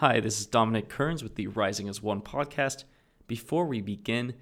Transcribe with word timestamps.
Hi, 0.00 0.18
this 0.18 0.40
is 0.40 0.46
Dominic 0.46 0.88
Kearns 0.88 1.22
with 1.22 1.34
the 1.34 1.48
Rising 1.48 1.86
as 1.86 2.02
One 2.02 2.22
podcast. 2.22 2.84
Before 3.26 3.66
we 3.66 3.82
begin, 3.82 4.32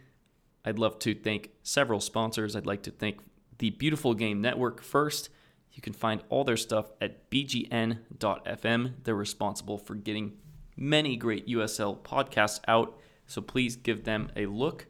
I'd 0.64 0.78
love 0.78 1.00
to 1.00 1.16
thank 1.16 1.50
several 1.64 1.98
sponsors. 1.98 2.54
I'd 2.54 2.64
like 2.64 2.84
to 2.84 2.92
thank 2.92 3.18
the 3.58 3.70
Beautiful 3.70 4.14
Game 4.14 4.40
Network 4.40 4.80
first. 4.80 5.30
You 5.72 5.82
can 5.82 5.94
find 5.94 6.22
all 6.28 6.44
their 6.44 6.56
stuff 6.56 6.92
at 7.00 7.28
bgn.fm. 7.28 8.92
They're 9.02 9.16
responsible 9.16 9.78
for 9.78 9.96
getting 9.96 10.34
many 10.76 11.16
great 11.16 11.48
USL 11.48 11.98
podcasts 12.02 12.60
out, 12.68 12.96
so 13.26 13.42
please 13.42 13.74
give 13.74 14.04
them 14.04 14.30
a 14.36 14.46
look. 14.46 14.86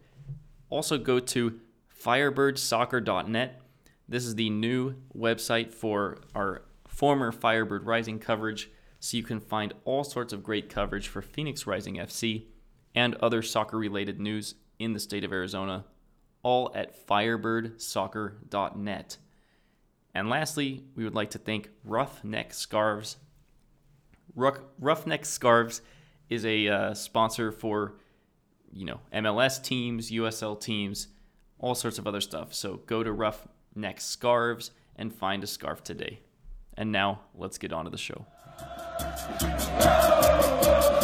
Also, 0.69 0.99
go 0.99 1.19
to 1.19 1.61
firebirdsoccer.net. 1.99 3.63
This 4.07 4.27
is 4.27 4.35
the 4.35 4.51
new 4.51 4.97
website 5.17 5.73
for 5.73 6.19
our 6.35 6.61
former 6.87 7.33
Firebird 7.33 7.87
Rising 7.87 8.19
coverage, 8.19 8.71
so 9.01 9.17
you 9.17 9.23
can 9.23 9.41
find 9.41 9.73
all 9.85 10.05
sorts 10.05 10.33
of 10.33 10.43
great 10.43 10.69
coverage 10.69 11.09
for 11.09 11.23
Phoenix 11.23 11.67
Rising 11.67 11.97
FC 11.97 12.45
and 12.95 13.15
other 13.17 13.43
soccer 13.43 13.79
related 13.79 14.21
news 14.21 14.55
in 14.79 14.93
the 14.93 15.01
state 15.01 15.25
of 15.25 15.33
Arizona, 15.33 15.87
all 16.43 16.71
at 16.75 17.07
firebirdsoccer.net. 17.07 19.17
And 20.15 20.29
lastly, 20.29 20.85
we 20.95 21.05
would 21.05 21.15
like 21.15 21.31
to 21.31 21.39
thank 21.39 21.71
Roughneck 21.85 22.53
Scarves. 22.53 23.17
Roughneck 24.35 25.25
Scarves 25.25 25.81
is 26.29 26.45
a 26.45 26.69
uh, 26.69 26.93
sponsor 26.95 27.53
for, 27.53 27.95
you 28.73 28.85
know, 28.85 29.01
MLS 29.13 29.63
teams, 29.63 30.11
USL 30.11 30.61
teams, 30.61 31.07
all 31.59 31.75
sorts 31.75 31.99
of 31.99 32.07
other 32.07 32.21
stuff. 32.21 32.53
So 32.55 32.81
go 32.87 33.03
to 33.03 33.13
Roughneck 33.13 34.01
Scarves 34.01 34.71
and 34.97 35.15
find 35.15 35.45
a 35.45 35.47
scarf 35.47 35.83
today. 35.83 36.21
And 36.77 36.93
now 36.93 37.21
let's 37.35 37.59
get 37.59 37.73
on 37.73 37.85
to 37.85 37.91
the 37.91 37.99
show. 37.99 38.27
Oh, 39.01 39.05
oh, 39.81 40.61
oh. 40.65 40.98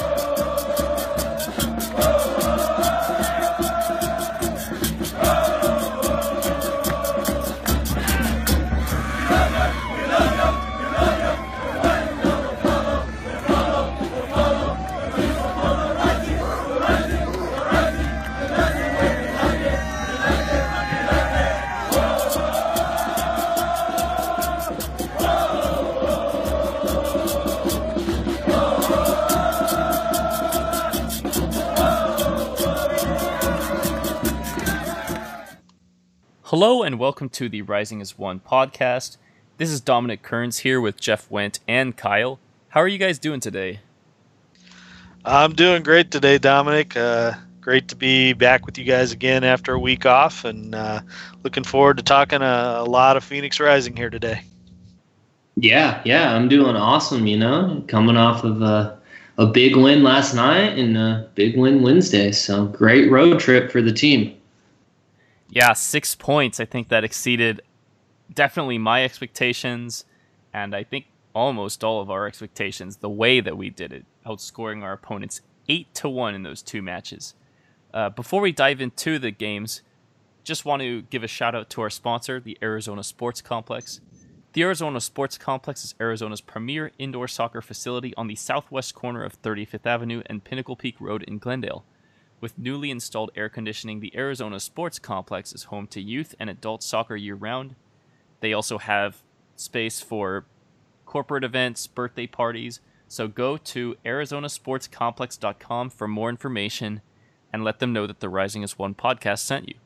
Hello 36.57 36.85
and 36.85 37.01
welcome 37.01 37.29
to 37.31 37.49
the 37.49 37.63
Rising 37.63 38.01
as 38.01 38.17
One 38.17 38.39
podcast. 38.39 39.17
This 39.59 39.71
is 39.71 39.81
Dominic 39.81 40.23
Kearns 40.23 40.59
here 40.59 40.81
with 40.81 41.01
Jeff 41.01 41.29
Went 41.29 41.59
and 41.67 41.97
Kyle. 41.97 42.39
How 42.69 42.81
are 42.81 42.87
you 42.87 42.97
guys 42.97 43.19
doing 43.19 43.41
today? 43.41 43.81
I'm 45.25 45.55
doing 45.55 45.83
great 45.83 46.13
today, 46.13 46.39
Dominic. 46.39 46.97
Uh, 46.97 47.33
great 47.61 47.89
to 47.89 47.97
be 47.97 48.35
back 48.35 48.67
with 48.67 48.79
you 48.79 48.85
guys 48.85 49.11
again 49.11 49.43
after 49.43 49.73
a 49.73 49.81
week 49.81 50.07
off, 50.07 50.45
and 50.45 50.77
uh, 50.77 51.01
looking 51.43 51.65
forward 51.65 51.97
to 51.97 52.05
talking 52.05 52.41
a, 52.41 52.77
a, 52.79 52.85
lot 52.85 53.17
of 53.17 53.25
Phoenix 53.25 53.59
Rising 53.59 53.97
here 53.97 54.09
today. 54.09 54.41
Yeah, 55.57 56.01
yeah, 56.05 56.37
I'm 56.37 56.49
doing 56.49 56.77
awesome. 56.77 57.27
You 57.27 57.37
know, 57.37 57.83
coming 57.89 58.17
off 58.17 58.45
of 58.45 58.63
a, 58.63 58.97
a 59.39 59.47
big 59.49 59.75
win 59.75 60.05
last 60.05 60.35
night 60.35 60.79
and 60.79 60.97
a 60.97 61.29
big 61.35 61.59
win 61.59 61.83
Wednesday, 61.83 62.31
so 62.31 62.67
great 62.67 63.11
road 63.11 63.41
trip 63.41 63.73
for 63.73 63.83
the 63.83 63.93
team. 63.93 64.37
Yeah, 65.55 65.73
six 65.73 66.17
points. 66.17 66.59
I 66.59 66.65
think 66.65 66.89
that 66.89 67.05
exceeded 67.05 67.63
definitely 68.33 68.77
my 68.77 69.05
expectations, 69.05 70.05
and 70.53 70.75
I 70.75 70.83
think 70.83 71.07
almost 71.33 71.85
all 71.85 72.01
of 72.01 72.11
our 72.11 72.27
expectations. 72.27 72.97
The 72.97 73.09
way 73.09 73.39
that 73.39 73.57
we 73.57 73.71
did 73.71 73.93
it, 73.93 74.05
outscoring 74.27 74.83
our 74.83 74.95
opponents 74.95 75.43
eight 75.69 75.95
to 75.95 76.09
one 76.09 76.35
in 76.35 76.43
those 76.43 76.61
two 76.61 76.83
matches. 76.83 77.35
Uh, 77.93 78.11
before 78.11 78.41
we 78.41 78.51
dive 78.51 78.81
into 78.81 79.21
the 79.21 79.31
games, 79.31 79.83
just 80.43 80.65
want 80.65 80.83
to 80.83 81.03
give 81.03 81.23
a 81.23 81.29
shout 81.29 81.55
out 81.55 81.71
to 81.71 81.81
our 81.83 81.91
sponsor, 81.91 82.41
the 82.41 82.59
Arizona 82.61 83.05
Sports 83.05 83.41
Complex. 83.41 84.01
The 84.55 84.63
Arizona 84.63 85.01
Sports 85.01 85.39
Complex 85.39 85.85
is 85.85 85.95
Arizona's 86.01 86.41
premier 86.41 86.91
indoor 86.99 87.29
soccer 87.29 87.63
facility 87.63 88.13
on 88.17 88.27
the 88.27 88.35
southwest 88.35 88.97
corner 88.97 89.23
of 89.23 89.41
35th 89.41 89.87
Avenue 89.87 90.23
and 90.27 90.43
Pinnacle 90.43 90.75
Peak 90.75 91.01
Road 91.01 91.23
in 91.23 91.39
Glendale. 91.39 91.85
With 92.45 92.59
newly 92.59 92.91
installed 92.91 93.31
air 93.35 93.49
conditioning, 93.49 94.01
the 94.01 94.15
Arizona 94.15 94.61
Sports 94.61 94.99
Complex 94.99 95.55
is 95.55 95.65
home 95.65 95.87
to 95.87 95.99
youth 95.99 96.35
and 96.39 96.51
adult 96.51 96.83
soccer 96.83 97.17
year 97.17 97.35
round. 97.35 97.75
They 98.41 98.53
also 98.53 98.77
have 98.77 99.23
space 99.57 100.03
for 100.03 100.45
corporate 101.07 101.43
events, 101.43 101.87
birthday 101.87 102.27
parties. 102.27 102.81
So 103.09 103.29
go 103.29 103.57
to 103.57 103.97
arizonasportscomplex.com 104.05 105.89
for 105.89 106.07
more 106.07 106.29
information 106.29 107.01
and 107.51 107.65
let 107.65 107.79
them 107.79 107.95
know 107.95 108.07
that 108.07 108.21
the 108.21 108.29
Rising 108.29 108.63
as 108.63 108.79
One 108.79 108.95
podcast 108.95 109.39
sent 109.39 109.67
you. 109.67 109.77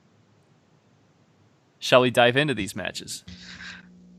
Shall 1.79 2.01
we 2.01 2.11
dive 2.11 2.37
into 2.37 2.55
these 2.55 2.75
matches? 2.75 3.23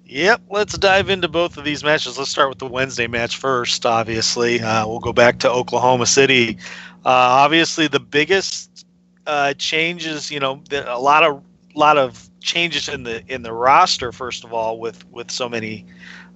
Yep, 0.09 0.41
let's 0.49 0.75
dive 0.75 1.11
into 1.11 1.27
both 1.27 1.55
of 1.57 1.63
these 1.63 1.83
matches. 1.83 2.17
Let's 2.17 2.31
start 2.31 2.49
with 2.49 2.57
the 2.57 2.65
Wednesday 2.65 3.05
match 3.05 3.37
first, 3.37 3.85
obviously. 3.85 4.59
Uh, 4.59 4.87
we'll 4.87 4.97
go 4.97 5.13
back 5.13 5.37
to 5.39 5.51
Oklahoma 5.51 6.07
City. 6.07 6.57
Uh, 7.05 7.09
obviously, 7.09 7.87
the 7.87 7.99
biggest 7.99 8.87
uh, 9.27 9.53
changes, 9.53 10.31
you 10.31 10.39
know, 10.39 10.63
a 10.71 10.99
lot 10.99 11.23
of 11.23 11.43
lot 11.75 11.99
of 11.99 12.27
changes 12.39 12.89
in 12.89 13.03
the 13.03 13.23
in 13.31 13.43
the 13.43 13.53
roster. 13.53 14.11
First 14.11 14.43
of 14.43 14.51
all, 14.51 14.79
with 14.79 15.05
with 15.11 15.29
so 15.29 15.47
many 15.47 15.85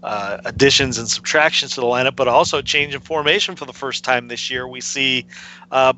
uh, 0.03 0.38
additions 0.45 1.00
and 1.00 1.09
subtractions 1.09 1.73
to 1.73 1.81
the 1.81 1.88
lineup, 1.88 2.16
but 2.16 2.28
also 2.28 2.62
change 2.62 2.94
in 2.94 3.01
formation 3.01 3.56
for 3.56 3.66
the 3.66 3.73
first 3.73 4.03
time 4.03 4.28
this 4.28 4.51
year. 4.51 4.67
We 4.67 4.81
see 4.81 5.25
uh, 5.72 5.94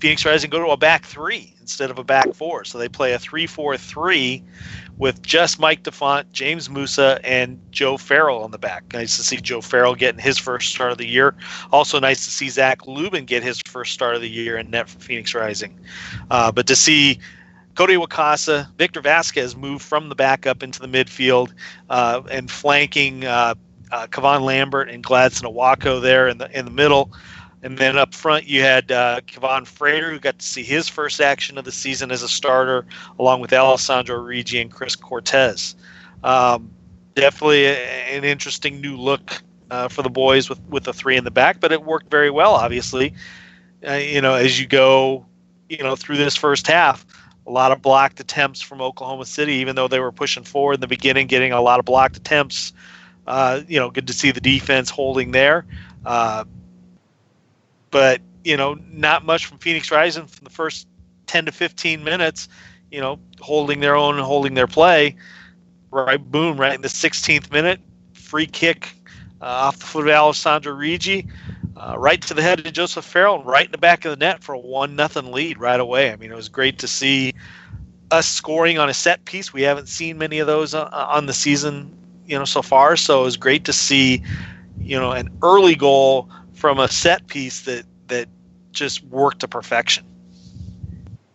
Phoenix 0.00 0.24
Rising 0.24 0.48
go 0.48 0.64
to 0.64 0.70
a 0.70 0.78
back 0.78 1.04
three 1.04 1.54
instead 1.60 1.90
of 1.90 1.98
a 1.98 2.04
back 2.04 2.32
four. 2.32 2.64
So 2.64 2.78
they 2.78 2.88
play 2.88 3.12
a 3.12 3.18
3 3.18 3.46
4 3.46 3.76
3 3.76 4.42
with 4.98 5.22
just 5.22 5.60
Mike 5.60 5.84
DeFont, 5.84 6.32
James 6.32 6.68
Musa, 6.68 7.20
and 7.24 7.60
Joe 7.70 7.96
Farrell 7.96 8.42
on 8.42 8.50
the 8.50 8.58
back. 8.58 8.84
Nice 8.92 9.16
to 9.16 9.22
see 9.22 9.36
Joe 9.36 9.60
Farrell 9.60 9.94
getting 9.94 10.20
his 10.20 10.38
first 10.38 10.70
start 10.70 10.92
of 10.92 10.98
the 10.98 11.06
year. 11.06 11.34
Also 11.72 12.00
nice 12.00 12.24
to 12.24 12.30
see 12.30 12.48
Zach 12.48 12.86
Lubin 12.86 13.24
get 13.24 13.42
his 13.42 13.60
first 13.66 13.92
start 13.92 14.16
of 14.16 14.20
the 14.20 14.28
year 14.28 14.56
in 14.56 14.70
net 14.70 14.88
for 14.88 14.98
Phoenix 14.98 15.34
Rising. 15.34 15.78
Uh, 16.30 16.50
but 16.50 16.66
to 16.66 16.76
see 16.76 17.18
Cody 17.76 17.94
Wakasa, 17.94 18.68
Victor 18.76 19.00
Vasquez 19.00 19.54
move 19.54 19.80
from 19.80 20.08
the 20.08 20.16
back 20.16 20.46
up 20.46 20.64
into 20.64 20.80
the 20.80 20.88
midfield 20.88 21.52
uh, 21.88 22.22
and 22.28 22.50
flanking 22.50 23.24
uh, 23.24 23.54
uh, 23.92 24.06
Kevon 24.08 24.42
Lambert 24.42 24.90
and 24.90 25.04
Gladson 25.04 25.44
Awako 25.44 26.02
there 26.02 26.26
in 26.26 26.38
the 26.38 26.58
in 26.58 26.64
the 26.64 26.70
middle. 26.72 27.12
And 27.62 27.76
then 27.76 27.98
up 27.98 28.14
front, 28.14 28.46
you 28.46 28.62
had 28.62 28.92
uh, 28.92 29.20
Kevon 29.26 29.66
Frater, 29.66 30.10
who 30.10 30.20
got 30.20 30.38
to 30.38 30.46
see 30.46 30.62
his 30.62 30.88
first 30.88 31.20
action 31.20 31.58
of 31.58 31.64
the 31.64 31.72
season 31.72 32.12
as 32.12 32.22
a 32.22 32.28
starter, 32.28 32.86
along 33.18 33.40
with 33.40 33.52
Alessandro 33.52 34.16
Riggi 34.16 34.60
and 34.60 34.70
Chris 34.70 34.94
Cortez. 34.94 35.74
Um, 36.22 36.70
definitely 37.14 37.64
a, 37.66 37.76
an 37.76 38.24
interesting 38.24 38.80
new 38.80 38.96
look 38.96 39.42
uh, 39.70 39.88
for 39.88 40.02
the 40.02 40.10
boys 40.10 40.48
with, 40.48 40.60
with 40.68 40.84
the 40.84 40.92
three 40.92 41.16
in 41.16 41.24
the 41.24 41.30
back, 41.30 41.60
but 41.60 41.72
it 41.72 41.84
worked 41.84 42.10
very 42.10 42.30
well, 42.30 42.54
obviously. 42.54 43.12
Uh, 43.86 43.94
you 43.94 44.20
know, 44.20 44.34
as 44.34 44.58
you 44.60 44.66
go, 44.66 45.26
you 45.68 45.78
know, 45.78 45.96
through 45.96 46.16
this 46.16 46.36
first 46.36 46.66
half, 46.66 47.04
a 47.46 47.50
lot 47.50 47.72
of 47.72 47.82
blocked 47.82 48.20
attempts 48.20 48.60
from 48.60 48.80
Oklahoma 48.80 49.24
City, 49.24 49.54
even 49.54 49.74
though 49.74 49.88
they 49.88 50.00
were 50.00 50.12
pushing 50.12 50.44
forward 50.44 50.74
in 50.74 50.80
the 50.80 50.86
beginning, 50.86 51.26
getting 51.26 51.52
a 51.52 51.60
lot 51.60 51.78
of 51.78 51.84
blocked 51.84 52.16
attempts. 52.16 52.72
Uh, 53.26 53.62
you 53.66 53.78
know, 53.78 53.90
good 53.90 54.06
to 54.06 54.12
see 54.12 54.30
the 54.30 54.40
defense 54.40 54.90
holding 54.90 55.32
there. 55.32 55.66
Uh, 56.04 56.44
but 57.90 58.20
you 58.44 58.56
know, 58.56 58.74
not 58.90 59.24
much 59.24 59.46
from 59.46 59.58
Phoenix 59.58 59.90
Rising 59.90 60.26
from 60.26 60.44
the 60.44 60.50
first 60.50 60.86
10 61.26 61.46
to 61.46 61.52
15 61.52 62.02
minutes. 62.02 62.48
You 62.90 63.00
know, 63.00 63.20
holding 63.40 63.80
their 63.80 63.94
own, 63.96 64.18
holding 64.18 64.54
their 64.54 64.66
play. 64.66 65.16
Right, 65.90 66.18
boom, 66.18 66.58
right 66.58 66.74
in 66.74 66.82
the 66.82 66.88
16th 66.88 67.50
minute, 67.50 67.80
free 68.14 68.46
kick 68.46 68.94
uh, 69.40 69.44
off 69.44 69.78
the 69.78 69.86
foot 69.86 70.06
of 70.06 70.12
Alessandro 70.12 70.74
Riggi, 70.74 71.30
uh, 71.76 71.96
right 71.98 72.20
to 72.22 72.34
the 72.34 72.42
head 72.42 72.64
of 72.64 72.72
Joseph 72.72 73.04
Farrell, 73.04 73.42
right 73.42 73.66
in 73.66 73.72
the 73.72 73.78
back 73.78 74.04
of 74.04 74.10
the 74.10 74.16
net 74.16 74.42
for 74.42 74.54
a 74.54 74.58
one 74.58 74.96
nothing 74.96 75.32
lead 75.32 75.58
right 75.58 75.80
away. 75.80 76.12
I 76.12 76.16
mean, 76.16 76.30
it 76.30 76.36
was 76.36 76.48
great 76.48 76.78
to 76.80 76.88
see 76.88 77.34
us 78.10 78.26
scoring 78.26 78.78
on 78.78 78.88
a 78.88 78.94
set 78.94 79.24
piece. 79.24 79.52
We 79.52 79.62
haven't 79.62 79.88
seen 79.88 80.18
many 80.18 80.38
of 80.38 80.46
those 80.46 80.74
uh, 80.74 80.88
on 80.92 81.26
the 81.26 81.32
season, 81.32 81.96
you 82.26 82.38
know, 82.38 82.44
so 82.44 82.62
far. 82.62 82.96
So 82.96 83.20
it 83.20 83.24
was 83.24 83.36
great 83.36 83.64
to 83.66 83.72
see, 83.72 84.22
you 84.78 84.98
know, 84.98 85.12
an 85.12 85.30
early 85.42 85.74
goal 85.74 86.28
from 86.58 86.80
a 86.80 86.88
set 86.88 87.26
piece 87.28 87.60
that 87.62 87.84
that 88.08 88.28
just 88.72 89.04
worked 89.04 89.40
to 89.40 89.48
perfection. 89.48 90.04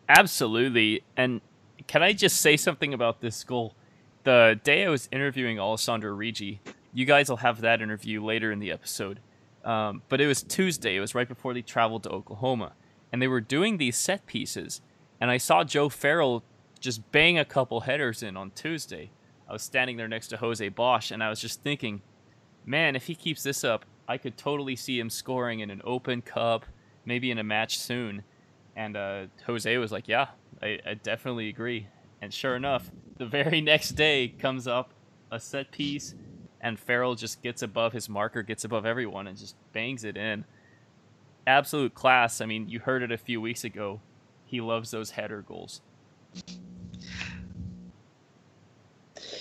Absolutely. 0.10 1.04
And 1.16 1.42
can 1.88 2.04
I 2.04 2.14
just 2.14 2.42
say 2.42 2.58
something 2.58 2.94
about 2.94 3.22
this 3.22 3.44
goal? 3.44 3.76
The 4.24 4.60
day 4.64 4.86
I 4.86 4.90
was 4.90 5.08
interviewing 5.12 5.60
Alessandro 5.60 6.16
Riggi, 6.16 6.60
you 6.94 7.06
guys 7.06 7.30
will 7.30 7.38
have 7.38 7.62
that 7.62 7.82
interview 7.82 8.24
later 8.24 8.52
in 8.52 8.60
the 8.60 8.72
episode. 8.72 9.20
Um, 9.64 10.02
but 10.10 10.20
it 10.20 10.28
was 10.28 10.44
Tuesday. 10.44 10.98
It 10.98 11.00
was 11.00 11.16
right 11.16 11.28
before 11.28 11.54
they 11.54 11.62
traveled 11.62 12.04
to 12.04 12.10
Oklahoma, 12.10 12.74
and 13.12 13.22
they 13.22 13.28
were 13.28 13.42
doing 13.42 13.78
these 13.78 13.98
set 13.98 14.26
pieces. 14.26 14.82
And 15.22 15.32
I 15.32 15.38
saw 15.38 15.64
Joe 15.64 15.88
Farrell 15.88 16.44
just 16.80 17.12
bang 17.12 17.38
a 17.38 17.46
couple 17.46 17.82
headers 17.82 18.22
in 18.24 18.36
on 18.36 18.52
Tuesday. 18.52 19.10
I 19.48 19.54
was 19.54 19.64
standing 19.64 19.96
there 19.96 20.08
next 20.08 20.28
to 20.30 20.38
Jose 20.38 20.68
Bosch, 20.70 21.12
and 21.12 21.24
I 21.24 21.30
was 21.30 21.40
just 21.40 21.62
thinking, 21.62 22.02
man, 22.66 22.96
if 22.96 23.08
he 23.08 23.16
keeps 23.16 23.44
this 23.44 23.64
up, 23.64 23.86
I 24.08 24.18
could 24.18 24.38
totally 24.38 24.76
see 24.76 25.00
him 25.00 25.10
scoring 25.10 25.62
in 25.62 25.70
an 25.70 25.82
Open 25.84 26.22
Cup, 26.22 26.66
maybe 27.06 27.32
in 27.32 27.38
a 27.38 27.44
match 27.44 27.78
soon. 27.80 28.24
And 28.76 28.98
uh, 28.98 29.26
Jose 29.46 29.78
was 29.78 29.92
like, 29.92 30.08
yeah, 30.08 30.28
I, 30.62 30.80
I 30.86 30.94
definitely 30.96 31.50
agree. 31.50 31.88
And 32.22 32.34
sure 32.34 32.56
enough, 32.56 32.90
the 33.18 33.26
very 33.26 33.62
next 33.74 33.92
day 33.92 34.28
comes 34.28 34.68
up 34.68 34.94
a 35.32 35.40
set 35.40 35.72
piece, 35.72 36.16
and 36.62 36.80
Farrell 36.80 37.16
just 37.16 37.42
gets 37.42 37.62
above 37.62 37.94
his 37.94 38.08
marker, 38.08 38.44
gets 38.44 38.64
above 38.64 38.86
everyone, 38.86 39.28
and 39.28 39.38
just 39.38 39.56
bangs 39.74 40.04
it 40.04 40.16
in. 40.16 40.46
Absolute 41.46 41.94
class. 41.94 42.40
I 42.40 42.46
mean, 42.46 42.70
you 42.70 42.80
heard 42.80 43.04
it 43.04 43.12
a 43.12 43.18
few 43.18 43.42
weeks 43.42 43.64
ago. 43.64 44.00
He 44.46 44.62
loves 44.62 44.92
those 44.92 45.12
header 45.12 45.42
goals. 45.42 45.82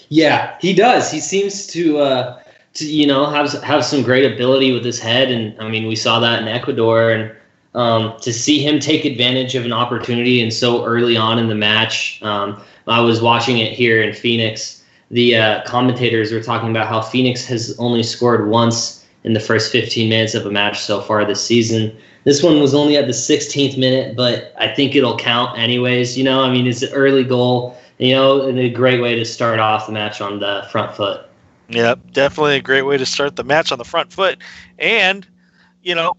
Yeah, 0.09 0.57
he 0.61 0.75
does. 0.75 1.11
He 1.11 1.21
seems 1.21 1.67
to, 1.69 1.99
uh, 1.99 2.43
to 2.75 2.87
you 2.87 3.07
know, 3.07 3.27
have 3.27 3.53
have 3.63 3.85
some 3.85 4.03
great 4.03 4.31
ability 4.31 4.73
with 4.73 4.85
his 4.85 4.99
head, 4.99 5.31
and 5.31 5.61
I 5.61 5.69
mean, 5.69 5.87
we 5.87 5.97
saw 5.97 6.21
that 6.21 6.41
in 6.43 6.49
Ecuador, 6.49 7.11
and 7.11 7.33
um, 7.75 8.19
to 8.21 8.33
see 8.33 8.61
him 8.61 8.79
take 8.79 9.05
advantage 9.05 9.55
of 9.55 9.65
an 9.65 9.73
opportunity 9.73 10.43
and 10.43 10.53
so 10.53 10.85
early 10.85 11.17
on 11.17 11.39
in 11.39 11.49
the 11.49 11.55
match. 11.55 12.21
Um, 12.23 12.63
I 12.87 13.01
was 13.01 13.23
watching 13.23 13.59
it 13.59 13.73
here 13.73 14.03
in 14.03 14.13
Phoenix. 14.13 14.83
The 15.11 15.37
uh, 15.37 15.63
commentators 15.65 16.33
were 16.33 16.43
talking 16.43 16.71
about 16.71 16.89
how 16.89 17.01
Phoenix 17.01 17.45
has 17.47 17.77
only 17.79 18.03
scored 18.03 18.49
once 18.49 19.07
in 19.25 19.35
the 19.35 19.41
first 19.41 19.71
15 19.71 20.09
minutes 20.09 20.35
of 20.35 20.47
a 20.47 20.51
match 20.51 20.81
so 20.81 21.01
far 21.01 21.25
this 21.25 21.45
season. 21.45 21.97
This 22.25 22.43
one 22.43 22.61
was 22.61 22.75
only 22.75 22.97
at 22.97 23.07
the 23.07 23.13
16th 23.13 23.79
minute, 23.79 24.17
but 24.17 24.55
I 24.59 24.69
think 24.69 24.95
it'll 24.95 25.19
count 25.19 25.59
anyways. 25.59 26.17
You 26.17 26.25
know, 26.25 26.43
I 26.43 26.51
mean, 26.51 26.67
it's 26.67 26.83
an 26.83 26.93
early 26.93 27.25
goal, 27.25 27.77
you 27.99 28.15
know, 28.15 28.47
and 28.49 28.59
a 28.59 28.69
great 28.69 29.01
way 29.01 29.15
to 29.15 29.25
start 29.25 29.61
off 29.61 29.87
the 29.87 29.93
match 29.93 30.21
on 30.21 30.41
the 30.41 30.67
front 30.71 30.95
foot. 30.97 31.27
Yep, 31.73 32.13
definitely 32.13 32.57
a 32.57 32.63
great 32.63 32.83
way 32.83 32.99
to 32.99 33.07
start 33.07 33.37
the 33.37 33.45
match 33.45 33.73
on 33.73 33.79
the 33.79 33.85
front 33.85 34.13
foot. 34.13 34.39
And, 34.79 35.27
you 35.83 35.95
know, 35.95 36.17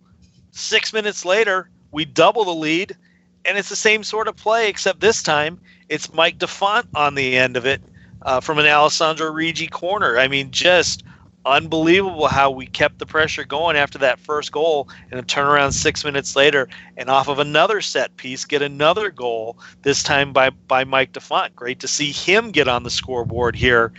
six 0.51 0.91
minutes 0.91 1.25
later, 1.25 1.69
we 1.91 2.05
double 2.05 2.43
the 2.43 2.55
lead, 2.55 2.97
and 3.45 3.57
it's 3.57 3.69
the 3.69 3.75
same 3.75 4.03
sort 4.03 4.27
of 4.27 4.35
play, 4.35 4.67
except 4.67 4.99
this 4.99 5.21
time 5.21 5.59
it's 5.89 6.11
Mike 6.11 6.39
DeFont 6.39 6.87
on 6.95 7.13
the 7.13 7.37
end 7.37 7.55
of 7.55 7.67
it 7.67 7.83
uh, 8.23 8.39
from 8.39 8.57
an 8.57 8.65
Alessandro 8.65 9.31
Riggi 9.31 9.69
corner. 9.69 10.17
I 10.17 10.27
mean, 10.27 10.49
just 10.49 11.03
unbelievable 11.45 12.27
how 12.27 12.49
we 12.49 12.65
kept 12.65 12.97
the 12.99 13.05
pressure 13.05 13.43
going 13.43 13.75
after 13.75 13.97
that 13.99 14.17
first 14.17 14.51
goal 14.51 14.87
and 15.11 15.19
then 15.19 15.25
turn 15.25 15.45
around 15.45 15.73
six 15.73 16.05
minutes 16.05 16.35
later 16.35 16.69
and 16.95 17.09
off 17.09 17.27
of 17.27 17.37
another 17.37 17.81
set 17.81 18.15
piece 18.15 18.45
get 18.45 18.61
another 18.61 19.11
goal 19.11 19.57
this 19.81 20.03
time 20.03 20.31
by 20.31 20.49
by 20.49 20.85
mike 20.85 21.11
DeFont 21.11 21.53
great 21.53 21.81
to 21.81 21.87
see 21.87 22.13
him 22.13 22.51
get 22.51 22.69
on 22.69 22.83
the 22.83 22.89
scoreboard 22.89 23.57
here 23.57 23.91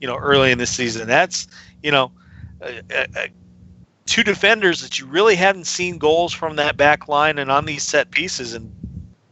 you 0.00 0.06
know 0.06 0.16
early 0.16 0.50
in 0.50 0.58
the 0.58 0.66
season 0.66 1.06
that's 1.06 1.46
you 1.82 1.90
know 1.90 2.12
two 4.06 4.22
defenders 4.22 4.82
that 4.82 4.98
you 4.98 5.06
really 5.06 5.36
hadn't 5.36 5.66
seen 5.66 5.98
goals 5.98 6.32
from 6.32 6.56
that 6.56 6.76
back 6.76 7.08
line 7.08 7.38
and 7.38 7.50
on 7.50 7.64
these 7.64 7.82
set 7.82 8.10
pieces 8.10 8.54
and 8.54 8.74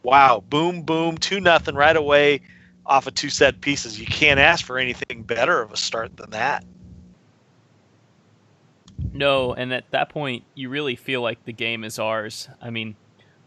wow 0.03 0.43
boom 0.49 0.83
boom 0.83 1.17
two 1.19 1.41
nothing 1.41 1.75
right 1.75 1.97
away 1.97 2.41
off 2.85 3.07
of 3.07 3.15
two 3.15 3.31
set 3.31 3.61
pieces 3.61 3.99
you 3.99 4.07
can't 4.07 4.39
ask 4.39 4.65
for 4.65 4.79
anything 4.79 5.23
better 5.23 5.61
of 5.61 5.73
a 5.73 5.77
start 5.77 6.17
than 6.17 6.31
that 6.31 6.65
no, 9.13 9.55
and 9.55 9.73
at 9.73 9.91
that 9.91 10.09
point, 10.09 10.45
you 10.55 10.69
really 10.69 10.97
feel 10.97 11.21
like 11.21 11.45
the 11.45 11.53
game 11.53 11.85
is 11.85 11.99
ours. 11.99 12.49
I 12.61 12.71
mean, 12.71 12.97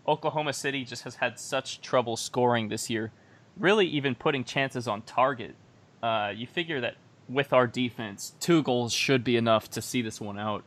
Oklahoma 0.07 0.53
City 0.53 0.83
just 0.83 1.03
has 1.03 1.15
had 1.15 1.39
such 1.39 1.81
trouble 1.81 2.17
scoring 2.17 2.69
this 2.69 2.89
year, 2.89 3.11
really 3.57 3.85
even 3.87 4.15
putting 4.15 4.43
chances 4.43 4.87
on 4.87 5.01
target. 5.03 5.55
Uh, 6.01 6.33
you 6.35 6.47
figure 6.47 6.81
that 6.81 6.95
with 7.29 7.53
our 7.53 7.67
defense, 7.67 8.33
two 8.39 8.63
goals 8.63 8.91
should 8.91 9.23
be 9.23 9.37
enough 9.37 9.69
to 9.71 9.81
see 9.81 10.01
this 10.01 10.19
one 10.19 10.39
out. 10.39 10.63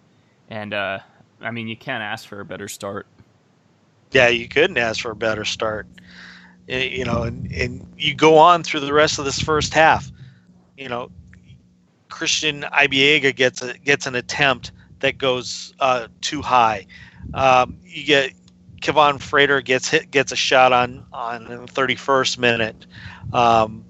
And, 0.48 0.72
uh, 0.72 1.00
I 1.40 1.50
mean, 1.50 1.68
you 1.68 1.76
can't 1.76 2.02
ask 2.02 2.26
for 2.26 2.40
a 2.40 2.44
better 2.44 2.68
start. 2.68 3.06
Yeah, 4.12 4.28
you 4.28 4.48
couldn't 4.48 4.78
ask 4.78 5.00
for 5.00 5.10
a 5.10 5.16
better 5.16 5.44
start. 5.44 5.86
You 6.68 7.04
know, 7.04 7.22
and, 7.22 7.50
and 7.52 7.86
you 7.98 8.14
go 8.14 8.38
on 8.38 8.62
through 8.62 8.80
the 8.80 8.92
rest 8.92 9.18
of 9.18 9.24
this 9.24 9.40
first 9.40 9.74
half. 9.74 10.10
You 10.76 10.88
know, 10.88 11.10
Christian 12.08 12.62
Ibeagha 12.62 13.34
gets 13.34 13.62
a 13.62 13.76
gets 13.78 14.06
an 14.06 14.14
attempt 14.14 14.70
that 15.00 15.18
goes 15.18 15.74
uh, 15.80 16.06
too 16.20 16.40
high. 16.40 16.86
Um, 17.34 17.78
you 17.84 18.04
get 18.04 18.32
Kevon 18.80 19.20
Frater 19.20 19.60
gets 19.60 19.88
hit 19.88 20.10
gets 20.10 20.30
a 20.30 20.36
shot 20.36 20.72
on 20.72 21.04
on 21.12 21.44
the 21.44 21.56
31st 21.56 22.38
minute. 22.38 22.86
Um, 23.32 23.84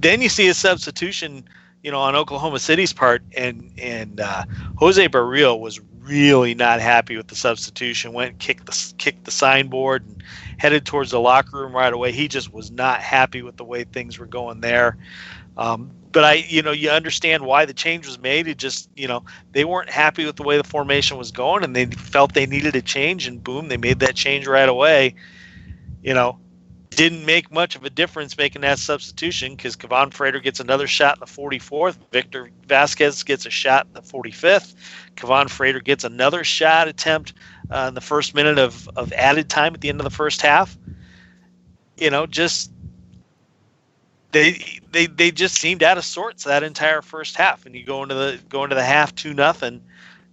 then 0.00 0.22
you 0.22 0.28
see 0.28 0.48
a 0.48 0.54
substitution, 0.54 1.44
you 1.82 1.90
know, 1.90 2.00
on 2.00 2.16
Oklahoma 2.16 2.58
City's 2.58 2.92
part, 2.92 3.22
and 3.36 3.72
and 3.78 4.20
uh, 4.20 4.44
Jose 4.76 5.08
Barril 5.08 5.60
was 5.60 5.80
really 6.02 6.54
not 6.54 6.80
happy 6.80 7.16
with 7.16 7.28
the 7.28 7.36
substitution. 7.36 8.12
Went 8.12 8.38
kicked 8.38 8.66
the 8.66 8.94
kicked 8.98 9.24
the 9.24 9.30
signboard 9.30 10.06
and 10.06 10.22
headed 10.58 10.86
towards 10.86 11.10
the 11.10 11.20
locker 11.20 11.58
room 11.58 11.74
right 11.74 11.92
away. 11.92 12.12
He 12.12 12.28
just 12.28 12.52
was 12.52 12.70
not 12.70 13.00
happy 13.00 13.42
with 13.42 13.56
the 13.56 13.64
way 13.64 13.84
things 13.84 14.18
were 14.18 14.26
going 14.26 14.60
there. 14.60 14.96
Um, 15.56 15.90
but 16.12 16.24
I, 16.24 16.34
you 16.48 16.62
know, 16.62 16.72
you 16.72 16.90
understand 16.90 17.44
why 17.44 17.64
the 17.64 17.74
change 17.74 18.06
was 18.06 18.18
made. 18.18 18.48
It 18.48 18.58
just, 18.58 18.88
you 18.96 19.06
know, 19.06 19.24
they 19.52 19.64
weren't 19.64 19.90
happy 19.90 20.24
with 20.26 20.36
the 20.36 20.42
way 20.42 20.56
the 20.56 20.64
formation 20.64 21.18
was 21.18 21.30
going, 21.30 21.62
and 21.62 21.76
they 21.76 21.86
felt 21.86 22.34
they 22.34 22.46
needed 22.46 22.74
a 22.74 22.82
change, 22.82 23.26
and 23.26 23.42
boom, 23.42 23.68
they 23.68 23.76
made 23.76 24.00
that 24.00 24.16
change 24.16 24.46
right 24.46 24.68
away. 24.68 25.14
You 26.02 26.14
know, 26.14 26.38
didn't 26.90 27.24
make 27.24 27.50
much 27.50 27.76
of 27.76 27.84
a 27.84 27.90
difference 27.90 28.36
making 28.36 28.62
that 28.62 28.78
substitution 28.78 29.54
because 29.54 29.76
Kevon 29.76 30.12
Frater 30.12 30.40
gets 30.40 30.60
another 30.60 30.86
shot 30.86 31.16
in 31.16 31.20
the 31.20 31.26
44th. 31.26 31.96
Victor 32.10 32.50
Vasquez 32.66 33.22
gets 33.22 33.46
a 33.46 33.50
shot 33.50 33.86
in 33.86 33.92
the 33.92 34.02
45th. 34.02 34.74
Kevon 35.16 35.48
Frater 35.48 35.80
gets 35.80 36.04
another 36.04 36.44
shot 36.44 36.88
attempt 36.88 37.32
uh, 37.70 37.86
in 37.88 37.94
the 37.94 38.00
first 38.00 38.34
minute 38.34 38.58
of, 38.58 38.88
of 38.96 39.12
added 39.12 39.48
time 39.48 39.72
at 39.74 39.80
the 39.80 39.88
end 39.88 40.00
of 40.00 40.04
the 40.04 40.10
first 40.10 40.42
half. 40.42 40.76
You 41.96 42.10
know, 42.10 42.26
just 42.26 42.72
they 44.32 44.80
they 44.90 45.06
they 45.06 45.30
just 45.30 45.56
seemed 45.56 45.82
out 45.82 45.98
of 45.98 46.04
sorts 46.04 46.44
that 46.44 46.62
entire 46.62 47.02
first 47.02 47.36
half. 47.36 47.66
And 47.66 47.74
you 47.74 47.84
go 47.84 48.02
into 48.02 48.14
the 48.14 48.40
go 48.48 48.64
into 48.64 48.74
the 48.74 48.84
half 48.84 49.14
two 49.14 49.34
nothing, 49.34 49.82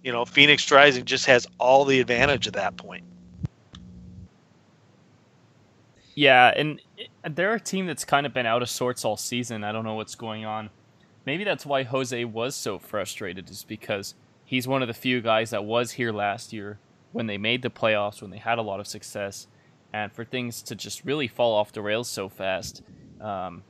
you 0.02 0.12
know, 0.12 0.24
Phoenix 0.24 0.70
Rising 0.70 1.04
just 1.04 1.26
has 1.26 1.46
all 1.58 1.84
the 1.84 2.00
advantage 2.00 2.46
at 2.46 2.54
that 2.54 2.76
point. 2.76 3.04
Yeah, 6.18 6.52
and 6.56 6.80
they're 7.30 7.54
a 7.54 7.60
team 7.60 7.86
that's 7.86 8.04
kind 8.04 8.26
of 8.26 8.34
been 8.34 8.44
out 8.44 8.60
of 8.60 8.68
sorts 8.68 9.04
all 9.04 9.16
season. 9.16 9.62
I 9.62 9.70
don't 9.70 9.84
know 9.84 9.94
what's 9.94 10.16
going 10.16 10.44
on. 10.44 10.70
Maybe 11.24 11.44
that's 11.44 11.64
why 11.64 11.84
Jose 11.84 12.24
was 12.24 12.56
so 12.56 12.80
frustrated, 12.80 13.48
is 13.48 13.62
because 13.62 14.16
he's 14.44 14.66
one 14.66 14.82
of 14.82 14.88
the 14.88 14.94
few 14.94 15.20
guys 15.20 15.50
that 15.50 15.64
was 15.64 15.92
here 15.92 16.10
last 16.10 16.52
year 16.52 16.80
when 17.12 17.28
they 17.28 17.38
made 17.38 17.62
the 17.62 17.70
playoffs, 17.70 18.20
when 18.20 18.32
they 18.32 18.38
had 18.38 18.58
a 18.58 18.62
lot 18.62 18.80
of 18.80 18.88
success, 18.88 19.46
and 19.92 20.12
for 20.12 20.24
things 20.24 20.60
to 20.62 20.74
just 20.74 21.04
really 21.04 21.28
fall 21.28 21.54
off 21.54 21.70
the 21.70 21.82
rails 21.82 22.08
so 22.08 22.28
fast. 22.28 22.82
Um, 23.20 23.62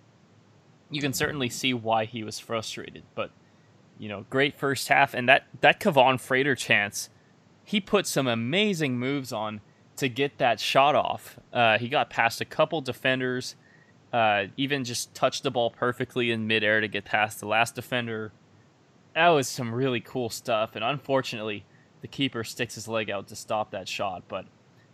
you 0.91 1.03
can 1.03 1.13
certainly 1.13 1.51
see 1.51 1.75
why 1.75 2.07
he 2.07 2.25
was 2.25 2.39
frustrated. 2.39 3.03
But 3.15 3.31
you 3.99 4.09
know, 4.09 4.25
great 4.31 4.59
first 4.59 4.89
half, 4.89 5.13
and 5.13 5.29
that 5.29 5.45
that 5.61 5.81
Kevon 5.81 6.19
Frater 6.19 6.55
chance, 6.55 7.11
he 7.63 7.79
put 7.79 8.07
some 8.07 8.27
amazing 8.27 8.99
moves 8.99 9.35
on 9.35 9.61
to 9.99 10.09
get 10.09 10.39
that 10.39 10.61
shot 10.61 10.95
off. 10.95 11.39
Uh, 11.53 11.79
he 11.79 11.89
got 11.89 12.11
past 12.11 12.41
a 12.41 12.45
couple 12.45 12.81
defenders, 12.81 13.57
uh, 14.13 14.45
even 14.57 14.85
just 14.85 15.15
touched 15.15 15.43
the 15.43 15.51
ball 15.51 15.71
perfectly 15.71 16.31
in 16.31 16.47
midair 16.47 16.81
to 16.81 16.89
get 16.89 17.05
past 17.05 17.41
the 17.41 17.47
last 17.47 17.75
defender. 17.75 18.33
That 19.15 19.29
was 19.29 19.49
some 19.49 19.75
really 19.75 20.01
cool 20.01 20.31
stuff, 20.31 20.77
and 20.77 20.85
unfortunately, 20.85 21.65
the 22.01 22.09
keeper 22.09 22.45
sticks 22.45 22.77
his 22.77 22.89
leg 22.89 23.11
out 23.11 23.29
to 23.29 23.37
stop 23.37 23.71
that 23.73 23.89
shot. 23.89 24.25
But 24.29 24.47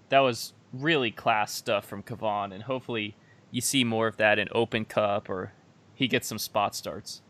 that 0.09 0.21
was 0.21 0.55
really 0.73 1.11
class 1.11 1.53
stuff 1.53 1.85
from 1.85 2.03
Kevon, 2.03 2.53
and 2.53 2.65
hopefully 2.65 3.17
you 3.51 3.61
see 3.61 3.85
more 3.85 4.09
of 4.09 4.17
that 4.17 4.39
in 4.39 4.49
Open 4.53 4.85
Cup 4.85 5.29
or 5.29 5.53
he 5.95 6.09
gets 6.09 6.27
some 6.27 6.39
spot 6.39 6.75
starts. 6.75 7.23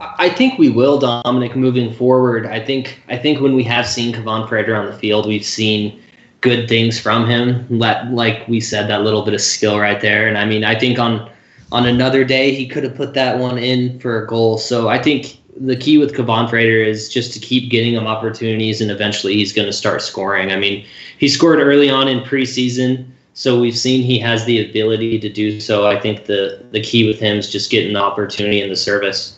I 0.00 0.30
think 0.30 0.58
we 0.58 0.68
will, 0.68 0.98
Dominic, 0.98 1.56
moving 1.56 1.92
forward. 1.92 2.46
I 2.46 2.64
think 2.64 3.02
I 3.08 3.16
think 3.16 3.40
when 3.40 3.54
we 3.54 3.64
have 3.64 3.86
seen 3.86 4.14
Kevon 4.14 4.48
Frater 4.48 4.76
on 4.76 4.86
the 4.86 4.92
field, 4.92 5.26
we've 5.26 5.44
seen 5.44 6.00
good 6.40 6.68
things 6.68 7.00
from 7.00 7.26
him. 7.26 7.66
Let, 7.68 8.12
like 8.12 8.46
we 8.46 8.60
said, 8.60 8.88
that 8.88 9.02
little 9.02 9.22
bit 9.22 9.34
of 9.34 9.40
skill 9.40 9.78
right 9.78 10.00
there. 10.00 10.28
And 10.28 10.38
I 10.38 10.44
mean, 10.44 10.64
I 10.64 10.78
think 10.78 10.98
on 10.98 11.28
on 11.72 11.86
another 11.86 12.24
day 12.24 12.54
he 12.54 12.66
could 12.66 12.84
have 12.84 12.94
put 12.94 13.14
that 13.14 13.38
one 13.38 13.58
in 13.58 13.98
for 13.98 14.22
a 14.22 14.26
goal. 14.26 14.58
So 14.58 14.88
I 14.88 15.02
think 15.02 15.38
the 15.56 15.76
key 15.76 15.98
with 15.98 16.14
Kevon 16.14 16.48
Frater 16.48 16.82
is 16.82 17.08
just 17.08 17.32
to 17.32 17.40
keep 17.40 17.70
getting 17.70 17.94
him 17.94 18.06
opportunities, 18.06 18.80
and 18.80 18.90
eventually 18.90 19.34
he's 19.34 19.52
going 19.52 19.66
to 19.66 19.72
start 19.72 20.00
scoring. 20.00 20.52
I 20.52 20.56
mean, 20.56 20.86
he 21.18 21.28
scored 21.28 21.58
early 21.58 21.90
on 21.90 22.06
in 22.08 22.20
preseason. 22.20 23.10
So 23.34 23.60
we've 23.60 23.76
seen 23.76 24.02
he 24.02 24.18
has 24.18 24.44
the 24.44 24.68
ability 24.68 25.18
to 25.20 25.28
do 25.28 25.60
so. 25.60 25.86
I 25.86 25.98
think 25.98 26.26
the 26.26 26.64
the 26.70 26.80
key 26.80 27.06
with 27.06 27.18
him 27.18 27.38
is 27.38 27.50
just 27.50 27.70
getting 27.70 27.94
the 27.94 28.00
opportunity 28.00 28.60
and 28.60 28.70
the 28.70 28.76
service. 28.76 29.37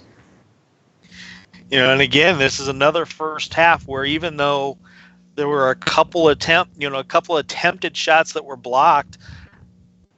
You 1.71 1.79
know, 1.79 1.93
and 1.93 2.01
again, 2.01 2.39
this 2.39 2.59
is 2.59 2.67
another 2.67 3.07
first 3.07 3.55
half 3.55 3.87
where 3.87 4.05
even 4.05 4.37
though 4.37 4.77
there 5.37 5.47
were 5.47 5.71
a 5.71 5.77
couple 5.77 6.29
attempt, 6.29 6.73
you 6.77 6.91
know, 6.91 6.99
a 6.99 7.05
couple 7.05 7.37
attempted 7.37 7.97
shots 7.97 8.33
that 8.33 8.45
were 8.45 8.57
blocked, 8.57 9.19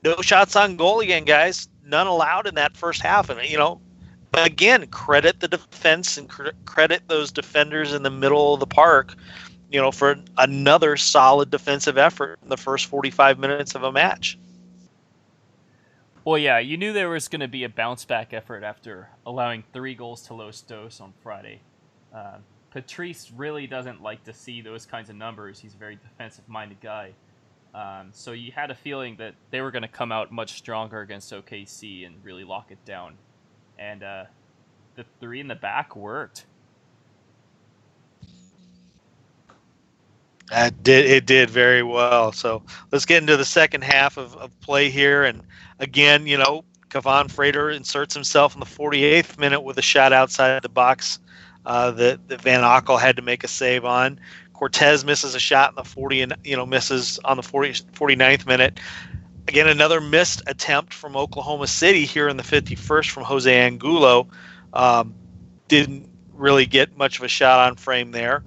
no 0.02 0.16
shots 0.22 0.56
on 0.56 0.76
goal 0.76 1.00
again, 1.00 1.24
guys. 1.24 1.68
None 1.84 2.06
allowed 2.06 2.46
in 2.46 2.54
that 2.54 2.76
first 2.76 3.02
half, 3.02 3.28
and 3.28 3.40
you 3.48 3.58
know, 3.58 3.80
again, 4.32 4.86
credit 4.86 5.40
the 5.40 5.48
defense 5.48 6.16
and 6.16 6.28
cr- 6.28 6.48
credit 6.64 7.02
those 7.08 7.30
defenders 7.30 7.92
in 7.92 8.02
the 8.02 8.10
middle 8.10 8.54
of 8.54 8.60
the 8.60 8.66
park, 8.66 9.14
you 9.70 9.80
know, 9.80 9.92
for 9.92 10.16
another 10.38 10.96
solid 10.96 11.50
defensive 11.50 11.98
effort 11.98 12.38
in 12.42 12.48
the 12.48 12.56
first 12.56 12.86
45 12.86 13.38
minutes 13.38 13.74
of 13.74 13.82
a 13.82 13.92
match. 13.92 14.38
Well, 16.24 16.38
yeah, 16.38 16.60
you 16.60 16.76
knew 16.76 16.92
there 16.92 17.08
was 17.08 17.26
going 17.26 17.40
to 17.40 17.48
be 17.48 17.64
a 17.64 17.68
bounce 17.68 18.04
back 18.04 18.32
effort 18.32 18.62
after 18.62 19.08
allowing 19.26 19.64
three 19.72 19.96
goals 19.96 20.22
to 20.28 20.34
Los 20.34 20.60
Dos 20.60 21.00
on 21.00 21.12
Friday. 21.20 21.62
Uh, 22.14 22.36
Patrice 22.70 23.32
really 23.34 23.66
doesn't 23.66 24.00
like 24.00 24.22
to 24.24 24.32
see 24.32 24.60
those 24.60 24.86
kinds 24.86 25.10
of 25.10 25.16
numbers. 25.16 25.58
He's 25.58 25.74
a 25.74 25.76
very 25.76 25.96
defensive 25.96 26.48
minded 26.48 26.80
guy. 26.80 27.14
Um, 27.74 28.10
so 28.12 28.30
you 28.30 28.52
had 28.52 28.70
a 28.70 28.74
feeling 28.76 29.16
that 29.16 29.34
they 29.50 29.60
were 29.62 29.72
going 29.72 29.82
to 29.82 29.88
come 29.88 30.12
out 30.12 30.30
much 30.30 30.52
stronger 30.52 31.00
against 31.00 31.32
OKC 31.32 32.06
and 32.06 32.14
really 32.22 32.44
lock 32.44 32.70
it 32.70 32.84
down. 32.84 33.14
And 33.76 34.04
uh, 34.04 34.24
the 34.94 35.04
three 35.18 35.40
in 35.40 35.48
the 35.48 35.56
back 35.56 35.96
worked. 35.96 36.46
That 40.52 40.82
did 40.82 41.06
it 41.06 41.24
did 41.24 41.48
very 41.48 41.82
well. 41.82 42.30
So 42.30 42.62
let's 42.90 43.06
get 43.06 43.22
into 43.22 43.38
the 43.38 43.44
second 43.44 43.84
half 43.84 44.18
of, 44.18 44.36
of 44.36 44.60
play 44.60 44.90
here. 44.90 45.24
And 45.24 45.42
again, 45.78 46.26
you 46.26 46.36
know, 46.36 46.62
Kevon 46.90 47.30
Frater 47.30 47.70
inserts 47.70 48.12
himself 48.12 48.52
in 48.52 48.60
the 48.60 48.66
48th 48.66 49.38
minute 49.38 49.62
with 49.62 49.78
a 49.78 49.82
shot 49.82 50.12
outside 50.12 50.62
the 50.62 50.68
box 50.68 51.18
uh, 51.64 51.92
that, 51.92 52.28
that 52.28 52.42
Van 52.42 52.60
Ockel 52.60 53.00
had 53.00 53.16
to 53.16 53.22
make 53.22 53.44
a 53.44 53.48
save 53.48 53.86
on. 53.86 54.20
Cortez 54.52 55.06
misses 55.06 55.34
a 55.34 55.40
shot 55.40 55.70
in 55.70 55.76
the 55.76 55.84
40 55.84 56.20
and 56.20 56.36
you 56.44 56.54
know 56.54 56.66
misses 56.66 57.18
on 57.24 57.38
the 57.38 57.42
40, 57.42 57.72
49th 57.94 58.46
minute. 58.46 58.78
Again, 59.48 59.68
another 59.68 60.02
missed 60.02 60.42
attempt 60.46 60.92
from 60.92 61.16
Oklahoma 61.16 61.66
City 61.66 62.04
here 62.04 62.28
in 62.28 62.36
the 62.36 62.42
51st 62.42 63.08
from 63.08 63.24
Jose 63.24 63.50
Angulo. 63.50 64.28
Um, 64.74 65.14
didn't 65.68 66.10
really 66.34 66.66
get 66.66 66.98
much 66.98 67.16
of 67.16 67.24
a 67.24 67.28
shot 67.28 67.70
on 67.70 67.76
frame 67.76 68.10
there. 68.10 68.44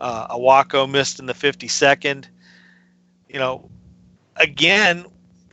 Uh, 0.00 0.36
Awako 0.36 0.90
missed 0.90 1.18
in 1.18 1.26
the 1.26 1.34
52nd. 1.34 2.26
You 3.28 3.38
know, 3.38 3.70
again, 4.36 5.06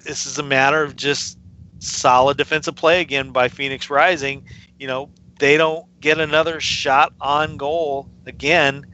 this 0.03 0.25
is 0.25 0.39
a 0.39 0.43
matter 0.43 0.83
of 0.83 0.95
just 0.95 1.37
solid 1.79 2.37
defensive 2.37 2.75
play 2.75 3.01
again 3.01 3.31
by 3.31 3.47
Phoenix 3.47 3.89
Rising. 3.89 4.45
You 4.79 4.87
know, 4.87 5.09
they 5.39 5.57
don't 5.57 5.85
get 6.01 6.19
another 6.19 6.59
shot 6.59 7.13
on 7.19 7.57
goal 7.57 8.09
again 8.25 8.85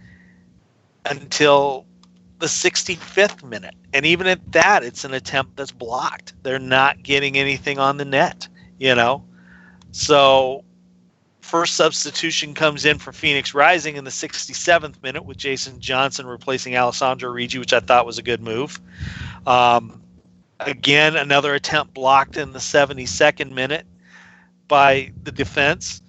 until 1.05 1.85
the 2.39 2.45
65th 2.47 3.43
minute. 3.43 3.75
And 3.93 4.05
even 4.05 4.27
at 4.27 4.51
that, 4.51 4.83
it's 4.83 5.03
an 5.03 5.13
attempt 5.13 5.55
that's 5.55 5.71
blocked. 5.71 6.33
They're 6.43 6.59
not 6.59 7.01
getting 7.03 7.37
anything 7.37 7.79
on 7.79 7.97
the 7.97 8.05
net, 8.05 8.47
you 8.77 8.93
know? 8.95 9.25
So, 9.91 10.63
first 11.47 11.75
substitution 11.75 12.53
comes 12.53 12.83
in 12.83 12.99
for 12.99 13.13
Phoenix 13.13 13.53
Rising 13.53 13.95
in 13.95 14.03
the 14.03 14.11
67th 14.11 15.01
minute 15.01 15.23
with 15.23 15.37
Jason 15.37 15.79
Johnson 15.79 16.27
replacing 16.27 16.75
Alessandro 16.75 17.33
Riggi, 17.33 17.57
which 17.57 17.71
I 17.71 17.79
thought 17.79 18.05
was 18.05 18.17
a 18.17 18.21
good 18.21 18.41
move. 18.41 18.79
Um, 19.47 20.01
again, 20.59 21.15
another 21.15 21.53
attempt 21.53 21.93
blocked 21.93 22.35
in 22.35 22.51
the 22.51 22.59
72nd 22.59 23.51
minute 23.51 23.85
by 24.67 25.13
the 25.23 25.31
defense. 25.31 26.01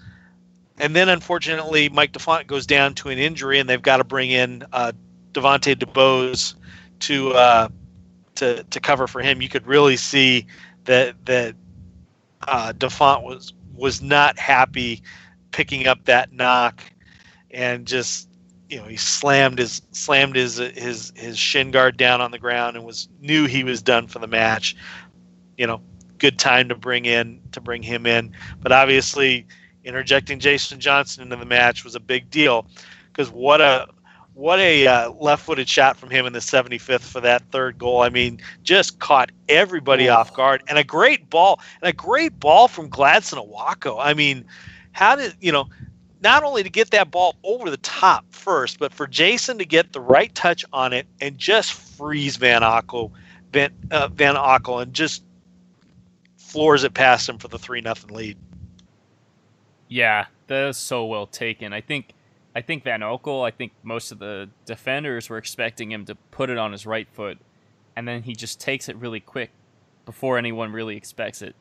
And 0.79 0.95
then, 0.95 1.09
unfortunately, 1.09 1.89
Mike 1.89 2.13
DeFont 2.13 2.49
goes 2.49 2.67
down 2.67 2.95
to 2.95 3.09
an 3.09 3.19
injury, 3.19 3.61
and 3.61 3.69
they've 3.69 3.81
got 3.81 3.99
to 3.99 4.05
bring 4.05 4.31
in 4.31 4.65
uh, 4.73 4.93
Devontae 5.33 5.77
DeBose 5.77 6.55
to 7.01 7.33
uh, 7.33 7.69
to 8.37 8.65
to 8.65 8.81
cover 8.81 9.07
for 9.07 9.21
him. 9.21 9.41
You 9.41 9.49
could 9.49 9.67
really 9.67 9.97
see 9.97 10.47
that 10.85 11.15
that 11.27 11.55
uh, 12.43 12.73
DeFont 12.73 13.23
was 13.23 13.53
was 13.75 14.03
not 14.03 14.39
happy 14.39 15.03
picking 15.53 15.87
up 15.87 16.05
that 16.05 16.33
knock, 16.33 16.83
and 17.51 17.87
just 17.87 18.29
you 18.69 18.79
know 18.79 18.85
he 18.85 18.97
slammed 18.97 19.59
his 19.59 19.83
slammed 19.93 20.37
his 20.37 20.57
his 20.57 21.13
his 21.17 21.39
shin 21.39 21.71
guard 21.71 21.97
down 21.97 22.21
on 22.21 22.31
the 22.31 22.39
ground 22.39 22.77
and 22.77 22.85
was 22.85 23.09
knew 23.21 23.47
he 23.47 23.65
was 23.65 23.83
done 23.83 24.07
for 24.07 24.19
the 24.19 24.27
match. 24.27 24.77
You 25.57 25.67
know, 25.67 25.81
good 26.19 26.39
time 26.39 26.69
to 26.69 26.75
bring 26.75 27.05
in 27.05 27.41
to 27.53 27.61
bring 27.61 27.83
him 27.83 28.07
in, 28.07 28.33
but 28.61 28.73
obviously 28.73 29.47
interjecting 29.85 30.39
Jason 30.39 30.81
Johnson 30.81 31.23
into 31.23 31.37
the 31.37 31.47
match 31.47 31.85
was 31.85 31.95
a 31.95 32.01
big 32.01 32.31
deal 32.31 32.67
because 33.11 33.31
what 33.31 33.61
a 33.61 33.89
what 34.39 34.61
a 34.61 34.87
uh, 34.87 35.11
left-footed 35.19 35.69
shot 35.69 35.97
from 35.97 36.11
him 36.11 36.25
in 36.25 36.33
the 36.33 36.39
75th 36.39 37.01
for 37.01 37.21
that 37.21 37.43
third 37.51 37.77
goal. 37.77 38.03
I 38.03 38.09
mean, 38.09 38.41
just 38.63 39.01
caught 39.01 39.33
everybody 39.49 40.09
oh. 40.09 40.15
off 40.15 40.33
guard, 40.33 40.63
and 40.69 40.79
a 40.79 40.85
great 40.85 41.29
ball, 41.29 41.59
and 41.83 41.89
a 41.89 41.93
great 41.93 42.39
ball 42.39 42.69
from 42.69 42.89
Gladson 42.89 43.45
Awako. 43.45 43.97
I 43.99 44.15
mean, 44.15 44.45
how 44.99 45.15
did 45.15 45.37
you 45.41 45.53
know? 45.53 45.69
Not 46.21 46.43
only 46.43 46.65
to 46.65 46.71
get 46.71 46.91
that 46.91 47.13
ball 47.13 47.37
over 47.45 47.71
the 47.71 47.77
top 47.77 48.25
first, 48.31 48.81
but 48.81 48.93
for 48.93 49.07
Jason 49.07 49.59
to 49.59 49.65
get 49.65 49.93
the 49.93 50.01
right 50.01 50.35
touch 50.35 50.65
on 50.73 50.93
it 50.93 51.07
and 51.21 51.39
just 51.39 51.73
freeze 51.73 52.37
Van 52.37 52.63
Ockel, 52.63 53.13
Van, 53.53 53.71
uh, 53.93 54.09
Van 54.09 54.35
Ockel, 54.35 54.83
and 54.83 54.93
just 54.93 55.23
floors 56.37 56.83
it 56.83 56.95
past 56.95 57.29
him 57.29 57.39
for 57.39 57.47
the 57.47 57.61
three 57.61 57.81
nothing 57.81 58.13
lead. 58.13 58.37
Yeah, 59.87 60.27
that 60.49 60.69
is 60.71 60.77
so 60.77 61.05
well 61.05 61.29
taken. 61.29 61.73
I 61.73 61.81
think 61.81 62.15
I 62.57 62.61
think 62.61 62.83
Van 62.83 62.99
Ockel, 62.99 63.47
I 63.47 63.53
think 63.53 63.71
most 63.85 64.11
of 64.11 64.19
the 64.19 64.51
defenders 64.67 65.31
were 65.31 65.39
expecting 65.39 65.93
him 65.93 66.05
to 66.07 66.17
put 66.33 66.51
it 66.51 66.59
on 66.59 66.73
his 66.73 66.85
right 66.85 67.07
foot, 67.13 67.39
and 67.95 68.09
then 68.09 68.25
he 68.25 68.35
just 68.35 68.59
takes 68.59 68.89
it 68.89 68.97
really 68.97 69.21
quick 69.21 69.53
before 70.05 70.37
anyone 70.37 70.73
really 70.73 70.97
expects 70.97 71.41
it. 71.43 71.55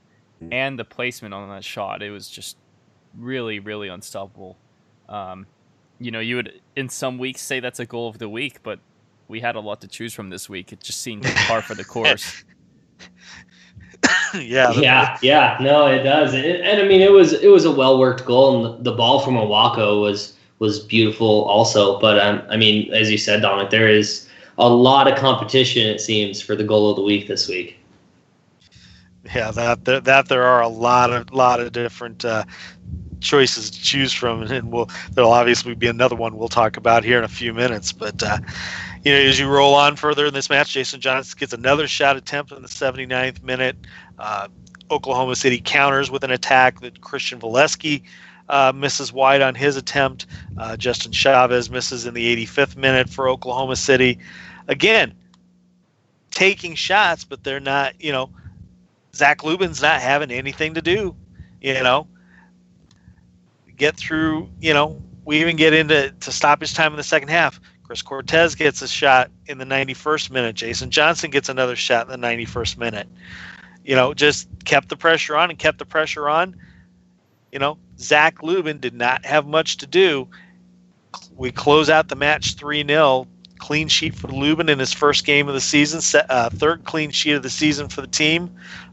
Mm. 0.44 0.48
And 0.52 0.80
the 0.80 0.86
placement 0.86 1.36
on 1.36 1.48
that 1.50 1.64
shot, 1.64 2.02
it 2.02 2.10
was 2.10 2.28
just 2.28 2.58
really, 3.16 3.60
really 3.60 3.88
unstoppable. 3.88 4.58
Um, 5.10 5.46
you 6.00 6.12
know, 6.12 6.20
you 6.20 6.38
would 6.38 6.62
in 6.76 6.90
some 6.90 7.18
weeks 7.18 7.42
say 7.42 7.60
that's 7.60 7.80
a 7.80 7.86
goal 7.86 8.08
of 8.08 8.20
the 8.20 8.30
week, 8.30 8.62
but 8.64 8.80
we 9.28 9.40
had 9.40 9.56
a 9.56 9.60
lot 9.60 9.82
to 9.82 9.88
choose 9.88 10.14
from 10.14 10.30
this 10.30 10.50
week. 10.50 10.72
It 10.72 10.82
just 10.82 11.02
seemed 11.02 11.24
par 11.24 11.62
for 11.62 11.76
the 11.76 11.84
course. 11.96 12.44
yeah, 14.36 14.72
yeah, 14.72 15.18
yeah. 15.22 15.58
No, 15.60 15.88
it 15.88 16.04
does, 16.04 16.34
and, 16.34 16.46
and, 16.46 16.82
I 16.82 16.88
mean, 16.88 17.02
it 17.02 17.12
was 17.12 17.34
it 17.34 17.50
was 17.50 17.66
a 17.66 17.72
well 17.72 18.00
worked 18.00 18.26
goal, 18.26 18.56
and 18.56 18.86
the, 18.86 18.92
the 18.92 18.98
ball 18.98 19.20
from 19.20 19.36
Awako 19.36 20.02
was 20.02 20.36
was 20.60 20.80
beautiful 20.80 21.44
also. 21.44 22.00
But 22.00 22.20
um, 22.20 22.42
I 22.50 22.58
mean, 22.58 22.94
as 22.94 23.12
you 23.12 23.18
said, 23.18 23.42
Dominic, 23.42 23.70
there 23.70 23.88
is 23.88 24.28
a 24.58 24.70
lot 24.70 25.12
of 25.12 25.18
competition. 25.18 25.88
It 25.88 26.02
seems 26.02 26.42
for 26.42 26.56
the 26.56 26.64
goal 26.64 26.90
of 26.90 26.96
the 26.96 27.04
week 27.04 27.28
this 27.28 27.48
week. 27.48 27.77
Yeah, 29.36 29.52
that 29.52 29.86
that, 29.86 30.04
that 30.06 30.30
there 30.30 30.44
are 30.44 30.62
a 30.62 30.68
lot 30.68 31.12
of 31.12 31.34
lot 31.34 31.60
of 31.60 31.72
different 31.72 32.24
uh, 32.24 32.46
choices 33.20 33.70
to 33.70 33.82
choose 33.82 34.14
from, 34.14 34.44
and 34.44 34.72
we'll 34.72 34.90
there'll 35.12 35.34
obviously 35.34 35.76
be 35.76 35.88
another 35.88 36.16
one 36.16 36.38
we'll 36.38 36.48
talk 36.48 36.78
about 36.78 37.04
here 37.04 37.18
in 37.18 37.24
a 37.24 37.30
few 37.30 37.54
minutes. 37.54 37.92
But 37.92 38.22
uh, 38.24 38.38
you 39.04 39.12
know, 39.12 39.20
as 39.20 39.40
you 39.40 39.48
roll 39.48 39.74
on 39.74 39.96
further 39.96 40.26
in 40.26 40.34
this 40.34 40.50
match, 40.50 40.74
Jason 40.74 41.02
Johnson 41.02 41.38
gets 41.38 41.54
another 41.54 41.88
shot 41.88 42.16
attempt 42.16 42.52
in 42.52 42.62
the 42.62 42.68
79th 42.68 43.44
minute. 43.44 43.76
Uh, 44.18 44.48
Oklahoma 44.90 45.36
City 45.36 45.62
counters 45.64 46.10
with 46.10 46.24
an 46.24 46.32
attack 46.32 46.80
that 46.80 47.02
Christian 47.02 47.40
Valesky 47.40 48.04
uh, 48.50 48.72
misses 48.74 49.12
wide 49.12 49.42
on 49.42 49.56
his 49.56 49.76
attempt. 49.76 50.26
Uh, 50.58 50.78
Justin 50.78 51.12
Chavez 51.12 51.70
misses 51.70 52.06
in 52.06 52.14
the 52.14 52.46
85th 52.46 52.78
minute 52.78 53.10
for 53.10 53.28
Oklahoma 53.28 53.76
City. 53.76 54.18
Again, 54.70 55.14
taking 56.32 56.76
shots, 56.76 57.26
but 57.26 57.44
they're 57.44 57.60
not, 57.60 58.02
you 58.02 58.12
know, 58.12 58.30
Zach 59.18 59.44
Lubin's 59.44 59.82
not 59.82 60.02
having 60.02 60.32
anything 60.32 60.76
to 60.76 60.82
do, 60.82 61.16
you 61.60 61.74
know. 61.74 62.08
Get 63.76 63.96
through, 63.96 64.50
you 64.60 64.74
know, 64.74 65.02
we 65.26 65.42
even 65.42 65.56
get 65.56 65.74
into 65.74 66.12
to 66.12 66.32
stoppage 66.32 66.74
time 66.74 66.94
in 66.94 66.98
the 66.98 67.04
second 67.04 67.30
half. 67.30 67.60
Chris 67.84 68.02
Cortez 68.02 68.56
gets 68.56 68.82
a 68.82 68.88
shot 68.88 69.32
in 69.46 69.58
the 69.58 69.66
91st 69.66 70.30
minute. 70.30 70.56
Jason 70.56 70.92
Johnson 70.92 71.32
gets 71.32 71.50
another 71.50 71.76
shot 71.76 72.10
in 72.10 72.20
the 72.20 72.28
91st 72.28 72.78
minute. 72.78 73.08
You 73.84 73.96
know, 73.96 74.14
just 74.14 74.50
kept 74.66 74.90
the 74.90 74.98
pressure 74.98 75.36
on 75.36 75.50
and 75.50 75.58
kept 75.58 75.80
the 75.80 75.86
pressure 75.86 76.28
on. 76.28 76.56
You 77.52 77.60
know, 77.60 77.78
Zach 77.98 78.44
Lubin 78.44 78.80
did 78.80 78.94
not 78.94 79.26
have 79.26 79.48
much 79.48 79.78
to 79.78 79.88
do. 79.88 80.28
We 81.36 81.52
close 81.52 81.90
out 81.90 82.10
the 82.10 82.16
match 82.16 82.56
3 82.56 82.86
0 82.86 83.28
clean 83.68 83.90
sheet 83.90 84.16
for 84.16 84.30
Lubin 84.30 84.70
in 84.70 84.80
his 84.80 84.94
first 84.94 85.26
game 85.26 85.50
of 85.50 85.54
the 85.54 85.60
season, 85.60 86.00
uh, 86.30 86.50
third 86.50 86.86
clean 86.86 87.12
sheet 87.12 87.34
of 87.34 87.44
the 87.44 87.50
season 87.50 87.90
for 87.90 88.00
the 88.00 88.08
team. 88.08 88.50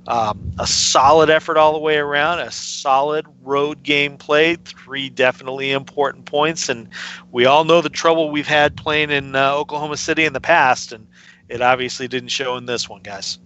Um, 0.08 0.52
a 0.58 0.66
solid 0.66 1.30
effort 1.30 1.56
all 1.56 1.72
the 1.74 1.78
way 1.78 1.96
around, 1.96 2.40
a 2.40 2.50
solid 2.50 3.24
road 3.44 3.84
game 3.84 4.16
played, 4.16 4.64
three 4.64 5.08
definitely 5.08 5.70
important 5.70 6.24
points. 6.24 6.68
And 6.68 6.88
we 7.30 7.46
all 7.46 7.62
know 7.62 7.82
the 7.82 7.88
trouble 7.88 8.32
we've 8.32 8.48
had 8.48 8.76
playing 8.76 9.12
in 9.12 9.36
uh, 9.36 9.54
Oklahoma 9.54 9.96
City 9.96 10.24
in 10.24 10.32
the 10.32 10.40
past, 10.40 10.90
and 10.90 11.06
it 11.48 11.62
obviously 11.62 12.08
didn't 12.08 12.30
show 12.30 12.56
in 12.56 12.66
this 12.66 12.88
one, 12.88 13.00
guys. 13.02 13.38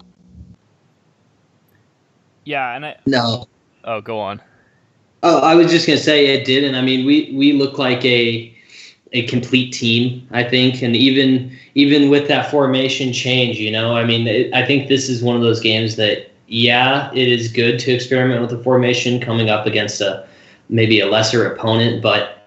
Yeah, 2.46 2.74
and 2.74 2.86
I. 2.86 2.96
No. 3.04 3.48
Oh, 3.84 4.00
go 4.00 4.18
on. 4.18 4.40
Oh, 5.22 5.40
I 5.40 5.54
was 5.54 5.70
just 5.70 5.86
gonna 5.86 5.98
say 5.98 6.28
it 6.28 6.46
didn't. 6.46 6.74
I 6.74 6.80
mean, 6.80 7.04
we 7.04 7.30
we 7.34 7.52
look 7.52 7.76
like 7.76 8.02
a 8.06 8.57
a 9.12 9.26
complete 9.26 9.72
team, 9.72 10.26
I 10.30 10.44
think, 10.44 10.82
and 10.82 10.94
even 10.94 11.56
even 11.74 12.10
with 12.10 12.28
that 12.28 12.50
formation 12.50 13.12
change, 13.12 13.58
you 13.58 13.70
know, 13.70 13.96
I 13.96 14.04
mean, 14.04 14.26
it, 14.26 14.52
I 14.52 14.64
think 14.64 14.88
this 14.88 15.08
is 15.08 15.22
one 15.22 15.36
of 15.36 15.42
those 15.42 15.60
games 15.60 15.96
that 15.96 16.30
yeah, 16.46 17.10
it 17.12 17.28
is 17.28 17.52
good 17.52 17.78
to 17.80 17.92
experiment 17.92 18.40
with 18.40 18.50
the 18.50 18.62
formation 18.62 19.20
coming 19.20 19.50
up 19.50 19.66
against 19.66 20.00
a 20.00 20.26
maybe 20.68 21.00
a 21.00 21.06
lesser 21.06 21.50
opponent, 21.50 22.02
but 22.02 22.38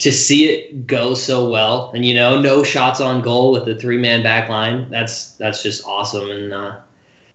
to 0.00 0.10
see 0.10 0.48
it 0.48 0.86
go 0.86 1.14
so 1.14 1.48
well 1.48 1.90
and 1.94 2.06
you 2.06 2.14
know 2.14 2.40
no 2.40 2.64
shots 2.64 3.00
on 3.00 3.20
goal 3.20 3.52
with 3.52 3.66
the 3.66 3.74
three 3.74 3.98
man 3.98 4.22
back 4.22 4.48
line 4.48 4.88
that's 4.90 5.32
that's 5.36 5.62
just 5.62 5.84
awesome. 5.84 6.30
And 6.30 6.52
uh, 6.52 6.80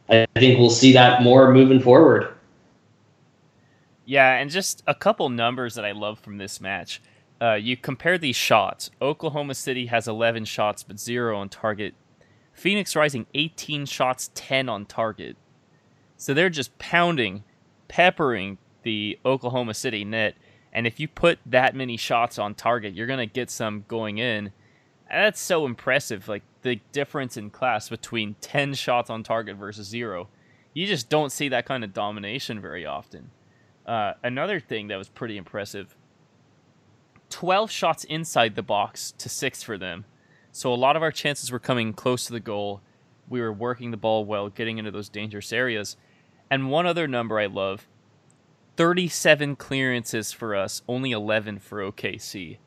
i 0.09 0.25
think 0.35 0.59
we'll 0.59 0.69
see 0.69 0.91
that 0.93 1.21
more 1.21 1.53
moving 1.53 1.79
forward. 1.79 2.27
Yeah 4.05 4.37
and 4.37 4.49
just 4.49 4.83
a 4.87 4.95
couple 4.95 5.29
numbers 5.29 5.75
that 5.75 5.85
i 5.85 5.91
love 5.91 6.19
from 6.19 6.37
this 6.37 6.59
match 6.59 7.01
uh, 7.41 7.53
you 7.53 7.75
compare 7.75 8.17
these 8.17 8.35
shots 8.35 8.89
oklahoma 9.01 9.53
city 9.53 9.87
has 9.87 10.07
11 10.07 10.45
shots 10.45 10.83
but 10.83 10.99
zero 10.99 11.37
on 11.37 11.49
target 11.49 11.93
phoenix 12.53 12.95
rising 12.95 13.25
18 13.33 13.85
shots 13.85 14.31
10 14.35 14.69
on 14.69 14.85
target 14.85 15.35
so 16.17 16.33
they're 16.33 16.49
just 16.49 16.77
pounding 16.77 17.43
peppering 17.87 18.57
the 18.83 19.19
oklahoma 19.25 19.73
city 19.73 20.05
net 20.05 20.35
and 20.75 20.85
if 20.85 20.99
you 20.99 21.07
put 21.07 21.39
that 21.45 21.73
many 21.73 21.95
shots 21.95 22.37
on 22.37 22.53
target, 22.53 22.93
you're 22.93 23.07
going 23.07 23.25
to 23.25 23.33
get 23.33 23.49
some 23.49 23.85
going 23.87 24.17
in. 24.17 24.51
And 25.09 25.23
that's 25.23 25.39
so 25.39 25.65
impressive. 25.65 26.27
Like 26.27 26.43
the 26.63 26.81
difference 26.91 27.37
in 27.37 27.49
class 27.49 27.87
between 27.87 28.35
10 28.41 28.73
shots 28.73 29.09
on 29.09 29.23
target 29.23 29.55
versus 29.55 29.87
zero. 29.87 30.27
You 30.73 30.85
just 30.85 31.07
don't 31.07 31.31
see 31.31 31.47
that 31.47 31.65
kind 31.65 31.85
of 31.85 31.93
domination 31.93 32.59
very 32.59 32.85
often. 32.85 33.31
Uh, 33.85 34.15
another 34.21 34.59
thing 34.59 34.89
that 34.89 34.97
was 34.97 35.07
pretty 35.07 35.37
impressive 35.37 35.95
12 37.35 37.69
shots 37.69 38.05
inside 38.05 38.55
the 38.55 38.63
box 38.63 39.11
to 39.17 39.27
six 39.27 39.61
for 39.61 39.77
them. 39.77 40.05
So 40.53 40.73
a 40.73 40.75
lot 40.75 40.95
of 40.95 41.01
our 41.01 41.11
chances 41.11 41.51
were 41.51 41.59
coming 41.59 41.91
close 41.91 42.25
to 42.27 42.31
the 42.31 42.39
goal. 42.39 42.79
We 43.27 43.41
were 43.41 43.51
working 43.51 43.91
the 43.91 43.97
ball 43.97 44.23
well, 44.23 44.47
getting 44.47 44.77
into 44.77 44.89
those 44.89 45.09
dangerous 45.09 45.51
areas. 45.51 45.97
And 46.49 46.71
one 46.71 46.85
other 46.85 47.09
number 47.09 47.37
I 47.37 47.47
love 47.47 47.89
37 48.77 49.57
clearances 49.57 50.31
for 50.31 50.55
us, 50.55 50.81
only 50.87 51.11
11 51.11 51.59
for 51.59 51.79
OKC. 51.79 52.59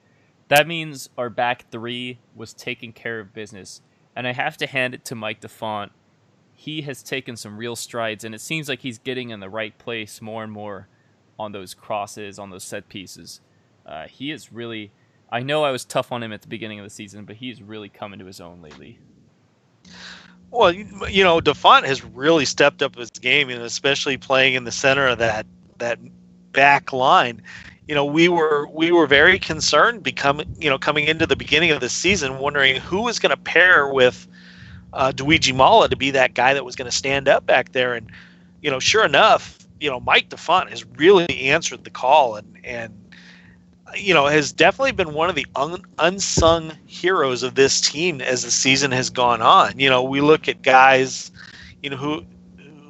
That 0.49 0.69
means 0.69 1.09
our 1.17 1.31
back 1.31 1.71
three 1.71 2.19
was 2.37 2.53
taking 2.53 2.93
care 2.93 3.21
of 3.21 3.33
business. 3.33 3.81
And 4.15 4.29
I 4.29 4.35
have 4.35 4.59
to 4.59 4.67
hand 4.67 4.93
it 4.93 5.03
to 5.07 5.15
Mike 5.15 5.41
DeFont. 5.41 5.93
He 6.53 6.83
has 6.83 7.03
taken 7.03 7.39
some 7.39 7.57
real 7.57 7.75
strides, 7.75 8.23
and 8.23 8.35
it 8.35 8.43
seems 8.43 8.69
like 8.69 8.81
he's 8.81 8.99
getting 8.99 9.31
in 9.31 9.41
the 9.41 9.49
right 9.49 9.79
place 9.79 10.21
more 10.21 10.45
and 10.45 10.53
more 10.53 10.89
on 11.39 11.53
those 11.53 11.73
crosses, 11.73 12.39
on 12.39 12.51
those 12.51 12.65
set 12.65 12.91
pieces. 12.91 13.41
Uh, 13.89 14.07
he 14.07 14.31
is 14.31 14.53
really. 14.53 14.93
I 15.31 15.41
know 15.41 15.65
I 15.65 15.71
was 15.71 15.85
tough 15.85 16.13
on 16.13 16.23
him 16.23 16.33
at 16.33 16.43
the 16.43 16.49
beginning 16.49 16.79
of 16.79 16.85
the 16.85 16.91
season, 16.91 17.25
but 17.25 17.37
he's 17.37 17.63
really 17.63 17.89
coming 17.89 18.19
to 18.21 18.25
his 18.25 18.41
own 18.41 18.63
lately. 18.63 18.99
Well, 20.51 20.73
you 20.73 21.25
know, 21.25 21.41
DeFont 21.41 21.85
has 21.85 22.05
really 22.05 22.45
stepped 22.47 22.83
up 22.83 22.97
his 22.97 23.11
game, 23.11 23.51
and 23.51 23.61
especially 23.63 24.17
playing 24.17 24.55
in 24.55 24.65
the 24.65 24.73
center 24.73 25.07
of 25.07 25.19
that 25.19 25.47
that 25.79 25.99
back 26.53 26.93
line 26.93 27.43
you 27.89 27.95
know 27.95 28.05
we 28.05 28.29
were 28.29 28.69
we 28.73 28.93
were 28.93 29.07
very 29.07 29.39
concerned 29.39 30.03
becoming 30.03 30.55
you 30.61 30.69
know 30.69 30.79
coming 30.79 31.07
into 31.07 31.27
the 31.27 31.35
beginning 31.35 31.71
of 31.71 31.81
the 31.81 31.89
season 31.89 32.39
wondering 32.39 32.77
who 32.77 33.03
was 33.03 33.19
going 33.19 33.31
to 33.31 33.37
pair 33.37 33.89
with 33.89 34.29
uh, 34.93 35.11
Dweiji 35.15 35.55
Mala 35.55 35.89
to 35.89 35.97
be 35.97 36.11
that 36.13 36.35
guy 36.35 36.55
that 36.55 36.65
was 36.65 36.77
going 36.77 36.91
to 36.91 36.97
stand 36.97 37.29
up 37.29 37.47
back 37.47 37.73
there 37.73 37.95
and 37.95 38.11
you 38.63 38.71
know 38.71 38.79
sure 38.79 39.05
enough 39.05 39.59
you 39.81 39.91
know 39.91 39.99
Mike 40.01 40.29
DeFont 40.29 40.71
has 40.71 40.85
really 40.85 41.49
answered 41.49 41.85
the 41.85 41.91
call 41.91 42.37
and 42.37 42.59
and 42.63 43.08
you 43.97 44.15
know 44.15 44.27
has 44.27 44.53
definitely 44.53 44.93
been 44.93 45.15
one 45.15 45.29
of 45.29 45.35
the 45.35 45.47
un, 45.57 45.83
unsung 45.99 46.73
heroes 46.87 47.43
of 47.43 47.55
this 47.55 47.81
team 47.81 48.21
as 48.21 48.43
the 48.43 48.51
season 48.51 48.91
has 48.91 49.11
gone 49.11 49.41
on 49.41 49.79
you 49.79 49.89
know 49.89 50.03
we 50.03 50.21
look 50.21 50.49
at 50.49 50.63
guys 50.63 51.31
you 51.83 51.91
know 51.91 51.97
who 51.97 52.25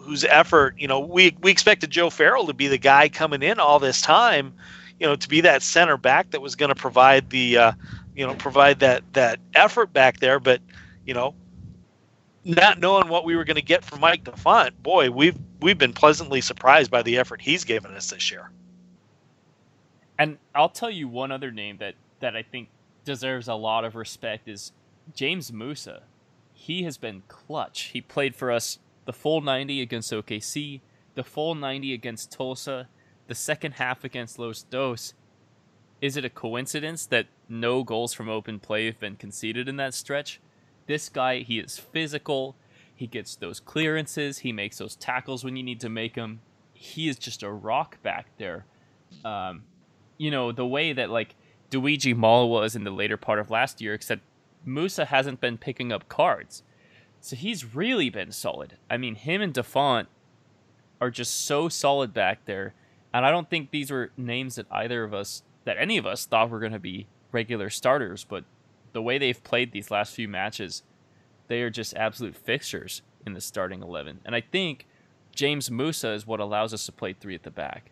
whose 0.09 0.25
effort, 0.25 0.75
you 0.79 0.89
know, 0.89 1.01
we 1.01 1.37
we 1.43 1.51
expected 1.51 1.91
Joe 1.91 2.09
Farrell 2.09 2.47
to 2.47 2.55
be 2.55 2.67
the 2.67 2.79
guy 2.79 3.11
coming 3.11 3.43
in 3.43 3.61
all 3.61 3.79
this 3.79 4.01
time, 4.01 4.55
you 4.99 5.07
know, 5.07 5.15
to 5.15 5.29
be 5.29 5.43
that 5.43 5.63
center 5.63 5.99
back 5.99 6.31
that 6.31 6.41
was 6.41 6.57
going 6.57 6.71
to 6.71 6.75
provide 6.75 7.29
the, 7.29 7.59
uh, 7.59 7.73
you 8.17 8.27
know, 8.27 8.35
provide 8.35 8.81
that 8.81 9.05
that 9.13 9.39
effort 9.55 9.93
back 9.93 10.19
there. 10.19 10.41
But 10.41 10.63
you 11.05 11.13
know, 11.13 11.35
not 12.43 12.81
knowing 12.81 13.09
what 13.09 13.27
we 13.27 13.37
were 13.37 13.45
going 13.45 13.57
to 13.57 13.63
get 13.63 13.85
from 13.85 14.01
Mike 14.01 14.25
DeFont, 14.25 14.83
boy, 14.83 15.11
we've 15.11 15.39
we've 15.61 15.79
been 15.79 15.93
pleasantly 15.93 16.41
surprised 16.41 16.91
by 16.91 17.03
the 17.03 17.19
effort 17.19 17.43
he's 17.43 17.65
given 17.65 17.93
us 17.93 18.09
this 18.11 18.31
year. 18.31 18.51
And 20.19 20.39
I'll 20.55 20.69
tell 20.69 20.91
you 20.91 21.09
one 21.09 21.31
other 21.31 21.51
name 21.51 21.79
that 21.79 21.95
that 22.21 22.35
I 22.35 22.43
think 22.43 22.69
deserves 23.05 23.49
a 23.49 23.55
lot 23.55 23.85
of 23.85 23.95
respect 23.95 24.49
is 24.49 24.73
James 25.15 25.53
Musa. 25.53 26.03
He 26.53 26.83
has 26.83 26.99
been 26.99 27.23
clutch. 27.29 27.91
He 27.93 28.01
played 28.01 28.35
for 28.35 28.51
us 28.51 28.81
the 29.05 29.13
full 29.13 29.41
90 29.41 29.81
against 29.81 30.13
OKC, 30.13 30.81
the 31.15 31.23
full 31.23 31.55
90 31.55 31.95
against 31.95 32.33
Tulsa, 32.33 32.89
the 33.29 33.35
second 33.35 33.73
half 33.73 34.03
against 34.03 34.39
Los 34.39 34.65
Dos. 34.65 35.15
Is 36.01 36.17
it 36.17 36.25
a 36.25 36.31
coincidence 36.31 37.07
that 37.07 37.27
no 37.49 37.85
goals 37.85 38.13
from 38.13 38.29
open 38.29 38.59
play 38.59 38.87
have 38.87 38.99
been 38.99 39.17
conceded 39.17 39.69
in 39.69 39.77
that 39.77 39.95
stretch? 39.95 40.41
This 40.87 41.09
guy, 41.09 41.41
he 41.41 41.59
is 41.59 41.79
physical. 41.79 42.57
He 42.95 43.07
gets 43.07 43.37
those 43.37 43.61
clearances. 43.61 44.39
He 44.39 44.53
makes 44.53 44.79
those 44.79 44.97
tackles 44.97 45.45
when 45.45 45.57
you 45.57 45.63
need 45.63 45.81
to 45.81 45.89
make 45.89 46.15
them. 46.15 46.41
He 46.75 47.09
is 47.09 47.19
just 47.19 47.43
a 47.43 47.51
rock 47.51 48.03
back 48.03 48.27
there. 48.39 48.67
Um, 49.25 49.63
you 50.19 50.31
know, 50.31 50.53
the 50.53 50.67
way 50.67 50.93
that, 50.93 51.09
like, 51.09 51.35
Dweiji 51.71 52.15
Mala 52.15 52.47
was 52.47 52.77
in 52.77 52.85
the 52.85 52.91
later 52.91 53.17
part 53.17 53.39
of 53.39 53.51
last 53.51 53.81
year, 53.81 53.95
except 53.95 54.23
Musa 54.65 55.07
hasn't 55.07 55.41
been 55.41 55.57
picking 55.57 55.93
up 55.93 56.09
cards. 56.09 56.63
So 57.21 57.37
he's 57.37 57.75
really 57.75 58.11
been 58.11 58.33
solid. 58.33 58.77
I 58.91 58.97
mean, 58.97 59.15
him 59.15 59.41
and 59.41 59.53
DeFont 59.53 60.09
are 61.01 61.11
just 61.11 61.47
so 61.47 61.69
solid 61.69 62.13
back 62.13 62.45
there. 62.45 62.75
And 63.13 63.25
I 63.25 63.31
don't 63.31 63.49
think 63.49 63.71
these 63.71 63.91
were 63.91 64.11
names 64.17 64.57
that 64.57 64.67
either 64.71 65.05
of 65.05 65.15
us, 65.15 65.43
that 65.65 65.79
any 65.79 65.97
of 65.99 66.07
us 66.07 66.27
thought 66.27 66.51
were 66.51 66.61
going 66.61 66.73
to 66.73 66.79
be 66.79 67.07
regular 67.33 67.71
starters. 67.71 68.25
But 68.25 68.45
the 68.93 69.03
way 69.03 69.19
they've 69.19 69.43
played 69.43 69.73
these 69.73 69.91
last 69.91 70.15
few 70.15 70.29
matches, 70.29 70.83
they 71.49 71.63
are 71.63 71.71
just 71.71 71.95
absolute 71.95 72.37
fixtures 72.37 73.03
in 73.27 73.35
the 73.35 73.41
starting 73.41 73.83
11. 73.83 74.21
And 74.25 74.35
I 74.35 74.41
think 74.41 74.87
James 75.35 75.71
Musa 75.71 76.11
is 76.13 76.27
what 76.27 76.41
allows 76.41 76.73
us 76.73 76.87
to 76.87 76.93
play 76.93 77.13
three 77.13 77.35
at 77.35 77.43
the 77.43 77.51
back. 77.51 77.91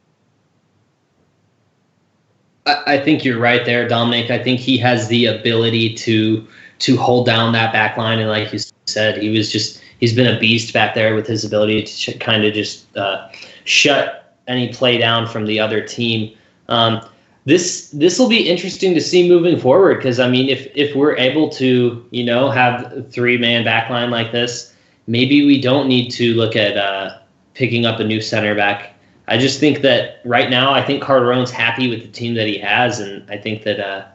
I 2.67 2.99
think 2.99 3.25
you're 3.25 3.39
right 3.39 3.65
there, 3.65 3.87
Dominic. 3.87 4.31
I 4.31 4.43
think 4.43 4.59
he 4.59 4.77
has 4.79 5.09
the 5.09 5.27
ability 5.27 5.95
to 5.95 6.47
to 6.81 6.97
hold 6.97 7.25
down 7.25 7.53
that 7.53 7.73
back 7.73 7.97
line, 7.97 8.19
and 8.19 8.29
like 8.29 8.53
you 8.53 8.59
said, 8.87 9.23
he 9.23 9.31
was 9.31 9.51
just 9.51 9.81
he's 10.01 10.15
been 10.15 10.27
a 10.27 10.39
beast 10.39 10.73
back 10.75 10.95
there 10.95 11.15
with 11.15 11.27
his 11.27 11.45
ability 11.45 11.83
to 11.85 11.97
ch- 11.97 12.21
kind 12.21 12.45
of 12.45 12.53
just 12.53 12.95
uh, 12.97 13.29
shut 13.65 14.35
any 14.49 14.73
play 14.73 14.99
down 14.99 15.27
from 15.27 15.47
the 15.47 15.61
other 15.61 15.81
team. 15.81 16.37
Um, 16.69 17.01
this 17.45 17.91
this 17.91 18.19
will 18.19 18.29
be 18.29 18.49
interesting 18.49 18.95
to 18.95 19.01
see 19.01 19.29
moving 19.29 19.59
forward 19.59 19.99
because 19.99 20.19
I 20.19 20.29
mean, 20.29 20.49
if 20.49 20.67
if 20.75 20.97
we're 20.97 21.17
able 21.17 21.49
to 21.51 22.05
you 22.11 22.25
know 22.25 22.51
have 22.51 23.07
three 23.13 23.39
man 23.39 23.65
back 23.65 23.89
line 23.91 24.11
like 24.11 24.33
this, 24.33 24.75
maybe 25.07 25.47
we 25.47 25.61
don't 25.61 25.87
need 25.87 26.11
to 26.11 26.35
look 26.35 26.57
at 26.57 26.77
uh, 26.77 27.19
picking 27.55 27.87
up 27.87 28.01
a 28.01 28.05
new 28.05 28.21
center 28.21 28.57
back. 28.57 28.96
I 29.29 29.39
just 29.39 29.59
think 29.59 29.83
that 29.83 30.21
right 30.25 30.49
now, 30.49 30.73
I 30.73 30.83
think 30.83 31.03
Carteron's 31.03 31.51
happy 31.51 31.89
with 31.91 32.03
the 32.03 32.09
team 32.09 32.35
that 32.35 32.47
he 32.47 32.59
has, 32.59 33.01
and 33.01 33.29
I 33.29 33.37
think 33.37 33.65
that 33.65 33.81
uh, 33.81 34.07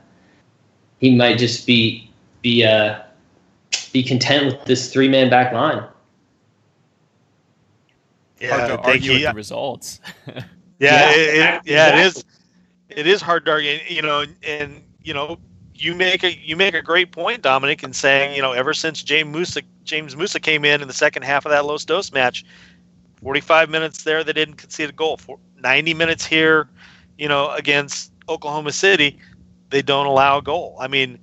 he 0.99 1.15
might 1.15 1.37
just 1.37 1.67
be 1.67 2.09
be 2.41 2.63
uh, 2.63 3.01
be 3.91 4.03
content 4.03 4.45
with 4.45 4.63
this 4.65 4.91
three 4.91 5.09
man 5.09 5.29
back 5.29 5.51
line. 5.51 5.83
Yeah, 8.39 8.57
hard 8.57 8.67
to 8.69 8.77
argue 8.79 9.11
with 9.13 9.23
the 9.23 9.33
results. 9.33 9.99
yeah, 10.27 10.43
yeah, 10.79 11.11
it, 11.11 11.17
it, 11.17 11.61
yeah, 11.65 11.99
it 11.99 12.05
is. 12.05 12.25
It 12.89 13.07
is 13.07 13.21
hard 13.21 13.45
to 13.45 13.51
argue, 13.51 13.79
you 13.87 14.01
know, 14.01 14.25
and 14.43 14.83
you 15.03 15.13
know, 15.13 15.37
you 15.75 15.95
make 15.95 16.23
a 16.23 16.33
you 16.37 16.55
make 16.55 16.73
a 16.73 16.81
great 16.81 17.11
point, 17.11 17.41
Dominic, 17.41 17.83
in 17.83 17.93
saying 17.93 18.35
you 18.35 18.41
know 18.41 18.53
ever 18.53 18.73
since 18.73 19.03
James 19.03 19.33
Musa 19.33 19.61
James 19.83 20.15
Musa 20.15 20.39
came 20.39 20.63
in 20.63 20.81
in 20.81 20.87
the 20.87 20.93
second 20.93 21.23
half 21.23 21.45
of 21.45 21.51
that 21.51 21.65
Los 21.65 21.85
Dos 21.85 22.11
match, 22.11 22.45
forty 23.21 23.41
five 23.41 23.69
minutes 23.69 24.03
there 24.03 24.23
they 24.23 24.33
didn't 24.33 24.55
concede 24.55 24.89
a 24.89 24.93
goal. 24.93 25.17
For 25.17 25.37
ninety 25.57 25.93
minutes 25.93 26.25
here, 26.25 26.69
you 27.17 27.27
know, 27.27 27.51
against 27.51 28.11
Oklahoma 28.27 28.71
City, 28.71 29.19
they 29.69 29.81
don't 29.81 30.05
allow 30.05 30.39
a 30.39 30.41
goal. 30.41 30.77
I 30.79 30.87
mean, 30.87 31.19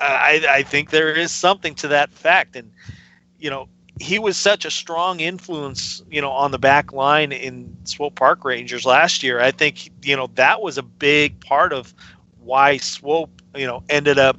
I, 0.00 0.44
I 0.48 0.62
think 0.62 0.90
there 0.90 1.12
is 1.12 1.30
something 1.32 1.74
to 1.76 1.88
that 1.88 2.12
fact. 2.12 2.56
And, 2.56 2.70
you 3.38 3.50
know, 3.50 3.68
he 4.00 4.18
was 4.18 4.36
such 4.36 4.64
a 4.64 4.70
strong 4.70 5.20
influence, 5.20 6.02
you 6.10 6.20
know, 6.20 6.30
on 6.30 6.50
the 6.52 6.58
back 6.58 6.92
line 6.92 7.32
in 7.32 7.76
Swope 7.84 8.14
Park 8.14 8.44
Rangers 8.44 8.86
last 8.86 9.22
year. 9.22 9.40
I 9.40 9.50
think, 9.50 9.90
you 10.02 10.16
know, 10.16 10.28
that 10.34 10.60
was 10.60 10.78
a 10.78 10.82
big 10.82 11.40
part 11.40 11.72
of 11.72 11.92
why 12.38 12.76
Swope, 12.76 13.42
you 13.56 13.66
know, 13.66 13.82
ended 13.88 14.18
up 14.18 14.36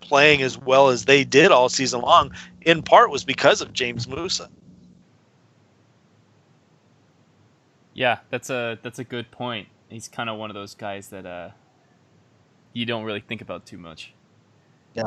playing 0.00 0.42
as 0.42 0.58
well 0.58 0.88
as 0.88 1.04
they 1.04 1.24
did 1.24 1.50
all 1.50 1.68
season 1.68 2.00
long. 2.00 2.32
In 2.60 2.82
part 2.82 3.10
was 3.10 3.24
because 3.24 3.60
of 3.60 3.72
James 3.72 4.06
Musa. 4.06 4.48
Yeah, 7.94 8.18
that's 8.30 8.50
a 8.50 8.78
that's 8.82 8.98
a 8.98 9.04
good 9.04 9.30
point. 9.30 9.68
he's 9.88 10.08
kind 10.08 10.30
of 10.30 10.38
one 10.38 10.50
of 10.50 10.54
those 10.54 10.74
guys 10.74 11.08
that 11.08 11.26
uh, 11.26 11.50
you 12.72 12.86
don't 12.86 13.04
really 13.04 13.20
think 13.20 13.42
about 13.42 13.66
too 13.66 13.78
much. 13.78 14.14
Yeah. 14.94 15.04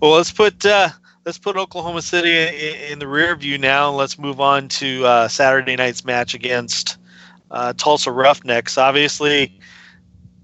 Well, 0.00 0.12
let's 0.12 0.32
put 0.32 0.64
uh, 0.64 0.88
let's 1.24 1.38
put 1.38 1.56
Oklahoma 1.56 2.02
City 2.02 2.36
in, 2.36 2.92
in, 2.92 2.98
the 2.98 3.06
rear 3.06 3.34
view 3.36 3.58
now. 3.58 3.90
Let's 3.90 4.18
move 4.18 4.40
on 4.40 4.68
to 4.68 5.04
uh, 5.04 5.28
Saturday 5.28 5.76
night's 5.76 6.04
match 6.04 6.34
against 6.34 6.98
uh, 7.50 7.72
Tulsa 7.76 8.10
Roughnecks. 8.10 8.78
Obviously, 8.78 9.58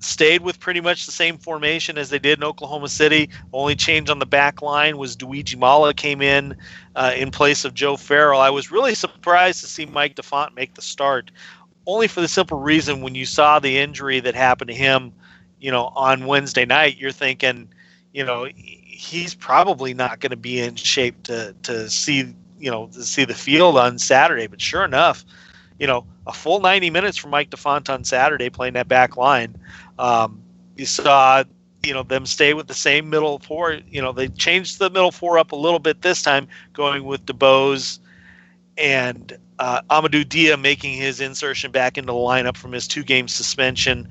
stayed 0.00 0.40
with 0.42 0.58
pretty 0.58 0.80
much 0.80 1.06
the 1.06 1.12
same 1.12 1.38
formation 1.38 1.96
as 1.98 2.10
they 2.10 2.18
did 2.18 2.38
in 2.38 2.44
Oklahoma 2.44 2.88
City. 2.88 3.30
Only 3.52 3.76
change 3.76 4.10
on 4.10 4.18
the 4.18 4.26
back 4.26 4.62
line 4.62 4.98
was 4.98 5.16
Dweji 5.16 5.56
Mala 5.56 5.94
came 5.94 6.20
in 6.20 6.56
uh, 6.96 7.12
in 7.14 7.30
place 7.30 7.64
of 7.64 7.74
Joe 7.74 7.96
Farrell. 7.96 8.40
I 8.40 8.50
was 8.50 8.70
really 8.70 8.94
surprised 8.94 9.60
to 9.60 9.66
see 9.66 9.86
Mike 9.86 10.16
DeFont 10.16 10.54
make 10.54 10.74
the 10.74 10.82
start, 10.82 11.30
only 11.86 12.08
for 12.08 12.20
the 12.20 12.28
simple 12.28 12.58
reason 12.58 13.02
when 13.02 13.14
you 13.14 13.26
saw 13.26 13.58
the 13.58 13.78
injury 13.78 14.20
that 14.20 14.34
happened 14.34 14.68
to 14.68 14.74
him, 14.74 15.12
you 15.60 15.70
know, 15.70 15.86
on 15.94 16.26
Wednesday 16.26 16.64
night, 16.64 16.96
you're 16.96 17.12
thinking, 17.12 17.68
you 18.12 18.24
know, 18.24 18.48
he's 18.54 19.34
probably 19.34 19.94
not 19.94 20.20
going 20.20 20.30
to 20.30 20.36
be 20.36 20.60
in 20.60 20.74
shape 20.76 21.22
to 21.24 21.54
to 21.62 21.88
see, 21.90 22.34
you 22.58 22.70
know, 22.70 22.86
to 22.88 23.02
see 23.02 23.24
the 23.24 23.34
field 23.34 23.76
on 23.76 23.98
Saturday. 23.98 24.46
But 24.46 24.60
sure 24.60 24.84
enough, 24.84 25.24
you 25.78 25.86
know, 25.86 26.04
a 26.26 26.32
full 26.32 26.60
90 26.60 26.90
minutes 26.90 27.16
for 27.16 27.28
Mike 27.28 27.50
DeFont 27.50 27.88
on 27.88 28.04
Saturday 28.04 28.50
playing 28.50 28.74
that 28.74 28.86
back 28.88 29.16
line. 29.16 29.58
Um, 30.00 30.42
you 30.76 30.86
saw, 30.86 31.44
you 31.84 31.92
know, 31.92 32.02
them 32.02 32.24
stay 32.24 32.54
with 32.54 32.66
the 32.66 32.74
same 32.74 33.10
middle 33.10 33.38
four. 33.38 33.78
You 33.86 34.00
know, 34.00 34.12
they 34.12 34.28
changed 34.28 34.78
the 34.78 34.88
middle 34.88 35.12
four 35.12 35.38
up 35.38 35.52
a 35.52 35.56
little 35.56 35.78
bit 35.78 36.00
this 36.00 36.22
time, 36.22 36.48
going 36.72 37.04
with 37.04 37.26
DuBose 37.26 37.98
and 38.78 39.36
uh, 39.58 39.82
Amadou 39.90 40.26
Dia 40.26 40.56
making 40.56 40.94
his 40.94 41.20
insertion 41.20 41.70
back 41.70 41.98
into 41.98 42.12
the 42.12 42.18
lineup 42.18 42.56
from 42.56 42.72
his 42.72 42.88
two 42.88 43.04
game 43.04 43.28
suspension 43.28 44.08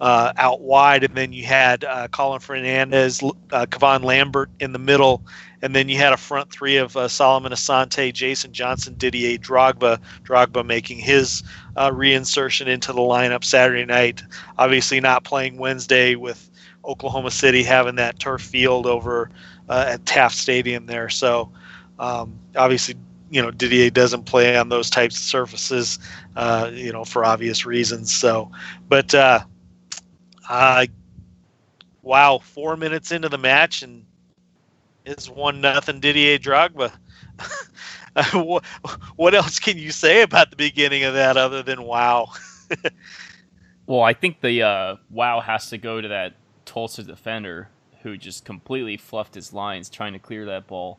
uh, 0.00 0.32
out 0.36 0.60
wide. 0.60 1.02
And 1.02 1.16
then 1.16 1.32
you 1.32 1.44
had 1.44 1.84
uh, 1.84 2.06
Colin 2.08 2.40
Fernandez, 2.40 3.20
uh, 3.22 3.66
Kevon 3.66 4.04
Lambert 4.04 4.50
in 4.60 4.72
the 4.72 4.78
middle. 4.78 5.24
And 5.60 5.74
then 5.76 5.88
you 5.88 5.96
had 5.96 6.12
a 6.12 6.16
front 6.16 6.50
three 6.50 6.76
of 6.76 6.96
uh, 6.96 7.08
Solomon 7.08 7.52
Asante, 7.52 8.12
Jason 8.12 8.52
Johnson, 8.52 8.94
Didier 8.96 9.38
Drogba. 9.38 9.98
Drogba 10.24 10.64
making 10.64 10.98
his 10.98 11.42
uh, 11.76 11.90
reinsertion 11.90 12.66
into 12.66 12.92
the 12.92 13.00
lineup 13.00 13.44
Saturday 13.44 13.84
night. 13.84 14.22
Obviously, 14.58 15.00
not 15.00 15.24
playing 15.24 15.56
Wednesday 15.56 16.14
with 16.14 16.50
Oklahoma 16.84 17.30
City 17.30 17.62
having 17.62 17.96
that 17.96 18.18
turf 18.18 18.42
field 18.42 18.86
over 18.86 19.30
uh, 19.68 19.84
at 19.88 20.06
Taft 20.06 20.36
Stadium 20.36 20.86
there. 20.86 21.08
So, 21.08 21.50
um, 21.98 22.38
obviously, 22.56 22.96
you 23.30 23.40
know 23.40 23.50
Didier 23.50 23.90
doesn't 23.90 24.24
play 24.24 24.56
on 24.56 24.68
those 24.68 24.90
types 24.90 25.16
of 25.16 25.22
surfaces, 25.22 25.98
uh, 26.36 26.70
you 26.72 26.92
know, 26.92 27.04
for 27.04 27.24
obvious 27.24 27.64
reasons. 27.64 28.14
So, 28.14 28.50
but 28.88 29.14
uh, 29.14 29.44
wow, 32.02 32.38
four 32.38 32.76
minutes 32.76 33.12
into 33.12 33.28
the 33.28 33.38
match 33.38 33.82
and 33.82 34.04
it's 35.04 35.28
one 35.28 35.60
nothing 35.60 36.00
Didier 36.00 36.38
Drogba. 36.38 36.92
what, 39.16 39.34
else 39.34 39.58
can 39.58 39.78
you 39.78 39.90
say 39.90 40.22
about 40.22 40.50
the 40.50 40.56
beginning 40.56 41.04
of 41.04 41.14
that 41.14 41.36
other 41.36 41.62
than 41.62 41.82
wow? 41.82 42.30
well, 43.86 44.02
I 44.02 44.12
think 44.12 44.40
the 44.40 44.62
uh, 44.62 44.96
wow 45.10 45.40
has 45.40 45.70
to 45.70 45.78
go 45.78 46.00
to 46.00 46.08
that 46.08 46.34
Tulsa 46.64 47.02
defender 47.02 47.68
who 48.02 48.16
just 48.16 48.44
completely 48.44 48.96
fluffed 48.96 49.34
his 49.34 49.52
lines 49.52 49.88
trying 49.88 50.12
to 50.12 50.18
clear 50.18 50.46
that 50.46 50.66
ball. 50.66 50.98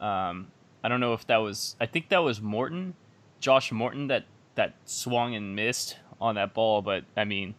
Um, 0.00 0.48
I 0.84 0.88
don't 0.88 1.00
know 1.00 1.14
if 1.14 1.26
that 1.28 1.38
was. 1.38 1.76
I 1.80 1.86
think 1.86 2.08
that 2.10 2.18
was 2.18 2.40
Morton, 2.40 2.94
Josh 3.40 3.72
Morton 3.72 4.08
that 4.08 4.24
that 4.54 4.74
swung 4.84 5.34
and 5.34 5.56
missed 5.56 5.96
on 6.20 6.34
that 6.34 6.54
ball. 6.54 6.82
But 6.82 7.04
I 7.16 7.24
mean, 7.24 7.54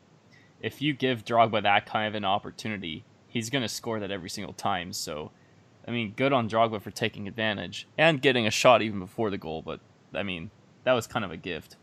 if 0.62 0.82
you 0.82 0.94
give 0.94 1.26
Drogba 1.26 1.64
that 1.64 1.86
kind 1.86 2.08
of 2.08 2.16
an 2.16 2.26
opportunity, 2.26 3.04
he's 3.28 3.50
gonna 3.50 3.70
score 3.70 4.00
that 4.00 4.12
every 4.12 4.30
single 4.30 4.54
time. 4.54 4.94
So, 4.94 5.32
I 5.88 5.92
mean, 5.92 6.14
good 6.16 6.34
on 6.34 6.50
Drogba 6.50 6.82
for 6.82 6.92
taking 6.92 7.28
advantage 7.28 7.88
and 7.98 8.22
getting 8.22 8.48
a 8.48 8.52
shot 8.52 8.82
even 8.82 9.00
before 9.00 9.30
the 9.30 9.38
goal. 9.38 9.62
But 9.62 9.80
I 10.14 10.24
mean, 10.24 10.50
that 10.84 10.94
was 10.94 11.08
kind 11.08 11.26
of 11.26 11.32
a 11.32 11.38
gift. 11.38 11.78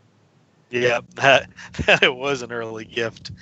Yeah, 0.71 1.01
that, 1.17 1.51
that 1.87 2.03
it 2.03 2.15
was 2.15 2.43
an 2.43 2.53
early 2.53 2.85
gift, 2.85 3.33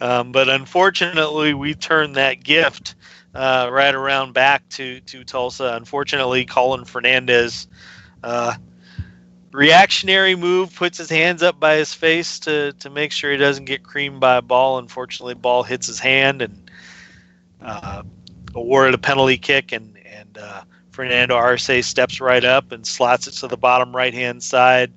um, 0.00 0.32
but 0.32 0.48
unfortunately, 0.48 1.52
we 1.52 1.74
turned 1.74 2.16
that 2.16 2.42
gift 2.42 2.94
uh, 3.34 3.68
right 3.70 3.94
around 3.94 4.32
back 4.32 4.68
to 4.70 5.00
to 5.00 5.22
Tulsa. 5.22 5.74
Unfortunately, 5.74 6.46
Colin 6.46 6.84
Fernandez, 6.86 7.68
uh, 8.24 8.54
reactionary 9.52 10.34
move, 10.34 10.74
puts 10.74 10.96
his 10.96 11.10
hands 11.10 11.42
up 11.42 11.60
by 11.60 11.76
his 11.76 11.92
face 11.92 12.38
to 12.40 12.72
to 12.74 12.88
make 12.88 13.12
sure 13.12 13.30
he 13.30 13.36
doesn't 13.36 13.66
get 13.66 13.82
creamed 13.82 14.20
by 14.20 14.36
a 14.36 14.42
ball. 14.42 14.78
Unfortunately, 14.78 15.34
ball 15.34 15.62
hits 15.62 15.86
his 15.86 15.98
hand 15.98 16.40
and 16.40 16.70
uh, 17.60 18.02
awarded 18.54 18.94
a 18.94 18.98
penalty 18.98 19.36
kick, 19.36 19.70
and 19.72 19.98
and 20.34 20.44
uh, 20.44 20.62
Fernando 20.90 21.34
Arce 21.34 21.86
steps 21.86 22.20
right 22.20 22.44
up 22.44 22.72
and 22.72 22.86
slots 22.86 23.26
it 23.26 23.32
to 23.32 23.48
the 23.48 23.56
bottom 23.56 23.94
right 23.94 24.14
hand 24.14 24.42
side. 24.42 24.92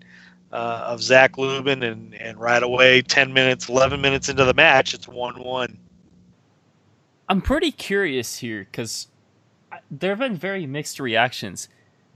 Uh, 0.51 0.83
of 0.85 1.01
Zach 1.01 1.39
Lubin, 1.39 1.81
and, 1.81 2.13
and 2.13 2.39
right 2.39 2.61
away, 2.61 3.01
10 3.01 3.33
minutes, 3.33 3.69
11 3.69 3.99
minutes 3.99 4.29
into 4.29 4.45
the 4.45 4.53
match, 4.53 4.93
it's 4.93 5.07
1 5.07 5.41
1. 5.43 5.79
I'm 7.27 7.41
pretty 7.41 7.71
curious 7.71 8.37
here 8.37 8.59
because 8.59 9.07
there 9.89 10.11
have 10.11 10.19
been 10.19 10.35
very 10.35 10.67
mixed 10.67 10.99
reactions. 10.99 11.69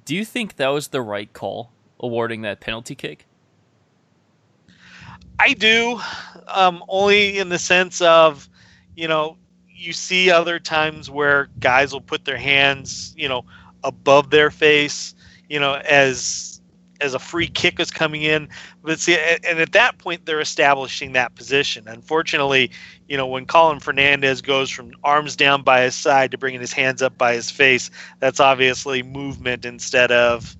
Do 0.06 0.16
you 0.16 0.24
think 0.24 0.58
that 0.58 0.68
was 0.68 0.90
the 0.90 1.02
right 1.02 1.34
call, 1.34 1.72
awarding 2.00 2.44
that 2.44 2.60
penalty 2.60 2.94
kick? 2.94 3.26
I 5.40 5.54
do, 5.54 6.00
um, 6.48 6.84
only 6.88 7.40
in 7.40 7.50
the 7.50 7.58
sense 7.58 8.02
of, 8.02 8.48
you 8.96 9.08
know, 9.08 9.36
you 9.78 9.94
see 9.94 10.32
other 10.32 10.60
times 10.60 11.10
where 11.10 11.50
guys 11.60 11.94
will 11.94 12.02
put 12.02 12.26
their 12.26 12.38
hands, 12.38 13.14
you 13.16 13.30
know, 13.30 13.46
above 13.84 14.32
their 14.32 14.50
face, 14.50 15.14
you 15.48 15.60
know, 15.60 15.76
as 15.76 16.62
as 17.00 17.14
a 17.14 17.20
free 17.20 17.48
kick 17.48 17.80
is 17.80 17.92
coming 17.92 18.24
in. 18.24 18.50
But 18.82 19.00
see, 19.00 19.16
and 19.16 19.60
at 19.60 19.72
that 19.74 20.00
point, 20.00 20.26
they're 20.26 20.40
establishing 20.40 21.14
that 21.14 21.36
position. 21.36 21.88
Unfortunately, 21.88 22.72
you 23.08 23.18
know, 23.18 23.28
when 23.28 23.46
Colin 23.46 23.80
Fernandez 23.80 24.42
goes 24.42 24.72
from 24.72 24.92
arms 25.04 25.36
down 25.36 25.62
by 25.62 25.82
his 25.82 25.94
side 25.94 26.32
to 26.32 26.40
bringing 26.40 26.60
his 26.60 26.74
hands 26.74 27.04
up 27.04 27.16
by 27.16 27.34
his 27.34 27.52
face, 27.52 27.92
that's 28.20 28.40
obviously 28.40 29.04
movement 29.04 29.64
instead 29.64 30.12
of, 30.12 30.58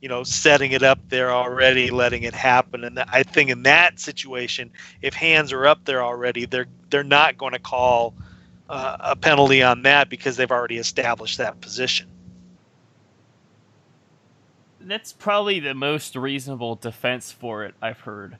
you 0.00 0.08
know, 0.08 0.24
setting 0.24 0.72
it 0.72 0.82
up 0.82 0.98
there 1.10 1.30
already, 1.30 1.90
letting 1.90 2.24
it 2.24 2.34
happen. 2.34 2.82
And 2.82 2.98
I 2.98 3.22
think 3.22 3.48
in 3.48 3.62
that 3.62 4.00
situation, 4.00 4.72
if 5.00 5.14
hands 5.14 5.52
are 5.52 5.66
up 5.66 5.84
there 5.84 6.02
already, 6.02 6.44
they're 6.44 6.66
they're 6.90 7.04
not 7.04 7.38
going 7.38 7.52
to 7.52 7.60
call 7.60 8.14
uh, 8.68 8.96
a 9.00 9.16
penalty 9.16 9.62
on 9.62 9.82
that 9.82 10.08
because 10.08 10.36
they've 10.36 10.50
already 10.50 10.78
established 10.78 11.38
that 11.38 11.60
position 11.60 12.08
that's 14.88 15.12
probably 15.12 15.60
the 15.60 15.74
most 15.74 16.16
reasonable 16.16 16.74
defense 16.76 17.30
for 17.30 17.64
it 17.64 17.74
I've 17.80 18.00
heard. 18.00 18.36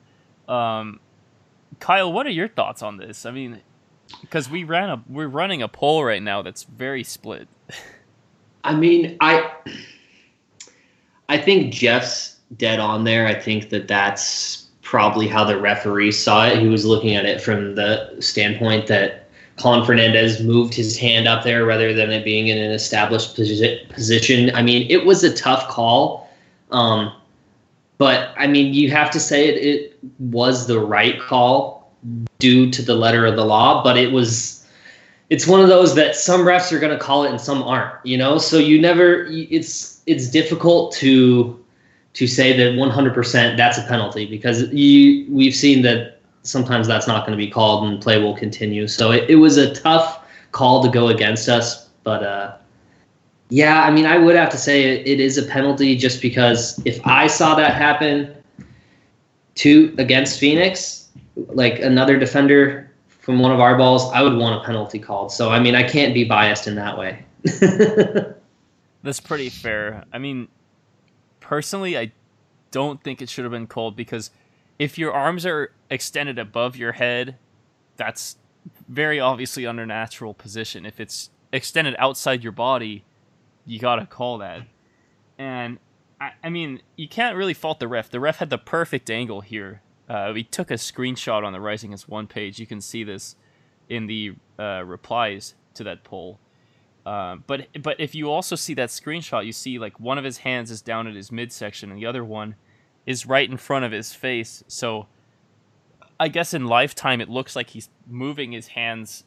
Um, 0.47 0.99
Kyle, 1.79 2.11
what 2.11 2.25
are 2.25 2.31
your 2.31 2.47
thoughts 2.47 2.81
on 2.81 2.97
this? 2.97 3.25
I 3.25 3.31
mean, 3.31 3.61
because 4.21 4.49
we 4.49 4.63
ran 4.63 4.89
a 4.89 5.03
we're 5.07 5.27
running 5.27 5.61
a 5.61 5.67
poll 5.67 6.03
right 6.03 6.21
now 6.21 6.41
that's 6.41 6.63
very 6.63 7.03
split. 7.03 7.47
I 8.63 8.75
mean, 8.75 9.15
I 9.21 9.51
I 11.29 11.37
think 11.37 11.73
Jeff's 11.73 12.39
dead 12.57 12.79
on 12.79 13.03
there. 13.03 13.27
I 13.27 13.39
think 13.39 13.69
that 13.69 13.87
that's 13.87 14.67
probably 14.81 15.27
how 15.27 15.43
the 15.43 15.59
referee 15.59 16.11
saw 16.11 16.47
it. 16.47 16.57
He 16.57 16.67
was 16.67 16.83
looking 16.83 17.15
at 17.15 17.25
it 17.25 17.41
from 17.41 17.75
the 17.75 18.17
standpoint 18.19 18.87
that 18.87 19.18
Colin 19.59 19.85
Fernandez 19.85 20.41
moved 20.41 20.73
his 20.73 20.97
hand 20.97 21.27
up 21.27 21.43
there 21.43 21.65
rather 21.65 21.93
than 21.93 22.11
it 22.11 22.23
being 22.23 22.47
in 22.47 22.57
an 22.57 22.71
established 22.71 23.35
position. 23.35 24.55
I 24.55 24.61
mean, 24.61 24.89
it 24.89 25.05
was 25.05 25.23
a 25.23 25.33
tough 25.33 25.67
call 25.67 26.29
um, 26.71 27.13
but 27.97 28.33
I 28.37 28.47
mean, 28.47 28.73
you 28.73 28.91
have 28.91 29.11
to 29.11 29.19
say 29.19 29.47
it, 29.47 29.57
it 29.57 29.99
was 30.19 30.67
the 30.67 30.79
right 30.79 31.19
call 31.19 31.91
due 32.39 32.69
to 32.71 32.81
the 32.81 32.95
letter 32.95 33.25
of 33.25 33.35
the 33.35 33.45
law, 33.45 33.83
but 33.83 33.97
it 33.97 34.11
was 34.11 34.65
it's 35.29 35.45
one 35.45 35.61
of 35.61 35.67
those 35.67 35.93
that 35.95 36.15
some 36.15 36.41
refs 36.41 36.71
are 36.71 36.79
going 36.79 36.97
to 36.97 37.03
call 37.03 37.23
it 37.23 37.29
and 37.29 37.39
some 37.39 37.61
aren't 37.61 37.93
you 38.03 38.17
know 38.17 38.39
so 38.39 38.57
you 38.57 38.81
never 38.81 39.27
it's 39.29 40.01
it's 40.07 40.27
difficult 40.27 40.91
to 40.91 41.63
to 42.13 42.25
say 42.25 42.57
that 42.57 42.73
100% 42.73 43.55
that's 43.55 43.77
a 43.77 43.83
penalty 43.83 44.25
because 44.25 44.73
you 44.73 45.31
we've 45.31 45.53
seen 45.53 45.83
that 45.83 46.18
sometimes 46.43 46.87
that's 46.87 47.07
not 47.07 47.25
going 47.25 47.37
to 47.37 47.43
be 47.43 47.49
called 47.49 47.87
and 47.87 48.01
play 48.01 48.21
will 48.21 48.35
continue 48.35 48.87
so 48.87 49.11
it, 49.11 49.29
it 49.29 49.35
was 49.35 49.57
a 49.57 49.73
tough 49.75 50.23
call 50.51 50.81
to 50.83 50.89
go 50.89 51.09
against 51.09 51.49
us 51.49 51.89
but 52.03 52.23
uh 52.23 52.55
yeah, 53.49 53.81
I 53.83 53.89
mean, 53.89 54.05
I 54.05 54.17
would 54.17 54.35
have 54.35 54.49
to 54.51 54.57
say 54.57 54.83
it, 54.83 55.07
it 55.07 55.19
is 55.19 55.37
a 55.37 55.43
penalty 55.43 55.95
just 55.95 56.21
because 56.21 56.79
if 56.85 57.05
I 57.05 57.25
saw 57.25 57.55
that 57.55 57.73
happen 57.73 58.35
to 59.55 59.95
against 59.97 60.39
Phoenix, 60.39 61.09
like 61.35 61.79
another 61.79 62.17
defender 62.17 62.91
from 63.07 63.39
one 63.39 63.51
of 63.51 63.59
our 63.59 63.75
balls, 63.75 64.11
I 64.13 64.21
would 64.21 64.37
want 64.37 64.61
a 64.61 64.65
penalty 64.65 64.99
called. 64.99 65.31
So 65.31 65.49
I 65.49 65.59
mean, 65.59 65.75
I 65.75 65.83
can't 65.83 66.13
be 66.13 66.23
biased 66.23 66.67
in 66.67 66.75
that 66.75 66.97
way. 66.97 67.25
That's 69.03 69.19
pretty 69.19 69.49
fair. 69.49 70.05
I 70.13 70.19
mean, 70.19 70.47
personally, 71.39 71.97
I 71.97 72.11
don't 72.69 73.03
think 73.03 73.19
it 73.21 73.29
should 73.29 73.45
have 73.45 73.51
been 73.51 73.67
called 73.67 73.95
because 73.95 74.29
if 74.79 74.97
your 74.97 75.13
arms 75.13 75.45
are 75.45 75.73
extended 75.89 76.39
above 76.39 76.77
your 76.77 76.93
head, 76.93 77.37
that's 77.97 78.37
very 78.87 79.19
obviously 79.19 79.67
under 79.67 79.85
natural 79.85 80.33
position. 80.33 80.85
If 80.85 80.99
it's 80.99 81.29
extended 81.51 81.95
outside 81.99 82.43
your 82.43 82.53
body, 82.53 83.03
you 83.65 83.77
gotta 83.77 84.05
call 84.05 84.37
that. 84.39 84.63
And 85.37 85.79
I, 86.19 86.31
I 86.43 86.49
mean, 86.49 86.81
you 86.95 87.07
can't 87.07 87.35
really 87.35 87.53
fault 87.53 87.79
the 87.79 87.87
ref. 87.87 88.09
The 88.09 88.19
ref 88.19 88.37
had 88.37 88.49
the 88.49 88.57
perfect 88.57 89.09
angle 89.09 89.41
here. 89.41 89.81
Uh, 90.07 90.31
we 90.33 90.43
took 90.43 90.71
a 90.71 90.75
screenshot 90.75 91.43
on 91.43 91.53
the 91.53 91.59
Rising 91.59 91.93
as 91.93 92.07
one 92.07 92.25
page. 92.25 92.59
You 92.59 92.65
can 92.65 92.81
see 92.81 93.03
this 93.03 93.35
in 93.89 94.07
the 94.07 94.35
uh, 94.57 94.83
replies 94.85 95.55
to 95.75 95.83
that 95.83 96.03
poll. 96.03 96.39
Uh, 97.05 97.37
but 97.47 97.67
but 97.81 97.99
if 97.99 98.13
you 98.15 98.29
also 98.29 98.55
see 98.55 98.73
that 98.75 98.89
screenshot, 98.89 99.45
you 99.45 99.51
see 99.51 99.79
like 99.79 99.99
one 99.99 100.17
of 100.17 100.23
his 100.23 100.39
hands 100.39 100.71
is 100.71 100.81
down 100.81 101.07
at 101.07 101.15
his 101.15 101.31
midsection, 101.31 101.89
and 101.89 101.99
the 101.99 102.05
other 102.05 102.23
one 102.23 102.55
is 103.09 103.25
right 103.25 103.49
in 103.49 103.57
front 103.57 103.83
of 103.83 103.91
his 103.91 104.13
face. 104.13 104.63
So 104.67 105.07
I 106.19 106.27
guess 106.27 106.53
in 106.53 106.67
lifetime 106.67 107.21
it 107.21 107.27
looks 107.27 107.55
like 107.55 107.71
he's 107.71 107.89
moving 108.07 108.51
his 108.51 108.67
hands 108.67 109.23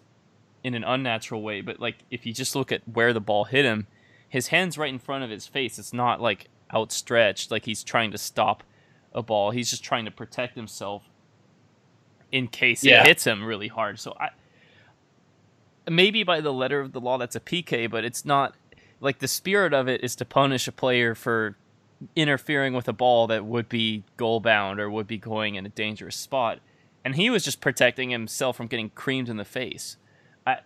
in 0.62 0.74
an 0.74 0.84
unnatural 0.84 1.42
way. 1.42 1.62
But 1.62 1.80
like 1.80 1.96
if 2.08 2.24
you 2.24 2.32
just 2.32 2.54
look 2.54 2.70
at 2.70 2.82
where 2.86 3.12
the 3.12 3.20
ball 3.20 3.42
hit 3.42 3.64
him, 3.64 3.88
his 4.28 4.46
hands 4.46 4.78
right 4.78 4.88
in 4.88 5.00
front 5.00 5.24
of 5.24 5.30
his 5.30 5.48
face. 5.48 5.80
It's 5.80 5.92
not 5.92 6.20
like 6.20 6.46
outstretched, 6.72 7.50
like 7.50 7.64
he's 7.64 7.82
trying 7.82 8.12
to 8.12 8.18
stop 8.18 8.62
a 9.12 9.20
ball. 9.20 9.50
He's 9.50 9.68
just 9.68 9.82
trying 9.82 10.04
to 10.04 10.12
protect 10.12 10.54
himself 10.54 11.02
in 12.30 12.46
case 12.46 12.84
yeah. 12.84 13.00
it 13.00 13.08
hits 13.08 13.26
him 13.26 13.42
really 13.42 13.66
hard. 13.66 13.98
So 13.98 14.14
I 14.20 14.28
maybe 15.90 16.22
by 16.22 16.40
the 16.40 16.52
letter 16.52 16.78
of 16.78 16.92
the 16.92 17.00
law 17.00 17.18
that's 17.18 17.34
a 17.34 17.40
PK, 17.40 17.90
but 17.90 18.04
it's 18.04 18.24
not 18.24 18.54
like 19.00 19.18
the 19.18 19.26
spirit 19.26 19.74
of 19.74 19.88
it 19.88 20.04
is 20.04 20.14
to 20.14 20.24
punish 20.24 20.68
a 20.68 20.72
player 20.72 21.16
for 21.16 21.56
interfering 22.16 22.74
with 22.74 22.88
a 22.88 22.92
ball 22.92 23.26
that 23.28 23.44
would 23.44 23.68
be 23.68 24.04
goal 24.16 24.40
bound 24.40 24.80
or 24.80 24.90
would 24.90 25.06
be 25.06 25.18
going 25.18 25.54
in 25.54 25.66
a 25.66 25.70
dangerous 25.70 26.16
spot. 26.16 26.60
And 27.04 27.16
he 27.16 27.30
was 27.30 27.44
just 27.44 27.60
protecting 27.60 28.10
himself 28.10 28.56
from 28.56 28.66
getting 28.66 28.90
creamed 28.90 29.28
in 29.28 29.36
the 29.36 29.44
face. 29.44 29.96
I, 30.46 30.58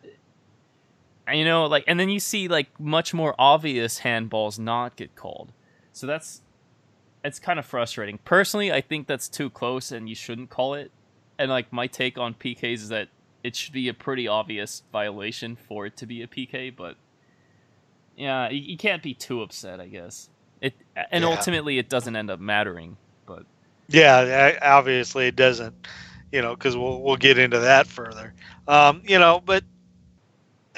you 1.32 1.44
know, 1.44 1.66
like, 1.66 1.84
and 1.86 1.98
then 1.98 2.08
you 2.08 2.20
see 2.20 2.48
like 2.48 2.78
much 2.78 3.14
more 3.14 3.34
obvious 3.38 4.00
handballs 4.00 4.58
not 4.58 4.96
get 4.96 5.14
called. 5.14 5.52
So 5.92 6.06
that's 6.06 6.42
it's 7.24 7.38
kind 7.38 7.58
of 7.58 7.66
frustrating. 7.66 8.18
Personally, 8.24 8.70
I 8.70 8.80
think 8.80 9.06
that's 9.06 9.28
too 9.28 9.50
close 9.50 9.90
and 9.90 10.08
you 10.08 10.14
shouldn't 10.14 10.50
call 10.50 10.74
it. 10.74 10.92
And 11.38 11.50
like 11.50 11.72
my 11.72 11.86
take 11.86 12.18
on 12.18 12.34
PKs 12.34 12.74
is 12.74 12.88
that 12.90 13.08
it 13.42 13.56
should 13.56 13.72
be 13.72 13.88
a 13.88 13.94
pretty 13.94 14.28
obvious 14.28 14.82
violation 14.92 15.56
for 15.56 15.86
it 15.86 15.96
to 15.98 16.06
be 16.06 16.22
a 16.22 16.26
PK, 16.26 16.74
but 16.74 16.96
yeah, 18.16 18.48
you, 18.48 18.60
you 18.60 18.76
can't 18.76 19.02
be 19.02 19.14
too 19.14 19.42
upset, 19.42 19.80
I 19.80 19.86
guess. 19.86 20.30
It 20.60 20.74
and 21.10 21.22
yeah. 21.22 21.30
ultimately 21.30 21.78
it 21.78 21.88
doesn't 21.88 22.16
end 22.16 22.30
up 22.30 22.40
mattering, 22.40 22.96
but 23.26 23.44
yeah, 23.88 24.58
obviously 24.62 25.26
it 25.26 25.36
doesn't, 25.36 25.74
you 26.32 26.40
know, 26.42 26.54
because 26.54 26.76
we'll 26.76 27.02
we'll 27.02 27.16
get 27.16 27.38
into 27.38 27.58
that 27.60 27.86
further. 27.86 28.34
Um, 28.66 29.02
you 29.04 29.18
know, 29.18 29.42
but 29.44 29.64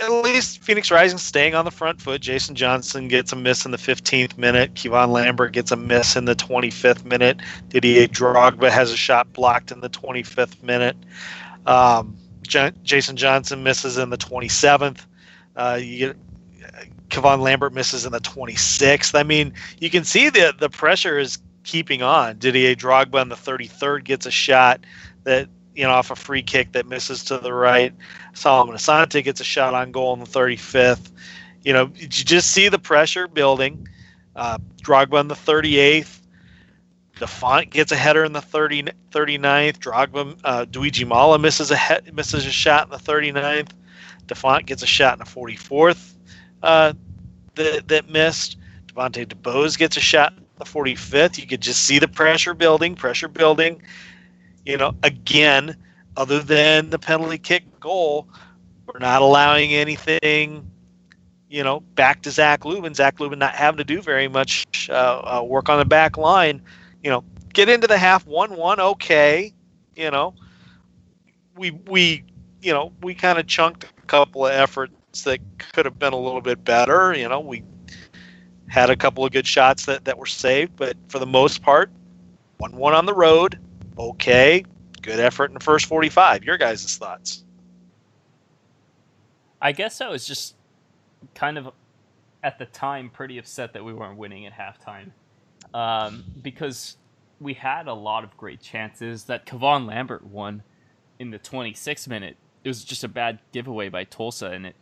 at 0.00 0.10
least 0.10 0.62
Phoenix 0.62 0.90
Rising 0.90 1.18
staying 1.18 1.54
on 1.54 1.64
the 1.64 1.70
front 1.70 2.00
foot. 2.00 2.20
Jason 2.20 2.54
Johnson 2.54 3.08
gets 3.08 3.32
a 3.32 3.36
miss 3.36 3.64
in 3.64 3.70
the 3.70 3.78
15th 3.78 4.38
minute. 4.38 4.74
Kevon 4.74 5.08
Lambert 5.08 5.52
gets 5.52 5.70
a 5.70 5.76
miss 5.76 6.16
in 6.16 6.24
the 6.24 6.34
25th 6.34 7.04
minute. 7.04 7.40
Didier 7.68 8.06
Drogba 8.06 8.70
has 8.70 8.92
a 8.92 8.96
shot 8.96 9.32
blocked 9.32 9.72
in 9.72 9.80
the 9.80 9.90
25th 9.90 10.62
minute. 10.62 10.96
Um, 11.66 12.16
J- 12.42 12.72
Jason 12.82 13.16
Johnson 13.16 13.62
misses 13.62 13.98
in 13.98 14.10
the 14.10 14.16
27th. 14.16 15.00
Uh, 15.56 15.78
you 15.80 15.98
get 15.98 16.16
Kevon 17.18 17.40
Lambert 17.40 17.72
misses 17.72 18.06
in 18.06 18.12
the 18.12 18.20
26th. 18.20 19.18
I 19.18 19.22
mean, 19.22 19.52
you 19.80 19.90
can 19.90 20.04
see 20.04 20.30
the 20.30 20.54
the 20.56 20.70
pressure 20.70 21.18
is 21.18 21.38
keeping 21.64 22.02
on. 22.02 22.38
Didier 22.38 22.74
Drogba 22.74 23.20
in 23.22 23.28
the 23.28 23.34
33rd 23.34 24.04
gets 24.04 24.26
a 24.26 24.30
shot 24.30 24.84
that 25.24 25.48
you 25.74 25.84
know 25.84 25.90
off 25.90 26.10
a 26.10 26.16
free 26.16 26.42
kick 26.42 26.72
that 26.72 26.86
misses 26.86 27.24
to 27.24 27.38
the 27.38 27.52
right. 27.52 27.92
Solomon 28.34 28.76
Asante 28.76 29.22
gets 29.24 29.40
a 29.40 29.44
shot 29.44 29.74
on 29.74 29.90
goal 29.90 30.12
in 30.14 30.20
the 30.20 30.26
35th. 30.26 31.10
You 31.62 31.72
know, 31.72 31.90
you 31.94 32.06
just 32.06 32.52
see 32.52 32.68
the 32.68 32.78
pressure 32.78 33.26
building. 33.26 33.88
Uh, 34.36 34.58
Drogba 34.82 35.20
in 35.20 35.28
the 35.28 35.34
38th. 35.34 36.20
DeFont 37.18 37.70
gets 37.70 37.90
a 37.90 37.96
header 37.96 38.22
in 38.22 38.32
the 38.32 38.40
30, 38.40 38.84
39th. 39.10 39.78
Drogba, 39.80 40.38
uh, 40.44 40.66
Luigi 40.72 41.04
Mala 41.04 41.36
misses 41.36 41.72
a 41.72 41.76
he- 41.76 42.12
misses 42.12 42.46
a 42.46 42.50
shot 42.52 42.84
in 42.84 42.90
the 42.90 42.96
39th. 42.96 43.70
DeFont 44.28 44.66
gets 44.66 44.84
a 44.84 44.86
shot 44.86 45.14
in 45.14 45.18
the 45.18 45.24
44th 45.24 46.14
uh, 46.62 46.92
that, 47.58 47.88
that 47.88 48.08
missed. 48.10 48.56
Devontae 48.86 49.26
DeBose 49.26 49.78
gets 49.78 49.96
a 49.96 50.00
shot 50.00 50.32
in 50.36 50.44
the 50.58 50.64
45th. 50.64 51.38
You 51.38 51.46
could 51.46 51.60
just 51.60 51.84
see 51.84 51.98
the 51.98 52.08
pressure 52.08 52.54
building, 52.54 52.94
pressure 52.94 53.28
building. 53.28 53.82
You 54.64 54.76
know, 54.76 54.94
again, 55.02 55.76
other 56.16 56.40
than 56.40 56.90
the 56.90 56.98
penalty 56.98 57.38
kick 57.38 57.80
goal, 57.80 58.28
we're 58.86 58.98
not 58.98 59.22
allowing 59.22 59.72
anything, 59.72 60.70
you 61.48 61.62
know, 61.62 61.80
back 61.80 62.22
to 62.22 62.30
Zach 62.30 62.64
Lubin. 62.64 62.94
Zach 62.94 63.20
Lubin 63.20 63.38
not 63.38 63.54
having 63.54 63.78
to 63.78 63.84
do 63.84 64.02
very 64.02 64.28
much 64.28 64.88
uh, 64.90 65.38
uh, 65.40 65.44
work 65.44 65.68
on 65.68 65.78
the 65.78 65.84
back 65.84 66.16
line. 66.16 66.62
You 67.02 67.10
know, 67.10 67.24
get 67.52 67.68
into 67.68 67.86
the 67.86 67.98
half 67.98 68.26
one 68.26 68.56
one, 68.56 68.80
okay. 68.80 69.52
You 69.94 70.10
know, 70.10 70.34
we 71.56 71.70
we 71.70 72.24
you 72.62 72.72
know 72.72 72.92
we 73.02 73.14
kind 73.14 73.38
of 73.38 73.46
chunked 73.46 73.84
a 73.84 74.06
couple 74.06 74.46
of 74.46 74.52
that 75.24 75.40
could 75.72 75.84
have 75.84 75.98
been 75.98 76.12
a 76.12 76.18
little 76.18 76.40
bit 76.40 76.64
better. 76.64 77.14
You 77.14 77.28
know, 77.28 77.40
we 77.40 77.62
had 78.68 78.90
a 78.90 78.96
couple 78.96 79.24
of 79.24 79.32
good 79.32 79.46
shots 79.46 79.86
that 79.86 80.04
that 80.04 80.18
were 80.18 80.26
saved, 80.26 80.76
but 80.76 80.96
for 81.08 81.18
the 81.18 81.26
most 81.26 81.62
part, 81.62 81.90
one 82.58 82.76
one 82.76 82.94
on 82.94 83.06
the 83.06 83.14
road, 83.14 83.58
okay 83.98 84.64
good 85.08 85.20
effort 85.20 85.46
in 85.46 85.54
the 85.54 85.60
first 85.60 85.86
45. 85.86 86.44
Your 86.44 86.58
guys' 86.58 86.96
thoughts? 86.96 87.44
I 89.60 89.72
guess 89.72 90.00
I 90.00 90.08
was 90.08 90.26
just 90.26 90.54
kind 91.34 91.58
of 91.58 91.70
at 92.42 92.58
the 92.58 92.66
time 92.66 93.10
pretty 93.10 93.38
upset 93.38 93.72
that 93.72 93.84
we 93.84 93.92
weren't 93.92 94.16
winning 94.16 94.46
at 94.46 94.52
halftime 94.52 95.10
um, 95.74 96.24
because 96.40 96.96
we 97.40 97.54
had 97.54 97.88
a 97.88 97.94
lot 97.94 98.22
of 98.22 98.36
great 98.36 98.60
chances. 98.60 99.24
That 99.24 99.46
Kevon 99.46 99.86
Lambert 99.86 100.24
won 100.24 100.62
in 101.18 101.30
the 101.30 101.38
26th 101.38 102.06
minute. 102.06 102.36
It 102.62 102.68
was 102.68 102.84
just 102.84 103.02
a 103.02 103.08
bad 103.08 103.40
giveaway 103.52 103.88
by 103.88 104.04
Tulsa, 104.04 104.50
and 104.50 104.66
it 104.66 104.76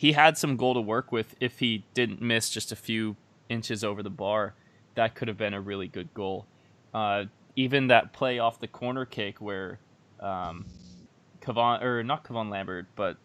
he 0.00 0.12
had 0.12 0.38
some 0.38 0.56
goal 0.56 0.72
to 0.72 0.80
work 0.80 1.12
with 1.12 1.34
if 1.40 1.58
he 1.58 1.84
didn't 1.92 2.22
miss 2.22 2.48
just 2.48 2.72
a 2.72 2.76
few 2.76 3.16
inches 3.50 3.84
over 3.84 4.02
the 4.02 4.08
bar. 4.08 4.54
That 4.94 5.14
could 5.14 5.28
have 5.28 5.36
been 5.36 5.52
a 5.52 5.60
really 5.60 5.88
good 5.88 6.14
goal. 6.14 6.46
Uh, 6.94 7.24
even 7.54 7.88
that 7.88 8.14
play 8.14 8.38
off 8.38 8.58
the 8.60 8.66
corner 8.66 9.04
kick 9.04 9.42
where 9.42 9.78
um, 10.18 10.64
Kevon 11.42 11.82
or 11.82 12.02
not 12.02 12.24
Kevon 12.24 12.48
Lambert, 12.48 12.86
but 12.96 13.18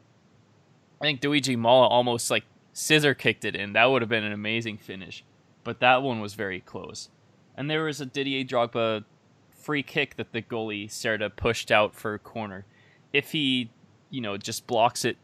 I 0.99 1.05
think 1.05 1.23
Luigi 1.23 1.55
Mala 1.55 1.87
almost 1.87 2.29
like 2.29 2.43
scissor 2.73 3.13
kicked 3.13 3.45
it 3.45 3.55
in. 3.55 3.71
That 3.71 3.85
would 3.85 4.01
have 4.01 4.09
been 4.09 4.25
an 4.25 4.33
amazing 4.33 4.77
finish, 4.77 5.23
but 5.63 5.79
that 5.79 6.03
one 6.03 6.19
was 6.19 6.33
very 6.33 6.59
close. 6.59 7.07
And 7.55 7.69
there 7.69 7.85
was 7.85 8.01
a 8.01 8.05
Didier 8.05 8.43
Drogba 8.43 9.05
free 9.49 9.81
kick 9.81 10.17
that 10.17 10.33
the 10.33 10.41
goalie 10.41 10.89
Cerda 10.89 11.33
pushed 11.33 11.71
out 11.71 11.95
for 11.95 12.15
a 12.15 12.19
corner. 12.19 12.65
If 13.13 13.31
he, 13.31 13.69
you 14.09 14.19
know, 14.19 14.35
just 14.35 14.67
blocks 14.67 15.05
it, 15.05 15.15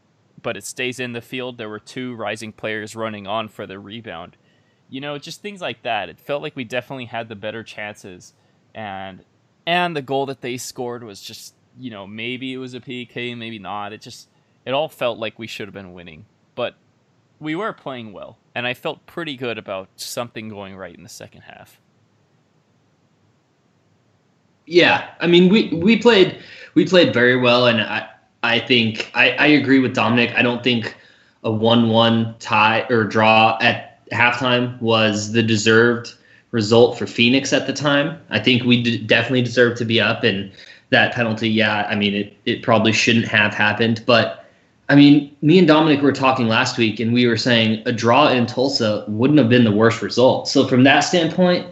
but 0.42 0.56
it 0.56 0.64
stays 0.64 1.00
in 1.00 1.12
the 1.12 1.20
field, 1.20 1.58
there 1.58 1.68
were 1.68 1.78
two 1.78 2.14
rising 2.14 2.52
players 2.52 2.96
running 2.96 3.26
on 3.26 3.48
for 3.48 3.66
the 3.66 3.78
rebound. 3.78 4.36
You 4.88 5.00
know, 5.00 5.16
just 5.18 5.40
things 5.40 5.60
like 5.60 5.82
that. 5.82 6.08
It 6.08 6.18
felt 6.18 6.42
like 6.42 6.54
we 6.54 6.64
definitely 6.64 7.06
had 7.06 7.28
the 7.28 7.36
better 7.36 7.62
chances 7.62 8.34
and 8.74 9.24
and 9.66 9.96
the 9.96 10.02
goal 10.02 10.26
that 10.26 10.40
they 10.40 10.56
scored 10.56 11.04
was 11.04 11.20
just 11.20 11.54
you 11.78 11.90
know 11.90 12.06
maybe 12.06 12.52
it 12.52 12.58
was 12.58 12.74
a 12.74 12.80
PK, 12.80 13.36
maybe 13.36 13.58
not. 13.58 13.92
It 13.92 14.00
just 14.00 14.28
it 14.64 14.72
all 14.72 14.88
felt 14.88 15.18
like 15.18 15.38
we 15.38 15.46
should 15.46 15.66
have 15.66 15.74
been 15.74 15.92
winning, 15.92 16.26
but 16.54 16.74
we 17.40 17.56
were 17.56 17.72
playing 17.72 18.12
well, 18.12 18.38
and 18.54 18.66
I 18.66 18.74
felt 18.74 19.04
pretty 19.06 19.36
good 19.36 19.58
about 19.58 19.88
something 19.96 20.48
going 20.48 20.76
right 20.76 20.94
in 20.94 21.02
the 21.02 21.08
second 21.08 21.42
half. 21.42 21.80
Yeah, 24.66 25.10
I 25.20 25.26
mean 25.26 25.48
we 25.48 25.68
we 25.68 25.98
played 25.98 26.38
we 26.74 26.86
played 26.86 27.12
very 27.12 27.36
well, 27.36 27.66
and 27.66 27.80
I 27.80 28.08
I 28.42 28.58
think 28.58 29.10
I, 29.14 29.30
I 29.32 29.46
agree 29.46 29.78
with 29.78 29.94
Dominic. 29.94 30.34
I 30.34 30.42
don't 30.42 30.62
think 30.64 30.96
a 31.44 31.50
one-one 31.50 32.34
tie 32.38 32.86
or 32.90 33.04
draw 33.04 33.58
at 33.60 34.06
halftime 34.10 34.80
was 34.80 35.32
the 35.32 35.42
deserved 35.42 36.14
result 36.50 36.98
for 36.98 37.06
Phoenix 37.06 37.52
at 37.52 37.66
the 37.66 37.72
time. 37.72 38.20
I 38.30 38.38
think 38.38 38.64
we 38.64 38.82
d- 38.82 38.98
definitely 38.98 39.42
deserve 39.42 39.78
to 39.78 39.84
be 39.84 40.00
up, 40.00 40.22
and 40.22 40.52
that 40.90 41.14
penalty, 41.14 41.48
yeah, 41.48 41.86
I 41.88 41.94
mean, 41.94 42.14
it, 42.14 42.36
it 42.44 42.62
probably 42.62 42.92
shouldn't 42.92 43.26
have 43.26 43.54
happened. 43.54 44.02
But 44.06 44.44
I 44.88 44.94
mean, 44.94 45.34
me 45.40 45.58
and 45.58 45.66
Dominic 45.66 46.02
were 46.02 46.12
talking 46.12 46.48
last 46.48 46.76
week, 46.76 47.00
and 47.00 47.12
we 47.12 47.26
were 47.26 47.36
saying 47.36 47.82
a 47.86 47.92
draw 47.92 48.28
in 48.28 48.46
Tulsa 48.46 49.04
wouldn't 49.08 49.38
have 49.38 49.48
been 49.48 49.64
the 49.64 49.72
worst 49.72 50.02
result. 50.02 50.48
So 50.48 50.66
from 50.66 50.84
that 50.84 51.00
standpoint, 51.00 51.66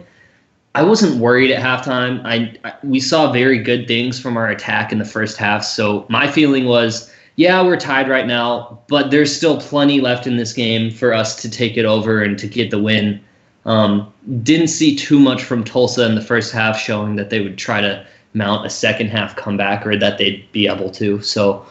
I 0.73 0.83
wasn't 0.83 1.19
worried 1.19 1.51
at 1.51 1.61
halftime. 1.61 2.21
I, 2.23 2.55
I 2.63 2.73
we 2.83 2.99
saw 2.99 3.31
very 3.31 3.59
good 3.59 3.87
things 3.87 4.19
from 4.19 4.37
our 4.37 4.47
attack 4.47 4.91
in 4.91 4.99
the 4.99 5.05
first 5.05 5.37
half. 5.37 5.63
So 5.63 6.05
my 6.07 6.31
feeling 6.31 6.65
was, 6.65 7.11
yeah, 7.35 7.61
we're 7.61 7.79
tied 7.79 8.09
right 8.09 8.25
now, 8.25 8.79
but 8.87 9.11
there's 9.11 9.35
still 9.35 9.59
plenty 9.59 9.99
left 9.99 10.27
in 10.27 10.37
this 10.37 10.53
game 10.53 10.89
for 10.91 11.13
us 11.13 11.35
to 11.41 11.49
take 11.49 11.75
it 11.75 11.85
over 11.85 12.21
and 12.21 12.37
to 12.39 12.47
get 12.47 12.71
the 12.71 12.79
win. 12.79 13.19
Um, 13.65 14.11
didn't 14.43 14.69
see 14.69 14.95
too 14.95 15.19
much 15.19 15.43
from 15.43 15.63
Tulsa 15.63 16.05
in 16.05 16.15
the 16.15 16.21
first 16.21 16.51
half, 16.53 16.79
showing 16.79 17.15
that 17.17 17.29
they 17.29 17.41
would 17.41 17.57
try 17.57 17.81
to 17.81 18.05
mount 18.33 18.65
a 18.65 18.69
second 18.69 19.07
half 19.07 19.35
comeback 19.35 19.85
or 19.85 19.97
that 19.97 20.17
they'd 20.17 20.49
be 20.53 20.67
able 20.67 20.89
to. 20.91 21.21
So, 21.21 21.65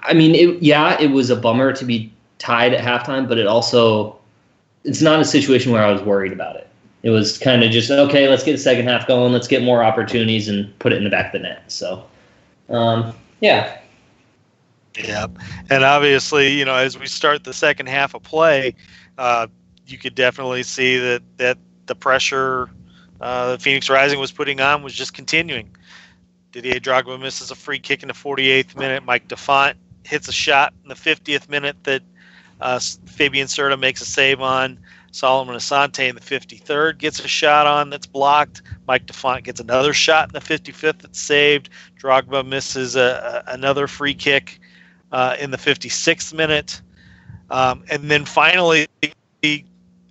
I 0.00 0.14
mean, 0.14 0.34
it, 0.34 0.62
yeah, 0.62 1.00
it 1.00 1.10
was 1.10 1.28
a 1.28 1.36
bummer 1.36 1.72
to 1.74 1.84
be 1.84 2.12
tied 2.38 2.72
at 2.72 2.82
halftime, 2.82 3.28
but 3.28 3.38
it 3.38 3.46
also 3.46 4.18
it's 4.84 5.02
not 5.02 5.20
a 5.20 5.24
situation 5.24 5.70
where 5.70 5.84
I 5.84 5.92
was 5.92 6.02
worried 6.02 6.32
about 6.32 6.56
it. 6.56 6.68
It 7.02 7.10
was 7.10 7.38
kind 7.38 7.64
of 7.64 7.70
just 7.70 7.90
okay. 7.90 8.28
Let's 8.28 8.44
get 8.44 8.52
the 8.52 8.58
second 8.58 8.86
half 8.88 9.08
going. 9.08 9.32
Let's 9.32 9.48
get 9.48 9.62
more 9.62 9.82
opportunities 9.82 10.48
and 10.48 10.76
put 10.78 10.92
it 10.92 10.96
in 10.96 11.04
the 11.04 11.10
back 11.10 11.26
of 11.26 11.32
the 11.32 11.48
net. 11.48 11.64
So, 11.66 12.04
um, 12.68 13.14
yeah. 13.40 13.78
Yeah, 14.96 15.26
and 15.70 15.84
obviously, 15.84 16.52
you 16.52 16.66
know, 16.66 16.74
as 16.74 16.98
we 16.98 17.06
start 17.06 17.44
the 17.44 17.54
second 17.54 17.88
half 17.88 18.14
of 18.14 18.22
play, 18.22 18.74
uh, 19.16 19.46
you 19.86 19.96
could 19.96 20.14
definitely 20.14 20.62
see 20.62 20.98
that 20.98 21.22
that 21.38 21.58
the 21.86 21.94
pressure 21.94 22.68
uh, 23.22 23.56
Phoenix 23.56 23.88
Rising 23.88 24.18
was 24.18 24.32
putting 24.32 24.60
on 24.60 24.82
was 24.82 24.92
just 24.92 25.14
continuing. 25.14 25.74
Didier 26.50 26.80
Drogba 26.80 27.18
misses 27.18 27.50
a 27.50 27.54
free 27.54 27.78
kick 27.78 28.02
in 28.02 28.08
the 28.08 28.14
48th 28.14 28.76
minute. 28.76 29.04
Mike 29.04 29.28
DeFont 29.28 29.78
hits 30.04 30.28
a 30.28 30.32
shot 30.32 30.74
in 30.82 30.88
the 30.88 30.94
50th 30.94 31.48
minute 31.48 31.76
that 31.84 32.02
uh, 32.60 32.78
Fabian 33.06 33.46
Cerda 33.46 33.78
makes 33.78 34.02
a 34.02 34.04
save 34.04 34.40
on. 34.40 34.78
Solomon 35.12 35.54
Asante 35.54 36.08
in 36.08 36.14
the 36.14 36.20
53rd 36.20 36.98
gets 36.98 37.20
a 37.20 37.28
shot 37.28 37.66
on 37.66 37.90
that's 37.90 38.06
blocked. 38.06 38.62
Mike 38.88 39.06
DeFont 39.06 39.44
gets 39.44 39.60
another 39.60 39.92
shot 39.92 40.28
in 40.28 40.32
the 40.32 40.40
55th 40.40 41.02
that's 41.02 41.20
saved. 41.20 41.68
Drogba 42.00 42.44
misses 42.46 42.96
a, 42.96 43.44
a, 43.46 43.52
another 43.52 43.86
free 43.86 44.14
kick 44.14 44.58
uh, 45.12 45.36
in 45.38 45.50
the 45.50 45.58
56th 45.58 46.32
minute. 46.32 46.80
Um, 47.50 47.84
and 47.90 48.10
then 48.10 48.24
finally, 48.24 48.88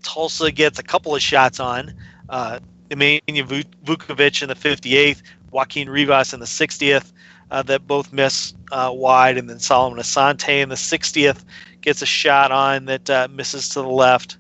Tulsa 0.04 0.52
gets 0.52 0.78
a 0.78 0.84
couple 0.84 1.16
of 1.16 1.22
shots 1.22 1.60
on. 1.60 1.96
Uh, 2.30 2.60
Vukovic 2.92 4.42
in 4.44 4.50
the 4.50 4.56
58th, 4.56 5.22
Joaquin 5.52 5.90
Rivas 5.90 6.34
in 6.34 6.40
the 6.40 6.46
60th, 6.46 7.12
uh, 7.50 7.64
that 7.64 7.88
both 7.88 8.14
miss 8.14 8.54
uh, 8.72 8.92
wide, 8.94 9.38
and 9.38 9.50
then 9.50 9.60
Solomon 9.60 10.00
Asante 10.00 10.62
in 10.62 10.70
the 10.70 10.76
60th 10.76 11.44
gets 11.82 12.02
a 12.02 12.06
shot 12.06 12.52
on 12.52 12.86
that 12.86 13.10
uh, 13.10 13.28
misses 13.32 13.70
to 13.70 13.82
the 13.82 13.88
left, 13.88 14.38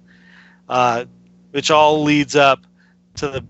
uh, 0.71 1.03
which 1.51 1.69
all 1.69 2.01
leads 2.01 2.35
up 2.35 2.61
to 3.15 3.27
the 3.27 3.45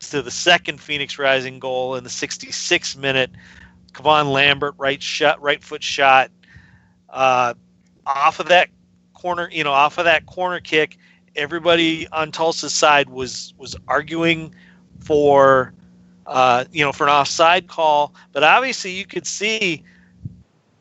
to 0.00 0.22
the 0.22 0.30
second 0.30 0.80
Phoenix 0.80 1.18
Rising 1.18 1.58
goal 1.58 1.96
in 1.96 2.04
the 2.04 2.10
66th 2.10 2.96
minute. 2.96 3.30
Kevon 3.92 4.32
Lambert 4.32 4.74
right 4.78 5.02
shot, 5.02 5.40
right 5.42 5.62
foot 5.62 5.82
shot, 5.82 6.30
uh, 7.08 7.54
off 8.06 8.40
of 8.40 8.48
that 8.48 8.68
corner, 9.14 9.48
you 9.50 9.64
know, 9.64 9.72
off 9.72 9.98
of 9.98 10.04
that 10.04 10.26
corner 10.26 10.60
kick. 10.60 10.98
Everybody 11.36 12.06
on 12.08 12.32
Tulsa's 12.32 12.72
side 12.72 13.08
was 13.08 13.54
was 13.56 13.74
arguing 13.88 14.54
for, 15.00 15.72
uh, 16.26 16.64
you 16.70 16.84
know, 16.84 16.92
for 16.92 17.04
an 17.04 17.10
offside 17.10 17.66
call, 17.66 18.14
but 18.32 18.42
obviously 18.42 18.90
you 18.90 19.06
could 19.06 19.26
see 19.26 19.82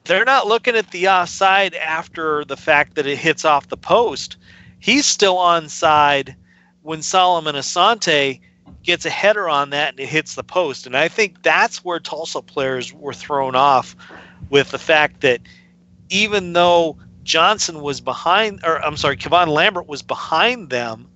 they're 0.03 0.25
not 0.25 0.47
looking 0.47 0.75
at 0.75 0.91
the 0.91 1.07
offside 1.07 1.75
after 1.75 2.43
the 2.43 2.57
fact 2.57 2.95
that 2.95 3.05
it 3.07 3.17
hits 3.17 3.45
off 3.45 3.69
the 3.69 3.77
post. 3.77 4.37
He's 4.79 5.05
still 5.05 5.35
onside 5.35 6.35
when 6.81 7.01
Solomon 7.01 7.55
Asante 7.55 8.39
gets 8.83 9.05
a 9.05 9.09
header 9.09 9.49
on 9.49 9.71
that 9.71 9.91
and 9.91 9.99
it 9.99 10.07
hits 10.07 10.35
the 10.35 10.43
post. 10.43 10.85
And 10.85 10.95
I 10.95 11.07
think 11.07 11.43
that's 11.43 11.83
where 11.83 11.99
Tulsa 11.99 12.41
players 12.41 12.93
were 12.93 13.13
thrown 13.13 13.55
off 13.55 13.95
with 14.49 14.71
the 14.71 14.79
fact 14.79 15.21
that 15.21 15.41
even 16.09 16.53
though 16.53 16.97
Johnson 17.23 17.81
was 17.81 18.01
behind, 18.01 18.61
or 18.63 18.83
I'm 18.83 18.97
sorry, 18.97 19.17
Kevon 19.17 19.47
Lambert 19.47 19.87
was 19.87 20.01
behind 20.01 20.69
them, 20.69 21.07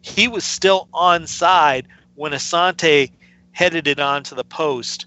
he 0.00 0.28
was 0.28 0.44
still 0.44 0.88
onside 0.94 1.86
when 2.14 2.32
Asante 2.32 3.10
headed 3.52 3.86
it 3.86 3.98
onto 3.98 4.34
the 4.34 4.44
post. 4.44 5.06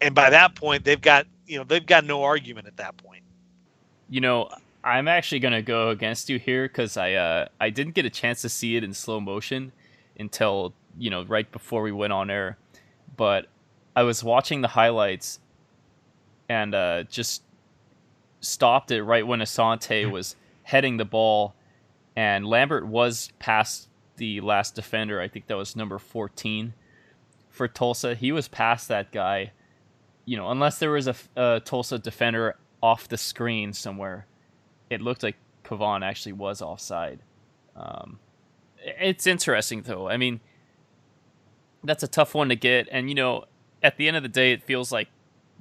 And 0.00 0.14
by 0.14 0.30
that 0.30 0.54
point, 0.54 0.84
they've 0.84 1.00
got 1.00 1.26
you 1.46 1.58
know 1.58 1.64
they've 1.64 1.84
got 1.84 2.04
no 2.04 2.22
argument 2.22 2.66
at 2.66 2.76
that 2.76 2.96
point. 2.96 3.22
You 4.08 4.20
know, 4.20 4.50
I'm 4.84 5.08
actually 5.08 5.40
gonna 5.40 5.62
go 5.62 5.90
against 5.90 6.28
you 6.28 6.38
here 6.38 6.68
because 6.68 6.96
I 6.96 7.14
uh, 7.14 7.48
I 7.60 7.70
didn't 7.70 7.94
get 7.94 8.04
a 8.04 8.10
chance 8.10 8.42
to 8.42 8.48
see 8.48 8.76
it 8.76 8.84
in 8.84 8.92
slow 8.92 9.20
motion 9.20 9.72
until 10.18 10.74
you 10.98 11.10
know 11.10 11.24
right 11.24 11.50
before 11.50 11.82
we 11.82 11.92
went 11.92 12.12
on 12.12 12.30
air, 12.30 12.58
but 13.16 13.46
I 13.96 14.02
was 14.02 14.22
watching 14.22 14.60
the 14.60 14.68
highlights 14.68 15.40
and 16.48 16.74
uh, 16.74 17.04
just 17.04 17.42
stopped 18.40 18.90
it 18.90 19.02
right 19.02 19.26
when 19.26 19.40
Asante 19.40 20.10
was 20.10 20.36
heading 20.64 20.98
the 20.98 21.04
ball, 21.04 21.54
and 22.14 22.46
Lambert 22.46 22.86
was 22.86 23.30
past 23.38 23.88
the 24.16 24.40
last 24.42 24.74
defender. 24.74 25.20
I 25.20 25.28
think 25.28 25.46
that 25.46 25.56
was 25.56 25.74
number 25.74 25.98
14 25.98 26.74
for 27.48 27.66
Tulsa. 27.66 28.14
He 28.14 28.32
was 28.32 28.48
past 28.48 28.88
that 28.88 29.10
guy 29.10 29.52
you 30.24 30.36
know, 30.36 30.50
unless 30.50 30.78
there 30.78 30.90
was 30.90 31.06
a, 31.06 31.14
a 31.36 31.60
Tulsa 31.60 31.98
defender 31.98 32.56
off 32.82 33.08
the 33.08 33.16
screen 33.16 33.72
somewhere, 33.72 34.26
it 34.90 35.00
looked 35.00 35.22
like 35.22 35.36
Kevon 35.64 36.02
actually 36.02 36.32
was 36.32 36.62
offside. 36.62 37.20
Um, 37.76 38.18
it's 38.78 39.26
interesting 39.26 39.82
though. 39.82 40.08
I 40.08 40.16
mean, 40.16 40.40
that's 41.82 42.02
a 42.02 42.08
tough 42.08 42.34
one 42.34 42.48
to 42.48 42.56
get, 42.56 42.88
and 42.90 43.08
you 43.08 43.14
know, 43.14 43.44
at 43.82 43.96
the 43.96 44.08
end 44.08 44.16
of 44.16 44.22
the 44.22 44.28
day, 44.28 44.52
it 44.52 44.62
feels 44.62 44.90
like 44.92 45.08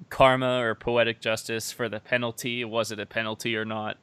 karma 0.10 0.60
or 0.60 0.76
poetic 0.76 1.20
justice 1.20 1.72
for 1.72 1.90
the 1.90 2.00
penalty. 2.00 2.64
Was 2.64 2.92
it 2.92 3.00
a 3.00 3.06
penalty 3.06 3.56
or 3.56 3.66
not? 3.66 3.98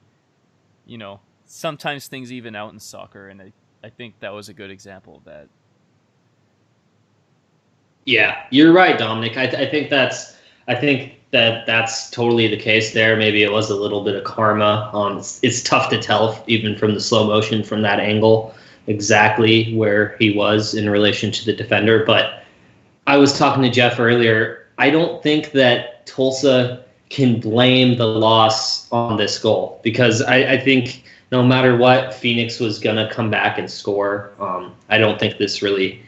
You 0.86 0.98
know, 0.98 1.20
sometimes 1.46 2.08
things 2.08 2.32
even 2.32 2.54
out 2.56 2.72
in 2.72 2.78
soccer, 2.78 3.28
and 3.28 3.40
I, 3.40 3.52
I 3.82 3.90
think 3.90 4.20
that 4.20 4.32
was 4.32 4.48
a 4.48 4.54
good 4.54 4.70
example 4.70 5.16
of 5.16 5.24
that. 5.24 5.48
Yeah, 8.04 8.44
you're 8.50 8.72
right, 8.72 8.98
Dominic. 8.98 9.36
I, 9.36 9.46
th- 9.46 9.68
I 9.68 9.70
think 9.70 9.90
that's 9.90 10.36
I 10.70 10.76
think 10.76 11.16
that 11.32 11.66
that's 11.66 12.10
totally 12.10 12.46
the 12.46 12.56
case 12.56 12.94
there. 12.94 13.16
Maybe 13.16 13.42
it 13.42 13.50
was 13.50 13.70
a 13.70 13.74
little 13.74 14.04
bit 14.04 14.14
of 14.14 14.22
karma. 14.22 14.88
Um, 14.94 15.18
it's, 15.18 15.40
it's 15.42 15.62
tough 15.64 15.90
to 15.90 16.00
tell 16.00 16.44
even 16.46 16.78
from 16.78 16.94
the 16.94 17.00
slow 17.00 17.26
motion 17.26 17.64
from 17.64 17.82
that 17.82 17.98
angle 17.98 18.54
exactly 18.86 19.74
where 19.74 20.16
he 20.20 20.30
was 20.30 20.74
in 20.74 20.88
relation 20.88 21.32
to 21.32 21.44
the 21.44 21.52
defender. 21.52 22.04
But 22.04 22.44
I 23.08 23.16
was 23.16 23.36
talking 23.36 23.64
to 23.64 23.70
Jeff 23.70 23.98
earlier. 23.98 24.68
I 24.78 24.90
don't 24.90 25.20
think 25.24 25.50
that 25.52 26.06
Tulsa 26.06 26.84
can 27.08 27.40
blame 27.40 27.98
the 27.98 28.06
loss 28.06 28.90
on 28.92 29.16
this 29.16 29.40
goal 29.40 29.80
because 29.82 30.22
I, 30.22 30.52
I 30.52 30.56
think 30.56 31.02
no 31.32 31.42
matter 31.42 31.76
what, 31.76 32.14
Phoenix 32.14 32.60
was 32.60 32.78
going 32.78 32.96
to 32.96 33.12
come 33.12 33.28
back 33.28 33.58
and 33.58 33.68
score. 33.68 34.30
Um, 34.38 34.76
I 34.88 34.98
don't 34.98 35.18
think 35.18 35.36
this 35.36 35.62
really 35.62 36.00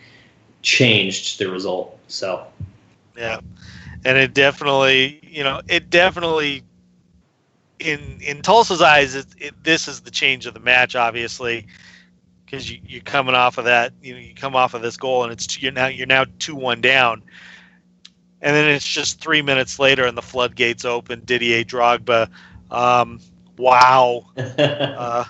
changed 0.63 1.41
the 1.41 1.51
result. 1.51 1.99
So, 2.07 2.47
yeah 3.17 3.41
and 4.05 4.19
it 4.19 4.35
definitely, 4.35 5.21
you 5.23 5.45
know, 5.45 5.61
it 5.69 5.91
definitely 5.91 6.65
in 7.79 8.19
in 8.21 8.43
Tulsa's 8.43 8.83
eyes, 8.83 9.15
it, 9.15 9.27
it, 9.39 9.65
this 9.65 9.89
is 9.89 10.01
the 10.01 10.11
change 10.11 10.47
of 10.47 10.55
the 10.55 10.61
match, 10.61 10.97
obviously, 10.97 11.67
because 12.45 12.71
you, 12.71 12.81
you're 12.87 13.03
coming 13.03 13.35
off 13.35 13.59
of 13.59 13.65
that, 13.65 13.93
you 14.03 14.15
know, 14.15 14.21
you 14.21 14.35
come 14.35 14.57
off 14.57 14.75
of 14.75 14.83
this 14.83 14.97
goal, 14.97 15.25
and 15.25 15.33
it's 15.33 15.61
you're 15.61 15.73
now 15.73 15.87
you're 15.87 16.07
now 16.07 16.25
two 16.39 16.55
one 16.55 16.81
down, 16.81 17.23
and 18.41 18.55
then 18.55 18.69
it's 18.69 18.87
just 18.87 19.21
three 19.21 19.43
minutes 19.43 19.79
later, 19.79 20.05
and 20.05 20.17
the 20.17 20.23
floodgates 20.23 20.85
open. 20.85 21.23
Didier 21.25 21.65
Drogba, 21.65 22.29
um, 22.71 23.21
wow, 23.57 24.27
uh, 24.37 25.25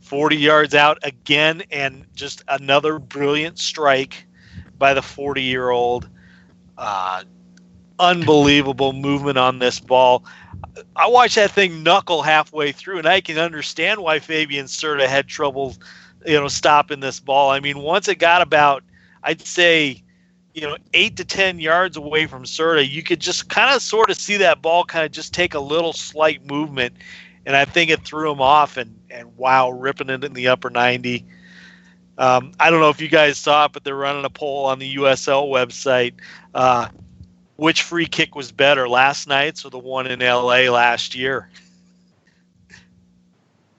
forty 0.00 0.36
yards 0.36 0.74
out 0.74 0.98
again, 1.02 1.62
and 1.70 2.04
just 2.14 2.42
another 2.48 2.98
brilliant 2.98 3.58
strike 3.58 4.26
by 4.78 4.94
the 4.94 5.02
forty 5.02 5.42
year 5.42 5.70
old. 5.70 6.08
Uh, 6.76 7.24
unbelievable 7.98 8.92
movement 8.92 9.38
on 9.38 9.58
this 9.58 9.80
ball. 9.80 10.24
I 10.96 11.06
watched 11.08 11.36
that 11.36 11.50
thing 11.50 11.82
knuckle 11.82 12.22
halfway 12.22 12.72
through, 12.72 12.98
and 12.98 13.06
I 13.06 13.20
can 13.20 13.38
understand 13.38 14.00
why 14.00 14.18
Fabian 14.18 14.66
Cerda 14.66 15.06
had 15.06 15.26
trouble, 15.26 15.76
you 16.26 16.38
know, 16.38 16.48
stopping 16.48 17.00
this 17.00 17.20
ball. 17.20 17.50
I 17.50 17.60
mean, 17.60 17.78
once 17.78 18.08
it 18.08 18.16
got 18.16 18.42
about, 18.42 18.82
I'd 19.22 19.40
say, 19.42 20.02
you 20.54 20.62
know, 20.62 20.76
eight 20.94 21.16
to 21.16 21.24
ten 21.24 21.58
yards 21.58 21.96
away 21.96 22.26
from 22.26 22.44
Cerda, 22.44 22.88
you 22.88 23.02
could 23.02 23.20
just 23.20 23.48
kind 23.48 23.74
of 23.74 23.82
sort 23.82 24.10
of 24.10 24.16
see 24.16 24.36
that 24.38 24.62
ball 24.62 24.84
kind 24.84 25.04
of 25.04 25.12
just 25.12 25.34
take 25.34 25.54
a 25.54 25.60
little 25.60 25.92
slight 25.92 26.44
movement, 26.46 26.94
and 27.46 27.56
I 27.56 27.64
think 27.64 27.90
it 27.90 28.04
threw 28.04 28.30
him 28.30 28.40
off. 28.40 28.76
And 28.76 28.98
and 29.10 29.36
wow, 29.36 29.70
ripping 29.70 30.10
it 30.10 30.24
in 30.24 30.32
the 30.32 30.48
upper 30.48 30.70
ninety. 30.70 31.26
Um, 32.18 32.50
I 32.58 32.70
don't 32.70 32.80
know 32.80 32.90
if 32.90 33.00
you 33.00 33.08
guys 33.08 33.38
saw 33.38 33.66
it, 33.66 33.72
but 33.72 33.84
they're 33.84 33.94
running 33.94 34.24
a 34.24 34.30
poll 34.30 34.66
on 34.66 34.80
the 34.80 34.96
USL 34.96 35.48
website. 35.48 36.14
Uh, 36.52 36.88
which 37.58 37.82
free 37.82 38.06
kick 38.06 38.36
was 38.36 38.52
better, 38.52 38.88
last 38.88 39.26
night's 39.26 39.64
or 39.64 39.70
the 39.70 39.78
one 39.78 40.06
in 40.06 40.20
LA 40.20 40.70
last 40.70 41.14
year? 41.14 41.50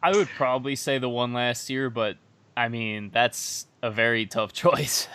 I 0.04 0.12
would 0.12 0.28
probably 0.28 0.76
say 0.76 0.98
the 0.98 1.10
one 1.10 1.34
last 1.34 1.70
year, 1.70 1.90
but 1.90 2.18
I 2.56 2.68
mean 2.68 3.10
that's 3.12 3.66
a 3.82 3.90
very 3.90 4.26
tough 4.26 4.54
choice. 4.64 5.08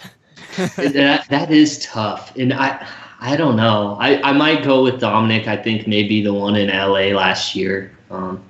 that 0.77 1.29
that 1.29 1.51
is 1.51 1.85
tough, 1.85 2.35
and 2.37 2.53
I 2.53 2.87
I 3.21 3.37
don't 3.37 3.57
know. 3.57 3.97
I 4.01 4.21
I 4.23 4.33
might 4.33 4.65
go 4.65 4.83
with 4.83 4.99
Dominic. 4.99 5.47
I 5.47 5.57
think 5.57 5.87
maybe 5.87 6.23
the 6.23 6.33
one 6.33 6.57
in 6.57 6.69
LA 6.69 7.15
last 7.17 7.55
year. 7.55 7.95
Um, 8.11 8.43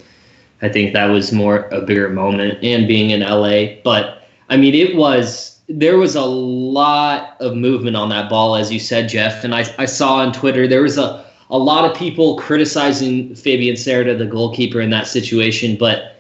I 0.63 0.69
think 0.69 0.93
that 0.95 1.07
was 1.07 1.33
more 1.33 1.69
a 1.73 1.81
bigger 1.81 2.09
moment, 2.09 2.63
and 2.63 2.87
being 2.87 3.11
in 3.11 3.21
LA. 3.21 3.81
But 3.83 4.29
I 4.49 4.57
mean, 4.57 4.75
it 4.75 4.95
was 4.97 5.54
there 5.69 5.97
was 5.97 6.15
a 6.15 6.25
lot 6.25 7.37
of 7.41 7.57
movement 7.57 7.97
on 7.97 8.09
that 8.11 8.29
ball, 8.29 8.57
as 8.57 8.73
you 8.73 8.79
said, 8.79 9.09
Jeff. 9.09 9.45
And 9.45 9.55
I, 9.55 9.65
I 9.79 9.87
saw 9.87 10.17
on 10.17 10.33
Twitter 10.33 10.69
there 10.69 10.83
was 10.83 10.99
a, 10.99 11.25
a 11.51 11.59
lot 11.59 11.91
of 11.91 11.97
people 11.97 12.37
criticizing 12.37 13.35
Fabian 13.35 13.77
Cerda, 13.77 14.19
the 14.19 14.27
goalkeeper, 14.27 14.81
in 14.81 14.91
that 14.91 15.07
situation. 15.07 15.77
But 15.77 16.17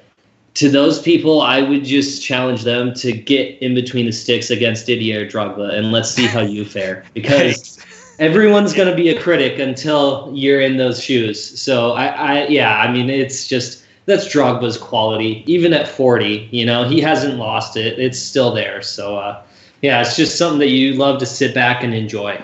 to 0.54 0.68
those 0.68 1.00
people, 1.02 1.42
I 1.42 1.60
would 1.60 1.84
just 1.84 2.22
challenge 2.22 2.62
them 2.62 2.94
to 2.94 3.12
get 3.12 3.60
in 3.60 3.74
between 3.74 4.06
the 4.06 4.12
sticks 4.12 4.50
against 4.50 4.86
Didier 4.86 5.28
Drogba 5.28 5.74
and 5.74 5.92
let's 5.92 6.10
see 6.10 6.26
how 6.26 6.40
you 6.40 6.64
fare. 6.64 7.04
Because 7.12 7.78
everyone's 8.18 8.72
going 8.72 8.88
to 8.88 8.96
be 8.96 9.08
a 9.10 9.20
critic 9.20 9.58
until 9.58 10.30
you're 10.32 10.60
in 10.60 10.76
those 10.76 11.02
shoes. 11.02 11.60
So 11.60 11.92
I, 11.92 12.06
I, 12.06 12.46
yeah, 12.46 12.78
I 12.78 12.90
mean, 12.90 13.10
it's 13.10 13.46
just 13.46 13.83
that's 14.06 14.26
Drogba's 14.26 14.76
quality. 14.76 15.42
Even 15.46 15.72
at 15.72 15.88
40, 15.88 16.48
you 16.50 16.66
know, 16.66 16.88
he 16.88 17.00
hasn't 17.00 17.36
lost 17.36 17.76
it. 17.76 17.98
It's 17.98 18.18
still 18.18 18.52
there. 18.52 18.82
So 18.82 19.16
uh, 19.16 19.42
yeah, 19.82 20.00
it's 20.00 20.16
just 20.16 20.36
something 20.38 20.60
that 20.60 20.68
you 20.68 20.94
love 20.94 21.18
to 21.20 21.26
sit 21.26 21.54
back 21.54 21.82
and 21.82 21.94
enjoy. 21.94 22.42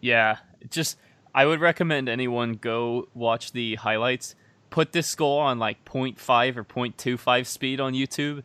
Yeah, 0.00 0.36
just 0.70 0.98
I 1.34 1.46
would 1.46 1.60
recommend 1.60 2.08
anyone 2.08 2.54
go 2.54 3.08
watch 3.14 3.52
the 3.52 3.76
highlights. 3.76 4.34
Put 4.70 4.92
this 4.92 5.14
goal 5.14 5.38
on 5.38 5.58
like 5.58 5.84
0.5 5.84 6.56
or 6.56 6.64
0.25 6.64 7.46
speed 7.46 7.80
on 7.80 7.92
YouTube 7.92 8.42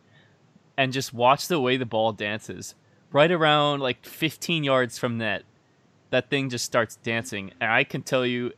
and 0.78 0.94
just 0.94 1.14
watch 1.14 1.48
the 1.48 1.60
way 1.60 1.78
the 1.78 1.86
ball 1.86 2.14
dances. 2.14 2.76
Right 3.12 3.32
around 3.32 3.80
like 3.80 4.06
15 4.06 4.64
yards 4.64 4.98
from 4.98 5.18
net, 5.18 5.44
that 6.10 6.30
thing 6.30 6.50
just 6.50 6.66
starts 6.66 6.98
dancing, 6.98 7.52
and 7.60 7.72
I 7.72 7.84
can 7.84 8.02
tell 8.02 8.26
you, 8.26 8.54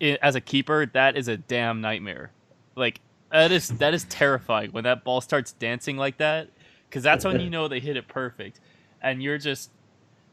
it, 0.00 0.18
as 0.22 0.34
a 0.34 0.40
keeper, 0.40 0.86
that 0.86 1.16
is 1.16 1.28
a 1.28 1.36
damn 1.36 1.80
nightmare. 1.80 2.30
Like 2.74 3.00
that 3.30 3.52
is 3.52 3.68
that 3.68 3.94
is 3.94 4.04
terrifying 4.04 4.72
when 4.72 4.84
that 4.84 5.04
ball 5.04 5.20
starts 5.20 5.52
dancing 5.52 5.96
like 5.96 6.18
that, 6.18 6.48
because 6.88 7.02
that's 7.02 7.24
when 7.24 7.40
you 7.40 7.50
know 7.50 7.68
they 7.68 7.80
hit 7.80 7.96
it 7.96 8.08
perfect, 8.08 8.60
and 9.02 9.22
you're 9.22 9.38
just 9.38 9.70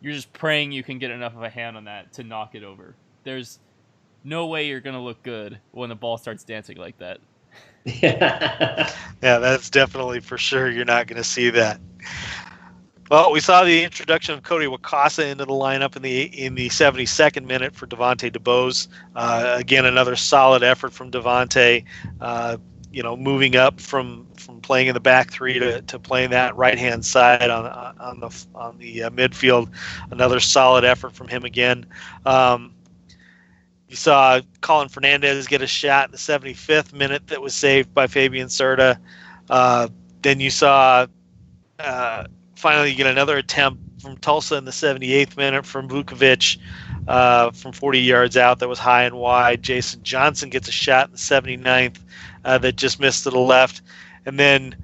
you're 0.01 0.13
just 0.13 0.31
praying 0.33 0.71
you 0.71 0.83
can 0.83 0.99
get 0.99 1.11
enough 1.11 1.35
of 1.35 1.43
a 1.43 1.49
hand 1.49 1.77
on 1.77 1.85
that 1.85 2.13
to 2.13 2.23
knock 2.23 2.55
it 2.55 2.63
over. 2.63 2.95
There's 3.23 3.59
no 4.23 4.47
way 4.47 4.67
you're 4.67 4.81
gonna 4.81 5.03
look 5.03 5.23
good 5.23 5.59
when 5.71 5.89
the 5.89 5.95
ball 5.95 6.17
starts 6.17 6.43
dancing 6.43 6.77
like 6.77 6.97
that. 6.99 7.19
yeah, 7.85 8.89
that's 9.21 9.69
definitely 9.69 10.19
for 10.19 10.37
sure. 10.37 10.69
You're 10.69 10.85
not 10.85 11.07
going 11.07 11.17
to 11.21 11.23
see 11.23 11.49
that. 11.49 11.79
Well, 13.13 13.31
we 13.31 13.41
saw 13.41 13.63
the 13.63 13.83
introduction 13.83 14.33
of 14.33 14.41
Cody 14.41 14.65
Wakasa 14.65 15.31
into 15.31 15.45
the 15.45 15.53
lineup 15.53 15.95
in 15.95 16.01
the 16.01 16.23
in 16.23 16.55
the 16.55 16.67
72nd 16.69 17.45
minute 17.45 17.75
for 17.75 17.85
Devonte 17.85 18.31
DeBose. 18.31 18.87
Uh, 19.15 19.53
again, 19.55 19.85
another 19.85 20.15
solid 20.15 20.63
effort 20.63 20.93
from 20.93 21.11
Devonte. 21.11 21.85
Uh, 22.19 22.57
you 22.91 23.03
know, 23.03 23.15
moving 23.15 23.55
up 23.55 23.79
from 23.79 24.25
from 24.35 24.61
playing 24.61 24.87
in 24.87 24.95
the 24.95 24.99
back 24.99 25.31
three 25.31 25.59
to, 25.59 25.83
to 25.83 25.99
playing 25.99 26.31
that 26.31 26.55
right 26.55 26.79
hand 26.79 27.05
side 27.05 27.51
on 27.51 27.67
on 27.99 28.19
the 28.19 28.45
on 28.55 28.79
the 28.79 29.03
uh, 29.03 29.09
midfield. 29.11 29.69
Another 30.09 30.39
solid 30.39 30.83
effort 30.83 31.13
from 31.13 31.27
him 31.27 31.43
again. 31.43 31.85
Um, 32.25 32.73
you 33.89 33.95
saw 33.95 34.41
Colin 34.61 34.89
Fernandez 34.89 35.45
get 35.45 35.61
a 35.61 35.67
shot 35.67 36.07
in 36.07 36.11
the 36.13 36.17
75th 36.17 36.93
minute 36.93 37.27
that 37.27 37.43
was 37.43 37.53
saved 37.53 37.93
by 37.93 38.07
Fabian 38.07 38.47
Cerda. 38.47 38.97
Uh, 39.51 39.89
then 40.23 40.39
you 40.39 40.49
saw 40.49 41.05
uh, 41.77 42.23
finally 42.63 42.91
you 42.91 42.95
get 42.95 43.07
another 43.07 43.35
attempt 43.35 44.01
from 44.01 44.15
Tulsa 44.15 44.55
in 44.55 44.63
the 44.63 44.71
78th 44.71 45.35
minute 45.35 45.65
from 45.65 45.89
Vukovic 45.89 46.57
uh, 47.09 47.51
from 47.51 47.73
40 47.73 47.99
yards 47.99 48.37
out 48.37 48.59
that 48.59 48.69
was 48.69 48.79
high 48.79 49.03
and 49.03 49.15
wide. 49.15 49.61
Jason 49.61 50.01
Johnson 50.01 50.49
gets 50.49 50.69
a 50.69 50.71
shot 50.71 51.07
in 51.07 51.11
the 51.11 51.17
79th 51.17 51.99
uh, 52.45 52.57
that 52.59 52.77
just 52.77 53.01
missed 53.01 53.23
to 53.25 53.31
the 53.31 53.39
left. 53.39 53.81
And 54.25 54.39
then 54.39 54.77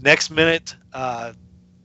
next 0.00 0.30
minute, 0.30 0.74
uh, 0.92 1.34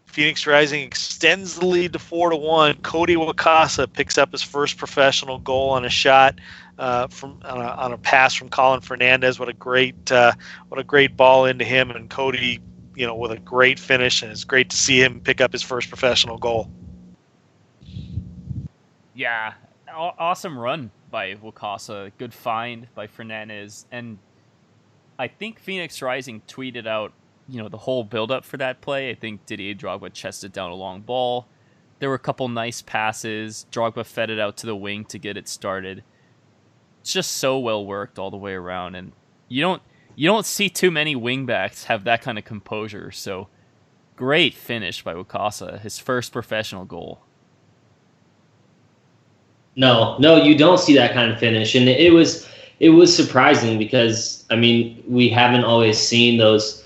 Phoenix 0.08 0.48
Rising 0.48 0.82
extends 0.82 1.60
the 1.60 1.68
lead 1.68 1.94
to 1.94 2.00
four 2.00 2.32
to 2.32 2.36
one. 2.36 2.78
Cody 2.78 3.16
Wakasa 3.16 3.92
picks 3.94 4.18
up 4.18 4.32
his 4.32 4.42
first 4.42 4.80
professional 4.80 5.38
goal 5.38 5.70
on 5.70 5.86
a 5.86 5.92
shot 5.92 6.40
uh, 6.80 7.06
from 7.06 7.40
on 7.46 7.62
a, 7.62 7.68
on 7.68 7.94
a, 7.94 8.00
pass 8.00 8.34
from 8.34 8.50
Colin 8.50 8.82
Fernandez. 8.82 9.38
What 9.38 9.50
a 9.50 9.54
great 9.54 10.12
uh, 10.12 10.32
what 10.70 10.80
a 10.80 10.84
great 10.84 11.16
ball 11.16 11.46
into 11.46 11.66
him, 11.66 11.92
and 11.92 12.10
Cody 12.10 12.62
you 12.96 13.06
know, 13.06 13.16
with 13.16 13.32
a 13.32 13.40
great 13.40 13.80
finish, 13.80 14.22
and 14.22 14.32
it's 14.32 14.44
great 14.44 14.70
to 14.70 14.78
see 14.78 15.02
him 15.02 15.20
pick 15.20 15.42
up 15.42 15.52
his 15.52 15.62
first 15.62 15.90
professional 15.90 16.38
goal. 16.38 16.70
Yeah, 19.14 19.54
awesome 19.94 20.58
run 20.58 20.92
by 21.10 21.36
Wakasa. 21.36 22.12
Good 22.18 22.34
find 22.34 22.88
by 22.96 23.08
Fernandez, 23.08 23.86
and 23.92 24.18
I 25.18 25.28
think 25.28 25.60
Phoenix 25.60 26.02
Rising 26.02 26.42
tweeted 26.48 26.88
out, 26.88 27.14
you 27.48 27.62
know, 27.62 27.70
the 27.70 27.78
whole 27.78 28.04
build-up 28.04 28.44
for 28.44 28.58
that 28.58 28.82
play. 28.82 29.10
I 29.10 29.16
think 29.16 29.46
Didier 29.46 29.76
Drogba 29.76 30.12
chested 30.12 30.52
down 30.52 30.72
a 30.72 30.76
long 30.76 31.02
ball. 31.02 31.48
There 32.00 32.10
were 32.10 32.16
a 32.16 32.20
couple 32.20 32.50
nice 32.50 32.82
passes. 32.82 33.66
Drogba 33.72 34.06
fed 34.06 34.30
it 34.30 34.40
out 34.40 34.58
to 34.58 34.66
the 34.66 34.76
wing 34.76 35.06
to 35.06 35.18
get 35.18 35.38
it 35.38 35.48
started. 35.48 36.04
It's 37.00 37.14
just 37.14 37.32
so 37.32 37.58
well 37.60 37.86
worked 37.86 38.20
all 38.20 38.32
the 38.32 38.38
way 38.38 38.54
around, 38.54 38.96
and 38.96 39.14
you 39.48 39.62
don't 39.62 39.82
you 40.16 40.28
don't 40.28 40.46
see 40.46 40.70
too 40.70 40.92
many 40.92 41.16
wingbacks 41.16 41.86
have 41.86 42.06
that 42.06 42.22
kind 42.22 42.38
of 42.38 42.46
composure. 42.46 43.12
So 43.12 43.48
great 44.16 44.54
finish 44.54 45.04
by 45.04 45.14
Wakasa, 45.14 45.80
his 45.82 46.00
first 46.00 46.32
professional 46.32 46.86
goal. 46.86 47.22
No, 49.76 50.18
no, 50.20 50.42
you 50.42 50.58
don't 50.58 50.80
see 50.80 50.96
that 50.96 51.14
kind 51.14 51.32
of 51.32 51.38
finish, 51.38 51.76
and 51.76 51.90
it 51.90 52.14
was 52.14 52.48
it 52.80 52.90
was 52.90 53.14
surprising 53.14 53.78
because 53.78 54.46
I 54.50 54.56
mean 54.56 55.04
we 55.08 55.28
haven't 55.28 55.66
always 55.66 55.98
seen 55.98 56.38
those 56.38 56.82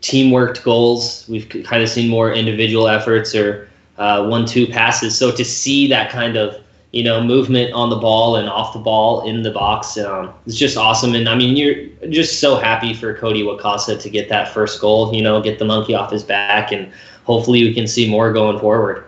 teamwork 0.00 0.62
goals. 0.62 1.26
We've 1.28 1.48
kind 1.64 1.82
of 1.82 1.88
seen 1.90 2.08
more 2.08 2.32
individual 2.32 2.88
efforts 2.88 3.34
or 3.34 3.68
uh, 3.98 4.26
one-two 4.26 4.66
passes. 4.66 5.18
So 5.18 5.30
to 5.30 5.44
see 5.44 5.86
that 5.88 6.10
kind 6.10 6.38
of 6.38 6.56
you 6.92 7.04
know, 7.04 7.22
movement 7.22 7.72
on 7.72 7.88
the 7.88 7.96
ball 7.96 8.36
and 8.36 8.48
off 8.48 8.72
the 8.72 8.78
ball 8.78 9.22
in 9.26 9.42
the 9.42 9.50
box. 9.50 9.96
Um, 9.96 10.34
it's 10.46 10.56
just 10.56 10.76
awesome. 10.76 11.14
And 11.14 11.28
I 11.28 11.36
mean, 11.36 11.56
you're 11.56 11.86
just 12.10 12.40
so 12.40 12.56
happy 12.56 12.94
for 12.94 13.14
Cody 13.14 13.42
Wakasa 13.44 14.00
to 14.00 14.10
get 14.10 14.28
that 14.28 14.52
first 14.52 14.80
goal, 14.80 15.14
you 15.14 15.22
know, 15.22 15.40
get 15.40 15.58
the 15.58 15.64
monkey 15.64 15.94
off 15.94 16.10
his 16.10 16.24
back. 16.24 16.72
And 16.72 16.92
hopefully 17.24 17.62
we 17.62 17.72
can 17.72 17.86
see 17.86 18.10
more 18.10 18.32
going 18.32 18.58
forward. 18.58 19.04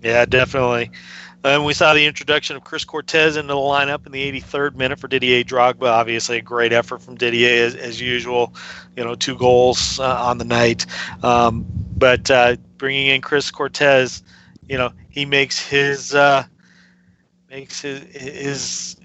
Yeah, 0.00 0.24
definitely. 0.26 0.92
And 1.44 1.64
we 1.64 1.72
saw 1.72 1.94
the 1.94 2.04
introduction 2.04 2.56
of 2.56 2.64
Chris 2.64 2.84
Cortez 2.84 3.36
into 3.36 3.48
the 3.48 3.54
lineup 3.54 4.06
in 4.06 4.12
the 4.12 4.40
83rd 4.40 4.74
minute 4.74 4.98
for 4.98 5.08
Didier 5.08 5.44
Drogba. 5.44 5.86
Obviously, 5.88 6.38
a 6.38 6.42
great 6.42 6.72
effort 6.72 7.00
from 7.00 7.16
Didier 7.16 7.64
as, 7.64 7.74
as 7.74 8.00
usual. 8.00 8.54
You 8.96 9.04
know, 9.04 9.14
two 9.14 9.36
goals 9.36 9.98
uh, 10.00 10.22
on 10.22 10.38
the 10.38 10.44
night. 10.44 10.86
Um, 11.22 11.64
but 11.96 12.30
uh, 12.30 12.56
bringing 12.76 13.06
in 13.08 13.20
Chris 13.20 13.50
Cortez, 13.50 14.22
you 14.68 14.76
know, 14.76 14.92
he 15.10 15.24
makes 15.24 15.64
his 15.64 16.14
uh, 16.14 16.44
makes 17.50 17.80
his 17.80 18.00
his, 18.14 18.96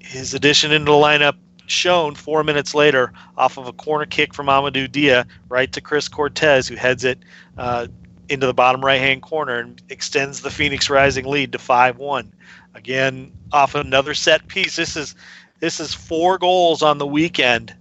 his 0.00 0.34
addition 0.34 0.72
into 0.72 0.90
the 0.90 0.96
lineup 0.96 1.36
shown 1.66 2.14
four 2.14 2.42
minutes 2.42 2.74
later 2.74 3.12
off 3.36 3.56
of 3.56 3.66
a 3.66 3.72
corner 3.72 4.04
kick 4.04 4.34
from 4.34 4.46
Amadou 4.46 4.90
Dia 4.90 5.26
right 5.48 5.72
to 5.72 5.80
Chris 5.80 6.08
Cortez, 6.08 6.66
who 6.66 6.74
heads 6.74 7.04
it 7.04 7.18
uh, 7.58 7.86
into 8.28 8.46
the 8.46 8.54
bottom 8.54 8.84
right 8.84 9.00
hand 9.00 9.22
corner 9.22 9.58
and 9.58 9.80
extends 9.88 10.40
the 10.40 10.50
Phoenix 10.50 10.90
Rising 10.90 11.26
lead 11.26 11.52
to 11.52 11.58
5 11.58 11.98
1. 11.98 12.32
Again, 12.74 13.32
off 13.52 13.74
another 13.74 14.14
set 14.14 14.46
piece. 14.48 14.76
This 14.76 14.96
is 14.96 15.14
this 15.60 15.78
is 15.80 15.94
four 15.94 16.38
goals 16.38 16.82
on 16.82 16.98
the 16.98 17.06
weekend 17.06 17.74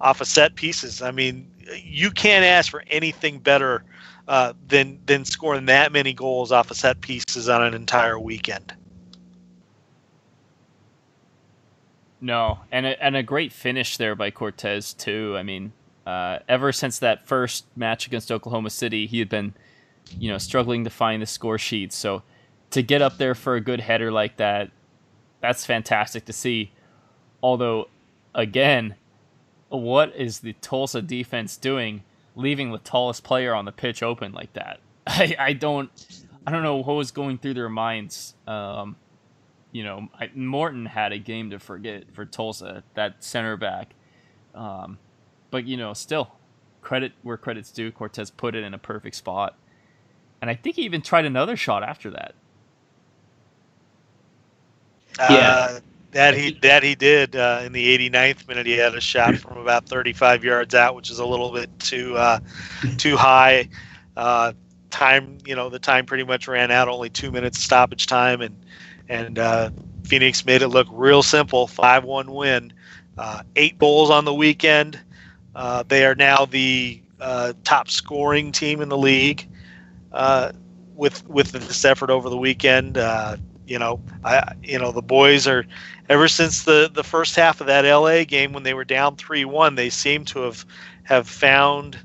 off 0.00 0.20
of 0.20 0.28
set 0.28 0.54
pieces. 0.54 1.02
I 1.02 1.10
mean, 1.10 1.50
you 1.82 2.10
can't 2.10 2.44
ask 2.44 2.70
for 2.70 2.84
anything 2.88 3.38
better 3.38 3.84
uh, 4.28 4.52
than 4.68 5.00
than 5.06 5.24
scoring 5.24 5.66
that 5.66 5.92
many 5.92 6.12
goals 6.12 6.52
off 6.52 6.70
of 6.70 6.76
set 6.76 7.00
pieces 7.00 7.48
on 7.48 7.62
an 7.62 7.74
entire 7.74 8.18
weekend. 8.18 8.74
No, 12.24 12.60
and 12.72 12.86
a, 12.86 13.04
and 13.04 13.14
a 13.16 13.22
great 13.22 13.52
finish 13.52 13.98
there 13.98 14.14
by 14.14 14.30
Cortez 14.30 14.94
too. 14.94 15.34
I 15.36 15.42
mean, 15.42 15.74
uh, 16.06 16.38
ever 16.48 16.72
since 16.72 16.98
that 17.00 17.26
first 17.26 17.66
match 17.76 18.06
against 18.06 18.32
Oklahoma 18.32 18.70
City, 18.70 19.06
he 19.06 19.18
had 19.18 19.28
been, 19.28 19.52
you 20.18 20.30
know, 20.30 20.38
struggling 20.38 20.84
to 20.84 20.90
find 20.90 21.20
the 21.20 21.26
score 21.26 21.58
sheet. 21.58 21.92
So 21.92 22.22
to 22.70 22.82
get 22.82 23.02
up 23.02 23.18
there 23.18 23.34
for 23.34 23.56
a 23.56 23.60
good 23.60 23.80
header 23.80 24.10
like 24.10 24.38
that, 24.38 24.70
that's 25.42 25.66
fantastic 25.66 26.24
to 26.24 26.32
see. 26.32 26.72
Although, 27.42 27.90
again, 28.34 28.94
what 29.68 30.16
is 30.16 30.40
the 30.40 30.54
Tulsa 30.62 31.02
defense 31.02 31.58
doing, 31.58 32.04
leaving 32.34 32.72
the 32.72 32.78
tallest 32.78 33.22
player 33.22 33.54
on 33.54 33.66
the 33.66 33.72
pitch 33.72 34.02
open 34.02 34.32
like 34.32 34.54
that? 34.54 34.80
I, 35.06 35.36
I 35.38 35.52
don't 35.52 35.90
I 36.46 36.52
don't 36.52 36.62
know 36.62 36.76
what 36.76 36.94
was 36.94 37.10
going 37.10 37.36
through 37.36 37.52
their 37.52 37.68
minds. 37.68 38.34
Um, 38.46 38.96
you 39.74 39.84
know, 39.84 40.08
I, 40.18 40.30
Morton 40.34 40.86
had 40.86 41.12
a 41.12 41.18
game 41.18 41.50
to 41.50 41.60
forget 41.60 42.04
for 42.14 42.26
Tulsa, 42.26 42.84
that 42.94 43.24
center 43.24 43.58
back. 43.58 43.96
Um, 44.54 45.00
but, 45.50 45.66
you 45.66 45.76
know, 45.76 45.94
still, 45.94 46.36
credit 46.82 47.12
where 47.22 47.36
credit's 47.36 47.72
due. 47.72 47.92
Cortez 47.92 48.30
put 48.30 48.54
it 48.54 48.64
in 48.64 48.74
a 48.74 48.78
perfect 48.78 49.16
spot. 49.16 49.58
And 50.40 50.50
I 50.50 50.56
think 50.56 50.76
he 50.76 50.82
even 50.84 51.02
tried 51.02 51.26
another 51.26 51.56
shot 51.56 51.82
after 51.82 52.10
that. 52.12 52.36
Yeah. 55.28 55.58
Uh, 55.58 55.80
That 56.12 56.34
he 56.34 56.52
that 56.62 56.84
he 56.84 56.94
did 56.94 57.34
uh, 57.36 57.62
in 57.64 57.72
the 57.72 57.98
89th 58.10 58.46
minute. 58.48 58.66
He 58.66 58.74
had 58.78 58.94
a 58.94 59.00
shot 59.00 59.36
from 59.36 59.58
about 59.58 59.88
35 59.88 60.44
yards 60.44 60.74
out, 60.74 60.94
which 60.94 61.10
is 61.10 61.18
a 61.18 61.26
little 61.26 61.52
bit 61.52 61.76
too 61.80 62.16
uh, 62.16 62.38
too 62.98 63.16
high. 63.16 63.68
Uh, 64.16 64.52
time, 64.90 65.38
you 65.44 65.56
know, 65.56 65.68
the 65.70 65.80
time 65.80 66.06
pretty 66.06 66.24
much 66.24 66.46
ran 66.46 66.70
out. 66.70 66.88
Only 66.88 67.10
two 67.10 67.32
minutes 67.32 67.58
stoppage 67.58 68.06
time, 68.06 68.42
and 68.42 68.64
and 69.08 69.38
uh, 69.38 69.70
Phoenix 70.04 70.44
made 70.44 70.62
it 70.62 70.68
look 70.68 70.88
real 70.90 71.22
simple. 71.22 71.66
Five 71.66 72.04
one 72.04 72.32
win. 72.32 72.72
Uh, 73.16 73.42
eight 73.56 73.78
goals 73.78 74.10
on 74.10 74.24
the 74.24 74.34
weekend. 74.34 75.00
Uh, 75.54 75.84
they 75.86 76.04
are 76.04 76.14
now 76.14 76.46
the 76.46 77.00
top 77.62 77.88
scoring 77.88 78.52
team 78.52 78.80
in 78.80 78.88
the 78.88 78.98
league 78.98 79.48
with 80.94 81.26
with 81.28 81.52
this 81.52 81.84
effort 81.84 82.10
over 82.10 82.28
the 82.28 82.36
weekend. 82.36 82.96
you 83.66 83.78
know, 83.78 84.00
I 84.24 84.52
you 84.62 84.78
know 84.78 84.92
the 84.92 85.02
boys 85.02 85.46
are 85.46 85.64
ever 86.08 86.28
since 86.28 86.64
the 86.64 86.90
the 86.92 87.04
first 87.04 87.36
half 87.36 87.60
of 87.60 87.66
that 87.68 87.84
LA 87.84 88.24
game 88.24 88.52
when 88.52 88.62
they 88.62 88.74
were 88.74 88.84
down 88.84 89.16
three 89.16 89.44
one, 89.44 89.74
they 89.74 89.90
seem 89.90 90.24
to 90.26 90.40
have 90.40 90.64
have 91.04 91.28
found 91.28 91.98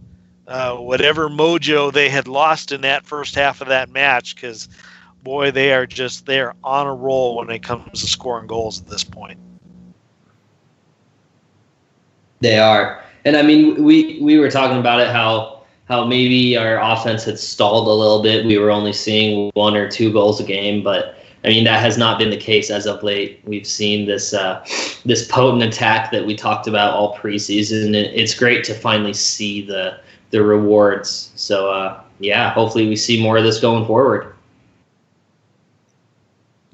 uh, 0.48 0.76
whatever 0.76 1.30
mojo 1.30 1.92
they 1.92 2.10
had 2.10 2.28
lost 2.28 2.72
in 2.72 2.82
that 2.82 3.06
first 3.06 3.36
half 3.36 3.62
of 3.62 3.68
that 3.68 3.90
match 3.90 4.36
because 4.36 4.68
boy 5.24 5.52
they 5.52 5.74
are 5.74 5.86
just 5.86 6.26
they're 6.26 6.54
on 6.64 6.88
a 6.88 6.94
roll 6.94 7.38
when 7.38 7.50
it 7.50 7.62
comes 7.62 8.02
to 8.02 8.08
scoring 8.08 8.48
goals 8.48 8.82
at 8.82 8.88
this 8.88 9.04
point 9.04 9.40
they 12.40 12.58
are 12.58 13.04
and 13.26 13.36
i 13.36 13.42
mean 13.42 13.84
we 13.84 14.20
we 14.22 14.38
were 14.38 14.50
talking 14.50 14.78
about 14.78 15.00
it 15.00 15.08
how 15.08 15.62
how 15.88 16.06
maybe 16.06 16.56
our 16.56 16.80
offense 16.80 17.24
had 17.24 17.40
stalled 17.40 17.88
a 17.88 17.92
little 17.92 18.22
bit 18.22 18.46
we 18.46 18.58
were 18.58 18.72
only 18.72 18.94
seeing 18.94 19.52
one 19.56 19.76
or 19.76 19.90
two 19.90 20.12
goals 20.12 20.40
a 20.40 20.44
game 20.44 20.84
but 20.84 21.16
I 21.44 21.48
mean, 21.48 21.64
that 21.64 21.80
has 21.80 21.98
not 21.98 22.20
been 22.20 22.32
the 22.32 22.38
case 22.38 22.70
as 22.70 22.86
of 22.86 23.02
late. 23.02 23.40
We've 23.46 23.66
seen 23.66 24.06
this 24.06 24.34
uh, 24.34 24.64
this 25.06 25.26
potent 25.28 25.64
attack 25.64 26.12
that 26.12 26.26
we 26.26 26.36
talked 26.36 26.68
about 26.68 26.94
all 26.94 27.18
preseason. 27.18 27.96
It's 27.96 28.34
great 28.34 28.64
to 28.66 28.74
finally 28.74 29.14
see 29.14 29.66
the 29.66 30.02
the 30.32 30.44
rewards. 30.44 31.32
So 31.36 31.72
uh, 31.72 32.02
yeah, 32.20 32.52
hopefully 32.52 32.88
we 32.88 32.98
see 32.98 33.22
more 33.22 33.38
of 33.38 33.44
this 33.44 33.60
going 33.60 33.86
forward. 33.86 34.36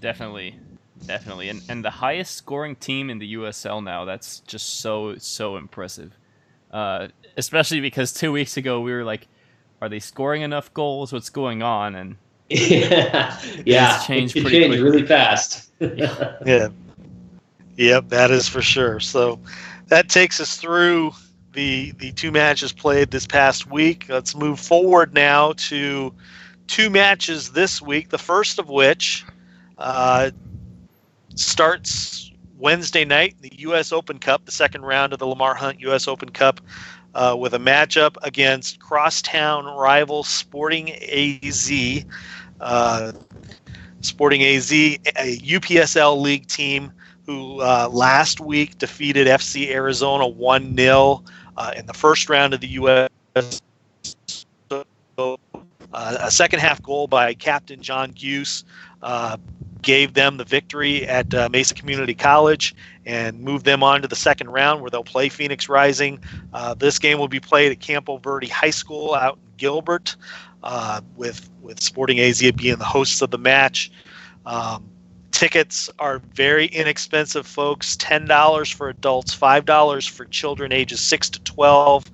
Definitely, 0.05 0.59
definitely, 1.07 1.49
and 1.49 1.63
and 1.67 1.83
the 1.83 1.89
highest 1.89 2.35
scoring 2.35 2.75
team 2.75 3.09
in 3.09 3.17
the 3.17 3.33
USL 3.33 3.83
now. 3.83 4.05
That's 4.05 4.41
just 4.41 4.81
so 4.81 5.15
so 5.17 5.57
impressive. 5.57 6.15
Uh, 6.69 7.07
especially 7.37 7.79
because 7.79 8.13
two 8.13 8.31
weeks 8.31 8.55
ago 8.55 8.81
we 8.81 8.93
were 8.93 9.03
like, 9.03 9.27
are 9.81 9.89
they 9.89 9.97
scoring 9.99 10.43
enough 10.43 10.71
goals? 10.75 11.11
What's 11.11 11.31
going 11.31 11.63
on? 11.63 11.95
And 11.95 12.17
yeah, 12.49 13.41
yeah, 13.65 13.99
changed 14.05 14.37
it 14.37 14.43
pretty 14.43 14.59
changed 14.59 14.79
really 14.79 15.03
fast. 15.07 15.71
yeah. 15.79 16.37
yeah, 16.45 16.67
yep, 17.75 18.07
that 18.09 18.29
is 18.29 18.47
for 18.47 18.61
sure. 18.61 18.99
So 18.99 19.39
that 19.87 20.07
takes 20.07 20.39
us 20.39 20.57
through 20.57 21.13
the 21.53 21.93
the 21.93 22.11
two 22.11 22.31
matches 22.31 22.71
played 22.71 23.09
this 23.09 23.25
past 23.25 23.71
week. 23.71 24.05
Let's 24.07 24.35
move 24.35 24.59
forward 24.59 25.15
now 25.15 25.53
to 25.53 26.13
two 26.67 26.91
matches 26.91 27.53
this 27.53 27.81
week. 27.81 28.09
The 28.09 28.19
first 28.19 28.59
of 28.59 28.69
which 28.69 29.25
uh, 29.77 30.31
starts 31.35 32.31
Wednesday 32.57 33.05
night, 33.05 33.35
in 33.41 33.49
the 33.49 33.59
U.S. 33.59 33.91
Open 33.91 34.17
Cup, 34.17 34.45
the 34.45 34.51
second 34.51 34.83
round 34.83 35.13
of 35.13 35.19
the 35.19 35.27
Lamar 35.27 35.53
Hunt 35.53 35.79
U.S. 35.81 36.07
Open 36.07 36.29
Cup, 36.29 36.61
uh, 37.13 37.35
with 37.37 37.53
a 37.53 37.59
matchup 37.59 38.15
against 38.23 38.79
crosstown 38.79 39.65
rival 39.65 40.23
Sporting 40.23 40.91
AZ. 40.91 41.71
Uh, 42.59 43.11
Sporting 44.01 44.43
AZ, 44.43 44.71
a 44.71 44.97
UPSL 45.39 46.21
League 46.21 46.47
team 46.47 46.91
who 47.25 47.59
uh, 47.61 47.89
last 47.91 48.39
week 48.39 48.77
defeated 48.77 49.27
FC 49.27 49.69
Arizona 49.69 50.27
1 50.27 50.77
0 50.77 51.23
uh, 51.57 51.71
in 51.75 51.85
the 51.87 51.93
first 51.93 52.29
round 52.29 52.53
of 52.53 52.61
the 52.61 52.67
U.S. 52.67 53.09
Uh, 54.69 55.37
a 55.93 56.29
second 56.29 56.59
half 56.59 56.81
goal 56.83 57.07
by 57.07 57.33
captain 57.33 57.81
John 57.81 58.11
Guse 58.11 58.63
uh, 59.01 59.37
gave 59.81 60.13
them 60.13 60.37
the 60.37 60.43
victory 60.43 61.07
at 61.07 61.33
uh, 61.33 61.47
Mesa 61.49 61.75
Community 61.75 62.15
College 62.15 62.75
and 63.05 63.39
moved 63.39 63.65
them 63.65 63.83
on 63.83 64.01
to 64.01 64.07
the 64.07 64.15
second 64.15 64.49
round 64.49 64.81
where 64.81 64.89
they'll 64.89 65.03
play 65.03 65.29
Phoenix 65.29 65.69
Rising. 65.69 66.19
Uh, 66.53 66.73
this 66.73 66.97
game 66.97 67.19
will 67.19 67.27
be 67.27 67.39
played 67.39 67.71
at 67.71 67.79
Campo 67.79 68.17
Verde 68.17 68.47
High 68.47 68.71
School 68.71 69.13
out 69.13 69.35
in 69.35 69.53
Gilbert, 69.57 70.15
uh, 70.63 71.01
with 71.15 71.49
with 71.61 71.81
Sporting 71.81 72.19
AZ 72.19 72.39
being 72.53 72.77
the 72.77 72.85
hosts 72.85 73.21
of 73.21 73.31
the 73.31 73.37
match. 73.37 73.91
Um, 74.45 74.89
tickets 75.31 75.89
are 75.99 76.19
very 76.33 76.65
inexpensive, 76.67 77.45
folks. 77.45 77.95
Ten 77.95 78.25
dollars 78.25 78.69
for 78.69 78.89
adults, 78.89 79.33
five 79.33 79.65
dollars 79.65 80.07
for 80.07 80.25
children 80.25 80.71
ages 80.71 80.99
six 80.99 81.29
to 81.29 81.39
twelve. 81.41 82.05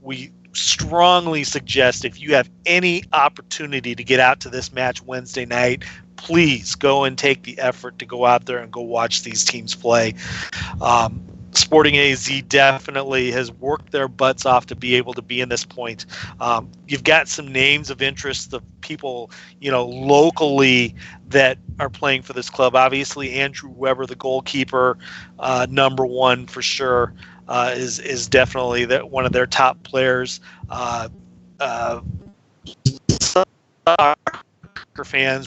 We 0.00 0.32
strongly 0.54 1.44
suggest 1.44 2.04
if 2.04 2.20
you 2.20 2.34
have 2.34 2.50
any 2.66 3.04
opportunity 3.12 3.94
to 3.94 4.04
get 4.04 4.20
out 4.20 4.40
to 4.40 4.50
this 4.50 4.72
match 4.72 5.02
Wednesday 5.02 5.46
night, 5.46 5.84
please 6.16 6.74
go 6.74 7.04
and 7.04 7.16
take 7.18 7.42
the 7.42 7.58
effort 7.58 7.98
to 7.98 8.06
go 8.06 8.24
out 8.24 8.46
there 8.46 8.58
and 8.58 8.72
go 8.72 8.80
watch 8.80 9.22
these 9.22 9.44
teams 9.44 9.74
play. 9.74 10.14
Um, 10.80 11.22
Sporting 11.54 11.98
AZ 11.98 12.30
definitely 12.48 13.30
has 13.32 13.52
worked 13.52 13.92
their 13.92 14.08
butts 14.08 14.46
off 14.46 14.66
to 14.66 14.74
be 14.74 14.94
able 14.94 15.12
to 15.12 15.20
be 15.20 15.40
in 15.40 15.50
this 15.50 15.66
point. 15.66 16.06
Um, 16.40 16.70
you've 16.88 17.04
got 17.04 17.28
some 17.28 17.52
names 17.52 17.90
of 17.90 18.00
interest 18.00 18.54
of 18.54 18.62
people, 18.80 19.30
you 19.60 19.70
know, 19.70 19.84
locally 19.84 20.94
that 21.28 21.58
are 21.78 21.90
playing 21.90 22.22
for 22.22 22.32
this 22.32 22.48
club. 22.48 22.74
Obviously, 22.74 23.32
Andrew 23.34 23.68
Weber, 23.68 24.06
the 24.06 24.14
goalkeeper, 24.14 24.96
uh, 25.40 25.66
number 25.68 26.06
one 26.06 26.46
for 26.46 26.62
sure, 26.62 27.12
uh, 27.48 27.74
is 27.76 27.98
is 27.98 28.28
definitely 28.28 28.86
that 28.86 29.10
one 29.10 29.26
of 29.26 29.32
their 29.32 29.46
top 29.46 29.82
players. 29.82 30.40
Uh, 30.70 31.08
uh 31.60 32.00
soccer 33.20 35.04
fans 35.04 35.46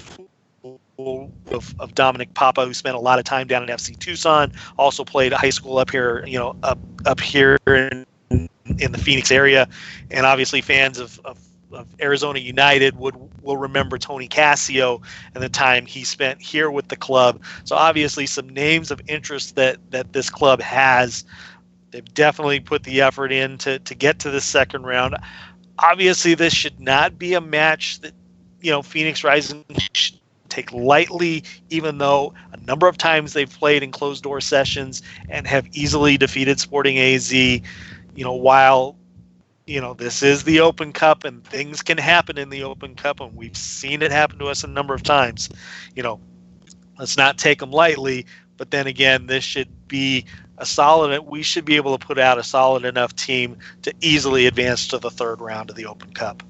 of, 0.98 1.76
of 1.80 1.96
Dominic 1.96 2.34
Papa, 2.34 2.66
who 2.66 2.74
spent 2.74 2.96
a 2.96 3.00
lot 3.00 3.20
of 3.20 3.26
time 3.26 3.48
down 3.48 3.64
at 3.64 3.70
FC 3.70 3.98
Tucson, 3.98 4.52
also 4.78 5.04
played 5.04 5.34
high 5.34 5.50
school 5.50 5.78
up 5.78 5.90
here, 5.90 6.24
you 6.26 6.38
know, 6.38 6.56
up 6.64 6.80
up 7.06 7.20
here 7.20 7.58
in, 7.68 8.06
in 8.30 8.92
the 8.92 8.98
Phoenix 8.98 9.32
area, 9.32 9.68
and 10.12 10.26
obviously 10.26 10.62
fans 10.62 10.98
of, 10.98 11.20
of, 11.26 11.40
of 11.72 11.88
Arizona 12.02 12.40
United 12.40 12.98
would 12.98 13.16
will 13.42 13.58
remember 13.58 13.98
Tony 13.98 14.28
Cassio 14.28 15.02
and 15.34 15.44
the 15.44 15.50
time 15.50 15.86
he 15.86 16.04
spent 16.04 16.42
here 16.42 16.72
with 16.72 16.88
the 16.88 16.96
club. 16.96 17.42
So 17.64 17.76
obviously, 17.76 18.26
some 18.26 18.50
names 18.50 18.92
of 18.92 19.02
interest 19.08 19.56
that 19.56 19.78
that 19.92 20.14
this 20.14 20.30
club 20.30 20.62
has. 20.62 21.24
They've 21.92 22.14
definitely 22.14 22.60
put 22.60 22.84
the 22.84 23.00
effort 23.00 23.32
in 23.32 23.58
to, 23.60 23.80
to 23.80 23.96
get 23.96 24.20
to 24.20 24.30
the 24.30 24.42
second 24.42 24.84
round. 24.84 25.16
Obviously, 25.80 26.36
this 26.36 26.54
should 26.54 26.78
not 26.78 27.18
be 27.18 27.36
a 27.36 27.42
match 27.42 28.02
that 28.02 28.14
you 28.62 28.72
know 28.72 28.82
Phoenix 28.82 29.24
Rising 29.24 29.64
should 29.94 30.20
take 30.56 30.72
lightly, 30.72 31.44
even 31.70 31.98
though 31.98 32.34
a 32.54 32.58
number 32.58 32.88
of 32.88 32.98
times 32.98 33.34
they've 33.34 33.52
played 33.52 33.84
in 33.84 33.92
closed 33.92 34.24
door 34.24 34.42
sessions 34.42 35.02
and 35.30 35.46
have 35.48 35.68
easily 35.74 36.18
defeated 36.18 36.60
Sporting 36.60 36.98
AZ. 36.98 37.34
You 37.34 37.62
know, 38.18 38.34
while 38.34 38.96
you 39.68 39.82
know 39.82 39.94
this 39.94 40.24
is 40.24 40.44
the 40.44 40.62
Open 40.62 40.94
Cup 40.94 41.24
and 41.24 41.44
things 41.44 41.82
can 41.82 41.98
happen 41.98 42.38
in 42.38 42.50
the 42.50 42.64
Open 42.64 42.96
Cup, 42.96 43.20
and 43.20 43.36
we've 43.36 43.58
seen 43.58 44.02
it 44.02 44.12
happen 44.12 44.40
to 44.40 44.46
us 44.46 44.64
a 44.64 44.68
number 44.68 44.94
of 44.94 45.04
times. 45.04 45.50
You 45.96 46.04
know, 46.04 46.20
let's 46.98 47.18
not 47.18 47.38
take 47.38 47.60
them 47.60 47.72
lightly. 47.72 48.26
But 48.58 48.72
then 48.72 48.88
again, 48.88 49.28
this 49.28 49.44
should 49.44 49.88
be 49.90 50.26
a 50.58 50.66
solid. 50.66 51.20
We 51.24 51.44
should 51.44 51.66
be 51.66 51.76
able 51.76 51.98
to 51.98 52.06
put 52.06 52.18
out 52.18 52.38
a 52.38 52.44
solid 52.44 52.86
enough 52.86 53.14
team 53.14 53.58
to 53.82 53.94
easily 54.00 54.46
advance 54.46 54.88
to 54.88 54.98
the 54.98 55.12
third 55.12 55.42
round 55.42 55.70
of 55.70 55.76
the 55.76 55.88
Open 55.88 56.14
Cup. 56.14 56.42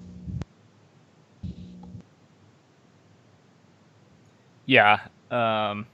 Yeah. 4.66 5.00
Um, 5.32 5.88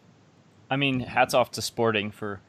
I 0.70 0.78
mean, 0.78 1.02
hats 1.02 1.34
off 1.34 1.52
to 1.52 1.62
Sporting 1.62 2.12
for 2.12 2.42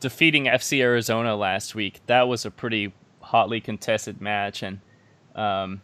defeating 0.00 0.44
FC 0.44 0.80
Arizona 0.80 1.36
last 1.36 1.74
week. 1.74 2.00
That 2.06 2.28
was 2.28 2.44
a 2.44 2.50
pretty 2.50 2.92
hotly 3.20 3.60
contested 3.60 4.20
match, 4.20 4.62
and 4.62 4.80
um, 5.34 5.80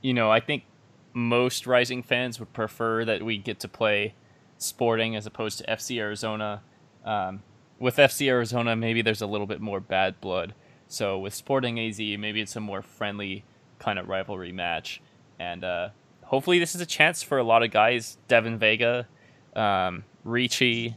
you 0.00 0.14
know, 0.14 0.30
I 0.30 0.40
think 0.40 0.64
most 1.12 1.66
Rising 1.66 2.02
fans 2.02 2.40
would 2.40 2.52
prefer 2.52 3.04
that 3.04 3.22
we 3.22 3.38
get 3.38 3.60
to 3.60 3.68
play 3.68 4.14
Sporting 4.58 5.16
as 5.16 5.26
opposed 5.26 5.58
to 5.58 5.66
FC 5.66 5.98
Arizona. 5.98 6.62
Um, 7.04 7.42
with 7.78 7.96
FC 7.96 8.28
Arizona, 8.28 8.76
maybe 8.76 9.02
there's 9.02 9.22
a 9.22 9.26
little 9.26 9.46
bit 9.46 9.60
more 9.60 9.80
bad 9.80 10.20
blood. 10.20 10.54
So 10.88 11.18
with 11.18 11.34
Sporting 11.34 11.80
AZ, 11.80 11.98
maybe 11.98 12.40
it's 12.40 12.54
a 12.56 12.60
more 12.60 12.82
friendly 12.82 13.44
kind 13.78 13.98
of 13.98 14.08
rivalry 14.08 14.52
match, 14.52 15.02
and 15.38 15.64
uh, 15.64 15.88
hopefully 16.32 16.58
this 16.58 16.74
is 16.74 16.80
a 16.80 16.86
chance 16.86 17.22
for 17.22 17.36
a 17.36 17.44
lot 17.44 17.62
of 17.62 17.70
guys, 17.70 18.16
Devin 18.26 18.58
Vega, 18.58 19.06
um, 19.54 20.02
Riggi, 20.26 20.94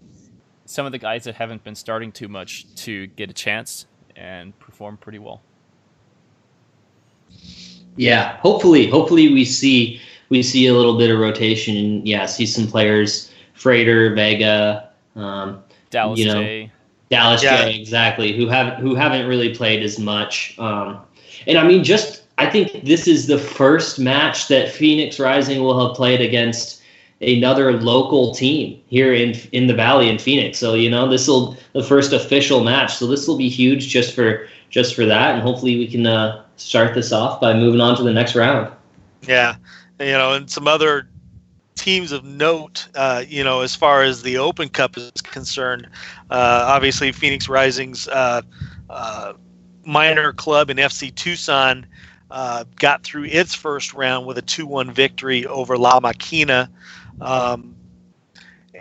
some 0.66 0.86
of 0.86 0.94
the 0.94 0.98
guys 0.98 1.26
that 1.26 1.36
haven't 1.36 1.64
been 1.64 1.76
starting 1.76 2.12
too 2.12 2.30
much 2.30 2.66
to 2.76 3.08
get 3.08 3.30
a 3.30 3.34
chance 3.34 3.86
and 4.16 4.58
perform 4.60 4.96
pretty 4.96 5.20
well. 5.20 5.42
Yeah, 7.98 8.38
hopefully, 8.38 8.88
hopefully 8.90 9.32
we 9.32 9.46
see 9.46 10.02
we 10.30 10.42
see 10.42 10.68
a 10.68 10.74
little 10.74 10.98
bit 10.98 11.12
of 11.12 11.20
rotation. 11.20 12.06
Yeah, 12.06 12.26
see 12.26 12.46
some 12.46 12.66
players, 12.66 13.32
Frater, 13.54 14.16
Vega, 14.16 14.90
Um, 15.16 15.64
Dallas 15.92 16.20
you 16.20 16.26
know, 16.26 16.42
J. 16.42 16.72
Dallas 17.10 17.44
Yeah. 17.44 17.66
J, 17.66 17.80
exactly, 17.80 18.36
who 18.36 18.48
haven't 18.48 18.80
who 18.80 18.96
haven't 18.96 19.28
really 19.28 19.54
played 19.54 19.84
as 19.84 20.00
much. 20.00 20.56
Um, 20.60 21.02
and 21.46 21.58
I 21.58 21.68
mean, 21.68 21.84
just 21.84 22.25
I 22.38 22.50
think 22.50 22.84
this 22.84 23.08
is 23.08 23.28
the 23.28 23.38
first 23.38 24.00
match 24.00 24.48
that 24.50 24.72
Phoenix 24.72 25.20
Rising 25.20 25.62
will 25.62 25.88
have 25.88 25.96
played 25.96 26.22
against 26.22 26.82
another 27.22 27.74
local 27.74 28.34
team 28.36 28.82
here 28.88 29.14
in 29.14 29.36
in 29.52 29.68
the 29.68 29.74
Valley 29.74 30.10
in 30.10 30.18
Phoenix. 30.18 30.58
So 30.58 30.74
you 30.74 30.90
know, 30.90 31.08
this 31.08 31.28
will 31.28 31.58
the 31.74 31.84
first 31.84 32.14
official 32.14 32.64
match. 32.64 32.96
So 32.96 33.08
this 33.08 33.28
will 33.28 33.38
be 33.38 33.50
huge 33.50 33.88
just 33.88 34.14
for 34.14 34.48
just 34.70 34.96
for 34.96 35.06
that, 35.06 35.36
and 35.36 35.42
hopefully 35.42 35.78
we 35.78 35.88
can 35.88 36.06
uh, 36.06 36.44
start 36.58 36.94
this 36.94 37.12
off 37.12 37.40
by 37.40 37.54
moving 37.54 37.80
on 37.80 37.96
to 37.98 38.04
the 38.04 38.14
next 38.14 38.36
round. 38.36 38.72
Yeah, 39.22 39.56
you 40.00 40.12
know, 40.12 40.34
and 40.34 40.50
some 40.50 40.68
other 40.68 41.08
teams 41.76 42.12
of 42.12 42.24
note, 42.24 42.88
uh, 42.96 43.24
you 43.28 43.44
know, 43.44 43.62
as 43.62 43.76
far 43.76 44.04
as 44.04 44.24
the 44.24 44.38
Open 44.38 44.68
Cup 44.68 44.98
is 44.98 45.12
concerned. 45.22 45.88
Uh, 46.30 46.66
obviously, 46.68 47.12
Phoenix 47.12 47.48
Rising's 47.48 48.08
uh, 48.10 48.42
uh, 48.90 49.34
minor 49.86 50.34
club 50.34 50.70
in 50.70 50.78
FC 50.78 51.14
Tucson 51.14 51.86
uh, 52.32 52.66
got 52.78 53.04
through 53.04 53.26
its 53.26 53.54
first 53.54 53.94
round 53.94 54.26
with 54.26 54.38
a 54.38 54.42
2-1 54.42 54.92
victory 54.92 55.46
over 55.46 55.78
La 55.78 56.00
Maquina. 56.00 56.70
Um, 57.22 57.76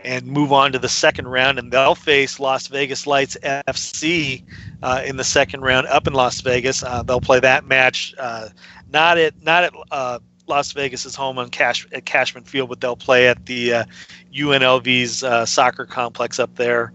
and 0.02 0.26
move 0.26 0.52
on 0.52 0.70
to 0.72 0.78
the 0.78 0.88
second 0.88 1.28
round, 1.28 1.58
and 1.58 1.72
they'll 1.72 1.94
face 1.94 2.38
Las 2.38 2.66
Vegas 2.66 3.06
Lights 3.06 3.38
FC 3.42 4.44
uh, 4.82 5.02
in 5.04 5.16
the 5.16 5.24
second 5.24 5.62
round 5.62 5.86
up 5.86 6.06
in 6.06 6.12
Las 6.12 6.42
Vegas. 6.42 6.82
Uh, 6.82 7.02
they'll 7.02 7.22
play 7.22 7.40
that 7.40 7.64
match 7.64 8.14
uh, 8.18 8.50
not 8.92 9.16
at 9.16 9.42
not 9.42 9.64
at 9.64 9.72
uh, 9.90 10.18
Las 10.46 10.72
Vegas's 10.72 11.14
home 11.14 11.38
on 11.38 11.48
Cash 11.48 11.86
at 11.92 12.04
Cashman 12.04 12.44
Field, 12.44 12.68
but 12.68 12.82
they'll 12.82 12.96
play 12.96 13.28
at 13.28 13.46
the 13.46 13.86
UNLV's 14.34 15.48
soccer 15.48 15.86
complex 15.86 16.38
up 16.38 16.54
there 16.56 16.92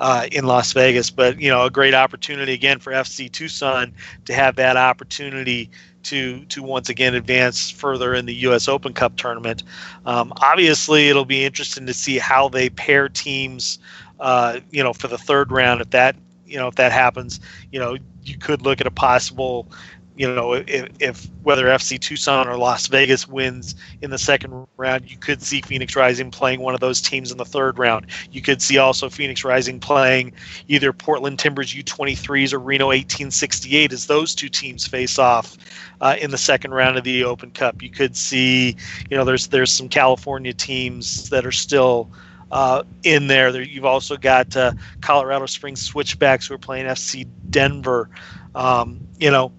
uh, 0.00 0.26
in 0.32 0.46
Las 0.46 0.72
Vegas. 0.72 1.10
But 1.10 1.40
you 1.40 1.48
know, 1.48 1.64
a 1.64 1.70
great 1.70 1.94
opportunity 1.94 2.52
again 2.52 2.78
for 2.78 2.92
FC 2.92 3.30
Tucson 3.30 3.92
to 4.24 4.34
have 4.34 4.56
that 4.56 4.76
opportunity 4.76 5.70
to 6.04 6.44
to 6.46 6.62
once 6.62 6.88
again 6.88 7.14
advance 7.14 7.70
further 7.70 8.14
in 8.14 8.26
the 8.26 8.34
U.S. 8.36 8.68
Open 8.68 8.92
Cup 8.92 9.16
tournament. 9.16 9.62
Um, 10.06 10.32
obviously, 10.42 11.08
it'll 11.08 11.24
be 11.24 11.44
interesting 11.44 11.86
to 11.86 11.94
see 11.94 12.18
how 12.18 12.48
they 12.48 12.70
pair 12.70 13.08
teams. 13.08 13.78
Uh, 14.20 14.60
you 14.70 14.82
know, 14.82 14.92
for 14.92 15.08
the 15.08 15.18
third 15.18 15.50
round, 15.50 15.80
if 15.80 15.90
that 15.90 16.14
you 16.46 16.56
know 16.56 16.68
if 16.68 16.76
that 16.76 16.92
happens, 16.92 17.40
you 17.72 17.80
know, 17.80 17.96
you 18.22 18.38
could 18.38 18.62
look 18.62 18.80
at 18.80 18.86
a 18.86 18.90
possible 18.90 19.68
you 20.16 20.32
know, 20.32 20.52
if, 20.52 20.88
if 21.00 21.28
whether 21.42 21.66
FC 21.66 21.98
Tucson 21.98 22.46
or 22.46 22.56
Las 22.56 22.86
Vegas 22.86 23.26
wins 23.26 23.74
in 24.00 24.10
the 24.10 24.18
second 24.18 24.66
round, 24.76 25.10
you 25.10 25.16
could 25.16 25.42
see 25.42 25.60
Phoenix 25.60 25.96
Rising 25.96 26.30
playing 26.30 26.60
one 26.60 26.72
of 26.72 26.80
those 26.80 27.00
teams 27.00 27.32
in 27.32 27.38
the 27.38 27.44
third 27.44 27.78
round. 27.78 28.06
You 28.30 28.40
could 28.40 28.62
see 28.62 28.78
also 28.78 29.10
Phoenix 29.10 29.42
Rising 29.42 29.80
playing 29.80 30.32
either 30.68 30.92
Portland 30.92 31.40
Timbers 31.40 31.74
U23s 31.74 32.52
or 32.52 32.60
Reno 32.60 32.86
1868 32.86 33.92
as 33.92 34.06
those 34.06 34.34
two 34.34 34.48
teams 34.48 34.86
face 34.86 35.18
off 35.18 35.56
uh, 36.00 36.16
in 36.20 36.30
the 36.30 36.38
second 36.38 36.72
round 36.72 36.96
of 36.96 37.02
the 37.02 37.24
Open 37.24 37.50
Cup. 37.50 37.82
You 37.82 37.90
could 37.90 38.16
see, 38.16 38.76
you 39.10 39.16
know, 39.16 39.24
there's 39.24 39.48
there's 39.48 39.72
some 39.72 39.88
California 39.88 40.52
teams 40.52 41.28
that 41.30 41.44
are 41.44 41.52
still. 41.52 42.10
Uh, 42.52 42.84
in 43.02 43.26
there, 43.26 43.50
there, 43.50 43.62
you've 43.62 43.86
also 43.86 44.16
got 44.16 44.56
uh, 44.56 44.70
Colorado 45.00 45.46
Springs 45.46 45.80
Switchbacks 45.80 46.46
who 46.46 46.54
are 46.54 46.58
playing 46.58 46.86
FC 46.86 47.26
Denver. 47.50 48.08
Um, 48.54 49.00
you 49.18 49.28
know, 49.28 49.50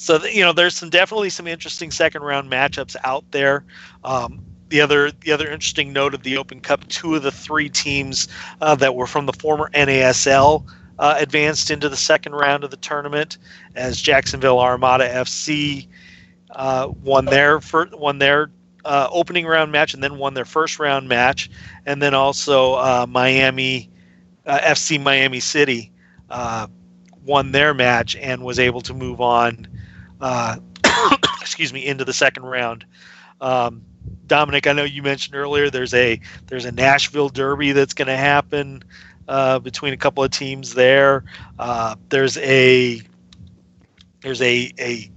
so 0.00 0.24
you 0.24 0.40
know 0.40 0.54
there's 0.54 0.74
some 0.74 0.88
definitely 0.88 1.28
some 1.28 1.46
interesting 1.46 1.90
second 1.90 2.22
round 2.22 2.50
matchups 2.50 2.96
out 3.04 3.22
there. 3.32 3.66
Um, 4.02 4.42
the 4.70 4.80
other 4.80 5.10
the 5.10 5.30
other 5.30 5.50
interesting 5.50 5.92
note 5.92 6.14
of 6.14 6.22
the 6.22 6.38
open 6.38 6.62
cup 6.62 6.88
two 6.88 7.16
of 7.16 7.22
the 7.22 7.30
three 7.30 7.68
teams 7.68 8.26
uh, 8.62 8.74
that 8.76 8.94
were 8.94 9.06
from 9.06 9.26
the 9.26 9.34
former 9.34 9.68
nasl 9.74 10.64
uh, 10.98 11.16
advanced 11.18 11.70
into 11.70 11.90
the 11.90 11.98
second 11.98 12.32
round 12.32 12.64
of 12.64 12.70
the 12.70 12.78
tournament 12.78 13.36
as 13.74 14.00
jacksonville 14.00 14.58
armada 14.58 15.06
fc 15.08 15.86
uh, 16.52 16.88
won 17.02 17.26
their 17.26 17.60
fir- 17.60 17.90
won 17.92 18.18
their 18.18 18.50
uh, 18.86 19.08
opening 19.10 19.44
round 19.44 19.70
match 19.70 19.92
and 19.92 20.02
then 20.02 20.16
won 20.16 20.32
their 20.32 20.46
first 20.46 20.78
round 20.78 21.08
match. 21.08 21.50
And 21.84 22.00
then 22.00 22.14
also 22.14 22.74
uh, 22.74 23.06
miami 23.06 23.90
uh, 24.46 24.60
fc 24.60 25.02
miami 25.02 25.40
city 25.40 25.92
won 27.22 27.52
their 27.52 27.74
match 27.74 28.16
and 28.16 28.42
was 28.42 28.58
able 28.58 28.80
to 28.80 28.94
move 28.94 29.20
on 29.20 29.66
uh, 30.20 30.56
excuse 31.40 31.72
me, 31.72 31.84
into 31.84 32.04
the 32.04 32.12
second 32.12 32.44
round. 32.44 32.84
Um, 33.40 33.82
Dominic, 34.26 34.66
I 34.66 34.72
know 34.72 34.84
you 34.84 35.02
mentioned 35.02 35.34
earlier 35.34 35.70
there's 35.70 35.94
a 35.94 36.20
there's 36.46 36.64
a 36.64 36.72
Nashville 36.72 37.28
Derby 37.28 37.72
that's 37.72 37.94
going 37.94 38.08
to 38.08 38.16
happen 38.16 38.82
uh, 39.28 39.58
between 39.58 39.92
a 39.92 39.96
couple 39.96 40.22
of 40.22 40.30
teams 40.30 40.74
there. 40.74 41.24
Uh, 41.58 41.96
there's 42.08 42.36
a 42.38 43.02
there's 44.22 44.42
a 44.42 44.72
a 44.78 45.10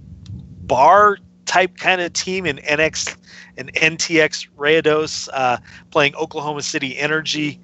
bar 0.66 1.18
type 1.46 1.76
kind 1.76 2.00
of 2.00 2.12
team 2.12 2.46
in 2.46 2.56
NX 2.58 3.16
and 3.56 3.72
NTX 3.74 4.48
Rayados 4.56 5.28
uh, 5.32 5.58
playing 5.90 6.14
Oklahoma 6.16 6.62
City 6.62 6.98
Energy 6.98 7.60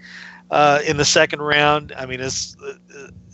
uh, 0.50 0.80
in 0.86 0.96
the 0.96 1.04
second 1.04 1.40
round. 1.40 1.92
I 1.96 2.06
mean, 2.06 2.20
it's 2.20 2.56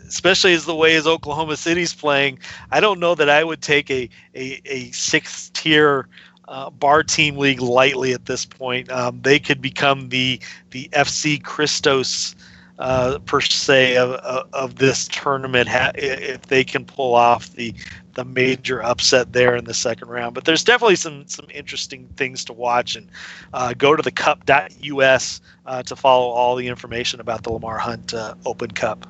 especially 0.09 0.53
as 0.53 0.65
the 0.65 0.75
way 0.75 0.97
as 0.97 1.07
Oklahoma 1.07 1.57
City's 1.57 1.95
playing, 1.95 2.39
I 2.71 2.81
don't 2.81 3.01
know 3.01 3.15
that 3.15 3.29
I 3.29 3.45
would 3.45 3.63
take 3.63 3.91
a 3.91 4.09
a, 4.35 4.61
a 4.65 4.91
sixth 4.91 5.53
tier 5.53 6.09
uh, 6.49 6.71
bar 6.71 7.03
team 7.03 7.37
league 7.37 7.61
lightly 7.61 8.13
at 8.13 8.27
this 8.27 8.45
point. 8.45 8.91
Um, 8.91 9.21
they 9.23 9.39
could 9.39 9.61
become 9.61 10.09
the 10.09 10.41
the 10.71 10.89
FC 10.93 11.43
Christos 11.43 12.35
uh, 12.79 13.19
per 13.21 13.41
se 13.41 13.97
of, 13.97 14.11
of, 14.53 14.77
this 14.77 15.09
tournament 15.09 15.67
ha- 15.67 15.93
if 15.95 16.43
they 16.43 16.63
can 16.63 16.85
pull 16.85 17.15
off 17.15 17.51
the 17.55 17.75
the 18.15 18.25
major 18.25 18.83
upset 18.83 19.33
there 19.33 19.57
in 19.57 19.65
the 19.65 19.75
second 19.75 20.09
round. 20.09 20.35
But 20.35 20.45
there's 20.45 20.65
definitely 20.65 20.97
some 20.97 21.27
some 21.27 21.47
interesting 21.53 22.09
things 22.17 22.45
to 22.47 22.53
watch 22.53 22.97
and 22.97 23.09
uh, 23.53 23.75
go 23.77 23.97
to 23.97 24.03
the 24.03 24.11
cup.us 24.11 25.41
uh, 25.67 25.83
to 25.83 25.97
follow 25.97 26.29
all 26.29 26.57
the 26.57 26.69
information 26.69 27.21
about 27.21 27.43
the 27.43 27.53
Lamar 27.53 27.79
Hunt 27.79 28.13
uh, 28.15 28.35
Open 28.45 28.71
Cup. 28.71 29.07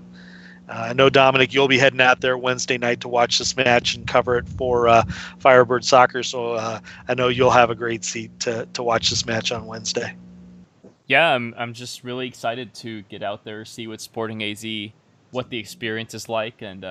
Uh, 0.68 0.88
I 0.90 0.92
know 0.92 1.08
Dominic, 1.08 1.54
you'll 1.54 1.68
be 1.68 1.78
heading 1.78 2.00
out 2.00 2.20
there 2.20 2.36
Wednesday 2.36 2.78
night 2.78 3.00
to 3.00 3.08
watch 3.08 3.38
this 3.38 3.56
match 3.56 3.94
and 3.94 4.06
cover 4.06 4.36
it 4.36 4.48
for 4.48 4.88
uh, 4.88 5.04
Firebird 5.38 5.84
Soccer. 5.84 6.22
So 6.22 6.52
uh, 6.52 6.80
I 7.08 7.14
know 7.14 7.28
you'll 7.28 7.50
have 7.50 7.70
a 7.70 7.74
great 7.74 8.04
seat 8.04 8.38
to, 8.40 8.66
to 8.72 8.82
watch 8.82 9.10
this 9.10 9.26
match 9.26 9.52
on 9.52 9.66
Wednesday. 9.66 10.16
Yeah, 11.06 11.34
I'm 11.34 11.54
I'm 11.56 11.72
just 11.72 12.02
really 12.02 12.26
excited 12.26 12.74
to 12.74 13.02
get 13.02 13.22
out 13.22 13.44
there, 13.44 13.64
see 13.64 13.86
what 13.86 14.00
Sporting 14.00 14.42
AZ, 14.42 14.64
what 15.30 15.50
the 15.50 15.58
experience 15.58 16.14
is 16.14 16.28
like, 16.28 16.62
and 16.62 16.84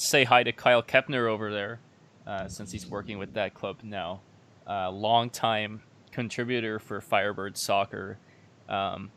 say 0.00 0.24
hi 0.24 0.42
to 0.42 0.52
Kyle 0.52 0.82
Kepner 0.82 1.28
over 1.28 1.52
there, 1.52 1.80
uh, 2.26 2.48
since 2.48 2.72
he's 2.72 2.86
working 2.86 3.18
with 3.18 3.34
that 3.34 3.54
club 3.54 3.78
now. 3.82 4.20
Uh, 4.66 4.90
long 4.90 5.30
time 5.30 5.82
contributor 6.10 6.78
for 6.78 7.00
Firebird 7.00 7.56
Soccer, 7.56 8.18
um, 8.68 9.10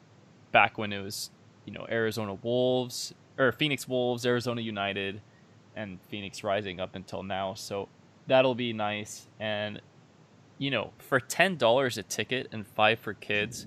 back 0.51 0.77
when 0.77 0.91
it 0.91 1.01
was 1.01 1.29
you 1.65 1.73
know 1.73 1.85
Arizona 1.89 2.33
Wolves 2.35 3.13
or 3.37 3.51
Phoenix 3.51 3.87
Wolves, 3.87 4.25
Arizona 4.25 4.61
United, 4.61 5.21
and 5.75 5.99
Phoenix 6.09 6.43
Rising 6.43 6.79
up 6.79 6.95
until 6.95 7.23
now. 7.23 7.53
So 7.53 7.89
that'll 8.27 8.55
be 8.55 8.73
nice. 8.73 9.27
And 9.39 9.81
you 10.57 10.71
know, 10.71 10.91
for 10.97 11.19
ten 11.19 11.57
dollars 11.57 11.97
a 11.97 12.03
ticket 12.03 12.47
and 12.51 12.65
five 12.65 12.99
for 12.99 13.13
kids, 13.13 13.65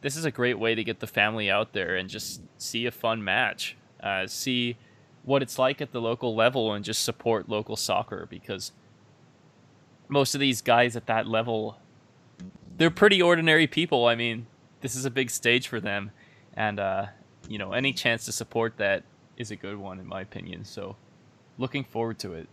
this 0.00 0.16
is 0.16 0.24
a 0.24 0.30
great 0.30 0.58
way 0.58 0.74
to 0.74 0.84
get 0.84 1.00
the 1.00 1.06
family 1.06 1.50
out 1.50 1.72
there 1.72 1.96
and 1.96 2.08
just 2.08 2.40
see 2.56 2.86
a 2.86 2.90
fun 2.90 3.22
match, 3.22 3.76
uh, 4.02 4.26
see 4.26 4.76
what 5.24 5.42
it's 5.42 5.58
like 5.58 5.80
at 5.80 5.92
the 5.92 6.00
local 6.00 6.34
level, 6.34 6.72
and 6.72 6.84
just 6.84 7.02
support 7.02 7.48
local 7.48 7.76
soccer 7.76 8.26
because 8.30 8.72
most 10.08 10.34
of 10.34 10.40
these 10.40 10.62
guys 10.62 10.96
at 10.96 11.06
that 11.06 11.26
level, 11.26 11.78
they're 12.78 12.90
pretty 12.90 13.20
ordinary 13.20 13.66
people. 13.66 14.06
I 14.06 14.14
mean, 14.14 14.46
this 14.80 14.94
is 14.94 15.04
a 15.04 15.10
big 15.10 15.30
stage 15.30 15.68
for 15.68 15.80
them, 15.80 16.10
and 16.54 16.80
uh, 16.80 17.06
you 17.50 17.58
know, 17.58 17.72
any 17.72 17.92
chance 17.92 18.24
to 18.26 18.32
support 18.32 18.76
that 18.76 19.02
is 19.36 19.50
a 19.50 19.56
good 19.56 19.76
one 19.76 19.98
in 19.98 20.06
my 20.06 20.20
opinion. 20.20 20.64
So, 20.64 20.94
looking 21.58 21.82
forward 21.82 22.20
to 22.20 22.34
it. 22.34 22.48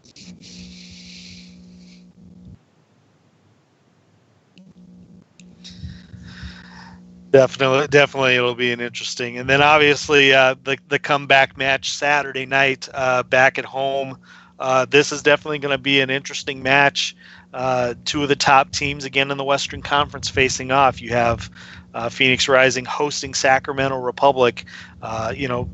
Definitely, 7.29 7.87
definitely, 7.89 8.35
it'll 8.35 8.55
be 8.55 8.71
an 8.71 8.81
interesting. 8.81 9.37
And 9.37 9.47
then 9.47 9.61
obviously 9.61 10.33
uh, 10.33 10.55
the 10.63 10.79
the 10.87 10.97
comeback 10.97 11.57
match 11.57 11.91
Saturday 11.91 12.47
night 12.47 12.89
uh, 12.91 13.21
back 13.21 13.59
at 13.59 13.65
home. 13.65 14.17
Uh, 14.59 14.85
this 14.85 15.11
is 15.11 15.21
definitely 15.21 15.59
going 15.59 15.73
to 15.73 15.77
be 15.77 16.01
an 16.01 16.09
interesting 16.09 16.63
match. 16.63 17.15
Uh, 17.53 17.93
two 18.05 18.23
of 18.23 18.29
the 18.29 18.35
top 18.35 18.71
teams 18.71 19.03
again 19.03 19.29
in 19.29 19.37
the 19.37 19.43
Western 19.43 19.83
Conference 19.83 20.27
facing 20.27 20.71
off. 20.71 20.99
You 20.99 21.09
have 21.11 21.51
uh, 21.97 22.09
Phoenix 22.09 22.47
Rising 22.47 22.85
hosting 22.85 23.33
Sacramento 23.33 23.97
Republic. 23.97 24.65
Uh, 25.01 25.33
you 25.35 25.47
know, 25.47 25.67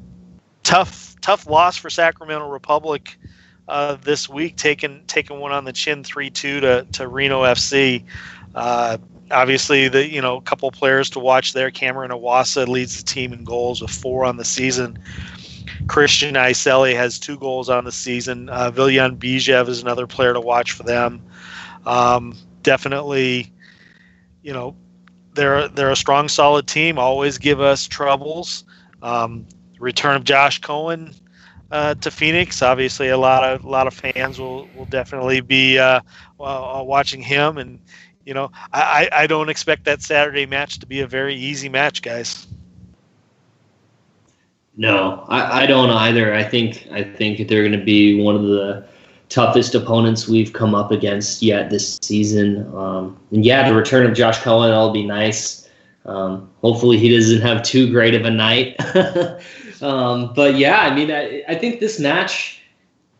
tough 0.64 1.16
tough 1.20 1.46
loss 1.48 1.76
for 1.76 1.90
Sacramento 1.90 2.50
Republic 2.50 3.18
this 4.02 4.30
week, 4.30 4.56
taking 4.56 5.04
taking 5.08 5.40
one 5.40 5.52
on 5.52 5.66
the 5.66 5.74
chin 5.74 6.02
three 6.02 6.30
two 6.30 6.62
to 6.62 6.88
to 6.94 7.10
Reno 7.10 7.44
FC. 7.44 8.06
obviously, 8.56 9.90
the 9.90 10.08
you 10.08 10.22
know 10.22 10.38
a 10.38 10.42
couple 10.42 10.72
players 10.72 11.10
to 11.10 11.20
watch 11.20 11.52
there. 11.52 11.70
Cameron 11.70 12.12
Iwasa 12.12 12.70
leads 12.70 12.98
the 12.98 13.04
team 13.04 13.34
in 13.34 13.44
goals 13.44 13.82
with 13.82 13.92
four 13.92 14.24
on 14.24 14.38
the 14.38 14.46
season. 14.46 14.98
Christian 15.88 16.36
Eissele 16.36 16.96
has 16.96 17.20
two 17.20 17.38
goals 17.38 17.70
on 17.70 17.84
the 17.84 17.92
season. 17.92 18.48
Uh, 18.48 18.72
Villyan 18.72 19.18
Bijev 19.18 19.68
is 19.68 19.82
another 19.82 20.08
player 20.08 20.32
to 20.32 20.40
watch 20.40 20.72
for 20.72 20.84
them. 20.84 21.22
Um, 21.86 22.38
definitely, 22.62 23.52
you 24.42 24.54
know, 24.54 24.78
they're 25.34 25.68
they're 25.68 25.92
a 25.92 25.96
strong, 25.96 26.28
solid 26.28 26.68
team. 26.68 26.98
Always 26.98 27.38
give 27.38 27.60
us 27.60 27.88
troubles. 27.88 28.64
Um, 29.02 29.46
return 29.80 30.16
of 30.16 30.24
Josh 30.24 30.60
Cohen 30.60 31.14
uh, 31.72 31.96
to 31.96 32.12
Phoenix. 32.12 32.62
Obviously, 32.62 33.10
a 33.10 33.18
lot 33.18 33.44
of 33.44 33.64
a 33.64 33.70
lot 33.70 33.88
of 33.88 33.94
fans 33.94 34.40
will 34.40 34.68
will 34.76 34.86
definitely 34.86 35.42
be 35.42 35.78
uh, 35.78 36.02
watching 36.38 37.22
him, 37.22 37.58
and 37.58 37.80
you 38.26 38.34
know, 38.34 38.52
I, 38.72 39.10
I 39.12 39.28
don't 39.28 39.50
expect 39.50 39.86
that 39.86 40.02
Saturday 40.02 40.46
match 40.46 40.80
to 40.80 40.86
be 40.86 41.02
a 41.02 41.08
very 41.08 41.36
easy 41.36 41.68
match, 41.68 42.02
guys. 42.02 42.48
No, 44.76 45.26
I, 45.28 45.64
I 45.64 45.66
don't 45.66 45.90
either. 45.90 46.34
I 46.34 46.44
think 46.44 46.88
I 46.92 47.04
think 47.04 47.48
they're 47.48 47.62
going 47.68 47.78
to 47.78 47.86
be 47.86 48.22
one 48.22 48.36
of 48.36 48.44
the 48.44 48.88
toughest 49.34 49.74
opponents 49.74 50.28
we've 50.28 50.54
come 50.54 50.76
up 50.76 50.92
against 50.92 51.42
yet 51.42 51.72
this 51.72 51.98
season. 52.04 52.68
Um, 52.76 53.20
and 53.32 53.44
yeah, 53.44 53.68
the 53.68 53.74
return 53.76 54.06
of 54.06 54.14
Josh 54.14 54.40
Cohen 54.40 54.70
will 54.70 54.92
be 54.92 55.04
nice. 55.04 55.68
Um, 56.06 56.52
hopefully, 56.62 57.00
he 57.00 57.14
doesn't 57.14 57.42
have 57.42 57.64
too 57.64 57.90
great 57.90 58.14
of 58.14 58.26
a 58.26 58.30
night. 58.30 58.76
um, 59.82 60.34
but 60.36 60.56
yeah, 60.56 60.82
I 60.82 60.94
mean, 60.94 61.12
I, 61.12 61.44
I 61.48 61.56
think 61.56 61.80
this 61.80 62.00
match. 62.00 62.62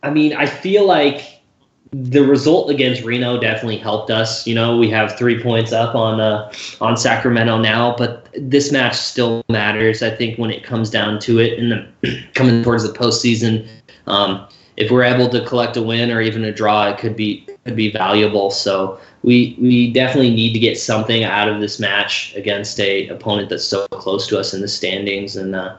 I 0.04 0.10
mean, 0.10 0.34
I 0.34 0.46
feel 0.46 0.86
like 0.86 1.42
the 1.90 2.22
result 2.22 2.70
against 2.70 3.02
Reno 3.02 3.40
definitely 3.40 3.78
helped 3.78 4.10
us. 4.10 4.46
You 4.46 4.54
know, 4.54 4.76
we 4.76 4.90
have 4.90 5.18
three 5.18 5.42
points 5.42 5.72
up 5.72 5.96
on 5.96 6.20
uh, 6.20 6.52
on 6.80 6.96
Sacramento 6.96 7.58
now, 7.58 7.96
but 7.96 8.28
this 8.38 8.70
match 8.70 8.94
still 8.94 9.42
matters. 9.48 10.00
I 10.02 10.10
think 10.10 10.38
when 10.38 10.50
it 10.50 10.62
comes 10.62 10.90
down 10.90 11.18
to 11.20 11.40
it, 11.40 11.58
and 11.58 11.88
coming 12.34 12.62
towards 12.62 12.86
the 12.86 12.96
postseason, 12.96 13.66
um, 14.06 14.46
if 14.76 14.90
we're 14.90 15.04
able 15.04 15.28
to 15.28 15.44
collect 15.44 15.76
a 15.76 15.82
win 15.82 16.10
or 16.10 16.20
even 16.20 16.44
a 16.44 16.52
draw, 16.52 16.88
it 16.88 16.98
could 16.98 17.16
be 17.16 17.46
could 17.64 17.76
be 17.76 17.90
valuable. 17.90 18.50
So 18.50 18.98
we 19.22 19.56
we 19.60 19.92
definitely 19.92 20.30
need 20.30 20.52
to 20.52 20.58
get 20.58 20.78
something 20.78 21.24
out 21.24 21.48
of 21.48 21.60
this 21.60 21.78
match 21.78 22.34
against 22.34 22.80
a 22.80 23.08
opponent 23.08 23.48
that's 23.50 23.64
so 23.64 23.86
close 23.88 24.26
to 24.28 24.38
us 24.38 24.52
in 24.52 24.60
the 24.60 24.68
standings. 24.68 25.36
And 25.36 25.54
uh, 25.54 25.76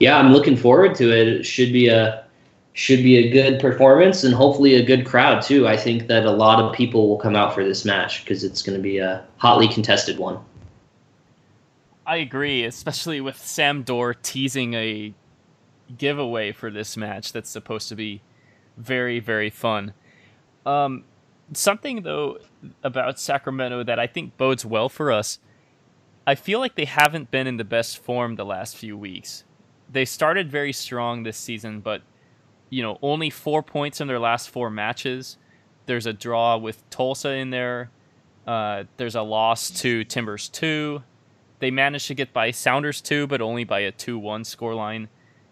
yeah, 0.00 0.18
I'm 0.18 0.32
looking 0.32 0.56
forward 0.56 0.94
to 0.96 1.12
it. 1.12 1.28
It 1.28 1.44
should 1.44 1.72
be 1.72 1.88
a 1.88 2.24
should 2.72 3.02
be 3.02 3.16
a 3.16 3.28
good 3.30 3.60
performance 3.60 4.22
and 4.22 4.32
hopefully 4.32 4.74
a 4.74 4.84
good 4.84 5.04
crowd 5.04 5.42
too. 5.42 5.66
I 5.66 5.76
think 5.76 6.06
that 6.06 6.24
a 6.24 6.30
lot 6.30 6.60
of 6.62 6.72
people 6.72 7.08
will 7.08 7.18
come 7.18 7.34
out 7.34 7.52
for 7.52 7.64
this 7.64 7.84
match 7.84 8.24
because 8.24 8.44
it's 8.44 8.62
going 8.62 8.78
to 8.78 8.82
be 8.82 8.98
a 8.98 9.24
hotly 9.38 9.66
contested 9.66 10.16
one. 10.16 10.38
I 12.06 12.18
agree, 12.18 12.64
especially 12.64 13.20
with 13.20 13.36
Sam 13.36 13.82
Dorr 13.82 14.14
teasing 14.14 14.74
a 14.74 15.12
giveaway 15.96 16.52
for 16.52 16.70
this 16.70 16.96
match 16.96 17.32
that's 17.32 17.50
supposed 17.50 17.88
to 17.88 17.96
be 17.96 18.22
very 18.78 19.20
very 19.20 19.50
fun. 19.50 19.92
Um, 20.64 21.04
something 21.52 22.02
though 22.02 22.38
about 22.82 23.18
Sacramento 23.18 23.82
that 23.84 23.98
I 23.98 24.06
think 24.06 24.36
bodes 24.36 24.64
well 24.64 24.88
for 24.88 25.12
us. 25.12 25.38
I 26.26 26.34
feel 26.34 26.58
like 26.58 26.74
they 26.74 26.84
haven't 26.84 27.30
been 27.30 27.46
in 27.46 27.56
the 27.56 27.64
best 27.64 27.98
form 27.98 28.36
the 28.36 28.44
last 28.44 28.76
few 28.76 28.98
weeks. 28.98 29.44
They 29.90 30.04
started 30.04 30.50
very 30.50 30.72
strong 30.72 31.22
this 31.22 31.38
season, 31.38 31.80
but 31.80 32.02
you 32.70 32.82
know, 32.82 32.98
only 33.00 33.30
four 33.30 33.62
points 33.62 34.00
in 34.00 34.08
their 34.08 34.18
last 34.18 34.50
four 34.50 34.68
matches. 34.68 35.38
There's 35.86 36.04
a 36.04 36.12
draw 36.12 36.58
with 36.58 36.88
Tulsa 36.90 37.30
in 37.30 37.48
there. 37.48 37.90
Uh, 38.46 38.84
there's 38.98 39.14
a 39.14 39.22
loss 39.22 39.70
to 39.80 40.04
Timbers 40.04 40.50
2. 40.50 41.02
They 41.60 41.70
managed 41.70 42.08
to 42.08 42.14
get 42.14 42.32
by 42.32 42.50
Sounders 42.50 43.00
2, 43.00 43.26
but 43.26 43.40
only 43.40 43.64
by 43.64 43.80
a 43.80 43.90
2 43.90 44.18
1 44.18 44.42
scoreline. 44.42 45.08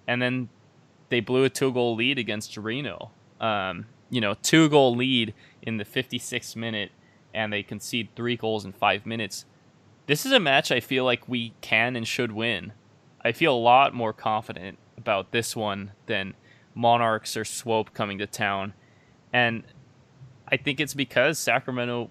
And 0.06 0.20
then 0.20 0.50
they 1.08 1.20
blew 1.20 1.44
a 1.44 1.50
two 1.50 1.72
goal 1.72 1.94
lead 1.94 2.18
against 2.18 2.56
Reno. 2.56 3.10
Um, 3.40 3.86
you 4.10 4.20
know, 4.20 4.34
two 4.34 4.68
goal 4.68 4.94
lead 4.94 5.34
in 5.62 5.76
the 5.76 5.84
56th 5.84 6.56
minute, 6.56 6.92
and 7.34 7.52
they 7.52 7.62
concede 7.62 8.08
three 8.14 8.36
goals 8.36 8.64
in 8.64 8.72
five 8.72 9.04
minutes. 9.04 9.44
This 10.06 10.24
is 10.24 10.32
a 10.32 10.40
match 10.40 10.70
I 10.70 10.80
feel 10.80 11.04
like 11.04 11.28
we 11.28 11.52
can 11.60 11.96
and 11.96 12.06
should 12.06 12.32
win. 12.32 12.72
I 13.22 13.32
feel 13.32 13.54
a 13.54 13.58
lot 13.58 13.92
more 13.92 14.12
confident 14.12 14.78
about 14.96 15.32
this 15.32 15.56
one 15.56 15.92
than 16.06 16.34
Monarchs 16.74 17.36
or 17.36 17.44
Swope 17.44 17.92
coming 17.92 18.18
to 18.18 18.26
town. 18.26 18.74
And 19.32 19.64
I 20.48 20.56
think 20.56 20.78
it's 20.78 20.94
because 20.94 21.38
Sacramento 21.38 22.10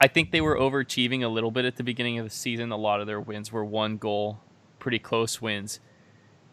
I 0.00 0.08
think 0.08 0.30
they 0.30 0.40
were 0.40 0.56
overachieving 0.56 1.22
a 1.22 1.28
little 1.28 1.50
bit 1.50 1.66
at 1.66 1.76
the 1.76 1.82
beginning 1.82 2.18
of 2.18 2.24
the 2.24 2.30
season. 2.30 2.72
A 2.72 2.76
lot 2.76 3.00
of 3.00 3.06
their 3.06 3.20
wins 3.20 3.52
were 3.52 3.64
one 3.64 3.98
goal, 3.98 4.40
pretty 4.78 4.98
close 4.98 5.42
wins. 5.42 5.78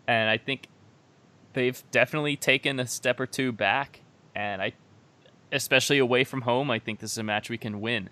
And 0.05 0.29
I 0.29 0.37
think 0.37 0.67
they've 1.57 1.83
definitely 1.89 2.35
taken 2.35 2.79
a 2.79 2.85
step 2.85 3.19
or 3.19 3.25
two 3.25 3.51
back. 3.51 4.01
And 4.35 4.61
I, 4.61 4.73
especially 5.51 5.97
away 5.97 6.23
from 6.23 6.41
home, 6.41 6.69
I 6.69 6.77
think 6.77 6.99
this 6.99 7.13
is 7.13 7.17
a 7.17 7.23
match 7.23 7.49
we 7.49 7.57
can 7.57 7.81
win. 7.81 8.11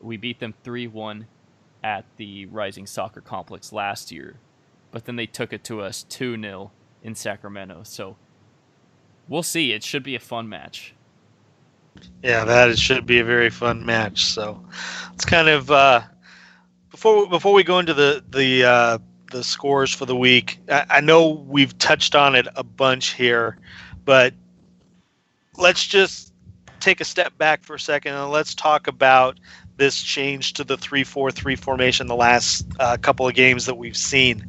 We 0.00 0.16
beat 0.16 0.38
them 0.38 0.54
3 0.62 0.86
1 0.86 1.26
at 1.82 2.04
the 2.16 2.46
Rising 2.46 2.86
Soccer 2.86 3.20
Complex 3.20 3.72
last 3.72 4.12
year, 4.12 4.36
but 4.92 5.06
then 5.06 5.16
they 5.16 5.26
took 5.26 5.52
it 5.52 5.64
to 5.64 5.80
us 5.80 6.04
2 6.04 6.40
0 6.40 6.70
in 7.02 7.16
Sacramento. 7.16 7.82
So 7.82 8.16
we'll 9.26 9.42
see. 9.42 9.72
It 9.72 9.82
should 9.82 10.04
be 10.04 10.14
a 10.14 10.20
fun 10.20 10.48
match. 10.48 10.94
Yeah, 12.22 12.44
that 12.44 12.68
it 12.68 12.78
should 12.78 13.06
be 13.06 13.18
a 13.18 13.24
very 13.24 13.50
fun 13.50 13.84
match. 13.84 14.24
So 14.26 14.64
it's 15.14 15.24
kind 15.24 15.48
of 15.48 15.68
uh, 15.68 16.02
before 16.92 17.28
before 17.28 17.54
we 17.54 17.64
go 17.64 17.80
into 17.80 17.94
the 17.94 18.24
the 18.28 18.64
uh, 18.64 18.98
the 19.30 19.44
scores 19.44 19.92
for 19.92 20.06
the 20.06 20.16
week. 20.16 20.60
I, 20.68 20.86
I 20.90 21.00
know 21.00 21.28
we've 21.28 21.76
touched 21.78 22.14
on 22.14 22.34
it 22.34 22.46
a 22.56 22.64
bunch 22.64 23.14
here, 23.14 23.58
but 24.04 24.34
let's 25.56 25.86
just 25.86 26.32
take 26.80 27.00
a 27.00 27.04
step 27.04 27.36
back 27.38 27.62
for 27.62 27.74
a 27.74 27.80
second 27.80 28.14
and 28.14 28.30
let's 28.30 28.54
talk 28.54 28.86
about 28.86 29.38
this 29.76 30.02
change 30.02 30.54
to 30.54 30.64
the 30.64 30.76
3-4-3 30.76 31.58
formation 31.58 32.06
the 32.06 32.16
last 32.16 32.66
uh, 32.80 32.96
couple 32.96 33.26
of 33.26 33.34
games 33.34 33.66
that 33.66 33.76
we've 33.76 33.96
seen 33.96 34.46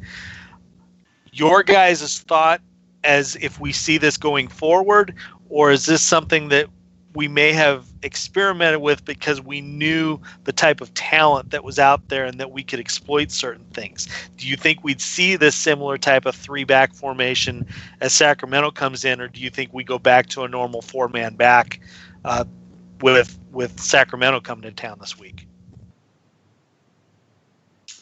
your 1.32 1.62
guys' 1.62 2.20
thought 2.20 2.60
as 3.04 3.36
if 3.36 3.60
we 3.60 3.72
see 3.72 3.98
this 3.98 4.16
going 4.16 4.48
forward, 4.48 5.14
or 5.48 5.70
is 5.70 5.86
this 5.86 6.02
something 6.02 6.48
that 6.48 6.68
we 7.14 7.26
may 7.26 7.52
have 7.52 7.86
experimented 8.02 8.80
with 8.80 9.04
because 9.04 9.40
we 9.40 9.60
knew 9.60 10.20
the 10.44 10.52
type 10.52 10.80
of 10.80 10.92
talent 10.94 11.50
that 11.50 11.64
was 11.64 11.78
out 11.78 12.08
there 12.08 12.24
and 12.24 12.38
that 12.38 12.52
we 12.52 12.62
could 12.62 12.78
exploit 12.78 13.30
certain 13.30 13.64
things. 13.72 14.06
Do 14.36 14.46
you 14.46 14.56
think 14.56 14.84
we'd 14.84 15.00
see 15.00 15.36
this 15.36 15.56
similar 15.56 15.98
type 15.98 16.24
of 16.24 16.36
three 16.36 16.64
back 16.64 16.94
formation 16.94 17.66
as 18.00 18.12
Sacramento 18.12 18.70
comes 18.70 19.04
in, 19.04 19.20
or 19.20 19.28
do 19.28 19.40
you 19.40 19.50
think 19.50 19.72
we 19.72 19.82
go 19.82 19.98
back 19.98 20.28
to 20.28 20.44
a 20.44 20.48
normal 20.48 20.82
four 20.82 21.08
man 21.08 21.34
back 21.34 21.80
uh, 22.24 22.44
with 23.00 23.38
with 23.50 23.80
Sacramento 23.80 24.40
coming 24.40 24.62
to 24.62 24.70
town 24.70 24.98
this 25.00 25.18
week? 25.18 25.46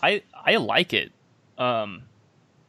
I 0.03 0.23
I 0.35 0.57
like 0.57 0.93
it. 0.93 1.13
Um, 1.57 2.03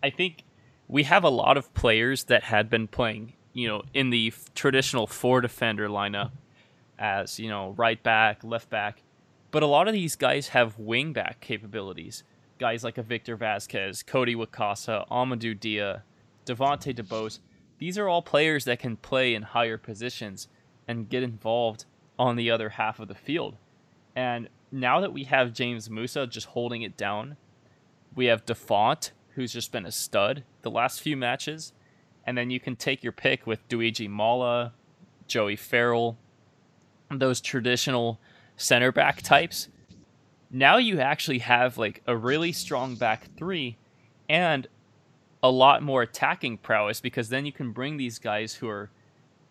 I 0.01 0.09
think 0.09 0.43
we 0.87 1.03
have 1.03 1.23
a 1.23 1.29
lot 1.29 1.57
of 1.57 1.73
players 1.73 2.25
that 2.25 2.43
had 2.43 2.69
been 2.69 2.87
playing, 2.87 3.33
you 3.59 3.67
know, 3.67 3.83
in 3.93 4.09
the 4.09 4.27
f- 4.27 4.53
traditional 4.53 5.05
four 5.05 5.41
defender 5.41 5.87
lineup 5.87 6.31
as, 6.97 7.39
you 7.39 7.49
know, 7.49 7.73
right 7.77 8.01
back, 8.01 8.43
left 8.43 8.69
back. 8.69 9.03
But 9.51 9.63
a 9.63 9.67
lot 9.67 9.87
of 9.87 9.93
these 9.93 10.15
guys 10.15 10.49
have 10.49 10.79
wing 10.79 11.13
back 11.13 11.41
capabilities. 11.41 12.23
Guys 12.57 12.83
like 12.83 12.97
a 12.97 13.03
Victor 13.03 13.35
Vasquez, 13.35 14.03
Cody 14.03 14.35
Wakasa, 14.35 15.07
Amadou 15.09 15.59
Dia, 15.59 16.03
Devonte 16.45 16.95
DeBose. 16.95 17.39
These 17.79 17.97
are 17.97 18.07
all 18.07 18.21
players 18.21 18.65
that 18.65 18.79
can 18.79 18.97
play 18.97 19.33
in 19.33 19.43
higher 19.43 19.77
positions 19.77 20.47
and 20.87 21.09
get 21.09 21.23
involved 21.23 21.85
on 22.17 22.35
the 22.35 22.51
other 22.51 22.69
half 22.69 22.99
of 22.99 23.07
the 23.07 23.15
field. 23.15 23.55
And 24.15 24.49
now 24.71 24.99
that 24.99 25.13
we 25.13 25.23
have 25.25 25.53
James 25.53 25.89
Musa 25.89 26.27
just 26.27 26.47
holding 26.47 26.81
it 26.81 26.97
down, 26.97 27.37
we 28.15 28.25
have 28.25 28.45
DeFont, 28.45 29.11
who's 29.35 29.53
just 29.53 29.71
been 29.71 29.85
a 29.85 29.91
stud 29.91 30.43
the 30.61 30.71
last 30.71 31.01
few 31.01 31.15
matches, 31.15 31.71
and 32.29 32.37
then 32.37 32.51
you 32.51 32.59
can 32.59 32.75
take 32.75 33.01
your 33.01 33.11
pick 33.11 33.47
with 33.47 33.67
Duiji 33.69 34.07
Mala, 34.07 34.71
Joey 35.25 35.55
Farrell, 35.55 36.15
those 37.09 37.41
traditional 37.41 38.19
center 38.55 38.91
back 38.91 39.23
types. 39.23 39.67
Now 40.51 40.77
you 40.77 40.99
actually 40.99 41.39
have 41.39 41.79
like 41.79 42.03
a 42.05 42.15
really 42.15 42.51
strong 42.51 42.93
back 42.93 43.35
three 43.35 43.77
and 44.29 44.67
a 45.41 45.49
lot 45.49 45.81
more 45.81 46.03
attacking 46.03 46.59
prowess 46.59 47.01
because 47.01 47.29
then 47.29 47.47
you 47.47 47.51
can 47.51 47.71
bring 47.71 47.97
these 47.97 48.19
guys 48.19 48.53
who 48.53 48.69
are, 48.69 48.91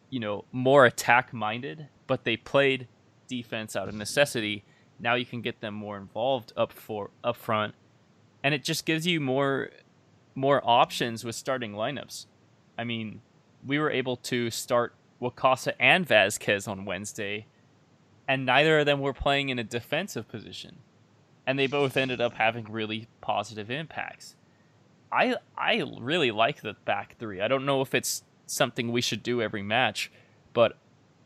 you 0.09 0.21
know, 0.21 0.45
more 0.53 0.87
attack 0.87 1.33
minded, 1.33 1.89
but 2.07 2.23
they 2.23 2.37
played 2.37 2.87
defense 3.27 3.75
out 3.75 3.89
of 3.89 3.95
necessity. 3.97 4.63
Now 5.01 5.17
you 5.17 5.27
can 5.27 5.43
get 5.43 5.61
them 5.61 5.75
more 5.75 5.97
involved 5.97 6.53
up 6.57 6.73
for 6.73 7.11
up 7.25 7.35
front 7.35 7.75
and 8.45 8.55
it 8.55 8.63
just 8.63 8.87
gives 8.87 9.05
you 9.05 9.21
more 9.21 9.71
more 10.37 10.63
options 10.65 11.25
with 11.25 11.35
starting 11.35 11.73
lineups. 11.73 12.27
I 12.79 12.85
mean, 12.85 13.21
we 13.67 13.79
were 13.79 13.91
able 13.91 14.17
to 14.17 14.51
start 14.51 14.95
Wakasa 15.21 15.73
and 15.81 16.07
Vasquez 16.07 16.69
on 16.69 16.85
Wednesday, 16.85 17.47
and 18.27 18.47
neither 18.47 18.79
of 18.79 18.87
them 18.87 19.01
were 19.01 19.13
playing 19.13 19.49
in 19.49 19.59
a 19.59 19.65
defensive 19.65 20.29
position. 20.29 20.79
And 21.47 21.59
they 21.59 21.67
both 21.67 21.97
ended 21.97 22.21
up 22.21 22.35
having 22.35 22.67
really 22.71 23.09
positive 23.21 23.71
impacts. 23.71 24.37
I 25.11 25.37
I 25.57 25.83
really 25.99 26.31
like 26.31 26.61
the 26.61 26.77
back 26.85 27.17
three. 27.19 27.41
I 27.41 27.49
don't 27.49 27.67
know 27.67 27.81
if 27.81 27.95
it's 27.95 28.23
something 28.47 28.93
we 28.93 29.01
should 29.01 29.23
do 29.23 29.43
every 29.43 29.63
match, 29.63 30.11
but 30.53 30.77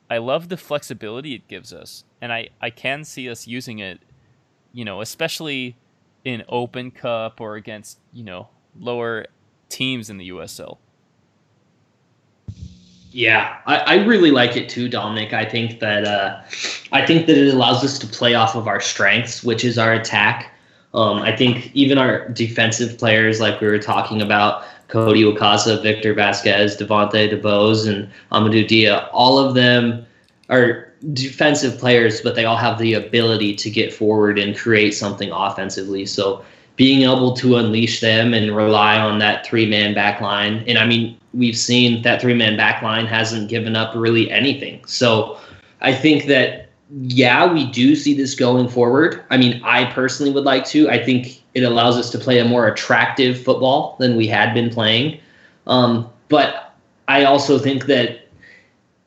I 0.08 0.18
love 0.18 0.48
the 0.48 0.56
flexibility 0.56 1.34
it 1.34 1.48
gives 1.48 1.72
us. 1.72 2.04
And 2.20 2.32
I, 2.32 2.50
I 2.60 2.70
can 2.70 3.02
see 3.02 3.30
us 3.30 3.46
using 3.46 3.78
it, 3.78 4.00
you 4.72 4.84
know, 4.84 5.00
especially 5.00 5.76
in 6.24 6.44
Open 6.48 6.90
Cup 6.90 7.40
or 7.40 7.56
against, 7.56 7.98
you 8.12 8.22
know, 8.22 8.48
lower 8.78 9.26
teams 9.68 10.10
in 10.10 10.18
the 10.18 10.28
USL. 10.28 10.78
Yeah, 13.14 13.58
I, 13.66 13.76
I 13.76 13.94
really 14.04 14.30
like 14.30 14.56
it 14.56 14.70
too, 14.70 14.88
Dominic. 14.88 15.34
I 15.34 15.44
think 15.44 15.80
that 15.80 16.04
uh, 16.04 16.40
I 16.92 17.04
think 17.04 17.26
that 17.26 17.36
it 17.36 17.52
allows 17.52 17.84
us 17.84 17.98
to 17.98 18.06
play 18.06 18.34
off 18.34 18.54
of 18.54 18.66
our 18.66 18.80
strengths, 18.80 19.44
which 19.44 19.64
is 19.64 19.76
our 19.78 19.92
attack. 19.92 20.50
Um, 20.94 21.18
I 21.18 21.34
think 21.36 21.70
even 21.74 21.98
our 21.98 22.28
defensive 22.30 22.98
players, 22.98 23.38
like 23.40 23.60
we 23.60 23.66
were 23.66 23.78
talking 23.78 24.22
about, 24.22 24.64
Cody 24.88 25.22
Wakasa, 25.22 25.82
Victor 25.82 26.12
Vasquez, 26.12 26.76
Devontae 26.76 27.32
DeBose, 27.32 27.88
and 27.88 28.10
Amadou 28.30 28.66
Dia, 28.66 29.08
all 29.12 29.38
of 29.38 29.54
them 29.54 30.04
are 30.50 30.92
defensive 31.14 31.78
players, 31.78 32.20
but 32.20 32.34
they 32.34 32.44
all 32.44 32.56
have 32.56 32.78
the 32.78 32.92
ability 32.94 33.54
to 33.56 33.70
get 33.70 33.92
forward 33.92 34.38
and 34.38 34.56
create 34.56 34.92
something 34.92 35.30
offensively. 35.30 36.04
So 36.04 36.44
being 36.76 37.02
able 37.02 37.34
to 37.34 37.56
unleash 37.56 38.00
them 38.00 38.32
and 38.32 38.56
rely 38.56 38.98
on 38.98 39.18
that 39.18 39.46
three 39.46 39.66
man 39.66 39.94
back 39.94 40.20
line. 40.20 40.64
And 40.66 40.78
I 40.78 40.86
mean, 40.86 41.18
we've 41.34 41.56
seen 41.56 42.02
that 42.02 42.20
three 42.20 42.34
man 42.34 42.56
back 42.56 42.82
line 42.82 43.06
hasn't 43.06 43.48
given 43.48 43.76
up 43.76 43.94
really 43.94 44.30
anything. 44.30 44.84
So 44.86 45.38
I 45.80 45.94
think 45.94 46.26
that, 46.26 46.70
yeah, 47.02 47.52
we 47.52 47.70
do 47.70 47.94
see 47.94 48.14
this 48.14 48.34
going 48.34 48.68
forward. 48.68 49.22
I 49.30 49.36
mean, 49.36 49.60
I 49.64 49.84
personally 49.92 50.32
would 50.32 50.44
like 50.44 50.64
to. 50.66 50.88
I 50.88 51.02
think 51.02 51.42
it 51.54 51.62
allows 51.62 51.96
us 51.96 52.10
to 52.10 52.18
play 52.18 52.38
a 52.38 52.44
more 52.44 52.66
attractive 52.66 53.42
football 53.42 53.96
than 53.98 54.16
we 54.16 54.26
had 54.26 54.54
been 54.54 54.70
playing. 54.70 55.20
Um, 55.66 56.10
but 56.28 56.74
I 57.08 57.24
also 57.24 57.58
think 57.58 57.86
that 57.86 58.28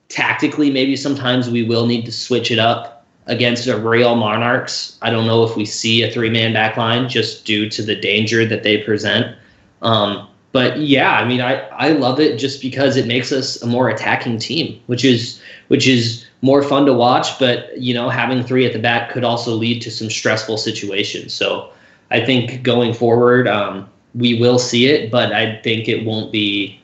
tactically, 0.10 0.70
maybe 0.70 0.96
sometimes 0.96 1.50
we 1.50 1.64
will 1.64 1.88
need 1.88 2.06
to 2.06 2.12
switch 2.12 2.52
it 2.52 2.60
up 2.60 2.95
against 3.28 3.68
a 3.68 3.78
Real 3.78 4.16
Monarchs. 4.16 4.98
I 5.02 5.10
don't 5.10 5.26
know 5.26 5.44
if 5.44 5.56
we 5.56 5.66
see 5.66 6.04
a 6.04 6.12
three 6.12 6.30
man 6.30 6.54
back 6.54 6.78
line 6.78 7.10
just 7.10 7.46
due 7.46 7.70
to 7.70 7.82
the 7.82 7.96
danger 7.96 8.46
that 8.46 8.64
they 8.64 8.78
present. 8.80 9.36
Um, 9.82 10.28
but 10.52 10.80
yeah, 10.80 11.14
I 11.14 11.26
mean, 11.26 11.42
I, 11.42 11.68
I 11.70 11.90
love 11.90 12.20
it 12.20 12.38
just 12.38 12.62
because 12.62 12.96
it 12.96 13.08
makes 13.08 13.32
us 13.32 13.62
a 13.62 13.68
more 13.68 13.90
attacking 13.90 14.40
team, 14.40 14.82
which 14.88 15.04
is 15.04 15.42
which 15.68 15.88
is 15.88 16.26
more 16.42 16.64
fun 16.64 16.86
to 16.86 16.94
watch. 16.94 17.38
But 17.40 17.78
you 17.78 17.94
know, 17.94 18.10
having 18.10 18.44
three 18.44 18.66
at 18.66 18.74
the 18.74 18.80
back 18.80 19.12
could 19.12 19.24
also 19.24 19.54
lead 19.54 19.82
to 19.82 19.92
some 19.92 20.10
stressful 20.10 20.58
situations. 20.58 21.34
So 21.34 21.72
I 22.12 22.24
think 22.24 22.64
going 22.64 22.94
forward, 22.94 23.48
um, 23.48 23.90
we 24.14 24.40
will 24.40 24.60
see 24.60 24.86
it, 24.86 25.12
but 25.12 25.34
I 25.34 25.60
think 25.62 25.90
it 25.90 26.06
won't 26.06 26.32
be 26.32 26.80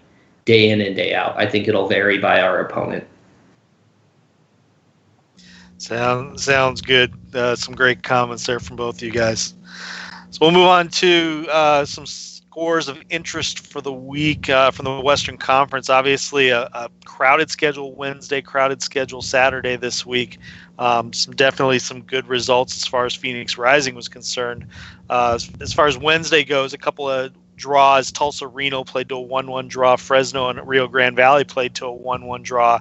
day 0.45 0.69
in 0.69 0.81
and 0.81 0.95
day 0.95 1.13
out. 1.13 1.37
I 1.37 1.47
think 1.47 1.67
it'll 1.67 1.87
vary 1.87 2.17
by 2.17 2.41
our 2.41 2.59
opponent. 2.59 3.07
Sound, 5.81 6.39
sounds 6.39 6.79
good. 6.79 7.11
Uh, 7.33 7.55
some 7.55 7.73
great 7.73 8.03
comments 8.03 8.45
there 8.45 8.59
from 8.59 8.75
both 8.75 8.97
of 8.97 9.01
you 9.01 9.09
guys. 9.09 9.55
So 10.29 10.37
we'll 10.39 10.51
move 10.51 10.67
on 10.67 10.89
to 10.89 11.47
uh, 11.49 11.85
some 11.85 12.05
scores 12.05 12.87
of 12.87 13.01
interest 13.09 13.65
for 13.65 13.81
the 13.81 13.91
week 13.91 14.47
uh, 14.47 14.69
from 14.69 14.85
the 14.85 14.99
Western 14.99 15.37
Conference. 15.37 15.89
Obviously, 15.89 16.49
a, 16.49 16.69
a, 16.73 16.89
crowded 17.05 17.49
schedule 17.49 17.95
Wednesday, 17.95 18.43
crowded 18.43 18.83
schedule 18.83 19.23
Saturday 19.23 19.75
this 19.75 20.05
week. 20.05 20.37
Um, 20.77 21.13
some 21.13 21.33
definitely 21.33 21.79
some 21.79 22.03
good 22.03 22.27
results 22.27 22.77
as 22.77 22.85
far 22.85 23.07
as 23.07 23.15
Phoenix 23.15 23.57
Rising 23.57 23.95
was 23.95 24.07
concerned. 24.07 24.67
Uh, 25.09 25.39
as 25.61 25.73
far 25.73 25.87
as 25.87 25.97
Wednesday 25.97 26.43
goes, 26.43 26.73
a 26.73 26.77
couple 26.77 27.09
of 27.09 27.33
draws. 27.55 28.11
Tulsa 28.11 28.47
Reno 28.47 28.83
played 28.83 29.09
to 29.09 29.15
a 29.15 29.21
1 29.21 29.47
1 29.49 29.67
draw. 29.67 29.95
Fresno 29.95 30.47
and 30.49 30.67
Rio 30.67 30.87
Grande 30.87 31.15
Valley 31.15 31.43
played 31.43 31.73
to 31.75 31.87
a 31.87 31.91
1 31.91 32.27
1 32.27 32.43
draw. 32.43 32.79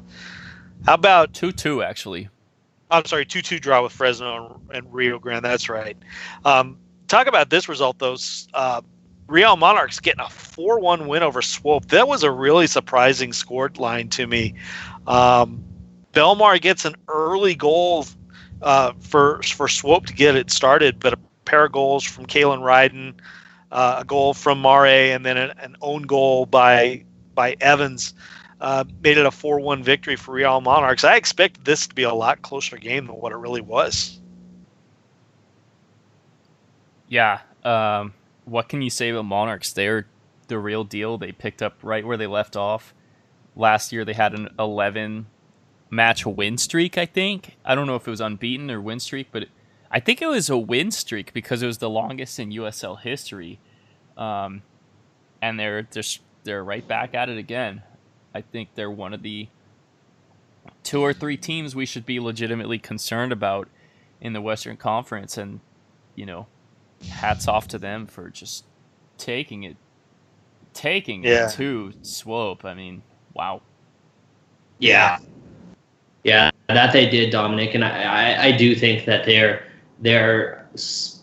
How 0.84 0.94
about 0.94 1.32
2 1.32 1.52
2, 1.52 1.82
actually? 1.82 2.28
I'm 2.90 3.04
sorry, 3.04 3.24
2 3.24 3.42
2 3.42 3.58
draw 3.58 3.82
with 3.82 3.92
Fresno 3.92 4.60
and, 4.72 4.92
Rio 4.92 5.18
Grande. 5.18 5.44
That's 5.44 5.68
right. 5.68 5.96
Um, 6.44 6.78
talk 7.08 7.26
about 7.26 7.50
this 7.50 7.68
result, 7.68 7.98
though. 7.98 8.16
Uh, 8.54 8.82
Real 9.28 9.56
Monarchs 9.56 10.00
getting 10.00 10.20
a 10.20 10.28
4 10.28 10.80
1 10.80 11.06
win 11.06 11.22
over 11.22 11.40
Swope. 11.40 11.86
That 11.86 12.08
was 12.08 12.22
a 12.22 12.30
really 12.30 12.66
surprising 12.66 13.32
scored 13.32 13.78
line 13.78 14.08
to 14.10 14.26
me. 14.26 14.54
Um, 15.06 15.64
Belmar 16.12 16.60
gets 16.60 16.84
an 16.84 16.96
early 17.06 17.54
goal 17.54 18.06
uh, 18.62 18.92
for 18.98 19.40
for 19.42 19.68
Swope 19.68 20.06
to 20.06 20.12
get 20.12 20.34
it 20.34 20.50
started, 20.50 20.98
but 20.98 21.12
a 21.12 21.18
pair 21.44 21.64
of 21.64 21.72
goals 21.72 22.02
from 22.04 22.26
Kalen 22.26 22.60
Ryden, 22.60 23.14
uh, 23.70 23.98
a 24.00 24.04
goal 24.04 24.34
from 24.34 24.60
Mare, 24.60 25.14
and 25.14 25.24
then 25.24 25.36
an, 25.36 25.52
an 25.58 25.76
own 25.80 26.02
goal 26.02 26.46
by 26.46 27.04
by 27.34 27.56
Evans 27.60 28.14
uh, 28.60 28.84
made 29.02 29.18
it 29.18 29.26
a 29.26 29.30
4 29.30 29.60
1 29.60 29.82
victory 29.82 30.16
for 30.16 30.32
Real 30.32 30.60
Monarchs. 30.60 31.04
I 31.04 31.16
expected 31.16 31.64
this 31.64 31.86
to 31.86 31.94
be 31.94 32.02
a 32.02 32.14
lot 32.14 32.42
closer 32.42 32.76
game 32.76 33.06
than 33.06 33.16
what 33.16 33.32
it 33.32 33.36
really 33.36 33.60
was. 33.60 34.20
Yeah. 37.08 37.40
Um, 37.64 38.14
what 38.44 38.68
can 38.68 38.82
you 38.82 38.90
say 38.90 39.10
about 39.10 39.24
Monarchs? 39.24 39.72
They're 39.72 40.06
the 40.48 40.58
real 40.58 40.84
deal. 40.84 41.18
They 41.18 41.32
picked 41.32 41.62
up 41.62 41.78
right 41.82 42.06
where 42.06 42.16
they 42.16 42.26
left 42.26 42.56
off. 42.56 42.94
Last 43.56 43.92
year, 43.92 44.04
they 44.04 44.12
had 44.12 44.34
an 44.34 44.48
11 44.58 45.26
match 45.90 46.24
win 46.24 46.56
streak, 46.56 46.96
I 46.96 47.06
think. 47.06 47.56
I 47.64 47.74
don't 47.74 47.86
know 47.86 47.96
if 47.96 48.06
it 48.06 48.10
was 48.10 48.20
unbeaten 48.20 48.70
or 48.70 48.80
win 48.80 49.00
streak, 49.00 49.28
but 49.32 49.46
I 49.90 50.00
think 50.00 50.22
it 50.22 50.26
was 50.26 50.48
a 50.48 50.56
win 50.56 50.90
streak 50.90 51.32
because 51.32 51.62
it 51.62 51.66
was 51.66 51.78
the 51.78 51.90
longest 51.90 52.38
in 52.38 52.50
USL 52.50 53.00
history. 53.00 53.58
Um, 54.16 54.62
and 55.42 55.58
they're 55.58 55.82
just 55.82 56.20
they're 56.44 56.62
right 56.62 56.86
back 56.86 57.14
at 57.14 57.28
it 57.28 57.38
again. 57.38 57.82
I 58.34 58.40
think 58.40 58.70
they're 58.74 58.90
one 58.90 59.12
of 59.12 59.22
the 59.22 59.48
two 60.82 61.00
or 61.00 61.12
three 61.12 61.36
teams 61.36 61.74
we 61.74 61.86
should 61.86 62.06
be 62.06 62.20
legitimately 62.20 62.78
concerned 62.78 63.32
about 63.32 63.68
in 64.20 64.32
the 64.32 64.40
Western 64.40 64.76
Conference. 64.76 65.36
And, 65.36 65.60
you 66.14 66.26
know, 66.26 66.46
hats 67.08 67.48
off 67.48 67.66
to 67.68 67.78
them 67.78 68.06
for 68.06 68.30
just 68.30 68.64
taking 69.18 69.64
it, 69.64 69.76
taking 70.74 71.24
yeah. 71.24 71.48
it 71.48 71.52
to 71.52 71.92
Swope. 72.02 72.64
I 72.64 72.74
mean, 72.74 73.02
wow. 73.34 73.62
Yeah. 74.78 75.18
Yeah, 76.22 76.50
that 76.68 76.92
they 76.92 77.08
did, 77.08 77.30
Dominic. 77.30 77.74
And 77.74 77.82
I, 77.84 78.02
I, 78.02 78.42
I 78.44 78.52
do 78.52 78.74
think 78.74 79.06
that 79.06 79.24
they're, 79.24 79.66
they're 80.00 80.68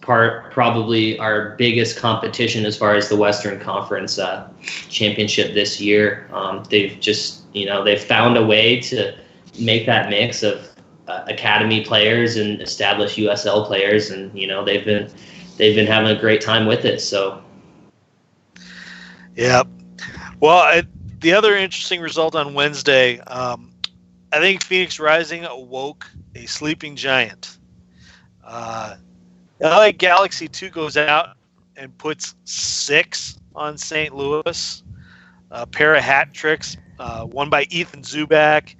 part 0.08 0.52
probably 0.52 1.20
our 1.20 1.50
biggest 1.58 1.98
competition 1.98 2.66
as 2.66 2.78
far 2.78 2.96
as 2.96 3.10
the 3.10 3.16
Western 3.16 3.60
Conference 3.60 4.18
uh, 4.18 4.50
championship 4.90 5.54
this 5.54 5.82
year. 5.82 6.30
Um, 6.32 6.64
they've 6.70 6.98
just 7.00 7.44
you 7.54 7.66
know 7.66 7.84
they've 7.84 8.02
found 8.02 8.38
a 8.38 8.46
way 8.46 8.80
to 8.82 9.16
make 9.60 9.86
that 9.86 10.10
mix 10.10 10.44
of 10.44 10.70
uh, 11.10 11.26
academy 11.28 11.84
players 11.84 12.38
and 12.38 12.62
established 12.62 13.18
USL 13.18 13.68
players, 13.68 14.10
and 14.10 14.36
you 14.38 14.48
know 14.48 14.64
they've 14.64 14.86
been 14.86 15.12
they've 15.58 15.76
been 15.76 15.86
having 15.86 16.16
a 16.16 16.20
great 16.20 16.42
time 16.42 16.66
with 16.66 16.86
it. 16.86 17.02
So. 17.02 17.44
Yeah. 19.36 19.64
Well, 20.40 20.58
I, 20.58 20.84
the 21.20 21.34
other 21.34 21.56
interesting 21.56 22.00
result 22.02 22.34
on 22.34 22.56
Wednesday, 22.56 23.20
um, 23.20 23.72
I 24.32 24.40
think 24.40 24.64
Phoenix 24.64 25.00
Rising 25.00 25.46
awoke 25.46 26.10
a 26.34 26.48
sleeping 26.48 26.96
giant. 26.96 27.58
Uh, 28.44 28.96
LA 29.60 29.92
Galaxy 29.92 30.48
2 30.48 30.70
goes 30.70 30.98
out 30.98 31.38
and 31.76 31.96
puts 31.98 32.36
six 32.46 33.40
on 33.56 33.78
St. 33.78 34.16
Louis. 34.16 34.84
A 35.52 35.66
pair 35.66 35.96
of 35.96 36.04
hat 36.04 36.34
tricks, 36.34 36.76
uh, 37.00 37.24
one 37.24 37.50
by 37.50 37.64
Ethan 37.70 38.02
Zubak 38.02 38.76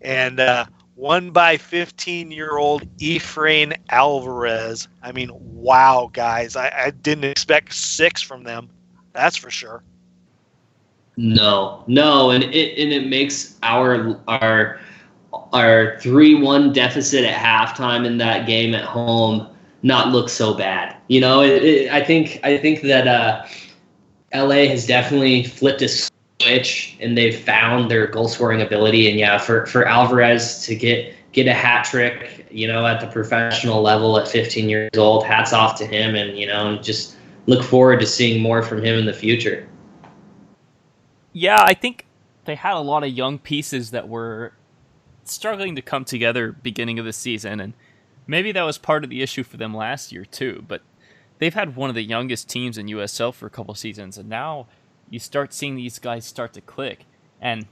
and 0.00 0.40
uh, 0.40 0.66
one 0.94 1.30
by 1.30 1.56
15 1.56 2.30
year 2.30 2.56
old 2.56 2.82
Efrain 2.98 3.76
Alvarez. 3.90 4.88
I 5.02 5.12
mean, 5.12 5.30
wow, 5.34 6.10
guys. 6.12 6.56
I, 6.56 6.68
I 6.86 6.90
didn't 6.90 7.24
expect 7.24 7.74
six 7.74 8.22
from 8.22 8.44
them. 8.44 8.68
That's 9.12 9.36
for 9.36 9.50
sure. 9.50 9.82
No, 11.16 11.84
no, 11.86 12.30
and 12.30 12.42
it 12.44 12.78
and 12.78 12.90
it 12.90 13.06
makes 13.06 13.58
our 13.62 14.18
our 14.28 14.80
our 15.52 15.98
three 16.00 16.34
one 16.34 16.72
deficit 16.72 17.24
at 17.24 17.34
halftime 17.34 18.06
in 18.06 18.16
that 18.18 18.46
game 18.46 18.74
at 18.74 18.84
home 18.84 19.51
not 19.82 20.12
look 20.12 20.28
so 20.28 20.54
bad. 20.54 20.96
You 21.08 21.20
know, 21.20 21.42
it, 21.42 21.64
it, 21.64 21.92
I 21.92 22.02
think 22.02 22.40
I 22.42 22.56
think 22.56 22.82
that 22.82 23.06
uh, 23.06 23.44
LA 24.34 24.66
has 24.66 24.86
definitely 24.86 25.44
flipped 25.44 25.82
a 25.82 25.88
switch 25.88 26.96
and 27.00 27.16
they've 27.16 27.38
found 27.38 27.90
their 27.90 28.06
goal 28.06 28.28
scoring 28.28 28.62
ability. 28.62 29.10
And 29.10 29.18
yeah, 29.18 29.38
for 29.38 29.66
for 29.66 29.86
Alvarez 29.86 30.64
to 30.64 30.74
get 30.74 31.14
get 31.32 31.46
a 31.46 31.54
hat 31.54 31.84
trick, 31.84 32.46
you 32.50 32.66
know, 32.66 32.86
at 32.86 33.00
the 33.00 33.06
professional 33.06 33.82
level 33.82 34.18
at 34.18 34.28
15 34.28 34.68
years 34.68 34.90
old, 34.96 35.24
hats 35.24 35.52
off 35.52 35.76
to 35.78 35.86
him. 35.86 36.14
And 36.14 36.38
you 36.38 36.46
know, 36.46 36.76
just 36.78 37.16
look 37.46 37.64
forward 37.64 38.00
to 38.00 38.06
seeing 38.06 38.40
more 38.40 38.62
from 38.62 38.82
him 38.82 38.98
in 38.98 39.06
the 39.06 39.12
future. 39.12 39.68
Yeah, 41.32 41.62
I 41.62 41.74
think 41.74 42.06
they 42.44 42.54
had 42.54 42.74
a 42.74 42.80
lot 42.80 43.04
of 43.04 43.10
young 43.10 43.38
pieces 43.38 43.90
that 43.90 44.08
were 44.08 44.52
struggling 45.24 45.76
to 45.76 45.82
come 45.82 46.04
together 46.04 46.52
beginning 46.52 46.98
of 46.98 47.04
the 47.04 47.12
season, 47.12 47.60
and 47.60 47.74
maybe 48.26 48.52
that 48.52 48.62
was 48.62 48.78
part 48.78 49.04
of 49.04 49.10
the 49.10 49.22
issue 49.22 49.42
for 49.42 49.56
them 49.56 49.74
last 49.74 50.12
year 50.12 50.24
too. 50.24 50.64
But 50.66 50.82
they've 51.38 51.54
had 51.54 51.76
one 51.76 51.88
of 51.88 51.94
the 51.94 52.02
youngest 52.02 52.48
teams 52.48 52.78
in 52.78 52.86
USL 52.86 53.34
for 53.34 53.46
a 53.46 53.50
couple 53.50 53.74
seasons, 53.74 54.18
and 54.18 54.28
now 54.28 54.66
you 55.10 55.18
start 55.18 55.52
seeing 55.52 55.76
these 55.76 55.98
guys 55.98 56.24
start 56.24 56.52
to 56.54 56.60
click. 56.60 57.04
And 57.40 57.66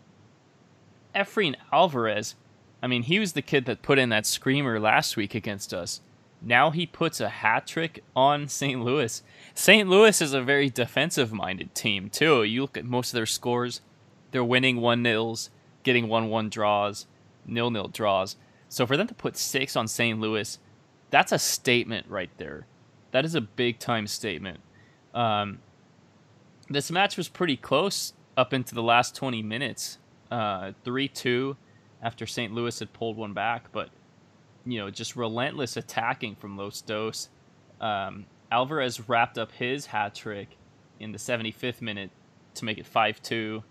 Efrain 1.14 1.56
Alvarez, 1.72 2.34
I 2.82 2.86
mean, 2.86 3.02
he 3.02 3.18
was 3.18 3.32
the 3.32 3.42
kid 3.42 3.64
that 3.66 3.82
put 3.82 3.98
in 3.98 4.08
that 4.10 4.26
screamer 4.26 4.78
last 4.78 5.16
week 5.16 5.34
against 5.34 5.72
us. 5.72 6.00
Now 6.42 6.70
he 6.70 6.86
puts 6.86 7.20
a 7.20 7.28
hat 7.28 7.66
trick 7.66 8.02
on 8.16 8.48
St. 8.48 8.82
Louis. 8.82 9.22
St. 9.54 9.88
Louis 9.88 10.20
is 10.22 10.32
a 10.32 10.42
very 10.42 10.70
defensive 10.70 11.32
minded 11.32 11.74
team, 11.74 12.08
too. 12.08 12.42
You 12.42 12.62
look 12.62 12.78
at 12.78 12.84
most 12.84 13.10
of 13.10 13.14
their 13.14 13.26
scores, 13.26 13.82
they're 14.30 14.44
winning 14.44 14.80
1 14.80 15.02
nils, 15.02 15.50
getting 15.82 16.08
1 16.08 16.28
1 16.30 16.48
draws, 16.48 17.06
nil 17.46 17.70
nil 17.70 17.88
draws. 17.88 18.36
So 18.70 18.86
for 18.86 18.96
them 18.96 19.08
to 19.08 19.14
put 19.14 19.36
six 19.36 19.74
on 19.74 19.88
St. 19.88 20.18
Louis, 20.20 20.58
that's 21.10 21.32
a 21.32 21.38
statement 21.38 22.06
right 22.08 22.30
there. 22.38 22.66
That 23.10 23.24
is 23.24 23.34
a 23.34 23.40
big 23.40 23.80
time 23.80 24.06
statement. 24.06 24.60
Um, 25.12 25.58
this 26.68 26.88
match 26.88 27.16
was 27.16 27.28
pretty 27.28 27.56
close 27.56 28.14
up 28.36 28.54
into 28.54 28.76
the 28.76 28.82
last 28.82 29.16
20 29.16 29.42
minutes. 29.42 29.98
Uh, 30.30 30.72
3 30.84 31.08
2 31.08 31.56
after 32.00 32.24
St. 32.26 32.54
Louis 32.54 32.78
had 32.78 32.92
pulled 32.92 33.16
one 33.16 33.32
back, 33.32 33.72
but 33.72 33.90
you 34.64 34.78
know, 34.78 34.88
just 34.88 35.16
relentless 35.16 35.76
attacking 35.76 36.36
from 36.36 36.56
Los 36.56 36.80
Dos. 36.80 37.28
Um, 37.80 38.26
Alvarez 38.52 39.08
wrapped 39.08 39.36
up 39.36 39.50
his 39.50 39.86
hat 39.86 40.14
trick 40.14 40.56
in 41.00 41.10
the 41.10 41.18
75th 41.18 41.82
minute 41.82 42.10
to 42.54 42.64
make 42.64 42.78
it 42.78 42.86
5 42.86 43.20
2. 43.20 43.64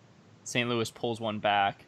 St. 0.44 0.68
Louis 0.68 0.92
pulls 0.92 1.22
one 1.22 1.40
back. 1.40 1.86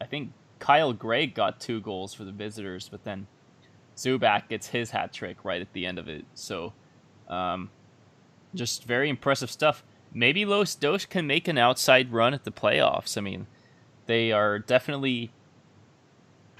I 0.00 0.06
think 0.06 0.32
Kyle 0.62 0.92
Greig 0.92 1.34
got 1.34 1.58
two 1.58 1.80
goals 1.80 2.14
for 2.14 2.22
the 2.22 2.30
visitors, 2.30 2.88
but 2.88 3.02
then 3.02 3.26
Zubak 3.96 4.48
gets 4.48 4.68
his 4.68 4.92
hat 4.92 5.12
trick 5.12 5.44
right 5.44 5.60
at 5.60 5.72
the 5.72 5.84
end 5.84 5.98
of 5.98 6.08
it. 6.08 6.24
So, 6.34 6.72
um, 7.28 7.68
just 8.54 8.84
very 8.84 9.08
impressive 9.08 9.50
stuff. 9.50 9.82
Maybe 10.14 10.44
Los 10.44 10.76
Dos 10.76 11.04
can 11.04 11.26
make 11.26 11.48
an 11.48 11.58
outside 11.58 12.12
run 12.12 12.32
at 12.32 12.44
the 12.44 12.52
playoffs. 12.52 13.18
I 13.18 13.22
mean, 13.22 13.48
they 14.06 14.30
are 14.30 14.60
definitely 14.60 15.32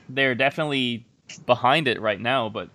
they're 0.09 0.34
definitely 0.34 1.07
behind 1.46 1.86
it 1.86 2.00
right 2.00 2.20
now, 2.20 2.48
but 2.48 2.70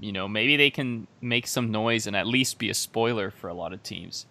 you 0.00 0.10
know, 0.10 0.26
maybe 0.26 0.56
they 0.56 0.70
can 0.70 1.06
make 1.20 1.46
some 1.46 1.70
noise 1.70 2.08
and 2.08 2.16
at 2.16 2.26
least 2.26 2.58
be 2.58 2.68
a 2.68 2.74
spoiler 2.74 3.30
for 3.30 3.46
a 3.46 3.54
lot 3.54 3.72
of 3.72 3.84
teams. 3.84 4.26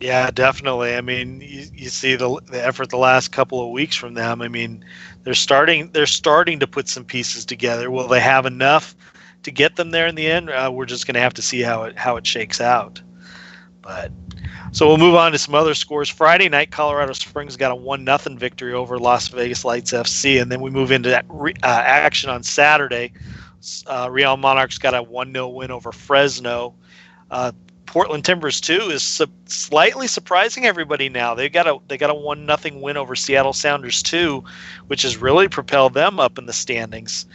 Yeah, 0.00 0.30
definitely. 0.30 0.94
I 0.96 1.00
mean, 1.00 1.40
you, 1.40 1.66
you 1.72 1.88
see 1.88 2.16
the, 2.16 2.40
the 2.50 2.64
effort 2.64 2.90
the 2.90 2.98
last 2.98 3.32
couple 3.32 3.64
of 3.64 3.70
weeks 3.70 3.96
from 3.96 4.14
them. 4.14 4.42
I 4.42 4.48
mean, 4.48 4.84
they're 5.22 5.34
starting 5.34 5.90
they're 5.92 6.06
starting 6.06 6.60
to 6.60 6.66
put 6.66 6.88
some 6.88 7.04
pieces 7.04 7.44
together. 7.46 7.90
Will 7.90 8.08
they 8.08 8.20
have 8.20 8.44
enough 8.44 8.94
to 9.44 9.50
get 9.50 9.76
them 9.76 9.90
there 9.90 10.06
in 10.06 10.14
the 10.14 10.26
end? 10.26 10.50
Uh, 10.50 10.70
we're 10.72 10.86
just 10.86 11.06
going 11.06 11.14
to 11.14 11.20
have 11.20 11.34
to 11.34 11.42
see 11.42 11.60
how 11.60 11.84
it 11.84 11.96
how 11.96 12.16
it 12.16 12.26
shakes 12.26 12.60
out. 12.60 13.00
But 13.80 14.10
so 14.72 14.88
we'll 14.88 14.98
move 14.98 15.14
on 15.14 15.32
to 15.32 15.38
some 15.38 15.54
other 15.54 15.74
scores. 15.74 16.08
Friday 16.10 16.48
night, 16.48 16.70
Colorado 16.70 17.12
Springs 17.12 17.56
got 17.56 17.70
a 17.70 17.76
one 17.76 18.04
nothing 18.04 18.36
victory 18.36 18.74
over 18.74 18.98
Las 18.98 19.28
Vegas 19.28 19.64
Lights 19.64 19.92
FC, 19.92 20.42
and 20.42 20.50
then 20.50 20.60
we 20.60 20.70
move 20.70 20.90
into 20.90 21.10
that 21.10 21.24
re, 21.28 21.54
uh, 21.62 21.82
action 21.84 22.30
on 22.30 22.42
Saturday. 22.42 23.12
Uh, 23.86 24.08
Real 24.10 24.36
Monarchs 24.36 24.78
got 24.78 24.94
a 24.94 25.02
one 25.02 25.32
0 25.32 25.48
win 25.48 25.70
over 25.70 25.92
Fresno. 25.92 26.74
Uh, 27.30 27.52
Portland 27.86 28.24
Timbers 28.24 28.60
too 28.60 28.90
is 28.90 29.02
su- 29.02 29.26
slightly 29.46 30.06
surprising 30.06 30.66
everybody 30.66 31.08
now. 31.08 31.34
They 31.34 31.48
got 31.48 31.66
a 31.66 31.78
they 31.88 31.96
got 31.96 32.10
a 32.10 32.14
one 32.14 32.46
nothing 32.46 32.80
win 32.80 32.96
over 32.96 33.14
Seattle 33.14 33.52
Sounders 33.52 34.02
too, 34.02 34.44
which 34.86 35.02
has 35.02 35.16
really 35.16 35.48
propelled 35.48 35.94
them 35.94 36.18
up 36.18 36.38
in 36.38 36.46
the 36.46 36.52
standings. 36.52 37.26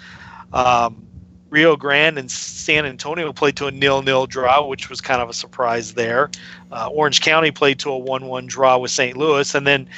Um, 0.54 1.06
Rio 1.50 1.76
Grande 1.76 2.20
and 2.20 2.30
San 2.30 2.86
Antonio 2.86 3.34
played 3.34 3.56
to 3.58 3.68
a 3.68 3.72
nil-nil 3.72 4.28
draw, 4.28 4.66
which 4.68 4.90
was 4.90 5.02
kind 5.02 5.22
of 5.22 5.30
a 5.30 5.34
surprise 5.34 5.94
there. 5.94 6.30
Uh, 6.72 6.90
Orange 6.92 7.22
County 7.22 7.52
played 7.52 7.80
to 7.80 7.90
a 7.90 7.98
one-one 7.98 8.46
draw 8.46 8.78
with 8.78 8.92
St. 8.92 9.18
Louis, 9.18 9.56
and 9.56 9.66
then, 9.66 9.90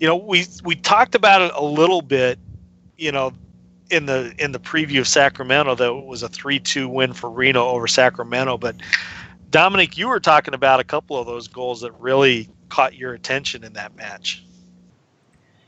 you 0.00 0.06
know, 0.06 0.16
we 0.16 0.46
we 0.64 0.74
talked 0.74 1.14
about 1.14 1.42
it 1.42 1.52
a 1.54 1.64
little 1.64 2.00
bit, 2.00 2.38
you 2.96 3.12
know, 3.12 3.32
in 3.90 4.06
the 4.06 4.34
in 4.38 4.52
the 4.52 4.60
preview 4.60 5.00
of 5.00 5.08
Sacramento 5.08 5.74
that 5.74 5.90
it 5.90 6.06
was 6.06 6.22
a 6.22 6.28
three-two 6.28 6.88
win 6.88 7.12
for 7.12 7.30
Reno 7.30 7.66
over 7.68 7.86
Sacramento. 7.86 8.56
But 8.56 8.76
Dominic, 9.54 9.96
you 9.96 10.08
were 10.08 10.18
talking 10.18 10.52
about 10.52 10.80
a 10.80 10.84
couple 10.84 11.16
of 11.16 11.28
those 11.28 11.46
goals 11.46 11.82
that 11.82 11.92
really 12.00 12.48
caught 12.70 12.96
your 12.96 13.14
attention 13.14 13.62
in 13.62 13.74
that 13.74 13.94
match. 13.94 14.44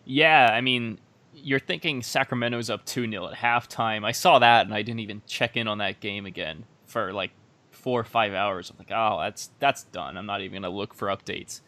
Yeah, 0.04 0.50
I 0.52 0.60
mean, 0.60 0.98
you're 1.32 1.60
thinking 1.60 2.02
Sacramento's 2.02 2.68
up 2.68 2.84
2 2.84 3.08
0 3.08 3.28
at 3.28 3.34
halftime. 3.34 4.04
I 4.04 4.10
saw 4.10 4.40
that 4.40 4.66
and 4.66 4.74
I 4.74 4.82
didn't 4.82 4.98
even 4.98 5.22
check 5.28 5.56
in 5.56 5.68
on 5.68 5.78
that 5.78 6.00
game 6.00 6.26
again 6.26 6.64
for 6.86 7.12
like 7.12 7.30
four 7.70 8.00
or 8.00 8.04
five 8.04 8.34
hours. 8.34 8.70
I'm 8.70 8.76
like, 8.76 8.90
oh, 8.90 9.20
that's 9.20 9.50
that's 9.60 9.84
done. 9.84 10.16
I'm 10.16 10.26
not 10.26 10.40
even 10.40 10.62
gonna 10.62 10.74
look 10.74 10.92
for 10.92 11.06
updates. 11.06 11.60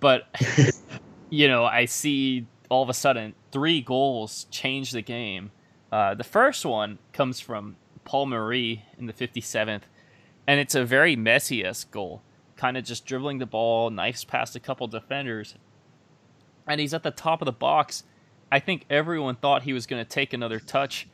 But 0.00 0.24
you 1.30 1.46
know, 1.46 1.66
I 1.66 1.84
see 1.84 2.48
all 2.68 2.82
of 2.82 2.88
a 2.88 2.94
sudden 2.94 3.32
three 3.52 3.80
goals 3.80 4.46
change 4.50 4.90
the 4.90 5.02
game. 5.02 5.52
Uh, 5.92 6.16
the 6.16 6.24
first 6.24 6.66
one 6.66 6.98
comes 7.12 7.38
from 7.38 7.76
Paul 8.04 8.26
Marie 8.26 8.82
in 8.98 9.06
the 9.06 9.12
57th, 9.12 9.82
and 10.50 10.58
it's 10.58 10.74
a 10.74 10.84
very 10.84 11.14
messy 11.14 11.64
goal. 11.90 12.22
Kind 12.56 12.76
of 12.76 12.84
just 12.84 13.06
dribbling 13.06 13.38
the 13.38 13.46
ball, 13.46 13.90
knifes 13.90 14.24
past 14.24 14.56
a 14.56 14.60
couple 14.60 14.86
defenders, 14.88 15.54
and 16.66 16.80
he's 16.80 16.92
at 16.92 17.02
the 17.02 17.10
top 17.10 17.40
of 17.40 17.46
the 17.46 17.52
box 17.52 18.04
I 18.52 18.58
think 18.58 18.84
everyone 18.90 19.36
thought 19.36 19.62
he 19.62 19.72
was 19.72 19.86
going 19.86 20.04
to 20.04 20.08
take 20.08 20.32
another 20.32 20.58
touch. 20.58 21.08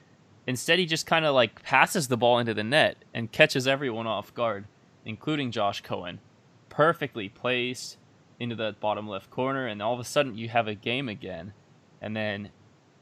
Instead, 0.47 0.78
he 0.78 0.87
just 0.87 1.07
kind 1.07 1.24
of 1.24 1.34
like 1.34 1.62
passes 1.62 2.09
the 2.09 2.16
ball 2.16 2.39
into 2.39 2.55
the 2.55 2.64
net 2.64 3.05
and 3.12 3.30
catches 3.30 3.68
everyone 3.68 4.07
off 4.07 4.32
guard, 4.32 4.64
including 5.05 5.51
Josh 5.51 5.82
Cohen. 5.82 6.20
Perfectly 6.68 7.28
placed 7.28 7.99
into 8.39 8.55
the 8.55 8.76
bottom 8.80 9.09
left 9.09 9.30
corner, 9.30 9.66
and 9.66 9.82
all 9.82 9.93
of 9.93 10.01
a 10.01 10.05
sudden 10.05 10.39
you 10.39 10.49
have 10.49 10.68
a 10.68 10.74
game 10.74 11.09
again. 11.09 11.53
And 12.01 12.16
then, 12.16 12.51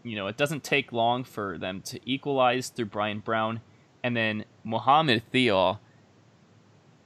you 0.03 0.17
know, 0.17 0.27
it 0.27 0.37
doesn't 0.37 0.65
take 0.65 0.93
long 0.93 1.23
for 1.23 1.59
them 1.59 1.81
to 1.83 2.01
equalize 2.11 2.69
through 2.69 2.87
Brian 2.87 3.21
Brown. 3.21 3.61
And 4.03 4.17
then 4.17 4.45
Mohamed 4.65 5.23
Theo, 5.31 5.79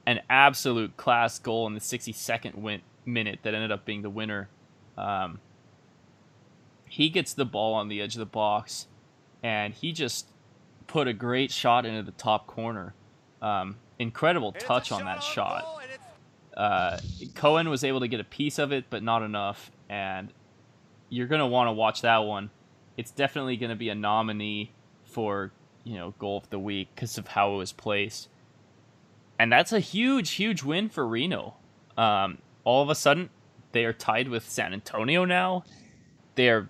an 0.09 0.21
absolute 0.27 0.97
class 0.97 1.37
goal 1.37 1.67
in 1.67 1.75
the 1.75 1.79
62nd 1.79 2.55
win- 2.55 2.81
minute 3.05 3.37
that 3.43 3.53
ended 3.53 3.71
up 3.71 3.85
being 3.85 4.01
the 4.01 4.09
winner. 4.09 4.49
Um, 4.97 5.39
he 6.87 7.09
gets 7.09 7.31
the 7.31 7.45
ball 7.45 7.75
on 7.75 7.89
the 7.89 8.01
edge 8.01 8.15
of 8.15 8.19
the 8.19 8.25
box, 8.25 8.87
and 9.43 9.71
he 9.71 9.91
just 9.91 10.25
put 10.87 11.07
a 11.07 11.13
great 11.13 11.51
shot 11.51 11.85
into 11.85 12.01
the 12.01 12.17
top 12.17 12.47
corner. 12.47 12.95
Um, 13.39 13.77
incredible 13.99 14.51
touch 14.51 14.91
on 14.91 15.05
that 15.05 15.21
shot. 15.21 15.79
Uh, 16.57 16.97
Cohen 17.35 17.69
was 17.69 17.83
able 17.83 17.99
to 17.99 18.07
get 18.07 18.19
a 18.19 18.23
piece 18.23 18.57
of 18.57 18.71
it, 18.71 18.85
but 18.89 19.03
not 19.03 19.21
enough. 19.21 19.69
And 19.89 20.33
you're 21.09 21.27
gonna 21.27 21.45
want 21.45 21.67
to 21.67 21.71
watch 21.71 22.01
that 22.01 22.17
one. 22.17 22.49
It's 22.97 23.11
definitely 23.11 23.57
gonna 23.57 23.75
be 23.75 23.89
a 23.89 23.95
nominee 23.95 24.71
for 25.03 25.51
you 25.83 25.97
know 25.97 26.15
goal 26.17 26.37
of 26.37 26.49
the 26.49 26.57
week 26.57 26.89
because 26.95 27.19
of 27.19 27.27
how 27.27 27.53
it 27.53 27.57
was 27.57 27.71
placed. 27.71 28.27
And 29.39 29.51
that's 29.51 29.71
a 29.71 29.79
huge, 29.79 30.31
huge 30.31 30.63
win 30.63 30.89
for 30.89 31.07
Reno. 31.07 31.55
Um, 31.97 32.39
all 32.65 32.83
of 32.83 32.89
a 32.89 32.95
sudden, 32.95 33.29
they 33.71 33.85
are 33.85 33.93
tied 33.93 34.27
with 34.27 34.47
San 34.47 34.73
Antonio 34.73 35.23
now. 35.23 35.63
They 36.35 36.49
are 36.49 36.69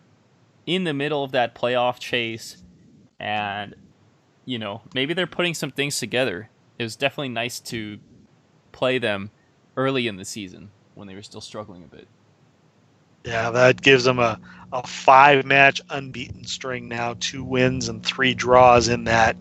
in 0.67 0.83
the 0.83 0.93
middle 0.93 1.23
of 1.23 1.31
that 1.31 1.55
playoff 1.55 1.99
chase, 1.99 2.57
and 3.19 3.75
you 4.45 4.59
know 4.59 4.81
maybe 4.93 5.13
they're 5.13 5.27
putting 5.27 5.55
some 5.55 5.71
things 5.71 5.99
together. 5.99 6.49
It 6.77 6.83
was 6.83 6.95
definitely 6.95 7.29
nice 7.29 7.59
to 7.61 7.99
play 8.71 8.99
them 8.99 9.31
early 9.75 10.07
in 10.07 10.17
the 10.17 10.25
season 10.25 10.69
when 10.93 11.07
they 11.07 11.15
were 11.15 11.23
still 11.23 11.41
struggling 11.41 11.83
a 11.83 11.87
bit. 11.87 12.07
Yeah, 13.23 13.51
that 13.51 13.81
gives 13.81 14.03
them 14.03 14.19
a, 14.19 14.39
a 14.71 14.85
five 14.85 15.45
match 15.45 15.81
unbeaten 15.89 16.45
string 16.45 16.87
now, 16.87 17.15
two 17.19 17.43
wins 17.43 17.89
and 17.89 18.03
three 18.03 18.33
draws 18.33 18.87
in 18.87 19.03
that 19.05 19.35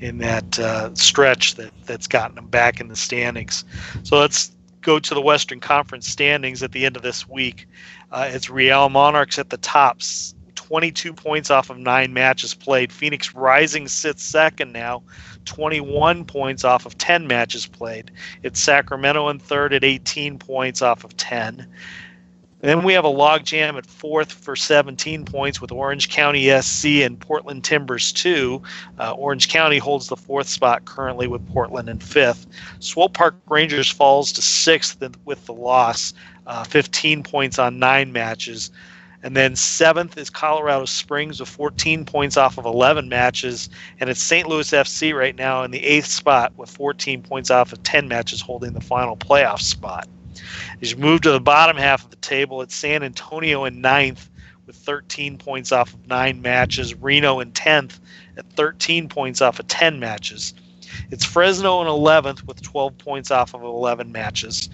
in 0.00 0.18
that 0.18 0.58
uh, 0.58 0.94
stretch 0.94 1.56
that 1.56 1.72
that's 1.84 2.06
gotten 2.06 2.34
them 2.34 2.46
back 2.46 2.80
in 2.80 2.88
the 2.88 2.96
standings. 2.96 3.64
So 4.02 4.18
let's 4.18 4.52
go 4.80 4.98
to 4.98 5.14
the 5.14 5.20
Western 5.20 5.60
Conference 5.60 6.08
standings 6.08 6.62
at 6.62 6.72
the 6.72 6.86
end 6.86 6.96
of 6.96 7.02
this 7.02 7.28
week. 7.28 7.68
Uh, 8.10 8.28
it's 8.32 8.48
Real 8.48 8.88
Monarchs 8.88 9.38
at 9.38 9.50
the 9.50 9.58
tops, 9.58 10.34
22 10.54 11.12
points 11.12 11.50
off 11.50 11.68
of 11.68 11.78
nine 11.78 12.12
matches 12.12 12.54
played. 12.54 12.92
Phoenix 12.92 13.34
Rising 13.34 13.88
sits 13.88 14.22
second 14.22 14.72
now, 14.72 15.02
21 15.44 16.24
points 16.24 16.64
off 16.64 16.86
of 16.86 16.96
10 16.96 17.26
matches 17.26 17.66
played. 17.66 18.10
It's 18.42 18.60
Sacramento 18.60 19.28
in 19.28 19.38
third 19.38 19.74
at 19.74 19.84
18 19.84 20.38
points 20.38 20.80
off 20.80 21.04
of 21.04 21.16
10. 21.16 21.66
Then 22.68 22.82
we 22.82 22.92
have 22.92 23.04
a 23.04 23.10
logjam 23.10 23.78
at 23.78 23.86
fourth 23.86 24.32
for 24.32 24.54
17 24.54 25.24
points 25.24 25.60
with 25.60 25.72
Orange 25.72 26.10
County 26.10 26.50
SC 26.60 26.86
and 27.02 27.18
Portland 27.18 27.64
Timbers 27.64 28.12
2. 28.12 28.60
Uh, 28.98 29.12
Orange 29.12 29.48
County 29.48 29.78
holds 29.78 30.08
the 30.08 30.16
fourth 30.16 30.48
spot 30.48 30.84
currently 30.84 31.26
with 31.26 31.46
Portland 31.48 31.88
in 31.88 31.98
fifth. 31.98 32.46
Swope 32.80 33.14
Park 33.14 33.36
Rangers 33.48 33.90
falls 33.90 34.32
to 34.32 34.42
sixth 34.42 35.02
with 35.24 35.46
the 35.46 35.54
loss, 35.54 36.12
uh, 36.46 36.64
15 36.64 37.22
points 37.22 37.58
on 37.58 37.78
nine 37.78 38.12
matches. 38.12 38.70
And 39.22 39.36
then 39.36 39.54
seventh 39.54 40.16
is 40.16 40.30
Colorado 40.30 40.86
Springs 40.86 41.40
with 41.40 41.48
14 41.48 42.04
points 42.04 42.36
off 42.36 42.58
of 42.58 42.64
11 42.64 43.08
matches. 43.08 43.68
And 43.98 44.08
it's 44.08 44.22
St. 44.22 44.48
Louis 44.48 44.70
FC 44.70 45.14
right 45.14 45.36
now 45.36 45.62
in 45.62 45.70
the 45.70 45.84
eighth 45.84 46.06
spot 46.06 46.52
with 46.56 46.70
14 46.70 47.22
points 47.22 47.50
off 47.50 47.72
of 47.72 47.82
10 47.82 48.08
matches, 48.08 48.40
holding 48.40 48.72
the 48.72 48.80
final 48.80 49.16
playoff 49.16 49.60
spot. 49.60 50.08
As 50.80 50.92
you 50.92 50.96
move 50.96 51.22
to 51.22 51.30
the 51.30 51.40
bottom 51.40 51.76
half 51.76 52.04
of 52.04 52.10
the 52.10 52.16
table, 52.16 52.62
it's 52.62 52.74
San 52.74 53.02
Antonio 53.02 53.64
in 53.64 53.80
ninth 53.80 54.28
with 54.66 54.76
13 54.76 55.38
points 55.38 55.72
off 55.72 55.92
of 55.94 56.06
nine 56.06 56.40
matches, 56.42 56.94
Reno 56.94 57.40
in 57.40 57.52
10th 57.52 57.98
at 58.36 58.50
13 58.52 59.08
points 59.08 59.40
off 59.40 59.58
of 59.58 59.66
10 59.66 59.98
matches. 59.98 60.54
It's 61.10 61.24
Fresno 61.24 61.80
in 61.82 61.88
11th 61.88 62.46
with 62.46 62.62
12 62.62 62.98
points 62.98 63.30
off 63.30 63.54
of 63.54 63.62
11 63.62 64.12
matches. 64.12 64.68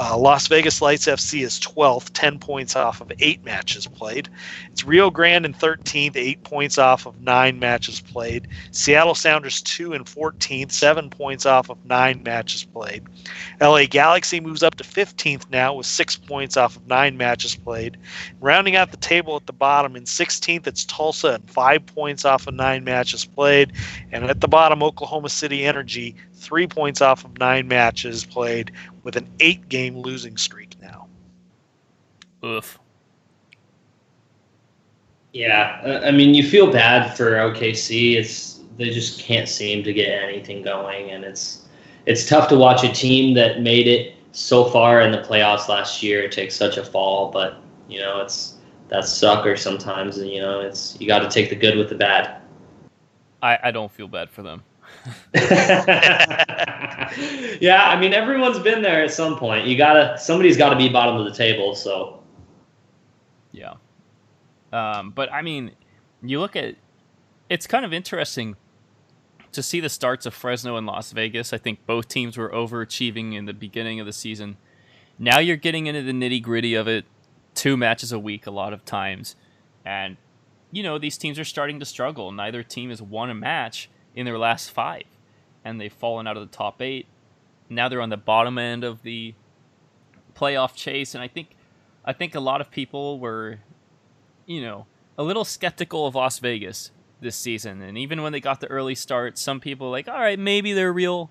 Uh, 0.00 0.16
Las 0.16 0.46
Vegas 0.46 0.80
Lights 0.80 1.06
FC 1.06 1.42
is 1.42 1.58
12th, 1.58 2.10
10 2.12 2.38
points 2.38 2.76
off 2.76 3.00
of 3.00 3.10
eight 3.18 3.44
matches 3.44 3.88
played. 3.88 4.28
It's 4.70 4.84
Rio 4.84 5.10
Grande 5.10 5.44
in 5.44 5.52
13th, 5.52 6.14
eight 6.14 6.44
points 6.44 6.78
off 6.78 7.04
of 7.04 7.20
nine 7.20 7.58
matches 7.58 8.00
played. 8.00 8.46
Seattle 8.70 9.16
Sounders 9.16 9.60
2 9.60 9.94
and 9.94 10.06
14th, 10.06 10.70
seven 10.70 11.10
points 11.10 11.46
off 11.46 11.68
of 11.68 11.84
nine 11.84 12.22
matches 12.22 12.62
played. 12.62 13.02
LA 13.60 13.86
Galaxy 13.86 14.38
moves 14.38 14.62
up 14.62 14.76
to 14.76 14.84
15th 14.84 15.50
now 15.50 15.74
with 15.74 15.86
six 15.86 16.14
points 16.14 16.56
off 16.56 16.76
of 16.76 16.86
nine 16.86 17.16
matches 17.16 17.56
played. 17.56 17.96
Rounding 18.38 18.76
out 18.76 18.92
the 18.92 18.98
table 18.98 19.34
at 19.34 19.46
the 19.46 19.52
bottom 19.52 19.96
in 19.96 20.04
16th, 20.04 20.68
it's 20.68 20.84
Tulsa 20.84 21.30
and 21.30 21.50
five 21.50 21.84
points 21.86 22.24
off 22.24 22.46
of 22.46 22.54
nine 22.54 22.84
matches 22.84 23.24
played. 23.24 23.72
And 24.12 24.26
at 24.26 24.40
the 24.40 24.48
bottom, 24.48 24.80
Oklahoma 24.80 25.28
City 25.28 25.66
Energy, 25.66 26.14
three 26.38 26.66
points 26.66 27.00
off 27.00 27.24
of 27.24 27.38
nine 27.38 27.68
matches 27.68 28.24
played 28.24 28.72
with 29.02 29.16
an 29.16 29.28
eight 29.40 29.68
game 29.68 29.98
losing 29.98 30.36
streak 30.36 30.74
now. 30.80 31.08
Oof. 32.44 32.78
Yeah, 35.32 36.00
I 36.04 36.10
mean, 36.10 36.34
you 36.34 36.48
feel 36.48 36.72
bad 36.72 37.16
for 37.16 37.32
OKC. 37.32 38.14
It's 38.14 38.60
they 38.78 38.90
just 38.90 39.20
can't 39.20 39.48
seem 39.48 39.84
to 39.84 39.92
get 39.92 40.08
anything 40.08 40.62
going, 40.62 41.10
and 41.10 41.24
it's 41.24 41.68
it's 42.06 42.26
tough 42.26 42.48
to 42.48 42.56
watch 42.56 42.82
a 42.82 42.92
team 42.92 43.34
that 43.34 43.60
made 43.60 43.86
it 43.86 44.14
so 44.32 44.64
far 44.64 45.00
in 45.02 45.10
the 45.12 45.18
playoffs 45.18 45.68
last 45.68 46.02
year 46.02 46.28
take 46.28 46.50
such 46.50 46.76
a 46.78 46.84
fall. 46.84 47.30
But 47.30 47.60
you 47.88 48.00
know, 48.00 48.20
it's 48.20 48.54
that's 48.88 49.12
sucker 49.12 49.56
sometimes, 49.56 50.18
and 50.18 50.30
you 50.30 50.40
know, 50.40 50.60
it's 50.60 50.98
you 50.98 51.06
got 51.06 51.18
to 51.20 51.28
take 51.28 51.50
the 51.50 51.56
good 51.56 51.76
with 51.76 51.88
the 51.88 51.94
bad. 51.94 52.40
I, 53.42 53.58
I 53.64 53.70
don't 53.70 53.92
feel 53.92 54.08
bad 54.08 54.30
for 54.30 54.42
them. 54.42 54.62
yeah, 57.60 57.88
I 57.88 57.98
mean 58.00 58.12
everyone's 58.12 58.58
been 58.58 58.82
there 58.82 59.02
at 59.02 59.12
some 59.12 59.36
point. 59.36 59.66
You 59.66 59.76
gotta 59.76 60.18
somebody's 60.18 60.56
got 60.56 60.70
to 60.70 60.76
be 60.76 60.88
bottom 60.88 61.16
of 61.16 61.24
the 61.24 61.32
table. 61.32 61.74
So 61.74 62.22
yeah, 63.52 63.74
um, 64.72 65.10
but 65.10 65.32
I 65.32 65.42
mean, 65.42 65.72
you 66.22 66.40
look 66.40 66.56
at 66.56 66.76
it's 67.48 67.66
kind 67.66 67.84
of 67.84 67.92
interesting 67.92 68.56
to 69.52 69.62
see 69.62 69.80
the 69.80 69.88
starts 69.88 70.26
of 70.26 70.34
Fresno 70.34 70.76
and 70.76 70.86
Las 70.86 71.12
Vegas. 71.12 71.52
I 71.52 71.58
think 71.58 71.84
both 71.86 72.08
teams 72.08 72.36
were 72.36 72.50
overachieving 72.50 73.34
in 73.34 73.46
the 73.46 73.54
beginning 73.54 74.00
of 74.00 74.06
the 74.06 74.12
season. 74.12 74.56
Now 75.18 75.38
you're 75.38 75.56
getting 75.56 75.86
into 75.86 76.02
the 76.02 76.12
nitty 76.12 76.42
gritty 76.42 76.74
of 76.74 76.86
it. 76.86 77.04
Two 77.54 77.76
matches 77.76 78.12
a 78.12 78.18
week, 78.18 78.46
a 78.46 78.52
lot 78.52 78.72
of 78.72 78.84
times, 78.84 79.34
and 79.84 80.16
you 80.70 80.82
know 80.82 80.96
these 80.98 81.18
teams 81.18 81.38
are 81.38 81.44
starting 81.44 81.80
to 81.80 81.86
struggle. 81.86 82.30
Neither 82.30 82.62
team 82.62 82.90
has 82.90 83.02
won 83.02 83.30
a 83.30 83.34
match 83.34 83.90
in 84.18 84.24
their 84.24 84.36
last 84.36 84.72
five, 84.72 85.04
and 85.64 85.80
they've 85.80 85.92
fallen 85.92 86.26
out 86.26 86.36
of 86.36 86.50
the 86.50 86.56
top 86.56 86.82
eight. 86.82 87.06
Now 87.70 87.88
they're 87.88 88.00
on 88.00 88.08
the 88.08 88.16
bottom 88.16 88.58
end 88.58 88.82
of 88.82 89.02
the 89.02 89.34
playoff 90.34 90.74
chase, 90.74 91.14
and 91.14 91.22
I 91.22 91.28
think 91.28 91.54
I 92.04 92.12
think 92.12 92.34
a 92.34 92.40
lot 92.40 92.60
of 92.60 92.68
people 92.72 93.20
were, 93.20 93.60
you 94.44 94.60
know, 94.60 94.86
a 95.16 95.22
little 95.22 95.44
skeptical 95.44 96.04
of 96.04 96.16
Las 96.16 96.40
Vegas 96.40 96.90
this 97.20 97.36
season. 97.36 97.80
And 97.80 97.96
even 97.96 98.22
when 98.22 98.32
they 98.32 98.40
got 98.40 98.60
the 98.60 98.66
early 98.66 98.96
start, 98.96 99.38
some 99.38 99.60
people 99.60 99.88
like, 99.88 100.08
all 100.08 100.18
right, 100.18 100.38
maybe 100.38 100.72
they're 100.72 100.92
real. 100.92 101.30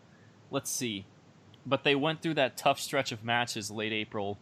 Let's 0.49 0.71
see. 0.71 1.05
But 1.65 1.83
they 1.83 1.95
went 1.95 2.21
through 2.21 2.35
that 2.35 2.55
tough 2.55 2.79
stretch 2.79 3.11
of 3.11 3.21
matches 3.21 3.69
late 3.69 3.91
April, 3.91 4.37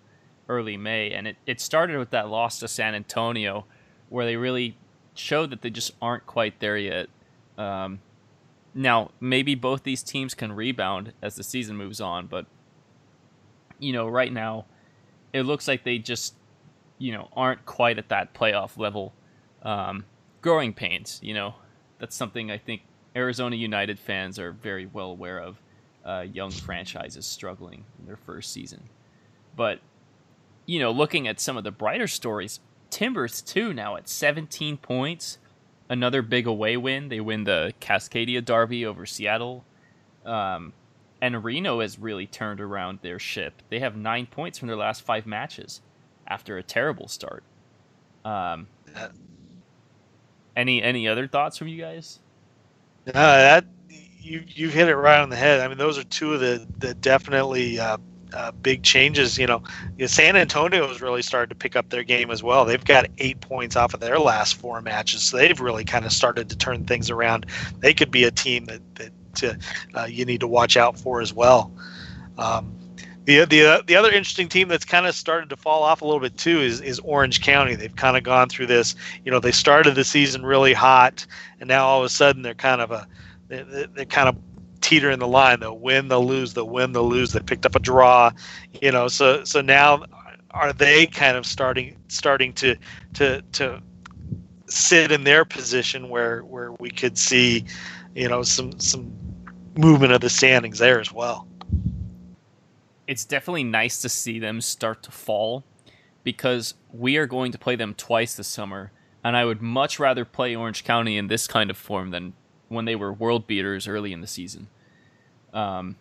early 0.47 0.77
May, 0.77 1.11
and 1.11 1.27
it, 1.27 1.37
it 1.47 1.59
started 1.59 1.97
with 1.97 2.11
that 2.11 2.29
loss 2.29 2.59
to 2.59 2.67
San 2.67 2.93
Antonio, 2.93 3.65
where 4.09 4.25
they 4.25 4.35
really 4.35 4.77
showed 5.15 5.49
that 5.49 5.63
they 5.63 5.71
just 5.71 5.93
aren't 5.99 6.27
quite 6.27 6.59
there 6.59 6.77
yet. 6.77 7.07
Um, 7.57 8.01
now, 8.75 9.11
maybe 9.21 9.55
both 9.55 9.83
these 9.83 10.03
teams 10.03 10.33
can 10.33 10.51
rebound 10.51 11.13
as 11.21 11.35
the 11.35 11.43
season 11.43 11.77
moves 11.77 12.01
on, 12.01 12.27
but 12.27 12.45
you 13.79 13.93
know, 13.93 14.07
right 14.07 14.31
now, 14.31 14.65
it 15.33 15.43
looks 15.43 15.67
like 15.67 15.83
they 15.83 15.97
just, 15.97 16.35
you 16.97 17.13
know, 17.13 17.29
aren't 17.33 17.65
quite 17.65 17.97
at 17.97 18.09
that 18.09 18.33
playoff 18.33 18.77
level. 18.77 19.13
Um, 19.63 20.05
growing 20.41 20.73
pains, 20.73 21.19
you 21.23 21.33
know, 21.33 21.55
that's 21.99 22.15
something 22.15 22.51
I 22.51 22.57
think 22.57 22.81
Arizona 23.15 23.55
United 23.55 23.97
fans 23.97 24.37
are 24.37 24.51
very 24.51 24.85
well 24.85 25.09
aware 25.11 25.39
of. 25.39 25.61
Uh, 26.05 26.21
young 26.21 26.51
franchises 26.51 27.25
struggling 27.25 27.83
in 27.97 28.05
their 28.05 28.15
first 28.15 28.53
season, 28.53 28.83
but 29.55 29.79
you 30.67 30.79
know, 30.79 30.91
looking 30.91 31.27
at 31.27 31.39
some 31.39 31.57
of 31.57 31.63
the 31.63 31.71
brighter 31.71 32.05
stories, 32.05 32.59
Timbers 32.91 33.41
too 33.41 33.73
now 33.73 33.95
at 33.95 34.07
17 34.07 34.77
points 34.77 35.39
another 35.89 36.21
big 36.21 36.47
away 36.47 36.77
win. 36.77 37.09
They 37.09 37.19
win 37.19 37.43
the 37.43 37.73
Cascadia 37.79 38.43
Derby 38.43 38.85
over 38.85 39.05
Seattle. 39.05 39.65
Um, 40.25 40.73
and 41.21 41.43
Reno 41.43 41.79
has 41.79 41.97
really 41.97 42.27
turned 42.27 42.59
around 42.61 42.99
their 43.01 43.19
ship. 43.19 43.61
They 43.69 43.79
have 43.79 43.95
nine 43.95 44.25
points 44.25 44.59
from 44.59 44.67
their 44.67 44.77
last 44.77 45.01
five 45.01 45.25
matches 45.25 45.81
after 46.27 46.57
a 46.57 46.63
terrible 46.63 47.07
start. 47.07 47.43
Um, 48.23 48.67
any 50.55 50.81
any 50.81 51.07
other 51.07 51.27
thoughts 51.27 51.57
from 51.57 51.67
you 51.67 51.81
guys? 51.81 52.19
No, 53.07 53.13
that 53.13 53.65
you 54.19 54.43
you've 54.47 54.73
hit 54.73 54.89
it 54.89 54.95
right 54.95 55.19
on 55.19 55.29
the 55.29 55.35
head. 55.35 55.61
I 55.61 55.67
mean, 55.67 55.77
those 55.77 55.97
are 55.97 56.03
two 56.03 56.33
of 56.33 56.39
the 56.39 56.65
the 56.79 56.93
definitely 56.95 57.79
uh, 57.79 57.97
uh, 58.35 58.51
big 58.51 58.83
changes. 58.83 59.37
You 59.37 59.47
know, 59.47 59.63
San 60.05 60.35
Antonio 60.35 60.87
has 60.87 61.01
really 61.01 61.21
started 61.21 61.49
to 61.49 61.55
pick 61.55 61.75
up 61.75 61.89
their 61.89 62.03
game 62.03 62.29
as 62.29 62.43
well. 62.43 62.65
They've 62.65 62.83
got 62.83 63.07
eight 63.17 63.39
points 63.39 63.75
off 63.75 63.93
of 63.93 64.01
their 64.01 64.19
last 64.19 64.55
four 64.55 64.81
matches, 64.81 65.23
so 65.23 65.37
they've 65.37 65.59
really 65.59 65.85
kind 65.85 66.05
of 66.05 66.11
started 66.11 66.49
to 66.49 66.57
turn 66.57 66.85
things 66.85 67.09
around. 67.09 67.45
They 67.79 67.93
could 67.93 68.11
be 68.11 68.25
a 68.25 68.31
team 68.31 68.65
that 68.65 68.81
that 68.95 69.59
uh, 69.95 70.05
you 70.05 70.25
need 70.25 70.41
to 70.41 70.47
watch 70.47 70.77
out 70.77 70.99
for 70.99 71.21
as 71.21 71.33
well. 71.33 71.71
Um, 72.37 72.77
the 73.23 73.45
the 73.45 73.83
the 73.87 73.95
other 73.95 74.11
interesting 74.11 74.49
team 74.49 74.67
that's 74.67 74.85
kind 74.85 75.05
of 75.05 75.15
started 75.15 75.49
to 75.49 75.57
fall 75.57 75.83
off 75.83 76.01
a 76.01 76.05
little 76.05 76.19
bit 76.19 76.37
too 76.37 76.59
is 76.59 76.81
is 76.81 76.99
Orange 76.99 77.41
County. 77.41 77.75
They've 77.75 77.95
kind 77.95 78.17
of 78.17 78.23
gone 78.23 78.49
through 78.49 78.67
this. 78.67 78.95
You 79.23 79.31
know, 79.31 79.39
they 79.39 79.51
started 79.51 79.95
the 79.95 80.03
season 80.03 80.45
really 80.45 80.73
hot, 80.73 81.25
and 81.59 81.67
now 81.67 81.85
all 81.85 81.99
of 81.99 82.05
a 82.05 82.09
sudden 82.09 82.41
they're 82.41 82.53
kind 82.53 82.81
of 82.81 82.91
a 82.91 83.07
they're, 83.47 83.87
they're 83.87 84.05
kind 84.05 84.29
of 84.29 84.35
teeter 84.85 85.09
in 85.09 85.17
the 85.17 85.27
line. 85.27 85.59
They'll 85.61 85.79
win, 85.79 86.09
they'll 86.09 86.25
lose, 86.25 86.53
they'll 86.53 86.69
win, 86.69 86.91
they'll 86.91 87.09
lose. 87.09 87.33
They 87.33 87.39
picked 87.39 87.65
up 87.65 87.75
a 87.75 87.79
draw, 87.79 88.31
you 88.81 88.91
know. 88.91 89.07
So 89.07 89.43
so 89.43 89.59
now 89.59 90.05
are 90.51 90.71
they 90.71 91.07
kind 91.07 91.35
of 91.35 91.45
starting 91.45 91.97
starting 92.07 92.53
to 92.53 92.75
to 93.15 93.41
to 93.53 93.81
sit 94.67 95.11
in 95.11 95.23
their 95.23 95.43
position 95.43 96.09
where 96.09 96.41
where 96.41 96.71
we 96.73 96.91
could 96.91 97.17
see, 97.17 97.65
you 98.13 98.29
know, 98.29 98.43
some 98.43 98.79
some 98.79 99.11
movement 99.75 100.13
of 100.13 100.21
the 100.21 100.29
standings 100.29 100.77
there 100.77 100.99
as 100.99 101.11
well. 101.11 101.47
It's 103.07 103.25
definitely 103.25 103.63
nice 103.63 104.01
to 104.03 104.09
see 104.09 104.37
them 104.37 104.61
start 104.61 105.01
to 105.03 105.11
fall 105.11 105.63
because 106.23 106.75
we 106.93 107.17
are 107.17 107.25
going 107.25 107.51
to 107.51 107.57
play 107.57 107.75
them 107.75 107.95
twice 107.95 108.35
this 108.35 108.47
summer, 108.47 108.91
and 109.23 109.35
I 109.35 109.45
would 109.45 109.63
much 109.63 109.99
rather 109.99 110.25
play 110.25 110.55
Orange 110.55 110.83
County 110.83 111.17
in 111.17 111.27
this 111.27 111.47
kind 111.47 111.71
of 111.71 111.77
form 111.77 112.11
than 112.11 112.33
when 112.67 112.85
they 112.85 112.95
were 112.95 113.11
world 113.11 113.47
beaters 113.47 113.87
early 113.87 114.13
in 114.13 114.21
the 114.21 114.27
season. 114.27 114.67
Um, 115.55 115.95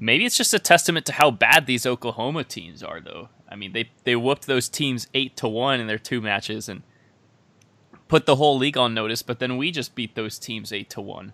maybe 0.00 0.24
it's 0.24 0.36
just 0.36 0.54
a 0.54 0.58
testament 0.58 1.06
to 1.06 1.12
how 1.12 1.30
bad 1.30 1.66
these 1.66 1.86
Oklahoma 1.86 2.42
teams 2.42 2.82
are, 2.82 3.00
though. 3.00 3.28
I 3.48 3.54
mean, 3.54 3.72
they 3.72 3.90
they 4.04 4.16
whooped 4.16 4.46
those 4.46 4.68
teams 4.68 5.06
eight 5.14 5.36
to 5.36 5.48
one 5.48 5.80
in 5.80 5.86
their 5.86 5.98
two 5.98 6.20
matches 6.20 6.68
and 6.68 6.82
put 8.08 8.26
the 8.26 8.36
whole 8.36 8.58
league 8.58 8.76
on 8.76 8.94
notice. 8.94 9.22
But 9.22 9.38
then 9.38 9.56
we 9.56 9.70
just 9.70 9.94
beat 9.94 10.14
those 10.14 10.38
teams 10.38 10.72
eight 10.72 10.90
to 10.90 11.00
one 11.00 11.32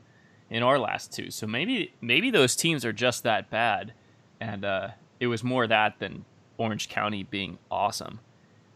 in 0.51 0.63
our 0.63 0.79
last 0.79 1.13
two. 1.13 1.31
So 1.31 1.47
maybe 1.47 1.95
maybe 2.01 2.31
those 2.31 2.57
teams 2.57 2.85
are 2.85 2.93
just 2.93 3.23
that 3.23 3.51
bad, 3.51 3.93
and 4.41 4.65
uh, 4.65 4.89
it 5.21 5.29
was 5.29 5.43
more 5.43 5.67
that 5.67 5.99
than 5.99 6.25
Orange 6.59 6.89
County 6.89 7.23
being 7.23 7.59
awesome. 7.71 8.21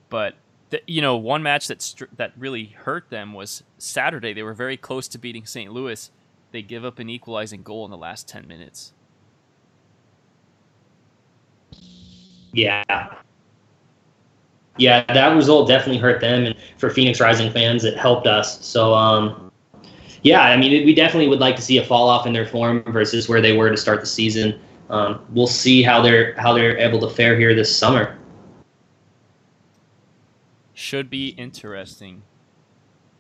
But 0.09 0.35
the, 0.71 0.81
you 0.87 1.03
know, 1.03 1.17
one 1.17 1.43
match 1.43 1.69
that 1.69 1.83
str- 1.83 2.05
that 2.17 2.33
really 2.37 2.67
hurt 2.67 3.11
them 3.11 3.35
was 3.35 3.63
Saturday. 3.79 4.33
They 4.33 4.43
were 4.43 4.55
very 4.55 4.77
close 4.77 5.09
to 5.09 5.19
beating 5.19 5.47
St. 5.47 5.73
Louis 5.73 6.11
they 6.51 6.63
give 6.63 6.85
up 6.85 6.99
an 6.99 7.09
equalizing 7.09 7.63
goal 7.63 7.85
in 7.85 7.91
the 7.91 7.97
last 7.97 8.29
10 8.29 8.47
minutes. 8.47 8.93
Yeah. 12.53 12.83
Yeah, 14.79 15.05
that 15.13 15.35
result 15.35 15.69
definitely 15.69 15.99
hurt 15.99 16.21
them. 16.21 16.45
And 16.45 16.55
for 16.79 16.89
Phoenix 16.91 17.21
Rising 17.21 17.53
fans, 17.53 17.85
it 17.85 17.97
helped 17.97 18.27
us. 18.27 18.65
So, 18.65 18.95
um, 18.95 19.51
yeah, 20.23 20.43
I 20.43 20.57
mean, 20.57 20.87
we 20.87 20.95
definitely 20.95 21.29
would 21.29 21.41
like 21.41 21.57
to 21.57 21.63
see 21.63 21.79
a 21.79 21.85
fall 21.85 22.09
off 22.09 22.27
in 22.27 22.33
their 22.33 22.47
form 22.47 22.83
versus 22.85 23.29
where 23.29 23.41
they 23.41 23.57
were 23.57 23.71
to 23.71 23.77
start 23.77 24.01
the 24.01 24.07
season. 24.07 24.61
Um, 24.91 25.25
we'll 25.31 25.47
see 25.47 25.83
how 25.83 26.01
they're 26.01 26.35
how 26.41 26.53
they're 26.55 26.79
able 26.79 26.99
to 27.01 27.11
fare 27.11 27.39
here 27.39 27.55
this 27.55 27.75
summer. 27.75 28.19
Should 30.73 31.11
be 31.11 31.29
interesting. 31.31 32.23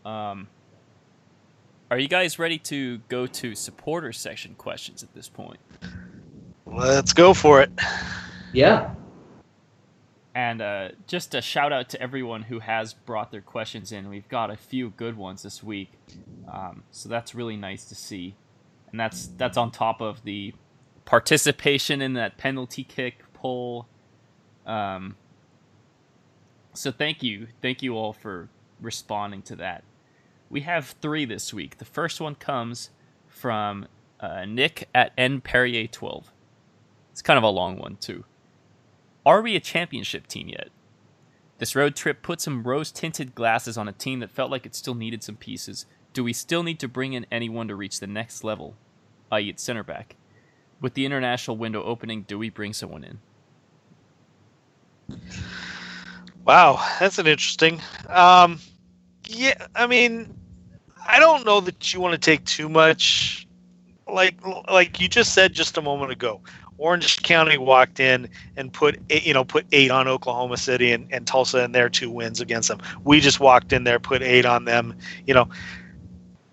Um, 0.04 0.48
are 1.90 1.98
you 1.98 2.08
guys 2.08 2.38
ready 2.38 2.58
to 2.58 2.98
go 3.08 3.26
to 3.26 3.54
supporter 3.54 4.12
section 4.12 4.54
questions 4.54 5.02
at 5.02 5.14
this 5.14 5.28
point? 5.28 5.58
Let's 6.66 7.12
go 7.12 7.32
for 7.32 7.62
it. 7.62 7.70
Yeah. 8.52 8.94
And 10.34 10.60
uh, 10.60 10.90
just 11.06 11.34
a 11.34 11.40
shout 11.40 11.72
out 11.72 11.88
to 11.90 12.00
everyone 12.00 12.42
who 12.42 12.60
has 12.60 12.92
brought 12.94 13.32
their 13.32 13.40
questions 13.40 13.90
in. 13.90 14.08
We've 14.08 14.28
got 14.28 14.50
a 14.50 14.56
few 14.56 14.90
good 14.90 15.16
ones 15.16 15.42
this 15.42 15.62
week, 15.62 15.92
um, 16.52 16.84
so 16.90 17.08
that's 17.08 17.34
really 17.34 17.56
nice 17.56 17.84
to 17.86 17.94
see. 17.94 18.36
And 18.90 19.00
that's 19.00 19.26
that's 19.36 19.56
on 19.56 19.70
top 19.70 20.00
of 20.00 20.22
the 20.24 20.54
participation 21.04 22.00
in 22.00 22.12
that 22.12 22.36
penalty 22.36 22.84
kick 22.84 23.24
poll. 23.32 23.88
Um, 24.64 25.16
so 26.72 26.92
thank 26.92 27.22
you, 27.22 27.48
thank 27.60 27.82
you 27.82 27.96
all 27.96 28.12
for 28.12 28.48
responding 28.80 29.42
to 29.42 29.56
that. 29.56 29.82
We 30.50 30.62
have 30.62 30.96
three 31.02 31.24
this 31.24 31.52
week. 31.52 31.78
The 31.78 31.84
first 31.84 32.20
one 32.20 32.34
comes 32.34 32.90
from 33.26 33.86
uh, 34.20 34.44
Nick 34.46 34.88
at 34.94 35.12
N 35.18 35.40
Perrier 35.40 35.86
twelve. 35.86 36.32
It's 37.12 37.22
kind 37.22 37.36
of 37.36 37.44
a 37.44 37.48
long 37.48 37.78
one 37.78 37.96
too. 37.96 38.24
Are 39.26 39.42
we 39.42 39.56
a 39.56 39.60
championship 39.60 40.26
team 40.26 40.48
yet? 40.48 40.70
This 41.58 41.74
road 41.76 41.96
trip 41.96 42.22
put 42.22 42.40
some 42.40 42.62
rose 42.62 42.90
tinted 42.90 43.34
glasses 43.34 43.76
on 43.76 43.88
a 43.88 43.92
team 43.92 44.20
that 44.20 44.30
felt 44.30 44.50
like 44.50 44.64
it 44.64 44.74
still 44.74 44.94
needed 44.94 45.22
some 45.22 45.36
pieces. 45.36 45.86
Do 46.12 46.24
we 46.24 46.32
still 46.32 46.62
need 46.62 46.78
to 46.80 46.88
bring 46.88 47.12
in 47.12 47.26
anyone 47.30 47.68
to 47.68 47.74
reach 47.74 48.00
the 48.00 48.06
next 48.06 48.44
level, 48.44 48.76
i.e., 49.32 49.50
at 49.50 49.60
center 49.60 49.82
back? 49.82 50.16
With 50.80 50.94
the 50.94 51.04
international 51.04 51.56
window 51.56 51.82
opening, 51.82 52.22
do 52.22 52.38
we 52.38 52.48
bring 52.48 52.72
someone 52.72 53.04
in? 53.04 53.18
Wow, 56.44 56.82
that's 57.00 57.18
an 57.18 57.26
interesting. 57.26 57.82
Um, 58.08 58.60
yeah, 59.26 59.66
I 59.74 59.86
mean, 59.88 60.37
I 61.08 61.18
don't 61.18 61.46
know 61.46 61.60
that 61.62 61.92
you 61.92 62.00
want 62.00 62.12
to 62.12 62.18
take 62.18 62.44
too 62.44 62.68
much. 62.68 63.48
Like, 64.06 64.36
like 64.70 65.00
you 65.00 65.08
just 65.08 65.32
said 65.32 65.54
just 65.54 65.78
a 65.78 65.82
moment 65.82 66.12
ago, 66.12 66.42
Orange 66.76 67.22
County 67.22 67.56
walked 67.56 67.98
in 67.98 68.28
and 68.56 68.72
put 68.72 69.00
eight, 69.10 69.26
you 69.26 69.34
know 69.34 69.44
put 69.44 69.66
eight 69.72 69.90
on 69.90 70.06
Oklahoma 70.06 70.58
City 70.58 70.92
and, 70.92 71.08
and 71.10 71.26
Tulsa 71.26 71.64
in 71.64 71.72
their 71.72 71.88
two 71.88 72.10
wins 72.10 72.40
against 72.40 72.68
them. 72.68 72.78
We 73.04 73.20
just 73.20 73.40
walked 73.40 73.72
in 73.72 73.84
there, 73.84 73.98
put 73.98 74.22
eight 74.22 74.44
on 74.44 74.66
them. 74.66 74.96
You 75.26 75.34
know, 75.34 75.48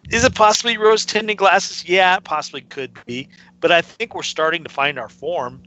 is 0.10 0.23
it 0.23 0.36
possibly 0.36 0.77
rose 0.77 1.06
tinted 1.06 1.38
glasses? 1.38 1.88
Yeah, 1.88 2.19
possibly 2.19 2.61
could 2.61 2.98
be. 3.06 3.27
But 3.60 3.72
I 3.73 3.82
think 3.82 4.15
we're 4.15 4.23
starting 4.23 4.64
to 4.64 4.69
find 4.69 4.98
our 4.98 5.10
form. 5.10 5.64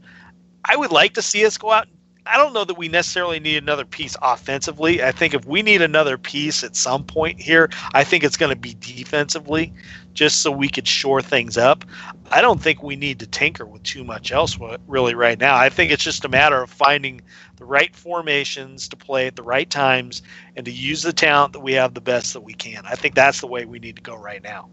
I 0.65 0.75
would 0.75 0.91
like 0.91 1.13
to 1.13 1.21
see 1.21 1.45
us 1.45 1.57
go 1.57 1.71
out 1.71 1.87
I 2.25 2.37
don't 2.37 2.53
know 2.53 2.63
that 2.65 2.77
we 2.77 2.87
necessarily 2.89 3.39
need 3.39 3.57
another 3.57 3.85
piece 3.85 4.15
offensively. 4.21 5.01
I 5.01 5.11
think 5.11 5.33
if 5.33 5.45
we 5.45 5.61
need 5.61 5.81
another 5.81 6.17
piece 6.17 6.63
at 6.63 6.75
some 6.75 7.03
point 7.03 7.39
here, 7.39 7.69
I 7.93 8.03
think 8.03 8.23
it's 8.23 8.37
going 8.37 8.51
to 8.51 8.59
be 8.59 8.75
defensively, 8.79 9.73
just 10.13 10.41
so 10.41 10.51
we 10.51 10.69
could 10.69 10.87
shore 10.87 11.21
things 11.21 11.57
up. 11.57 11.83
I 12.29 12.41
don't 12.41 12.61
think 12.61 12.83
we 12.83 12.95
need 12.95 13.19
to 13.19 13.27
tinker 13.27 13.65
with 13.65 13.81
too 13.83 14.03
much 14.03 14.31
else 14.31 14.59
really 14.87 15.15
right 15.15 15.39
now. 15.39 15.55
I 15.55 15.69
think 15.69 15.91
it's 15.91 16.03
just 16.03 16.25
a 16.25 16.29
matter 16.29 16.61
of 16.61 16.69
finding 16.69 17.21
the 17.55 17.65
right 17.65 17.95
formations 17.95 18.87
to 18.89 18.95
play 18.95 19.25
at 19.25 19.35
the 19.35 19.43
right 19.43 19.69
times 19.69 20.21
and 20.55 20.65
to 20.65 20.71
use 20.71 21.01
the 21.01 21.13
talent 21.13 21.53
that 21.53 21.61
we 21.61 21.73
have 21.73 21.93
the 21.93 22.01
best 22.01 22.33
that 22.33 22.41
we 22.41 22.53
can. 22.53 22.85
I 22.85 22.95
think 22.95 23.15
that's 23.15 23.41
the 23.41 23.47
way 23.47 23.65
we 23.65 23.79
need 23.79 23.95
to 23.95 24.01
go 24.01 24.15
right 24.15 24.43
now. 24.43 24.69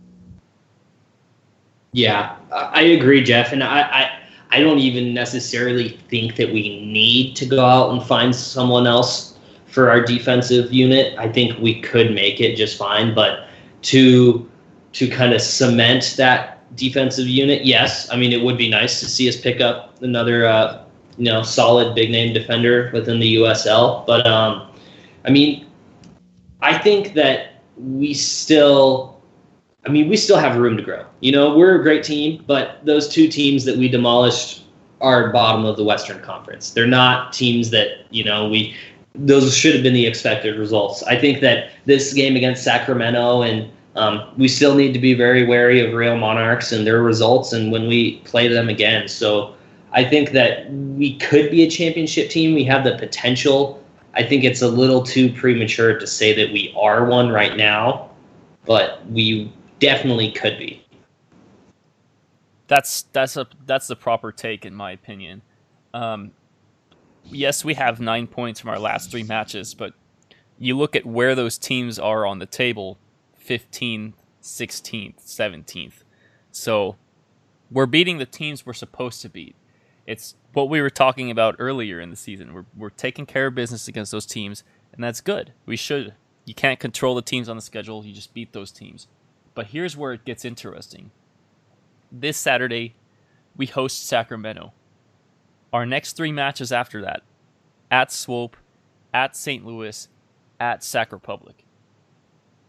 Yeah, 1.92 2.36
I 2.52 2.82
agree, 2.82 3.22
Jeff, 3.22 3.52
and 3.52 3.64
I, 3.64 3.80
I 3.80 4.18
I 4.50 4.60
don't 4.60 4.78
even 4.78 5.12
necessarily 5.12 5.90
think 6.08 6.36
that 6.36 6.52
we 6.52 6.84
need 6.84 7.34
to 7.36 7.46
go 7.46 7.64
out 7.64 7.90
and 7.92 8.02
find 8.02 8.34
someone 8.34 8.86
else 8.86 9.36
for 9.66 9.90
our 9.90 10.00
defensive 10.00 10.72
unit. 10.72 11.18
I 11.18 11.28
think 11.28 11.58
we 11.58 11.80
could 11.80 12.14
make 12.14 12.40
it 12.40 12.56
just 12.56 12.78
fine, 12.78 13.14
but 13.14 13.48
to 13.82 14.48
to 14.92 15.08
kind 15.08 15.34
of 15.34 15.42
cement 15.42 16.14
that 16.16 16.56
defensive 16.76 17.26
unit, 17.26 17.64
yes. 17.64 18.10
I 18.10 18.16
mean, 18.16 18.32
it 18.32 18.42
would 18.42 18.56
be 18.56 18.70
nice 18.70 19.00
to 19.00 19.06
see 19.06 19.28
us 19.28 19.38
pick 19.38 19.60
up 19.60 20.00
another 20.02 20.46
uh, 20.46 20.84
you 21.18 21.24
know 21.24 21.42
solid 21.42 21.94
big 21.94 22.10
name 22.10 22.32
defender 22.32 22.90
within 22.92 23.18
the 23.18 23.36
USL, 23.36 24.06
but 24.06 24.26
um, 24.26 24.70
I 25.24 25.30
mean, 25.30 25.66
I 26.62 26.78
think 26.78 27.14
that 27.14 27.62
we 27.76 28.14
still 28.14 29.15
I 29.86 29.88
mean, 29.88 30.08
we 30.08 30.16
still 30.16 30.38
have 30.38 30.56
room 30.56 30.76
to 30.76 30.82
grow. 30.82 31.06
You 31.20 31.30
know, 31.30 31.56
we're 31.56 31.78
a 31.78 31.82
great 31.82 32.02
team, 32.02 32.42
but 32.46 32.84
those 32.84 33.08
two 33.08 33.28
teams 33.28 33.64
that 33.64 33.76
we 33.76 33.88
demolished 33.88 34.64
are 35.00 35.30
bottom 35.30 35.64
of 35.64 35.76
the 35.76 35.84
Western 35.84 36.20
Conference. 36.22 36.70
They're 36.70 36.86
not 36.86 37.32
teams 37.32 37.70
that, 37.70 38.06
you 38.10 38.24
know, 38.24 38.48
we 38.48 38.74
those 39.14 39.56
should 39.56 39.74
have 39.74 39.82
been 39.82 39.94
the 39.94 40.06
expected 40.06 40.58
results. 40.58 41.02
I 41.04 41.18
think 41.18 41.40
that 41.40 41.70
this 41.86 42.12
game 42.12 42.36
against 42.36 42.62
Sacramento 42.62 43.42
and 43.42 43.70
um, 43.94 44.30
we 44.36 44.46
still 44.46 44.74
need 44.74 44.92
to 44.92 44.98
be 44.98 45.14
very 45.14 45.46
wary 45.46 45.80
of 45.80 45.94
Real 45.94 46.18
Monarchs 46.18 46.72
and 46.72 46.86
their 46.86 47.02
results 47.02 47.54
and 47.54 47.72
when 47.72 47.86
we 47.86 48.18
play 48.20 48.46
them 48.46 48.68
again. 48.68 49.08
So 49.08 49.54
I 49.92 50.04
think 50.04 50.32
that 50.32 50.70
we 50.70 51.16
could 51.16 51.50
be 51.50 51.62
a 51.62 51.70
championship 51.70 52.28
team. 52.28 52.54
We 52.54 52.64
have 52.64 52.84
the 52.84 52.98
potential. 52.98 53.82
I 54.12 54.22
think 54.22 54.44
it's 54.44 54.60
a 54.60 54.68
little 54.68 55.02
too 55.02 55.32
premature 55.32 55.98
to 55.98 56.06
say 56.06 56.34
that 56.34 56.52
we 56.52 56.74
are 56.78 57.06
one 57.06 57.30
right 57.30 57.56
now, 57.56 58.10
but 58.66 59.06
we 59.10 59.50
definitely 59.78 60.32
could 60.32 60.58
be. 60.58 60.84
That's 62.68 63.02
that's 63.12 63.36
a 63.36 63.46
that's 63.64 63.86
the 63.86 63.96
proper 63.96 64.32
take 64.32 64.64
in 64.64 64.74
my 64.74 64.90
opinion. 64.90 65.42
Um, 65.94 66.32
yes, 67.24 67.64
we 67.64 67.74
have 67.74 68.00
nine 68.00 68.26
points 68.26 68.60
from 68.60 68.70
our 68.70 68.78
last 68.78 69.10
three 69.10 69.22
matches, 69.22 69.74
but 69.74 69.92
you 70.58 70.76
look 70.76 70.96
at 70.96 71.06
where 71.06 71.34
those 71.34 71.58
teams 71.58 71.98
are 71.98 72.26
on 72.26 72.38
the 72.38 72.46
table 72.46 72.98
15th, 73.46 74.14
16th, 74.42 75.24
17th. 75.24 76.02
So 76.50 76.96
we're 77.70 77.86
beating 77.86 78.18
the 78.18 78.26
teams 78.26 78.64
we're 78.64 78.72
supposed 78.72 79.22
to 79.22 79.28
beat. 79.28 79.54
It's 80.06 80.34
what 80.52 80.68
we 80.68 80.80
were 80.80 80.90
talking 80.90 81.30
about 81.30 81.56
earlier 81.58 82.00
in 82.00 82.10
the 82.10 82.16
season. 82.16 82.54
We're, 82.54 82.64
we're 82.76 82.90
taking 82.90 83.26
care 83.26 83.48
of 83.48 83.54
business 83.54 83.88
against 83.88 84.12
those 84.12 84.26
teams, 84.26 84.64
and 84.92 85.02
that's 85.02 85.20
good. 85.20 85.52
We 85.66 85.76
should. 85.76 86.14
You 86.44 86.54
can't 86.54 86.78
control 86.78 87.14
the 87.14 87.22
teams 87.22 87.48
on 87.48 87.56
the 87.56 87.62
schedule, 87.62 88.04
you 88.04 88.12
just 88.14 88.32
beat 88.32 88.52
those 88.52 88.70
teams. 88.70 89.08
But 89.56 89.68
here's 89.68 89.96
where 89.96 90.12
it 90.12 90.26
gets 90.26 90.44
interesting. 90.44 91.10
This 92.12 92.36
Saturday, 92.36 92.94
we 93.56 93.64
host 93.64 94.06
Sacramento. 94.06 94.74
Our 95.72 95.86
next 95.86 96.12
three 96.12 96.30
matches 96.30 96.70
after 96.70 97.00
that 97.00 97.22
at 97.90 98.12
Swope, 98.12 98.56
at 99.14 99.34
St. 99.34 99.64
Louis, 99.64 100.08
at 100.60 100.84
Sac 100.84 101.10
Republic. 101.10 101.64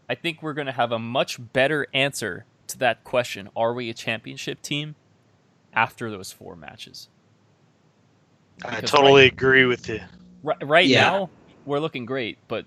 I 0.08 0.14
think 0.14 0.42
we're 0.42 0.54
going 0.54 0.66
to 0.66 0.72
have 0.72 0.90
a 0.90 0.98
much 0.98 1.38
better 1.52 1.86
answer 1.92 2.46
to 2.68 2.78
that 2.78 3.04
question 3.04 3.50
are 3.54 3.74
we 3.74 3.90
a 3.90 3.94
championship 3.94 4.62
team 4.62 4.94
after 5.74 6.10
those 6.10 6.32
four 6.32 6.56
matches? 6.56 7.10
Because 8.56 8.76
I 8.76 8.80
totally 8.80 9.22
right, 9.24 9.32
agree 9.32 9.66
with 9.66 9.90
you. 9.90 10.00
Right, 10.42 10.66
right 10.66 10.86
yeah. 10.86 11.02
now, 11.02 11.30
we're 11.66 11.80
looking 11.80 12.06
great, 12.06 12.38
but 12.48 12.64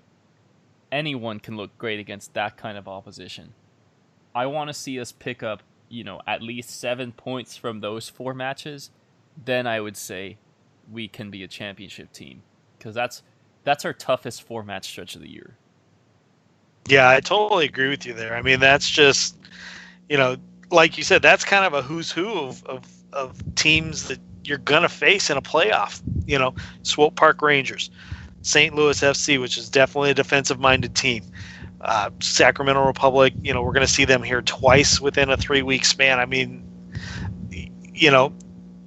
anyone 0.92 1.40
can 1.40 1.56
look 1.56 1.76
great 1.76 1.98
against 1.98 2.34
that 2.34 2.56
kind 2.56 2.78
of 2.78 2.86
opposition. 2.86 3.54
I 4.34 4.46
want 4.46 4.68
to 4.68 4.74
see 4.74 4.98
us 5.00 5.12
pick 5.12 5.42
up, 5.42 5.62
you 5.88 6.04
know, 6.04 6.20
at 6.26 6.42
least 6.42 6.70
seven 6.70 7.12
points 7.12 7.56
from 7.56 7.80
those 7.80 8.08
four 8.08 8.34
matches. 8.34 8.90
Then 9.42 9.66
I 9.66 9.80
would 9.80 9.96
say 9.96 10.38
we 10.90 11.08
can 11.08 11.30
be 11.30 11.42
a 11.42 11.48
championship 11.48 12.12
team 12.12 12.42
because 12.78 12.94
that's 12.94 13.22
that's 13.64 13.84
our 13.84 13.92
toughest 13.92 14.42
four 14.42 14.62
match 14.62 14.88
stretch 14.88 15.14
of 15.14 15.22
the 15.22 15.30
year. 15.30 15.56
Yeah, 16.88 17.08
I 17.08 17.20
totally 17.20 17.66
agree 17.66 17.88
with 17.88 18.04
you 18.06 18.12
there. 18.12 18.34
I 18.34 18.42
mean, 18.42 18.58
that's 18.58 18.88
just, 18.90 19.36
you 20.08 20.16
know, 20.16 20.36
like 20.70 20.98
you 20.98 21.04
said, 21.04 21.22
that's 21.22 21.44
kind 21.44 21.64
of 21.64 21.74
a 21.74 21.82
who's 21.82 22.10
who 22.10 22.28
of, 22.32 22.64
of, 22.66 22.84
of 23.12 23.54
teams 23.54 24.08
that 24.08 24.18
you're 24.42 24.58
going 24.58 24.82
to 24.82 24.88
face 24.88 25.30
in 25.30 25.36
a 25.36 25.42
playoff. 25.42 26.02
You 26.26 26.38
know, 26.38 26.54
Swope 26.82 27.14
Park 27.14 27.40
Rangers, 27.40 27.90
St. 28.42 28.74
Louis 28.74 29.00
FC, 29.00 29.40
which 29.40 29.56
is 29.56 29.68
definitely 29.68 30.10
a 30.10 30.14
defensive 30.14 30.58
minded 30.58 30.96
team 30.96 31.22
uh, 31.82 32.10
Sacramento 32.20 32.86
Republic. 32.86 33.34
You 33.42 33.52
know, 33.52 33.62
we're 33.62 33.72
going 33.72 33.86
to 33.86 33.92
see 33.92 34.04
them 34.04 34.22
here 34.22 34.42
twice 34.42 35.00
within 35.00 35.30
a 35.30 35.36
three 35.36 35.62
week 35.62 35.84
span. 35.84 36.18
I 36.18 36.26
mean, 36.26 36.68
you 37.50 38.10
know, 38.10 38.32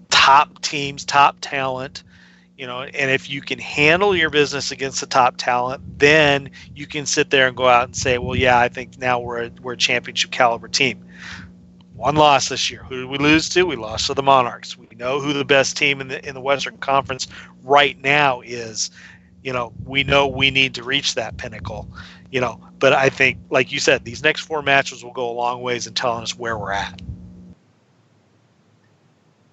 top 0.09 0.61
teams, 0.61 1.05
top 1.05 1.37
talent. 1.41 2.03
You 2.57 2.65
know, 2.65 2.83
and 2.83 3.11
if 3.11 3.29
you 3.29 3.41
can 3.41 3.59
handle 3.59 4.15
your 4.15 4.29
business 4.29 4.71
against 4.71 5.01
the 5.01 5.07
top 5.07 5.35
talent, 5.35 5.83
then 5.99 6.49
you 6.73 6.87
can 6.87 7.05
sit 7.05 7.29
there 7.29 7.49
and 7.49 7.57
go 7.57 7.67
out 7.67 7.83
and 7.83 7.95
say, 7.95 8.17
"Well, 8.17 8.35
yeah, 8.35 8.57
I 8.57 8.69
think 8.69 8.97
now 8.97 9.19
we're 9.19 9.43
a, 9.43 9.51
we're 9.61 9.73
a 9.73 9.77
championship 9.77 10.31
caliber 10.31 10.69
team." 10.69 11.05
One 11.95 12.15
loss 12.15 12.49
this 12.49 12.71
year. 12.71 12.83
Who 12.83 13.01
did 13.01 13.09
we 13.09 13.17
lose 13.17 13.49
to? 13.49 13.63
We 13.63 13.75
lost 13.75 14.07
to 14.07 14.13
the 14.13 14.23
Monarchs. 14.23 14.77
We 14.77 14.87
know 14.95 15.19
who 15.19 15.33
the 15.33 15.43
best 15.43 15.75
team 15.75 15.99
in 15.99 16.07
the 16.07 16.25
in 16.25 16.33
the 16.33 16.39
Western 16.39 16.77
Conference 16.77 17.27
right 17.61 18.01
now 18.01 18.39
is. 18.41 18.89
You 19.43 19.53
know, 19.53 19.73
we 19.83 20.03
know 20.03 20.25
we 20.25 20.49
need 20.49 20.73
to 20.73 20.83
reach 20.83 21.13
that 21.15 21.37
pinnacle 21.37 21.87
you 22.35 22.41
know, 22.41 22.59
but 22.79 22.91
I 22.91 23.07
think, 23.07 23.37
like 23.49 23.71
you 23.71 23.79
said, 23.79 24.03
these 24.03 24.21
next 24.21 24.41
four 24.41 24.61
matches 24.61 25.05
will 25.05 25.13
go 25.13 25.29
a 25.29 25.31
long 25.31 25.61
ways 25.61 25.87
in 25.87 25.93
telling 25.93 26.21
us 26.21 26.37
where 26.37 26.57
we're 26.57 26.73
at. 26.73 27.01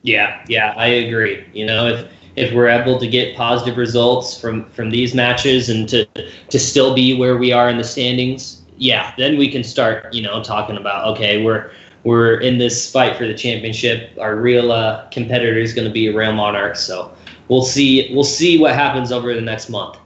Yeah, 0.02 0.44
yeah, 0.48 0.74
I 0.76 0.88
agree. 0.88 1.46
You 1.52 1.64
know, 1.64 1.86
if 1.86 2.10
if 2.34 2.52
we're 2.52 2.66
able 2.66 2.98
to 2.98 3.06
get 3.06 3.36
positive 3.36 3.76
results 3.76 4.36
from 4.36 4.68
from 4.70 4.90
these 4.90 5.14
matches 5.14 5.68
and 5.68 5.88
to 5.90 6.04
to 6.24 6.58
still 6.58 6.92
be 6.92 7.16
where 7.16 7.36
we 7.36 7.52
are 7.52 7.70
in 7.70 7.78
the 7.78 7.84
standings, 7.84 8.62
yeah, 8.78 9.14
then 9.16 9.38
we 9.38 9.48
can 9.48 9.62
start, 9.62 10.12
you 10.12 10.22
know, 10.22 10.42
talking 10.42 10.76
about 10.76 11.06
okay, 11.14 11.44
we're 11.44 11.70
we're 12.02 12.40
in 12.40 12.58
this 12.58 12.90
fight 12.90 13.16
for 13.16 13.28
the 13.28 13.34
championship. 13.34 14.10
Our 14.20 14.34
real 14.34 14.72
uh, 14.72 15.08
competitor 15.10 15.56
is 15.56 15.72
going 15.72 15.86
to 15.86 15.94
be 15.94 16.08
Real 16.08 16.32
Monarchs. 16.32 16.80
So 16.80 17.14
we'll 17.46 17.62
see. 17.62 18.12
We'll 18.12 18.24
see 18.24 18.58
what 18.58 18.74
happens 18.74 19.12
over 19.12 19.32
the 19.34 19.40
next 19.40 19.68
month. 19.68 19.98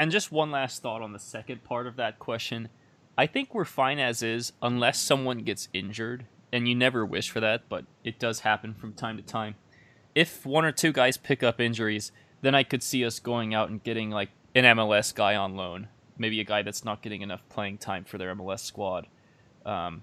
And 0.00 0.10
just 0.10 0.32
one 0.32 0.50
last 0.50 0.80
thought 0.80 1.02
on 1.02 1.12
the 1.12 1.18
second 1.18 1.62
part 1.62 1.86
of 1.86 1.96
that 1.96 2.18
question. 2.18 2.70
I 3.18 3.26
think 3.26 3.54
we're 3.54 3.66
fine 3.66 3.98
as 3.98 4.22
is 4.22 4.54
unless 4.62 4.98
someone 4.98 5.40
gets 5.40 5.68
injured, 5.74 6.24
and 6.50 6.66
you 6.66 6.74
never 6.74 7.04
wish 7.04 7.28
for 7.28 7.38
that, 7.40 7.68
but 7.68 7.84
it 8.02 8.18
does 8.18 8.40
happen 8.40 8.72
from 8.72 8.94
time 8.94 9.18
to 9.18 9.22
time. 9.22 9.56
If 10.14 10.46
one 10.46 10.64
or 10.64 10.72
two 10.72 10.90
guys 10.90 11.18
pick 11.18 11.42
up 11.42 11.60
injuries, 11.60 12.12
then 12.40 12.54
I 12.54 12.62
could 12.62 12.82
see 12.82 13.04
us 13.04 13.18
going 13.18 13.52
out 13.52 13.68
and 13.68 13.84
getting 13.84 14.08
like 14.08 14.30
an 14.54 14.64
MLS 14.64 15.14
guy 15.14 15.36
on 15.36 15.54
loan, 15.54 15.88
maybe 16.16 16.40
a 16.40 16.44
guy 16.44 16.62
that's 16.62 16.82
not 16.82 17.02
getting 17.02 17.20
enough 17.20 17.46
playing 17.50 17.76
time 17.76 18.04
for 18.04 18.16
their 18.16 18.34
MLS 18.34 18.60
squad. 18.60 19.06
Um, 19.66 20.02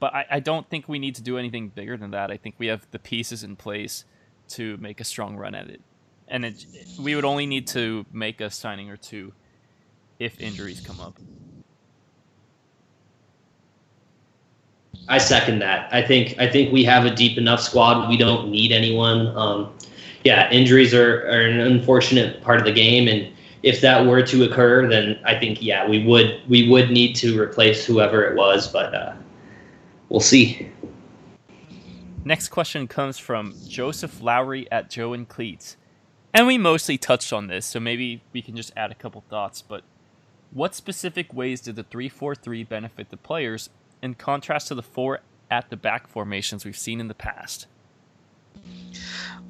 but 0.00 0.14
I, 0.14 0.26
I 0.30 0.40
don't 0.40 0.70
think 0.70 0.88
we 0.88 0.98
need 0.98 1.16
to 1.16 1.22
do 1.22 1.36
anything 1.36 1.68
bigger 1.68 1.98
than 1.98 2.12
that. 2.12 2.30
I 2.30 2.38
think 2.38 2.54
we 2.56 2.68
have 2.68 2.86
the 2.92 2.98
pieces 2.98 3.44
in 3.44 3.56
place 3.56 4.06
to 4.48 4.78
make 4.78 5.02
a 5.02 5.04
strong 5.04 5.36
run 5.36 5.54
at 5.54 5.68
it. 5.68 5.82
And 6.28 6.44
it, 6.44 6.66
we 6.98 7.14
would 7.14 7.24
only 7.24 7.46
need 7.46 7.66
to 7.68 8.06
make 8.12 8.40
a 8.40 8.50
signing 8.50 8.90
or 8.90 8.96
two 8.96 9.32
if 10.18 10.40
injuries 10.40 10.80
come 10.80 11.00
up. 11.00 11.18
I 15.08 15.18
second 15.18 15.58
that. 15.58 15.92
I 15.92 16.02
think 16.02 16.36
I 16.38 16.48
think 16.50 16.72
we 16.72 16.84
have 16.84 17.04
a 17.04 17.14
deep 17.14 17.36
enough 17.36 17.60
squad. 17.60 18.08
We 18.08 18.16
don't 18.16 18.50
need 18.50 18.72
anyone. 18.72 19.36
Um, 19.36 19.72
yeah, 20.24 20.50
injuries 20.50 20.94
are, 20.94 21.26
are 21.26 21.42
an 21.42 21.60
unfortunate 21.60 22.42
part 22.42 22.58
of 22.58 22.64
the 22.64 22.72
game, 22.72 23.06
and 23.08 23.30
if 23.62 23.80
that 23.82 24.06
were 24.06 24.22
to 24.22 24.44
occur, 24.44 24.88
then 24.88 25.18
I 25.24 25.38
think 25.38 25.60
yeah, 25.60 25.86
we 25.86 26.04
would 26.04 26.40
we 26.48 26.68
would 26.68 26.90
need 26.90 27.14
to 27.16 27.38
replace 27.38 27.84
whoever 27.84 28.22
it 28.22 28.36
was. 28.36 28.66
But 28.66 28.94
uh, 28.94 29.14
we'll 30.08 30.20
see. 30.20 30.70
Next 32.24 32.48
question 32.48 32.88
comes 32.88 33.18
from 33.18 33.54
Joseph 33.68 34.22
Lowry 34.22 34.70
at 34.72 34.88
Joe 34.88 35.12
and 35.12 35.28
Cleats. 35.28 35.76
And 36.34 36.48
we 36.48 36.58
mostly 36.58 36.98
touched 36.98 37.32
on 37.32 37.46
this, 37.46 37.64
so 37.64 37.78
maybe 37.78 38.20
we 38.32 38.42
can 38.42 38.56
just 38.56 38.72
add 38.76 38.90
a 38.90 38.94
couple 38.96 39.22
thoughts. 39.30 39.62
But 39.62 39.84
what 40.50 40.74
specific 40.74 41.32
ways 41.32 41.60
did 41.60 41.76
the 41.76 41.84
3 41.84 42.08
4 42.08 42.34
3 42.34 42.64
benefit 42.64 43.10
the 43.10 43.16
players 43.16 43.70
in 44.02 44.14
contrast 44.14 44.68
to 44.68 44.74
the 44.74 44.82
four 44.82 45.20
at 45.50 45.70
the 45.70 45.76
back 45.76 46.08
formations 46.08 46.64
we've 46.64 46.76
seen 46.76 47.00
in 47.00 47.06
the 47.06 47.14
past? 47.14 47.68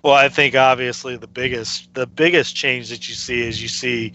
Well, 0.03 0.15
I 0.15 0.29
think 0.29 0.55
obviously 0.55 1.17
the 1.17 1.27
biggest 1.27 1.93
the 1.95 2.07
biggest 2.07 2.55
change 2.55 2.91
that 2.91 3.09
you 3.09 3.15
see 3.15 3.41
is 3.41 3.63
you 3.63 3.69
see, 3.69 4.13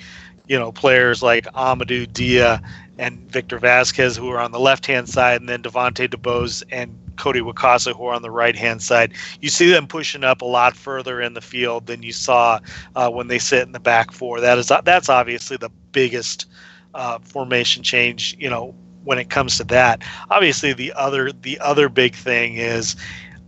you 0.48 0.60
know, 0.60 0.72
players 0.72 1.24
like 1.24 1.46
Amadou 1.46 2.12
Dia 2.14 2.62
and 3.00 3.20
Victor 3.32 3.58
Vasquez 3.58 4.16
who 4.16 4.30
are 4.30 4.40
on 4.40 4.52
the 4.52 4.60
left 4.60 4.86
hand 4.86 5.10
side, 5.10 5.40
and 5.40 5.50
then 5.50 5.64
Devontae 5.64 6.08
DeBose 6.08 6.64
and 6.72 6.96
Cody 7.20 7.42
Wakasa 7.42 7.96
who 7.96 8.06
are 8.06 8.16
on 8.16 8.24
the 8.24 8.32
right 8.32 8.56
hand 8.56 8.82
side. 8.82 9.14
You 9.42 9.50
see 9.50 9.70
them 9.70 9.88
pushing 9.88 10.24
up 10.24 10.42
a 10.42 10.46
lot 10.46 10.76
further 10.76 11.22
in 11.22 11.34
the 11.34 11.42
field 11.42 11.86
than 11.86 12.02
you 12.02 12.14
saw 12.14 12.60
uh, 12.96 13.10
when 13.12 13.28
they 13.28 13.38
sit 13.38 13.62
in 13.62 13.74
the 13.74 13.80
back 13.80 14.12
four. 14.12 14.40
That 14.40 14.58
is 14.58 14.72
that's 14.84 15.10
obviously 15.10 15.58
the 15.58 15.70
biggest 15.92 16.48
uh, 16.96 17.20
formation 17.20 17.84
change. 17.84 18.36
You 18.40 18.50
know, 18.50 18.74
when 19.04 19.18
it 19.18 19.30
comes 19.30 19.58
to 19.58 19.64
that. 19.66 20.04
Obviously, 20.30 20.74
the 20.74 20.94
other 20.94 21.32
the 21.32 21.60
other 21.60 21.90
big 21.90 22.16
thing 22.16 22.56
is, 22.56 22.96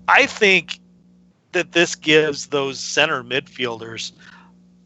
I 0.07 0.26
think 0.26 0.80
that 1.52 1.72
this 1.72 1.95
gives 1.95 2.48
those 2.48 2.80
center 2.80 3.23
midfielders 3.23 4.11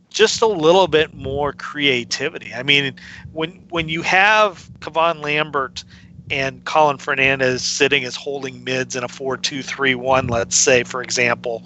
just 0.09 0.41
a 0.41 0.47
little 0.47 0.87
bit 0.87 1.13
more 1.13 1.51
creativity. 1.53 2.53
I 2.53 2.63
mean, 2.63 2.95
when 3.33 3.51
when 3.69 3.89
you 3.89 4.01
have 4.01 4.69
Kevon 4.79 5.21
Lambert 5.21 5.83
and 6.29 6.63
Colin 6.65 6.97
Fernandez 6.97 7.63
sitting 7.63 8.03
as 8.03 8.15
holding 8.15 8.63
mids 8.63 8.95
in 8.95 9.03
a 9.03 9.07
4-2-3-1, 9.07 10.29
let's 10.29 10.55
say 10.55 10.83
for 10.83 11.01
example, 11.01 11.63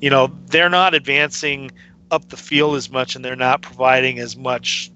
you 0.00 0.10
know, 0.10 0.32
they're 0.46 0.68
not 0.68 0.94
advancing 0.94 1.70
up 2.10 2.28
the 2.28 2.36
field 2.36 2.76
as 2.76 2.90
much 2.90 3.16
and 3.16 3.24
they're 3.24 3.36
not 3.36 3.62
providing 3.62 4.18
as 4.18 4.36
much 4.36 4.90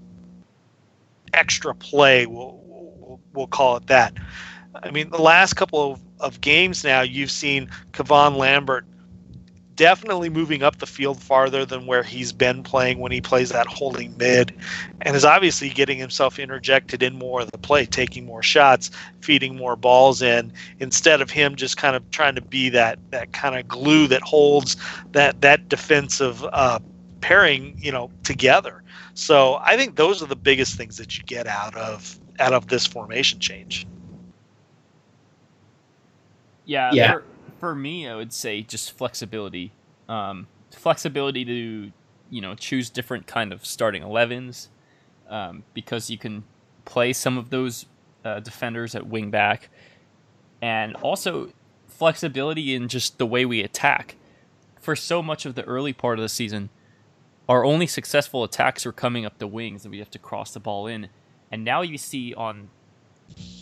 extra 1.33 1.75
play, 1.75 2.27
we'll, 2.27 3.21
we'll, 3.33 3.47
call 3.47 3.77
it 3.77 3.87
that. 3.87 4.15
I 4.83 4.91
mean, 4.91 5.11
the 5.11 5.23
last 5.23 5.55
couple 5.55 5.93
of, 5.93 6.01
of 6.21 6.41
games 6.41 6.85
now, 6.85 7.03
you've 7.03 7.31
seen 7.31 7.71
Kevon 7.93 8.37
Lambert 8.37 8.85
definitely 9.77 10.31
moving 10.31 10.63
up 10.63 10.79
the 10.79 10.87
field 10.87 11.23
farther 11.23 11.65
than 11.65 11.87
where 11.87 12.03
he's 12.03 12.33
been 12.33 12.63
playing 12.63 12.99
when 12.99 13.13
he 13.13 13.21
plays 13.21 13.51
that 13.51 13.67
holding 13.67 14.17
mid 14.17 14.53
and 15.03 15.15
is 15.15 15.25
obviously 15.25 15.69
getting 15.69 15.99
himself 15.99 16.39
interjected 16.39 17.03
in 17.03 17.15
more 17.15 17.43
of 17.43 17.51
the 17.53 17.59
play 17.59 17.85
taking 17.85 18.25
more 18.25 18.43
shots 18.43 18.91
feeding 19.21 19.55
more 19.55 19.77
balls 19.77 20.23
in 20.23 20.53
instead 20.81 21.21
of 21.21 21.31
him 21.31 21.55
just 21.55 21.77
kind 21.77 21.95
of 21.95 22.11
trying 22.11 22.35
to 22.35 22.41
be 22.41 22.71
that 22.71 22.99
that 23.11 23.33
kind 23.33 23.55
of 23.55 23.69
glue 23.69 24.07
that 24.07 24.23
holds 24.23 24.77
that 25.13 25.41
that 25.43 25.69
defensive 25.69 26.45
uh, 26.53 26.79
pairing 27.21 27.75
you 27.79 27.93
know 27.93 28.11
together 28.25 28.83
so 29.15 29.61
i 29.63 29.77
think 29.77 29.97
those 29.97 30.23
are 30.23 30.27
the 30.27 30.37
biggest 30.37 30.77
things 30.77 30.97
that 30.97 31.19
you 31.19 31.25
get 31.25 31.47
out 31.47 31.77
of 31.77 32.19
out 32.39 32.53
of 32.53 32.67
this 32.69 32.87
formation 32.87 33.39
change 33.39 33.87
yeah, 36.67 36.91
yeah. 36.93 37.13
For, 37.13 37.25
for 37.59 37.75
me, 37.75 38.09
I 38.09 38.15
would 38.15 38.33
say 38.33 38.63
just 38.63 38.97
flexibility. 38.97 39.73
Um, 40.09 40.47
flexibility 40.71 41.45
to 41.45 41.93
you 42.31 42.41
know 42.41 42.55
choose 42.55 42.91
different 42.91 43.27
kind 43.27 43.53
of 43.53 43.65
starting 43.65 44.03
11s 44.03 44.69
um, 45.29 45.65
because 45.75 46.11
you 46.11 46.19
can 46.19 46.45
play 46.85 47.13
some 47.13 47.39
of 47.39 47.51
those 47.51 47.87
uh, 48.25 48.41
defenders 48.41 48.95
at 48.95 49.07
wing 49.07 49.31
back, 49.31 49.71
and 50.61 50.95
also 50.97 51.53
flexibility 51.87 52.75
in 52.75 52.89
just 52.89 53.19
the 53.19 53.27
way 53.27 53.45
we 53.45 53.63
attack. 53.63 54.17
For 54.81 54.95
so 54.95 55.23
much 55.23 55.47
of 55.47 55.57
the 55.57 55.65
early 55.65 55.93
part 55.93 56.19
of 56.19 56.23
the 56.23 56.29
season, 56.29 56.71
our 57.49 57.65
only 57.65 57.87
successful 57.87 58.45
attacks 58.45 58.85
were 58.85 58.93
coming 58.93 59.25
up 59.25 59.39
the 59.39 59.47
wings, 59.47 59.85
and 59.85 59.93
we 59.93 59.99
have 59.99 60.11
to 60.13 60.19
cross 60.19 60.53
the 60.53 60.61
ball 60.61 60.87
in. 60.87 61.09
And 61.51 61.65
now 61.65 61.83
you 61.83 61.99
see 61.99 62.35
on 62.35 62.71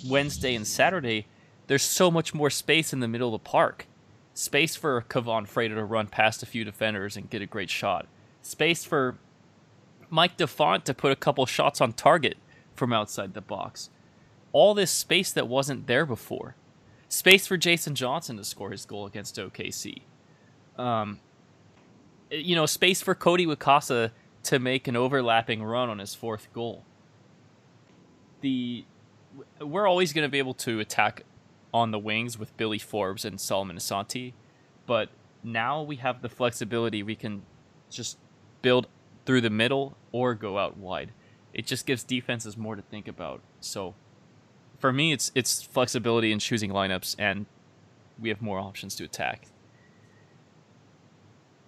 Wednesday 0.07 0.55
and 0.55 0.67
Saturday, 0.67 1.27
there's 1.67 1.83
so 1.83 2.11
much 2.11 2.35
more 2.35 2.51
space 2.51 2.93
in 2.93 3.01
the 3.01 3.09
middle 3.09 3.35
of 3.35 3.43
the 3.43 3.51
park. 3.51 3.87
Space 4.35 4.75
for 4.77 5.03
Kevon 5.09 5.47
Frater 5.47 5.77
to 5.77 5.85
run 5.85 6.09
past 6.09 6.43
a 6.43 6.47
few 6.47 6.65
defenders 6.65 7.17
and 7.17 7.31
get 7.31 7.43
a 7.43 7.47
great 7.47 7.71
shot. 7.71 8.07
Space 8.43 8.85
for 8.85 9.17
Mike 10.11 10.37
DeFont 10.37 10.85
to 10.85 10.95
put 10.95 11.13
a 11.13 11.17
couple 11.17 11.47
shots 11.47 11.81
on 11.81 11.93
target 11.93 12.37
from 12.75 12.93
outside 12.93 13.35
the 13.35 13.41
box. 13.41 13.91
All 14.53 14.75
this 14.75 14.91
space 14.91 15.33
that 15.33 15.49
wasn't 15.49 15.87
there 15.87 16.05
before. 16.05 16.57
Space 17.09 17.47
for 17.47 17.57
Jason 17.57 17.95
Johnson 17.95 18.37
to 18.37 18.45
score 18.45 18.71
his 18.71 18.85
goal 18.85 19.07
against 19.07 19.37
OKC. 19.37 20.03
Um, 20.77 21.21
you 22.31 22.57
know, 22.57 22.67
space 22.67 23.01
for 23.01 23.15
Cody 23.15 23.47
Wakasa 23.47 24.11
to 24.45 24.59
make 24.59 24.89
an 24.89 24.97
overlapping 24.97 25.63
run 25.63 25.89
on 25.89 25.99
his 25.99 26.15
fourth 26.15 26.53
goal. 26.53 26.85
The 28.41 28.85
we're 29.61 29.87
always 29.87 30.13
going 30.13 30.25
to 30.25 30.29
be 30.29 30.39
able 30.39 30.55
to 30.55 30.81
attack 30.81 31.25
on 31.75 31.91
the 31.91 31.99
wings 31.99 32.39
with 32.39 32.57
Billy 32.57 32.79
Forbes 32.79 33.25
and 33.25 33.41
Solomon 33.41 33.77
Asante, 33.77 34.33
but 34.87 35.11
now 35.43 35.83
we 35.83 35.97
have 35.97 36.23
the 36.23 36.29
flexibility. 36.29 37.03
We 37.03 37.17
can 37.17 37.43
just 37.91 38.17
build 38.63 38.87
through 39.27 39.41
the 39.41 39.51
middle 39.51 39.97
or 40.13 40.35
go 40.35 40.57
out 40.57 40.77
wide. 40.77 41.11
It 41.53 41.67
just 41.67 41.85
gives 41.85 42.05
defenses 42.05 42.57
more 42.57 42.77
to 42.77 42.83
think 42.83 43.09
about. 43.09 43.41
So 43.61 43.95
for 44.79 44.93
me, 44.93 45.13
it's 45.13 45.33
it's 45.35 45.63
flexibility 45.63 46.31
in 46.31 46.39
choosing 46.39 46.71
lineups, 46.71 47.17
and 47.19 47.47
we 48.21 48.29
have 48.29 48.41
more 48.41 48.61
options 48.61 48.95
to 48.97 49.05
attack. 49.05 49.49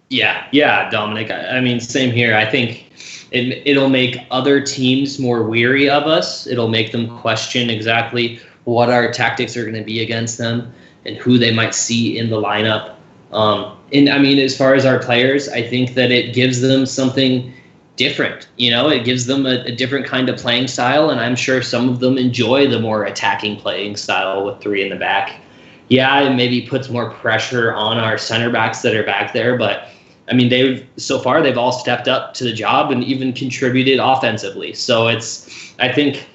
Yeah, 0.09 0.47
yeah, 0.53 0.89
Dominic. 0.89 1.29
I, 1.31 1.57
I 1.57 1.61
mean, 1.61 1.81
same 1.81 2.11
here. 2.11 2.33
I 2.33 2.45
think 2.45 2.91
it, 3.31 3.61
it'll 3.65 3.89
make 3.89 4.19
other 4.31 4.61
teams 4.61 5.19
more 5.19 5.43
weary 5.43 5.89
of 5.89 6.03
us. 6.03 6.47
It'll 6.47 6.69
make 6.69 6.93
them 6.93 7.19
question 7.19 7.69
exactly 7.69 8.39
what 8.67 8.89
our 8.89 9.09
tactics 9.09 9.55
are 9.55 9.63
going 9.63 9.75
to 9.75 9.83
be 9.83 10.01
against 10.01 10.37
them 10.37 10.73
and 11.05 11.15
who 11.15 11.37
they 11.37 11.53
might 11.53 11.73
see 11.73 12.17
in 12.17 12.29
the 12.29 12.35
lineup. 12.35 12.95
Um, 13.31 13.77
and 13.93 14.09
I 14.09 14.17
mean, 14.17 14.39
as 14.39 14.57
far 14.57 14.75
as 14.75 14.85
our 14.85 14.99
players, 14.99 15.47
I 15.47 15.61
think 15.61 15.93
that 15.93 16.11
it 16.11 16.33
gives 16.33 16.59
them 16.59 16.85
something 16.85 17.53
different. 17.95 18.49
You 18.57 18.71
know, 18.71 18.89
it 18.89 19.05
gives 19.05 19.25
them 19.25 19.45
a, 19.45 19.63
a, 19.63 19.71
different 19.71 20.05
kind 20.05 20.27
of 20.27 20.37
playing 20.37 20.67
style, 20.67 21.09
and 21.09 21.21
I'm 21.21 21.35
sure 21.37 21.61
some 21.61 21.87
of 21.87 22.01
them 22.01 22.17
enjoy 22.17 22.67
the 22.67 22.77
more 22.77 23.05
attacking 23.05 23.55
playing 23.55 23.95
style 23.95 24.43
with 24.43 24.59
three 24.59 24.83
in 24.83 24.89
the 24.89 24.97
back. 24.97 25.39
Yeah, 25.87 26.19
it 26.23 26.35
maybe 26.35 26.67
puts 26.67 26.89
more 26.89 27.09
pressure 27.09 27.73
on 27.73 27.97
our 27.97 28.17
center 28.17 28.49
backs 28.51 28.81
that 28.81 28.93
are 28.93 29.03
back 29.03 29.31
there, 29.31 29.57
but 29.57 29.87
I 30.29 30.33
mean, 30.33 30.49
they've 30.49 30.85
so 30.97 31.19
far 31.19 31.41
they've 31.41 31.57
all 31.57 31.71
stepped 31.71 32.09
up 32.09 32.33
to 32.33 32.43
the 32.43 32.51
job 32.51 32.91
and 32.91 33.01
even 33.05 33.31
contributed 33.31 33.99
offensively. 33.99 34.73
So 34.73 35.07
it's, 35.07 35.73
I 35.79 35.89
think, 35.89 36.27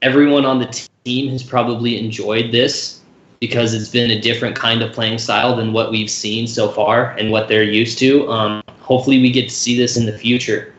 everyone 0.00 0.46
on 0.46 0.58
the 0.58 0.88
team 1.06 1.30
has 1.30 1.44
probably 1.44 1.96
enjoyed 1.96 2.50
this 2.50 3.00
because 3.38 3.74
it's 3.74 3.88
been 3.88 4.10
a 4.10 4.20
different 4.20 4.56
kind 4.56 4.82
of 4.82 4.92
playing 4.92 5.18
style 5.18 5.54
than 5.54 5.72
what 5.72 5.92
we've 5.92 6.10
seen 6.10 6.48
so 6.48 6.68
far 6.68 7.12
and 7.12 7.30
what 7.30 7.46
they're 7.46 7.62
used 7.62 7.96
to. 8.00 8.28
Um, 8.28 8.60
hopefully, 8.80 9.20
we 9.22 9.30
get 9.30 9.48
to 9.48 9.54
see 9.54 9.78
this 9.78 9.96
in 9.96 10.04
the 10.04 10.18
future. 10.18 10.74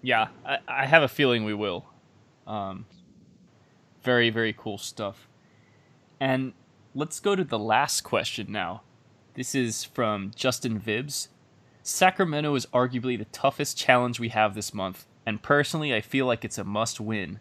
Yeah, 0.00 0.28
I, 0.46 0.58
I 0.66 0.86
have 0.86 1.02
a 1.02 1.08
feeling 1.08 1.44
we 1.44 1.52
will. 1.52 1.84
Um, 2.46 2.86
very, 4.02 4.30
very 4.30 4.54
cool 4.54 4.78
stuff. 4.78 5.28
And 6.18 6.54
let's 6.94 7.20
go 7.20 7.36
to 7.36 7.44
the 7.44 7.58
last 7.58 8.02
question 8.02 8.46
now. 8.50 8.82
This 9.34 9.54
is 9.54 9.84
from 9.84 10.30
Justin 10.34 10.80
Vibbs. 10.80 11.28
Sacramento 11.82 12.54
is 12.54 12.64
arguably 12.66 13.18
the 13.18 13.26
toughest 13.26 13.76
challenge 13.76 14.18
we 14.18 14.30
have 14.30 14.54
this 14.54 14.72
month, 14.72 15.04
and 15.26 15.42
personally, 15.42 15.94
I 15.94 16.00
feel 16.00 16.26
like 16.26 16.44
it's 16.44 16.58
a 16.58 16.64
must 16.64 17.00
win. 17.00 17.40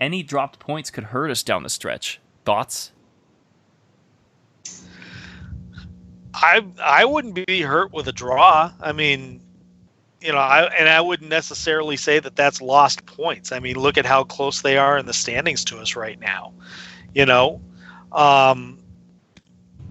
Any 0.00 0.22
dropped 0.22 0.58
points 0.58 0.90
could 0.90 1.04
hurt 1.04 1.30
us 1.30 1.42
down 1.42 1.62
the 1.62 1.70
stretch. 1.70 2.20
Thoughts? 2.44 2.92
I 6.34 6.64
I 6.82 7.04
wouldn't 7.04 7.46
be 7.46 7.60
hurt 7.60 7.92
with 7.92 8.08
a 8.08 8.12
draw. 8.12 8.72
I 8.80 8.92
mean, 8.92 9.40
you 10.20 10.32
know, 10.32 10.38
I 10.38 10.64
and 10.74 10.88
I 10.88 11.00
wouldn't 11.00 11.30
necessarily 11.30 11.96
say 11.96 12.18
that 12.20 12.36
that's 12.36 12.60
lost 12.60 13.04
points. 13.06 13.52
I 13.52 13.58
mean, 13.58 13.76
look 13.76 13.98
at 13.98 14.06
how 14.06 14.24
close 14.24 14.62
they 14.62 14.78
are 14.78 14.98
in 14.98 15.06
the 15.06 15.12
standings 15.12 15.64
to 15.66 15.78
us 15.78 15.94
right 15.94 16.18
now. 16.18 16.52
You 17.14 17.26
know, 17.26 17.60
um, 18.12 18.78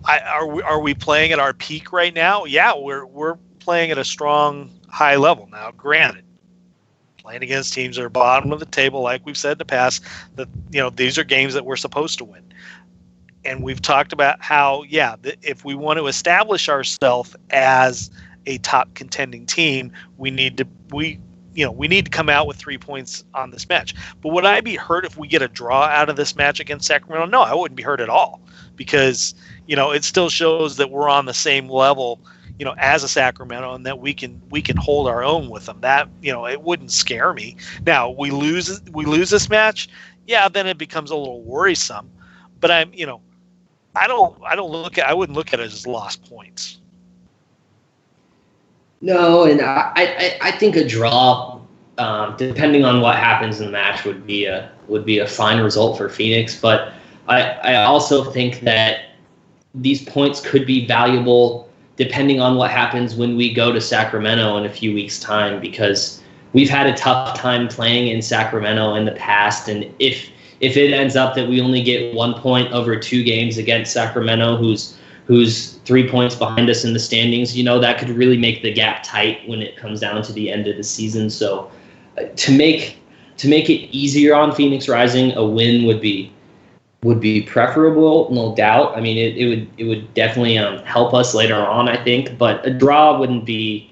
I, 0.06 0.20
are 0.20 0.48
we 0.48 0.64
are 0.64 0.82
we 0.82 0.94
playing 0.94 1.32
at 1.32 1.40
our 1.40 1.54
peak 1.54 1.94
right 1.94 2.14
now? 2.14 2.46
Yeah, 2.46 2.74
we're 2.76 3.06
we're 3.06 3.36
playing 3.60 3.92
at 3.92 3.98
a 3.98 4.06
strong 4.06 4.72
high 4.90 5.16
level 5.16 5.48
now. 5.52 5.72
Granted, 5.72 6.26
playing 7.22 7.44
against 7.44 7.74
teams 7.74 7.96
that 7.96 8.04
are 8.04 8.10
bottom 8.10 8.52
of 8.52 8.60
the 8.60 8.66
table, 8.66 9.02
like 9.02 9.26
we've 9.26 9.38
said 9.38 9.54
in 9.54 9.58
the 9.60 9.66
past, 9.66 10.04
that 10.36 10.48
you 10.72 10.80
know 10.80 10.90
these 10.90 11.18
are 11.18 11.24
games 11.24 11.54
that 11.54 11.66
we're 11.66 11.76
supposed 11.76 12.18
to 12.18 12.26
win. 12.26 12.44
And 13.44 13.64
we've 13.64 13.82
talked 13.82 14.14
about 14.14 14.42
how, 14.42 14.84
yeah, 14.84 15.16
if 15.42 15.66
we 15.66 15.74
want 15.74 15.98
to 15.98 16.08
establish 16.08 16.70
ourselves 16.70 17.36
as 17.50 18.12
a 18.46 18.60
top 18.60 18.94
contending 18.94 19.46
team, 19.46 19.92
we 20.18 20.32
need 20.32 20.58
to 20.58 20.68
we 20.90 21.20
you 21.54 21.66
know 21.66 21.72
we 21.72 21.88
need 21.88 22.06
to 22.06 22.12
come 22.12 22.30
out 22.30 22.48
with 22.48 22.58
three 22.58 22.78
points 22.78 23.24
on 23.34 23.52
this 23.52 23.68
match. 23.70 23.94
But 24.22 24.30
would 24.30 24.46
I 24.46 24.62
be 24.62 24.76
hurt 24.76 25.06
if 25.06 25.18
we 25.18 25.28
get 25.28 25.42
a 25.42 25.48
draw 25.48 25.84
out 25.84 26.10
of 26.10 26.16
this 26.16 26.36
match 26.36 26.60
against 26.60 26.88
Sacramento? 26.88 27.28
No, 27.28 27.42
I 27.42 27.54
wouldn't 27.54 27.76
be 27.76 27.84
hurt 27.84 28.00
at 28.00 28.10
all 28.10 28.42
because 28.76 29.36
you 29.68 29.76
know 29.76 29.92
it 29.92 30.04
still 30.04 30.30
shows 30.30 30.78
that 30.78 30.90
we're 30.90 31.10
on 31.10 31.26
the 31.26 31.34
same 31.34 31.70
level 31.70 32.20
you 32.62 32.66
know 32.66 32.76
as 32.78 33.04
a 33.04 33.08
Sacramento 33.08 33.74
and 33.74 33.88
that 33.88 33.98
we 33.98 34.14
can 34.14 34.40
we 34.52 34.62
can 34.62 34.78
hold 34.78 35.08
our 35.08 35.24
own 35.24 35.50
with 35.50 35.66
them. 35.66 35.82
That 35.82 36.08
you 36.22 36.32
know 36.32 36.46
it 36.46 36.62
wouldn't 36.62 36.92
scare 36.92 37.34
me. 37.34 37.58
Now 37.88 38.12
we 38.12 38.30
lose 38.30 38.80
we 38.92 39.04
lose 39.04 39.32
this 39.32 39.50
match, 39.50 39.90
yeah, 40.28 40.48
then 40.48 40.68
it 40.68 40.78
becomes 40.78 41.10
a 41.10 41.16
little 41.16 41.42
worrisome. 41.42 42.08
But 42.60 42.70
I'm 42.70 42.94
you 42.94 43.08
know 43.08 43.20
I 43.96 44.06
don't 44.06 44.40
I 44.46 44.56
don't 44.56 44.70
look 44.70 45.00
at 45.00 45.08
I 45.08 45.14
wouldn't 45.16 45.36
look 45.36 45.56
at 45.56 45.60
it 45.60 45.64
as 45.64 45.88
lost 45.88 46.30
points. 46.30 46.80
No, 49.02 49.46
and 49.46 49.60
I 49.64 49.92
I, 49.96 50.38
I 50.42 50.52
think 50.52 50.76
a 50.76 50.88
draw, 50.88 51.60
um, 51.98 52.36
depending 52.38 52.86
on 52.86 53.02
what 53.02 53.16
happens 53.16 53.60
in 53.60 53.66
the 53.66 53.72
match, 53.72 54.06
would 54.06 54.28
be 54.28 54.46
a 54.46 54.72
would 54.88 55.04
be 55.04 55.18
a 55.18 55.26
fine 55.26 55.60
result 55.64 55.98
for 55.98 56.10
Phoenix. 56.10 56.62
But 56.62 56.94
I 57.28 57.42
I 57.42 57.86
also 57.86 58.30
think 58.30 58.60
that 58.60 59.06
these 59.74 60.04
points 60.04 60.42
could 60.42 60.68
be 60.68 60.86
valuable 60.86 61.71
depending 62.02 62.42
on 62.42 62.56
what 62.56 62.72
happens 62.72 63.14
when 63.14 63.38
we 63.38 63.54
go 63.54 63.72
to 63.72 63.80
Sacramento 63.80 64.58
in 64.58 64.66
a 64.66 64.70
few 64.70 64.92
weeks' 64.92 65.20
time 65.20 65.62
because 65.62 66.20
we've 66.52 66.68
had 66.68 66.88
a 66.88 66.96
tough 66.98 67.38
time 67.38 67.68
playing 67.68 68.08
in 68.08 68.24
Sacramento 68.24 68.96
in 68.96 69.06
the 69.06 69.12
past 69.12 69.68
and 69.68 69.84
if 70.00 70.32
if 70.62 70.78
it 70.78 70.94
ends 70.94 71.16
up 71.16 71.36
that 71.36 71.48
we 71.48 71.62
only 71.62 71.84
get 71.84 72.16
one 72.16 72.34
point 72.34 72.72
over 72.72 72.96
two 72.96 73.24
games 73.24 73.60
against 73.60 73.94
Sacramento 73.94 74.58
who's 74.58 74.98
who's 75.26 75.74
three 75.86 76.10
points 76.10 76.34
behind 76.34 76.72
us 76.72 76.84
in 76.84 76.94
the 76.94 77.00
standings, 77.00 77.56
you 77.56 77.64
know, 77.64 77.80
that 77.80 78.00
could 78.00 78.10
really 78.10 78.38
make 78.38 78.64
the 78.64 78.74
gap 78.74 79.04
tight 79.04 79.48
when 79.48 79.62
it 79.62 79.78
comes 79.78 80.00
down 80.00 80.24
to 80.24 80.34
the 80.34 80.52
end 80.52 80.68
of 80.68 80.78
the 80.78 80.84
season. 80.84 81.30
So 81.30 81.70
uh, 82.18 82.24
to 82.36 82.52
make 82.52 82.98
to 83.38 83.48
make 83.48 83.70
it 83.70 83.80
easier 83.96 84.34
on 84.34 84.56
Phoenix 84.56 84.90
Rising, 84.90 85.34
a 85.34 85.46
win 85.46 85.86
would 85.86 86.02
be 86.02 86.34
would 87.04 87.20
be 87.20 87.42
preferable, 87.42 88.30
no 88.32 88.56
doubt. 88.56 88.96
I 88.96 89.02
mean, 89.02 89.18
it, 89.18 89.38
it 89.38 89.48
would 89.48 89.68
it 89.78 89.84
would 89.86 90.14
definitely 90.14 90.58
um, 90.58 90.80
help 90.86 91.14
us 91.14 91.34
later 91.34 91.56
on, 91.56 91.90
I 91.90 92.02
think. 92.04 92.38
But 92.38 92.66
a 92.66 92.72
draw 92.72 93.18
wouldn't 93.18 93.46
be 93.46 93.92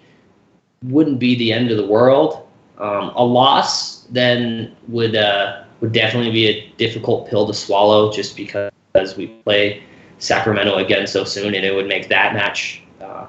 wouldn't 0.84 1.20
be 1.20 1.36
the 1.36 1.52
end 1.52 1.72
of 1.72 1.78
the 1.78 1.88
world. 1.88 2.48
Um, 2.78 3.12
a 3.16 3.24
loss 3.24 4.04
then 4.04 4.76
would 4.88 5.16
uh, 5.16 5.64
would 5.82 5.92
definitely 5.92 6.32
be 6.32 6.48
a 6.48 6.70
difficult 6.78 7.28
pill 7.28 7.48
to 7.48 7.54
swallow, 7.54 8.12
just 8.12 8.38
because 8.38 8.72
we 9.18 9.28
play 9.28 9.84
Sacramento 10.20 10.76
again 10.76 11.08
so 11.08 11.24
soon, 11.24 11.56
and 11.56 11.66
it 11.66 11.74
would 11.74 11.88
make 11.88 12.10
that 12.10 12.34
match 12.34 12.84
uh, 13.02 13.26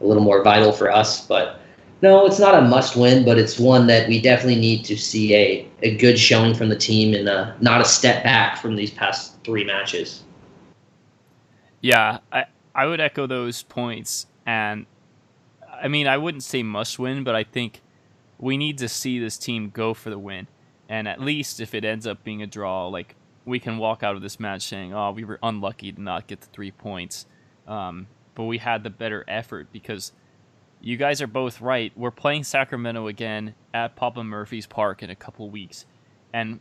a 0.00 0.04
little 0.04 0.22
more 0.22 0.42
vital 0.42 0.72
for 0.72 0.90
us. 0.90 1.26
But 1.26 1.60
no, 2.04 2.26
it's 2.26 2.38
not 2.38 2.54
a 2.54 2.60
must 2.60 2.96
win, 2.96 3.24
but 3.24 3.38
it's 3.38 3.58
one 3.58 3.86
that 3.86 4.06
we 4.06 4.20
definitely 4.20 4.60
need 4.60 4.84
to 4.84 4.94
see 4.94 5.34
a, 5.34 5.66
a 5.82 5.96
good 5.96 6.18
showing 6.18 6.54
from 6.54 6.68
the 6.68 6.76
team 6.76 7.14
and 7.14 7.26
uh, 7.26 7.54
not 7.62 7.80
a 7.80 7.84
step 7.86 8.22
back 8.22 8.58
from 8.58 8.76
these 8.76 8.90
past 8.90 9.42
three 9.42 9.64
matches. 9.64 10.22
Yeah, 11.80 12.18
I, 12.30 12.44
I 12.74 12.84
would 12.84 13.00
echo 13.00 13.26
those 13.26 13.62
points. 13.62 14.26
And 14.44 14.84
I 15.72 15.88
mean, 15.88 16.06
I 16.06 16.18
wouldn't 16.18 16.42
say 16.42 16.62
must 16.62 16.98
win, 16.98 17.24
but 17.24 17.34
I 17.34 17.42
think 17.42 17.80
we 18.38 18.58
need 18.58 18.76
to 18.78 18.88
see 18.88 19.18
this 19.18 19.38
team 19.38 19.70
go 19.70 19.94
for 19.94 20.10
the 20.10 20.18
win. 20.18 20.46
And 20.90 21.08
at 21.08 21.22
least 21.22 21.58
if 21.58 21.74
it 21.74 21.86
ends 21.86 22.06
up 22.06 22.22
being 22.22 22.42
a 22.42 22.46
draw, 22.46 22.86
like 22.88 23.16
we 23.46 23.58
can 23.58 23.78
walk 23.78 24.02
out 24.02 24.14
of 24.14 24.20
this 24.20 24.38
match 24.38 24.60
saying, 24.60 24.92
oh, 24.92 25.12
we 25.12 25.24
were 25.24 25.38
unlucky 25.42 25.90
to 25.90 26.02
not 26.02 26.26
get 26.26 26.42
the 26.42 26.48
three 26.48 26.70
points. 26.70 27.24
Um, 27.66 28.08
but 28.34 28.44
we 28.44 28.58
had 28.58 28.82
the 28.82 28.90
better 28.90 29.24
effort 29.26 29.68
because– 29.72 30.12
you 30.84 30.98
guys 30.98 31.22
are 31.22 31.26
both 31.26 31.62
right. 31.62 31.90
We're 31.96 32.10
playing 32.10 32.44
Sacramento 32.44 33.06
again 33.06 33.54
at 33.72 33.96
Papa 33.96 34.22
Murphy's 34.22 34.66
Park 34.66 35.02
in 35.02 35.08
a 35.08 35.16
couple 35.16 35.48
weeks. 35.48 35.86
And 36.30 36.60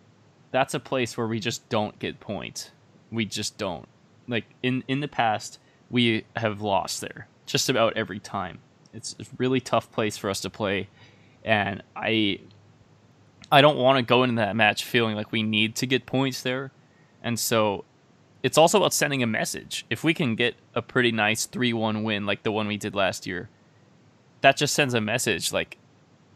that's 0.51 0.73
a 0.73 0.79
place 0.79 1.17
where 1.17 1.27
we 1.27 1.41
just 1.41 1.67
don't 1.67 1.99
get 1.99 2.21
points. 2.21 2.71
We 3.11 3.25
just 3.25 3.57
don't. 3.57 3.85
Like 4.25 4.45
in 4.63 4.85
in 4.87 5.01
the 5.01 5.09
past, 5.09 5.59
we 5.89 6.23
have 6.37 6.61
lost 6.61 7.01
there 7.01 7.27
just 7.45 7.67
about 7.67 7.97
every 7.97 8.19
time. 8.19 8.59
It's 8.93 9.13
a 9.19 9.25
really 9.37 9.59
tough 9.59 9.91
place 9.91 10.15
for 10.15 10.29
us 10.29 10.39
to 10.41 10.49
play 10.49 10.87
and 11.43 11.83
I 11.93 12.39
I 13.51 13.61
don't 13.61 13.77
want 13.77 13.97
to 13.97 14.03
go 14.03 14.23
into 14.23 14.35
that 14.35 14.55
match 14.55 14.85
feeling 14.85 15.17
like 15.17 15.33
we 15.33 15.43
need 15.43 15.75
to 15.75 15.85
get 15.85 16.05
points 16.05 16.41
there. 16.41 16.71
And 17.21 17.37
so 17.37 17.83
it's 18.41 18.57
also 18.57 18.77
about 18.77 18.93
sending 18.93 19.21
a 19.21 19.27
message. 19.27 19.85
If 19.89 20.05
we 20.05 20.13
can 20.13 20.35
get 20.35 20.55
a 20.73 20.81
pretty 20.81 21.11
nice 21.11 21.45
3-1 21.45 22.03
win 22.03 22.25
like 22.25 22.43
the 22.43 22.53
one 22.53 22.67
we 22.67 22.77
did 22.77 22.95
last 22.95 23.27
year, 23.27 23.49
that 24.43 24.57
just 24.57 24.73
sends 24.73 24.93
a 24.93 24.99
message 24.99 25.53
like 25.53 25.77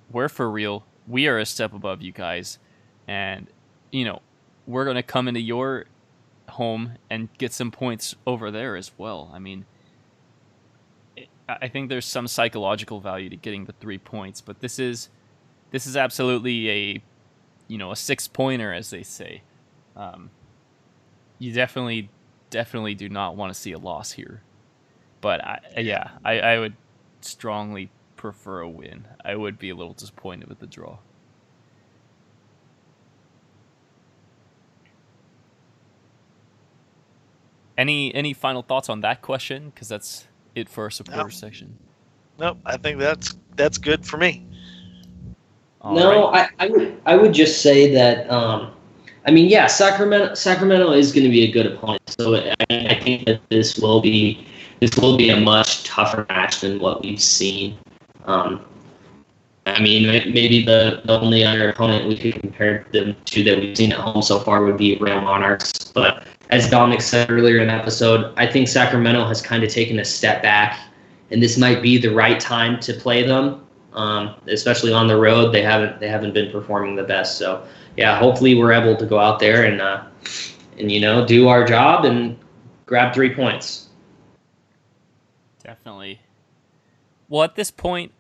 we're 0.10 0.30
for 0.30 0.50
real. 0.50 0.86
We 1.08 1.28
are 1.28 1.38
a 1.38 1.46
step 1.46 1.74
above 1.74 2.02
you 2.02 2.14
guys, 2.14 2.58
and 3.06 3.48
you 3.92 4.06
know 4.06 4.22
we're 4.66 4.86
gonna 4.86 5.04
come 5.04 5.28
into 5.28 5.42
your 5.42 5.86
home 6.50 6.94
and 7.10 7.28
get 7.38 7.52
some 7.52 7.70
points 7.70 8.16
over 8.26 8.50
there 8.50 8.78
as 8.78 8.92
well. 8.98 9.30
I 9.34 9.40
mean, 9.40 9.66
I 11.50 11.68
think 11.68 11.90
there's 11.90 12.06
some 12.06 12.28
psychological 12.28 13.02
value 13.02 13.30
to 13.30 13.36
getting 13.36 13.66
the 13.66 13.74
three 13.74 13.98
points, 13.98 14.40
but 14.40 14.62
this 14.62 14.80
is 14.80 15.10
this 15.72 15.86
is 15.86 15.98
absolutely 15.98 16.70
a 16.70 17.04
you 17.68 17.78
know 17.78 17.92
a 17.92 17.96
six 17.98 18.26
pointer 18.26 18.74
as 18.74 18.90
they 18.90 19.04
say. 19.04 19.42
Um, 19.98 20.30
you 21.40 21.52
definitely 21.52 22.10
definitely 22.52 22.96
do 22.96 23.10
not 23.10 23.36
want 23.36 23.54
to 23.54 23.60
see 23.60 23.74
a 23.74 23.78
loss 23.78 24.14
here, 24.14 24.44
but 25.20 25.44
I, 25.44 25.60
yeah, 25.80 26.12
I, 26.24 26.40
I 26.40 26.60
would 26.60 26.76
strongly 27.20 27.90
prefer 28.18 28.60
a 28.60 28.70
win. 28.70 29.08
I 29.24 29.36
would 29.36 29.58
be 29.58 29.70
a 29.70 29.76
little 29.76 29.94
disappointed 29.94 30.50
with 30.50 30.60
the 30.60 30.68
draw. 30.68 30.98
Any 37.78 38.14
any 38.16 38.34
final 38.34 38.64
thoughts 38.64 38.90
on 38.90 39.02
that 39.02 39.22
question? 39.22 39.70
Because 39.70 39.88
that's 39.88 40.28
it 40.56 40.68
for 40.68 40.86
our 40.86 40.90
supporter 40.90 41.24
no. 41.24 41.30
section. 41.30 41.78
Nope, 42.40 42.58
I 42.66 42.78
think 42.78 43.00
that's 43.00 43.38
that's 43.56 43.78
good 43.78 44.06
for 44.06 44.18
me. 44.18 44.46
All 45.82 45.96
no, 45.96 46.32
right. 46.32 46.50
I, 46.60 46.66
I 46.66 46.70
would 46.70 47.02
I 47.06 47.16
would 47.16 47.34
just 47.34 47.62
say 47.62 47.94
that 47.94 48.30
um, 48.32 48.74
I 49.28 49.32
mean 49.32 49.48
yeah, 49.48 49.68
Sacramento 49.68 50.34
Sacramento 50.34 50.92
is 50.92 51.12
going 51.12 51.24
to 51.24 51.30
be 51.30 51.44
a 51.44 51.52
good 51.52 51.68
opponent. 51.68 52.02
So 52.20 52.36
I, 52.36 52.56
I 52.72 53.00
think 53.00 53.26
that 53.28 53.42
this 53.50 53.78
will 53.78 54.02
be 54.02 54.48
this 54.80 54.96
will 54.98 55.16
be 55.16 55.30
a 55.30 55.40
much 55.40 55.84
tougher 55.84 56.26
match 56.30 56.62
than 56.62 56.80
what 56.80 57.04
we've 57.04 57.22
seen 57.22 57.78
um, 58.28 58.66
I 59.66 59.82
mean, 59.82 60.08
maybe 60.08 60.64
the, 60.64 61.02
the 61.04 61.20
only 61.20 61.44
other 61.44 61.70
opponent 61.70 62.08
we 62.08 62.18
could 62.18 62.40
compare 62.40 62.86
them 62.94 63.16
to 63.26 63.44
that 63.44 63.60
we've 63.60 63.76
seen 63.76 63.92
at 63.92 64.00
home 64.00 64.22
so 64.22 64.40
far 64.40 64.64
would 64.64 64.78
be 64.78 64.98
Real 64.98 65.20
Monarchs. 65.20 65.92
But 65.92 66.24
as 66.50 66.70
Dominic 66.70 67.02
said 67.02 67.30
earlier 67.30 67.60
in 67.60 67.68
the 67.68 67.74
episode, 67.74 68.34
I 68.38 68.48
think 68.48 68.70
Sacramento 68.70 69.28
has 69.28 69.42
kind 69.42 69.64
of 69.64 69.70
taken 69.70 70.00
a 70.00 70.06
step 70.06 70.42
back, 70.42 70.80
and 71.32 71.44
this 71.44 71.58
might 71.58 71.82
be 71.82 71.98
the 71.98 72.10
right 72.10 72.40
time 72.40 72.80
to 72.82 72.94
play 72.94 73.24
them, 73.28 73.68
um, 73.92 74.36
especially 74.48 74.94
on 74.94 75.08
the 75.08 75.18
road. 75.18 75.54
They 75.54 75.62
haven't 75.62 76.00
they 76.00 76.08
haven't 76.08 76.34
been 76.34 76.50
performing 76.50 76.96
the 76.96 77.04
best. 77.04 77.38
So 77.38 77.66
yeah, 77.98 78.18
hopefully 78.18 78.56
we're 78.56 78.72
able 78.72 78.96
to 78.96 79.06
go 79.06 79.20
out 79.20 79.40
there 79.40 79.66
and 79.66 79.82
uh, 79.82 80.04
and 80.80 80.90
you 80.90 81.02
know 81.02 81.26
do 81.26 81.50
our 81.50 81.66
job 81.66 82.06
and 82.06 82.40
grab 82.86 83.14
three 83.14 83.34
points. 83.34 83.90
Definitely. 85.62 86.22
Well, 87.28 87.44
at 87.44 87.56
this 87.56 87.72
point, 87.72 88.14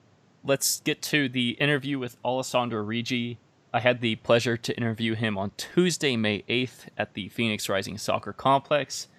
let's 0.47 0.79
get 0.79 1.01
to 1.01 1.27
the 1.27 1.51
interview 1.51 1.99
with 1.99 2.15
Alessandro 2.23 2.83
Riggi. 2.83 3.35
I 3.73 3.81
had 3.81 3.99
the 3.99 4.15
pleasure 4.15 4.55
to 4.55 4.75
interview 4.77 5.13
him 5.13 5.37
on 5.37 5.51
Tuesday, 5.57 6.15
May 6.15 6.43
8th 6.43 6.87
at 6.97 7.13
the 7.15 7.27
Phoenix 7.27 7.67
Rising 7.67 7.97
Soccer 7.97 8.31
Complex. 8.31 9.09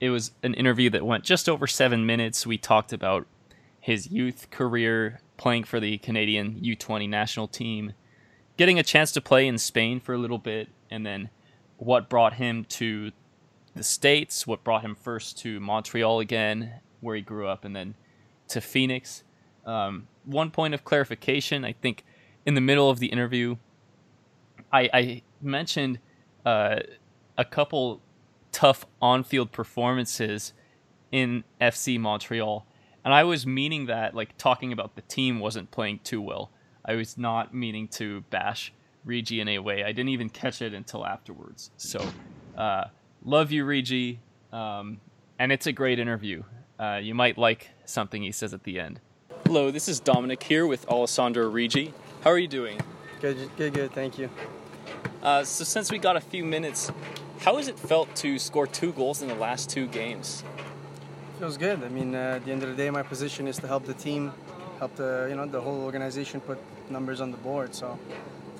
It 0.00 0.10
was 0.10 0.30
an 0.44 0.54
interview 0.54 0.88
that 0.90 1.04
went 1.04 1.24
just 1.24 1.48
over 1.48 1.66
seven 1.66 2.06
minutes. 2.06 2.46
We 2.46 2.58
talked 2.58 2.92
about 2.92 3.26
his 3.80 4.06
youth 4.06 4.50
career, 4.50 5.20
playing 5.36 5.64
for 5.64 5.80
the 5.80 5.98
Canadian 5.98 6.60
U20 6.60 7.08
national 7.08 7.48
team, 7.48 7.94
getting 8.56 8.78
a 8.78 8.84
chance 8.84 9.10
to 9.12 9.20
play 9.20 9.48
in 9.48 9.58
Spain 9.58 9.98
for 9.98 10.14
a 10.14 10.18
little 10.18 10.38
bit, 10.38 10.68
and 10.92 11.04
then 11.04 11.28
what 11.76 12.08
brought 12.08 12.34
him 12.34 12.64
to 12.64 13.10
the 13.74 13.82
States, 13.82 14.46
what 14.46 14.62
brought 14.62 14.82
him 14.82 14.94
first 14.94 15.38
to 15.38 15.58
Montreal 15.58 16.20
again, 16.20 16.74
where 17.00 17.16
he 17.16 17.22
grew 17.22 17.48
up, 17.48 17.64
and 17.64 17.74
then 17.74 17.96
to 18.46 18.60
Phoenix. 18.60 19.24
Um, 19.66 20.06
one 20.28 20.50
point 20.50 20.74
of 20.74 20.84
clarification 20.84 21.64
I 21.64 21.72
think 21.72 22.04
in 22.44 22.54
the 22.54 22.60
middle 22.60 22.90
of 22.90 22.98
the 22.98 23.06
interview, 23.06 23.56
I, 24.72 24.90
I 24.92 25.22
mentioned 25.40 25.98
uh, 26.44 26.80
a 27.36 27.44
couple 27.44 28.00
tough 28.52 28.84
on 29.00 29.24
field 29.24 29.52
performances 29.52 30.52
in 31.10 31.44
FC 31.60 31.98
Montreal. 31.98 32.66
And 33.04 33.14
I 33.14 33.24
was 33.24 33.46
meaning 33.46 33.86
that, 33.86 34.14
like, 34.14 34.36
talking 34.36 34.72
about 34.72 34.94
the 34.94 35.02
team 35.02 35.40
wasn't 35.40 35.70
playing 35.70 36.00
too 36.04 36.20
well. 36.20 36.50
I 36.84 36.94
was 36.94 37.16
not 37.16 37.54
meaning 37.54 37.88
to 37.88 38.22
bash 38.30 38.72
Riggi 39.06 39.40
in 39.40 39.48
a 39.48 39.58
way. 39.60 39.84
I 39.84 39.92
didn't 39.92 40.10
even 40.10 40.28
catch 40.28 40.60
it 40.60 40.74
until 40.74 41.06
afterwards. 41.06 41.70
So, 41.76 42.06
uh, 42.56 42.84
love 43.24 43.50
you, 43.50 43.64
Riggi. 43.64 44.18
Um, 44.52 45.00
and 45.38 45.52
it's 45.52 45.66
a 45.66 45.72
great 45.72 45.98
interview. 45.98 46.42
Uh, 46.78 47.00
you 47.02 47.14
might 47.14 47.38
like 47.38 47.70
something 47.84 48.22
he 48.22 48.32
says 48.32 48.52
at 48.52 48.64
the 48.64 48.78
end. 48.78 49.00
Hello, 49.48 49.70
this 49.70 49.88
is 49.88 49.98
Dominic 49.98 50.42
here 50.42 50.66
with 50.66 50.86
Alessandro 50.90 51.50
Riggi. 51.50 51.94
How 52.22 52.28
are 52.28 52.38
you 52.38 52.46
doing? 52.46 52.78
Good, 53.22 53.48
good, 53.56 53.72
good. 53.72 53.92
Thank 53.92 54.18
you. 54.18 54.28
Uh, 55.22 55.42
so, 55.42 55.64
since 55.64 55.90
we 55.90 55.96
got 55.96 56.16
a 56.16 56.20
few 56.20 56.44
minutes, 56.44 56.92
how 57.40 57.56
has 57.56 57.66
it 57.66 57.78
felt 57.78 58.14
to 58.16 58.38
score 58.38 58.66
two 58.66 58.92
goals 58.92 59.22
in 59.22 59.28
the 59.28 59.34
last 59.34 59.70
two 59.70 59.86
games? 59.86 60.44
Feels 61.38 61.56
good. 61.56 61.82
I 61.82 61.88
mean, 61.88 62.14
uh, 62.14 62.34
at 62.36 62.44
the 62.44 62.52
end 62.52 62.62
of 62.62 62.68
the 62.68 62.74
day, 62.74 62.90
my 62.90 63.02
position 63.02 63.48
is 63.48 63.56
to 63.60 63.66
help 63.66 63.86
the 63.86 63.94
team, 63.94 64.34
help 64.80 64.94
the 64.96 65.28
you 65.30 65.34
know 65.34 65.46
the 65.46 65.62
whole 65.62 65.80
organization 65.82 66.42
put 66.42 66.58
numbers 66.90 67.22
on 67.22 67.30
the 67.30 67.38
board. 67.38 67.74
So, 67.74 67.98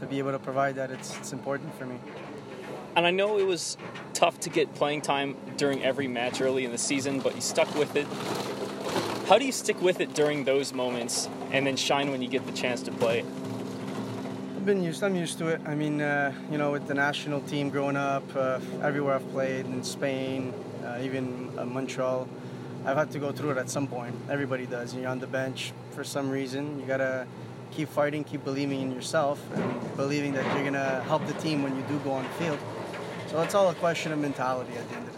to 0.00 0.06
be 0.06 0.16
able 0.18 0.32
to 0.32 0.38
provide 0.38 0.76
that, 0.76 0.90
it's 0.90 1.14
it's 1.18 1.34
important 1.34 1.74
for 1.74 1.84
me. 1.84 1.98
And 2.96 3.06
I 3.06 3.10
know 3.10 3.36
it 3.38 3.46
was 3.46 3.76
tough 4.14 4.40
to 4.40 4.48
get 4.48 4.74
playing 4.74 5.02
time 5.02 5.36
during 5.58 5.84
every 5.84 6.08
match 6.08 6.40
early 6.40 6.64
in 6.64 6.72
the 6.72 6.78
season, 6.78 7.20
but 7.20 7.34
you 7.34 7.42
stuck 7.42 7.74
with 7.74 7.94
it. 7.94 8.06
How 9.28 9.36
do 9.36 9.44
you 9.44 9.52
stick 9.52 9.82
with 9.82 10.00
it 10.00 10.14
during 10.14 10.44
those 10.44 10.72
moments 10.72 11.28
and 11.50 11.66
then 11.66 11.76
shine 11.76 12.10
when 12.10 12.22
you 12.22 12.28
get 12.28 12.46
the 12.46 12.52
chance 12.52 12.80
to 12.84 12.90
play? 12.92 13.20
I've 14.56 14.64
been 14.64 14.82
used. 14.82 15.04
I'm 15.04 15.16
used 15.16 15.36
to 15.40 15.48
it. 15.48 15.60
I 15.66 15.74
mean, 15.74 16.00
uh, 16.00 16.32
you 16.50 16.56
know, 16.56 16.72
with 16.72 16.88
the 16.88 16.94
national 16.94 17.42
team 17.42 17.68
growing 17.68 17.94
up, 17.94 18.24
uh, 18.34 18.58
everywhere 18.82 19.16
I've 19.16 19.30
played 19.30 19.66
in 19.66 19.84
Spain, 19.84 20.54
uh, 20.82 21.00
even 21.02 21.52
uh, 21.58 21.66
Montreal, 21.66 22.26
I've 22.86 22.96
had 22.96 23.10
to 23.10 23.18
go 23.18 23.30
through 23.30 23.50
it 23.50 23.58
at 23.58 23.68
some 23.68 23.86
point. 23.86 24.14
Everybody 24.30 24.64
does. 24.64 24.94
You're 24.94 25.08
on 25.08 25.18
the 25.18 25.26
bench 25.26 25.74
for 25.90 26.04
some 26.04 26.30
reason. 26.30 26.80
You 26.80 26.86
gotta 26.86 27.26
keep 27.70 27.90
fighting, 27.90 28.24
keep 28.24 28.44
believing 28.44 28.80
in 28.80 28.92
yourself, 28.92 29.44
and 29.54 29.96
believing 29.96 30.32
that 30.32 30.44
you're 30.54 30.64
gonna 30.64 31.02
help 31.02 31.26
the 31.26 31.34
team 31.34 31.62
when 31.62 31.76
you 31.76 31.82
do 31.82 31.98
go 31.98 32.12
on 32.12 32.24
the 32.24 32.30
field. 32.30 32.58
So 33.26 33.42
it's 33.42 33.54
all 33.54 33.68
a 33.68 33.74
question 33.74 34.10
of 34.10 34.20
mentality 34.20 34.72
at 34.72 34.88
the 34.88 34.96
end 34.96 35.06
of 35.06 35.12
the 35.12 35.17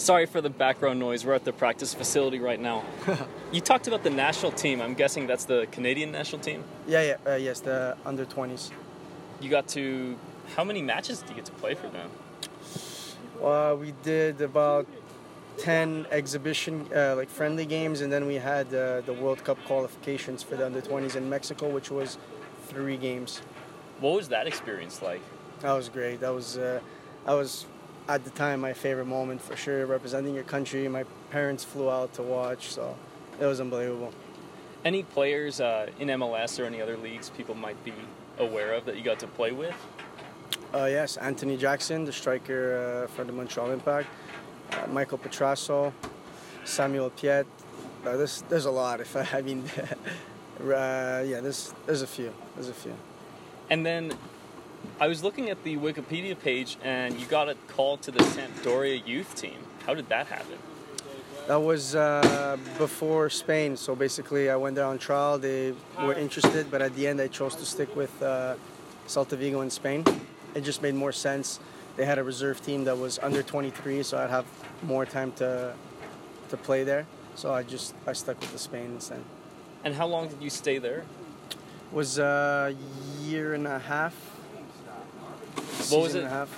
Sorry 0.00 0.24
for 0.24 0.40
the 0.40 0.48
background 0.48 0.98
noise. 0.98 1.26
We're 1.26 1.34
at 1.34 1.44
the 1.44 1.52
practice 1.52 1.92
facility 1.92 2.38
right 2.38 2.58
now. 2.58 2.84
you 3.52 3.60
talked 3.60 3.86
about 3.86 4.02
the 4.02 4.08
national 4.08 4.50
team. 4.50 4.80
I'm 4.80 4.94
guessing 4.94 5.26
that's 5.26 5.44
the 5.44 5.68
Canadian 5.72 6.10
national 6.10 6.40
team. 6.40 6.64
Yeah, 6.88 7.02
yeah, 7.02 7.30
uh, 7.30 7.36
yes, 7.36 7.60
the 7.60 7.98
under 8.06 8.24
20s. 8.24 8.70
You 9.42 9.50
got 9.50 9.68
to. 9.68 10.16
How 10.56 10.64
many 10.64 10.80
matches 10.80 11.20
did 11.20 11.28
you 11.28 11.34
get 11.34 11.44
to 11.44 11.52
play 11.52 11.74
for 11.74 11.88
them? 11.88 12.10
Uh, 13.44 13.76
we 13.78 13.92
did 14.02 14.40
about 14.40 14.86
10 15.58 16.06
exhibition, 16.10 16.88
uh, 16.96 17.14
like 17.14 17.28
friendly 17.28 17.66
games, 17.66 18.00
and 18.00 18.10
then 18.10 18.26
we 18.26 18.36
had 18.36 18.72
uh, 18.72 19.02
the 19.02 19.12
World 19.12 19.44
Cup 19.44 19.62
qualifications 19.66 20.42
for 20.42 20.56
the 20.56 20.64
under 20.64 20.80
20s 20.80 21.14
in 21.14 21.28
Mexico, 21.28 21.68
which 21.68 21.90
was 21.90 22.16
three 22.68 22.96
games. 22.96 23.42
What 24.00 24.14
was 24.14 24.28
that 24.28 24.46
experience 24.46 25.02
like? 25.02 25.20
That 25.60 25.74
was 25.74 25.90
great. 25.90 26.20
That 26.20 26.32
was, 26.32 26.56
uh, 26.56 26.80
that 27.26 27.34
was 27.34 27.66
at 28.10 28.24
the 28.24 28.30
time 28.30 28.60
my 28.60 28.72
favorite 28.72 29.06
moment 29.06 29.40
for 29.40 29.56
sure. 29.56 29.86
Representing 29.86 30.34
your 30.34 30.44
country, 30.44 30.86
my 30.88 31.04
parents 31.30 31.62
flew 31.62 31.88
out 31.88 32.12
to 32.14 32.22
watch, 32.22 32.70
so 32.70 32.96
it 33.40 33.46
was 33.46 33.60
unbelievable. 33.60 34.12
Any 34.84 35.04
players 35.04 35.60
uh, 35.60 35.88
in 36.00 36.08
MLS 36.08 36.58
or 36.58 36.64
any 36.64 36.82
other 36.82 36.96
leagues 36.96 37.30
people 37.30 37.54
might 37.54 37.82
be 37.84 37.92
aware 38.38 38.74
of 38.74 38.84
that 38.86 38.96
you 38.96 39.04
got 39.04 39.20
to 39.20 39.28
play 39.28 39.52
with? 39.52 39.74
Uh, 40.74 40.88
yes, 40.90 41.16
Anthony 41.18 41.56
Jackson, 41.56 42.04
the 42.04 42.12
striker 42.12 43.04
uh, 43.04 43.12
for 43.12 43.22
the 43.22 43.32
Montreal 43.32 43.70
Impact. 43.70 44.08
Uh, 44.72 44.86
Michael 44.88 45.18
Petrasso, 45.18 45.92
Samuel 46.64 47.10
Piette. 47.10 47.46
Uh, 48.04 48.16
there's 48.16 48.42
there's 48.48 48.64
a 48.64 48.70
lot. 48.70 49.00
If 49.00 49.14
I, 49.14 49.26
I 49.38 49.42
mean, 49.42 49.64
uh, 50.60 51.22
yeah, 51.26 51.40
there's 51.40 51.74
there's 51.86 52.02
a 52.02 52.06
few. 52.06 52.32
There's 52.56 52.68
a 52.68 52.74
few. 52.74 52.94
And 53.68 53.86
then 53.86 54.12
I 55.00 55.08
was 55.08 55.24
looking 55.24 55.50
at 55.50 55.64
the 55.64 55.76
Wikipedia 55.76 56.38
page, 56.38 56.76
and 56.82 57.18
you 57.18 57.26
got 57.26 57.48
a 57.48 57.54
call 57.68 57.96
to 57.98 58.10
the 58.10 58.20
Sampdoria 58.20 59.06
youth 59.06 59.34
team. 59.34 59.56
How 59.86 59.94
did 59.94 60.08
that 60.10 60.26
happen? 60.26 60.58
That 61.46 61.60
was 61.60 61.94
uh, 61.94 62.56
before 62.78 63.30
Spain. 63.30 63.76
So 63.76 63.96
basically, 63.96 64.50
I 64.50 64.56
went 64.56 64.76
there 64.76 64.84
on 64.84 64.98
trial. 64.98 65.38
They 65.38 65.74
were 66.00 66.14
interested, 66.14 66.70
but 66.70 66.82
at 66.82 66.94
the 66.94 67.08
end, 67.08 67.20
I 67.20 67.28
chose 67.28 67.56
to 67.56 67.64
stick 67.64 67.96
with 67.96 68.22
uh, 68.22 68.56
Celta 69.08 69.36
Vigo 69.36 69.62
in 69.62 69.70
Spain. 69.70 70.04
It 70.54 70.60
just 70.62 70.82
made 70.82 70.94
more 70.94 71.12
sense. 71.12 71.60
They 71.96 72.04
had 72.04 72.18
a 72.18 72.24
reserve 72.24 72.62
team 72.62 72.84
that 72.84 72.96
was 72.96 73.18
under 73.18 73.42
23, 73.42 74.02
so 74.02 74.18
I'd 74.18 74.30
have 74.30 74.46
more 74.82 75.04
time 75.04 75.32
to 75.32 75.74
to 76.50 76.56
play 76.56 76.84
there. 76.84 77.06
So 77.34 77.52
I 77.52 77.62
just 77.62 77.94
I 78.06 78.12
stuck 78.12 78.40
with 78.40 78.52
the 78.52 78.58
Spain 78.58 78.92
instead. 78.94 79.22
And 79.82 79.94
how 79.94 80.06
long 80.06 80.28
did 80.28 80.42
you 80.42 80.50
stay 80.50 80.78
there? 80.78 81.04
It 81.50 81.56
Was 81.92 82.18
a 82.18 82.74
year 83.22 83.54
and 83.54 83.66
a 83.66 83.78
half. 83.78 84.29
What 85.88 86.02
was 86.02 86.14
it? 86.14 86.18
and 86.18 86.26
a 86.26 86.30
half. 86.30 86.48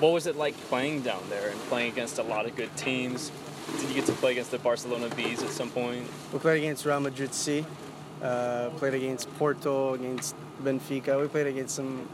What 0.00 0.12
was 0.12 0.26
it 0.26 0.36
like 0.36 0.56
playing 0.68 1.02
down 1.02 1.22
there 1.28 1.50
and 1.50 1.60
playing 1.62 1.92
against 1.92 2.18
a 2.18 2.22
lot 2.22 2.46
of 2.46 2.56
good 2.56 2.74
teams? 2.76 3.30
Did 3.78 3.88
you 3.88 3.94
get 3.94 4.06
to 4.06 4.12
play 4.12 4.32
against 4.32 4.50
the 4.50 4.58
Barcelona 4.58 5.14
Bees 5.14 5.42
at 5.42 5.50
some 5.50 5.70
point? 5.70 6.06
We 6.32 6.38
played 6.38 6.58
against 6.58 6.86
Real 6.86 7.00
Madrid 7.00 7.34
C. 7.34 7.64
Uh, 8.22 8.70
played 8.76 8.94
against 8.94 9.32
Porto, 9.38 9.94
against 9.94 10.34
Benfica. 10.62 11.20
We 11.20 11.28
played 11.28 11.46
against 11.46 11.76
some 11.76 12.08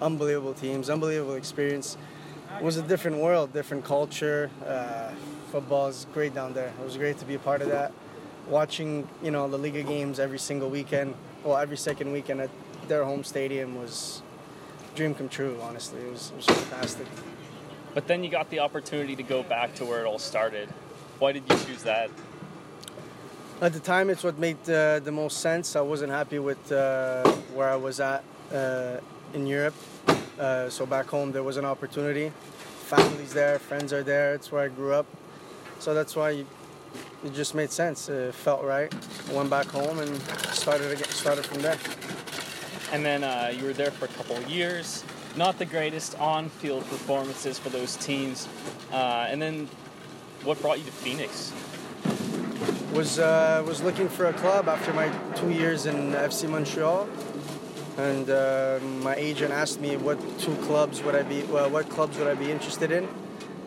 unbelievable 0.00 0.54
teams, 0.54 0.90
unbelievable 0.90 1.34
experience. 1.34 1.96
It 2.56 2.62
was 2.62 2.76
a 2.76 2.82
different 2.82 3.18
world, 3.18 3.52
different 3.52 3.84
culture. 3.84 4.50
Uh, 4.66 5.10
football 5.50 5.88
is 5.88 6.06
great 6.14 6.34
down 6.34 6.54
there. 6.54 6.68
It 6.68 6.84
was 6.84 6.96
great 6.96 7.18
to 7.18 7.24
be 7.24 7.34
a 7.34 7.38
part 7.38 7.62
of 7.62 7.68
that. 7.68 7.92
Watching, 8.48 9.08
you 9.22 9.30
know, 9.30 9.48
the 9.48 9.58
Liga 9.58 9.82
games 9.82 10.18
every 10.18 10.38
single 10.38 10.70
weekend, 10.70 11.14
well, 11.44 11.56
every 11.56 11.76
second 11.76 12.12
weekend 12.12 12.40
at 12.40 12.50
their 12.88 13.04
home 13.04 13.24
stadium 13.24 13.78
was 13.78 14.22
dream 14.98 15.14
come 15.14 15.28
true. 15.28 15.56
Honestly, 15.62 16.00
it 16.00 16.10
was, 16.10 16.32
it 16.32 16.36
was 16.36 16.46
fantastic. 16.46 17.06
But 17.94 18.08
then 18.08 18.24
you 18.24 18.30
got 18.30 18.50
the 18.50 18.58
opportunity 18.58 19.14
to 19.14 19.22
go 19.22 19.44
back 19.44 19.74
to 19.76 19.84
where 19.84 20.00
it 20.00 20.06
all 20.06 20.18
started. 20.18 20.68
Why 21.20 21.30
did 21.30 21.44
you 21.48 21.56
choose 21.64 21.84
that? 21.84 22.10
At 23.60 23.72
the 23.72 23.80
time, 23.80 24.10
it's 24.10 24.24
what 24.24 24.38
made 24.38 24.58
uh, 24.68 24.98
the 24.98 25.12
most 25.12 25.38
sense. 25.38 25.76
I 25.76 25.82
wasn't 25.82 26.10
happy 26.10 26.40
with 26.40 26.72
uh, 26.72 27.28
where 27.54 27.70
I 27.70 27.76
was 27.76 28.00
at 28.00 28.24
uh, 28.52 28.96
in 29.34 29.46
Europe. 29.46 29.74
Uh, 30.38 30.68
so 30.68 30.84
back 30.84 31.06
home, 31.06 31.30
there 31.30 31.44
was 31.44 31.56
an 31.56 31.64
opportunity. 31.64 32.32
Family's 32.90 33.32
there, 33.32 33.60
friends 33.60 33.92
are 33.92 34.02
there. 34.02 34.34
It's 34.34 34.50
where 34.50 34.64
I 34.64 34.68
grew 34.68 34.94
up. 34.94 35.06
So 35.78 35.94
that's 35.94 36.16
why 36.16 36.30
it 37.24 37.34
just 37.34 37.54
made 37.54 37.70
sense. 37.70 38.08
It 38.08 38.34
felt 38.34 38.64
right. 38.64 38.92
I 39.30 39.32
went 39.32 39.48
back 39.48 39.66
home 39.66 40.00
and 40.00 40.20
started 40.52 40.90
again, 40.90 41.08
started 41.10 41.46
from 41.46 41.62
there. 41.62 41.78
And 42.92 43.04
then 43.04 43.22
uh, 43.22 43.52
you 43.54 43.64
were 43.64 43.74
there 43.74 43.90
for 43.90 44.06
a 44.06 44.08
couple 44.08 44.36
of 44.36 44.48
years. 44.48 45.04
Not 45.36 45.58
the 45.58 45.66
greatest 45.66 46.18
on-field 46.18 46.88
performances 46.88 47.58
for 47.58 47.68
those 47.68 47.96
teams. 47.96 48.48
Uh, 48.90 49.26
and 49.28 49.40
then, 49.40 49.68
what 50.42 50.60
brought 50.62 50.78
you 50.78 50.84
to 50.84 50.92
Phoenix? 50.92 51.52
Was 52.94 53.18
uh, 53.18 53.62
was 53.66 53.82
looking 53.82 54.08
for 54.08 54.26
a 54.26 54.32
club 54.32 54.68
after 54.68 54.92
my 54.94 55.10
two 55.34 55.50
years 55.50 55.84
in 55.84 56.12
FC 56.12 56.48
Montreal, 56.48 57.06
and 57.98 58.30
uh, 58.30 58.78
my 59.02 59.14
agent 59.14 59.52
asked 59.52 59.80
me 59.80 59.96
what 59.96 60.18
two 60.38 60.54
clubs 60.62 61.02
would 61.02 61.14
I 61.14 61.22
be, 61.22 61.42
well, 61.44 61.68
what 61.68 61.90
clubs 61.90 62.16
would 62.16 62.26
I 62.26 62.34
be 62.34 62.50
interested 62.50 62.90
in, 62.90 63.06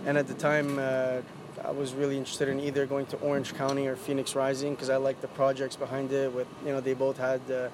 and 0.06 0.18
at 0.18 0.28
the 0.28 0.34
time 0.34 0.80
uh, 0.80 1.22
I 1.64 1.72
was 1.72 1.94
really 1.94 2.18
interested 2.18 2.50
in 2.50 2.60
either 2.60 2.88
going 2.88 3.06
to 3.08 3.18
Orange 3.18 3.54
County 3.54 3.88
or 3.88 3.96
Phoenix 3.96 4.36
Rising 4.36 4.74
because 4.74 4.90
I 4.90 4.98
liked 4.98 5.22
the 5.22 5.28
projects 5.28 5.76
behind 5.76 6.12
it. 6.12 6.34
With 6.34 6.48
you 6.66 6.72
know 6.72 6.82
they 6.82 6.96
both 6.96 7.18
had 7.18 7.42
uh, 7.52 7.70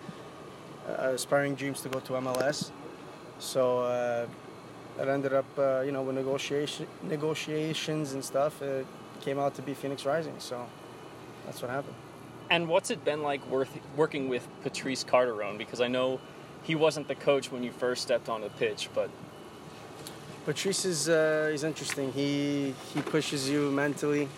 aspiring 0.87 1.55
dreams 1.55 1.81
to 1.81 1.89
go 1.89 1.99
to 1.99 2.13
MLS, 2.13 2.71
so 3.39 3.79
uh, 3.79 4.25
that 4.97 5.07
ended 5.07 5.33
up, 5.33 5.45
uh, 5.57 5.81
you 5.81 5.91
know, 5.91 6.01
with 6.01 6.15
negotiation 6.15 6.87
negotiations 7.03 8.13
and 8.13 8.23
stuff, 8.23 8.61
it 8.61 8.85
came 9.21 9.39
out 9.39 9.55
to 9.55 9.61
be 9.61 9.73
Phoenix 9.73 10.05
Rising. 10.05 10.35
So 10.39 10.65
that's 11.45 11.61
what 11.61 11.71
happened. 11.71 11.95
And 12.49 12.67
what's 12.67 12.89
it 12.91 13.03
been 13.03 13.23
like 13.23 13.45
worth, 13.47 13.77
working 13.95 14.29
with 14.29 14.47
Patrice 14.63 15.03
Carteron? 15.03 15.57
Because 15.57 15.81
I 15.81 15.87
know 15.87 16.19
he 16.63 16.75
wasn't 16.75 17.07
the 17.07 17.15
coach 17.15 17.51
when 17.51 17.63
you 17.63 17.71
first 17.71 18.01
stepped 18.01 18.29
on 18.29 18.41
the 18.41 18.49
pitch, 18.49 18.89
but 18.95 19.09
Patrice 20.45 20.85
is 20.85 21.09
uh, 21.09 21.49
he's 21.51 21.63
interesting. 21.63 22.11
He 22.13 22.73
he 22.93 23.01
pushes 23.01 23.49
you 23.49 23.69
mentally. 23.71 24.29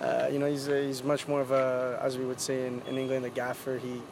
Uh, 0.00 0.28
you 0.30 0.40
know, 0.40 0.46
he's 0.46 0.68
uh, 0.68 0.72
he's 0.72 1.04
much 1.04 1.28
more 1.28 1.40
of 1.40 1.52
a, 1.52 2.00
as 2.02 2.18
we 2.18 2.24
would 2.24 2.40
say 2.40 2.66
in, 2.66 2.82
in 2.88 2.98
England, 2.98 3.24
a 3.24 3.30
gaffer. 3.30 3.78
He 3.78 4.02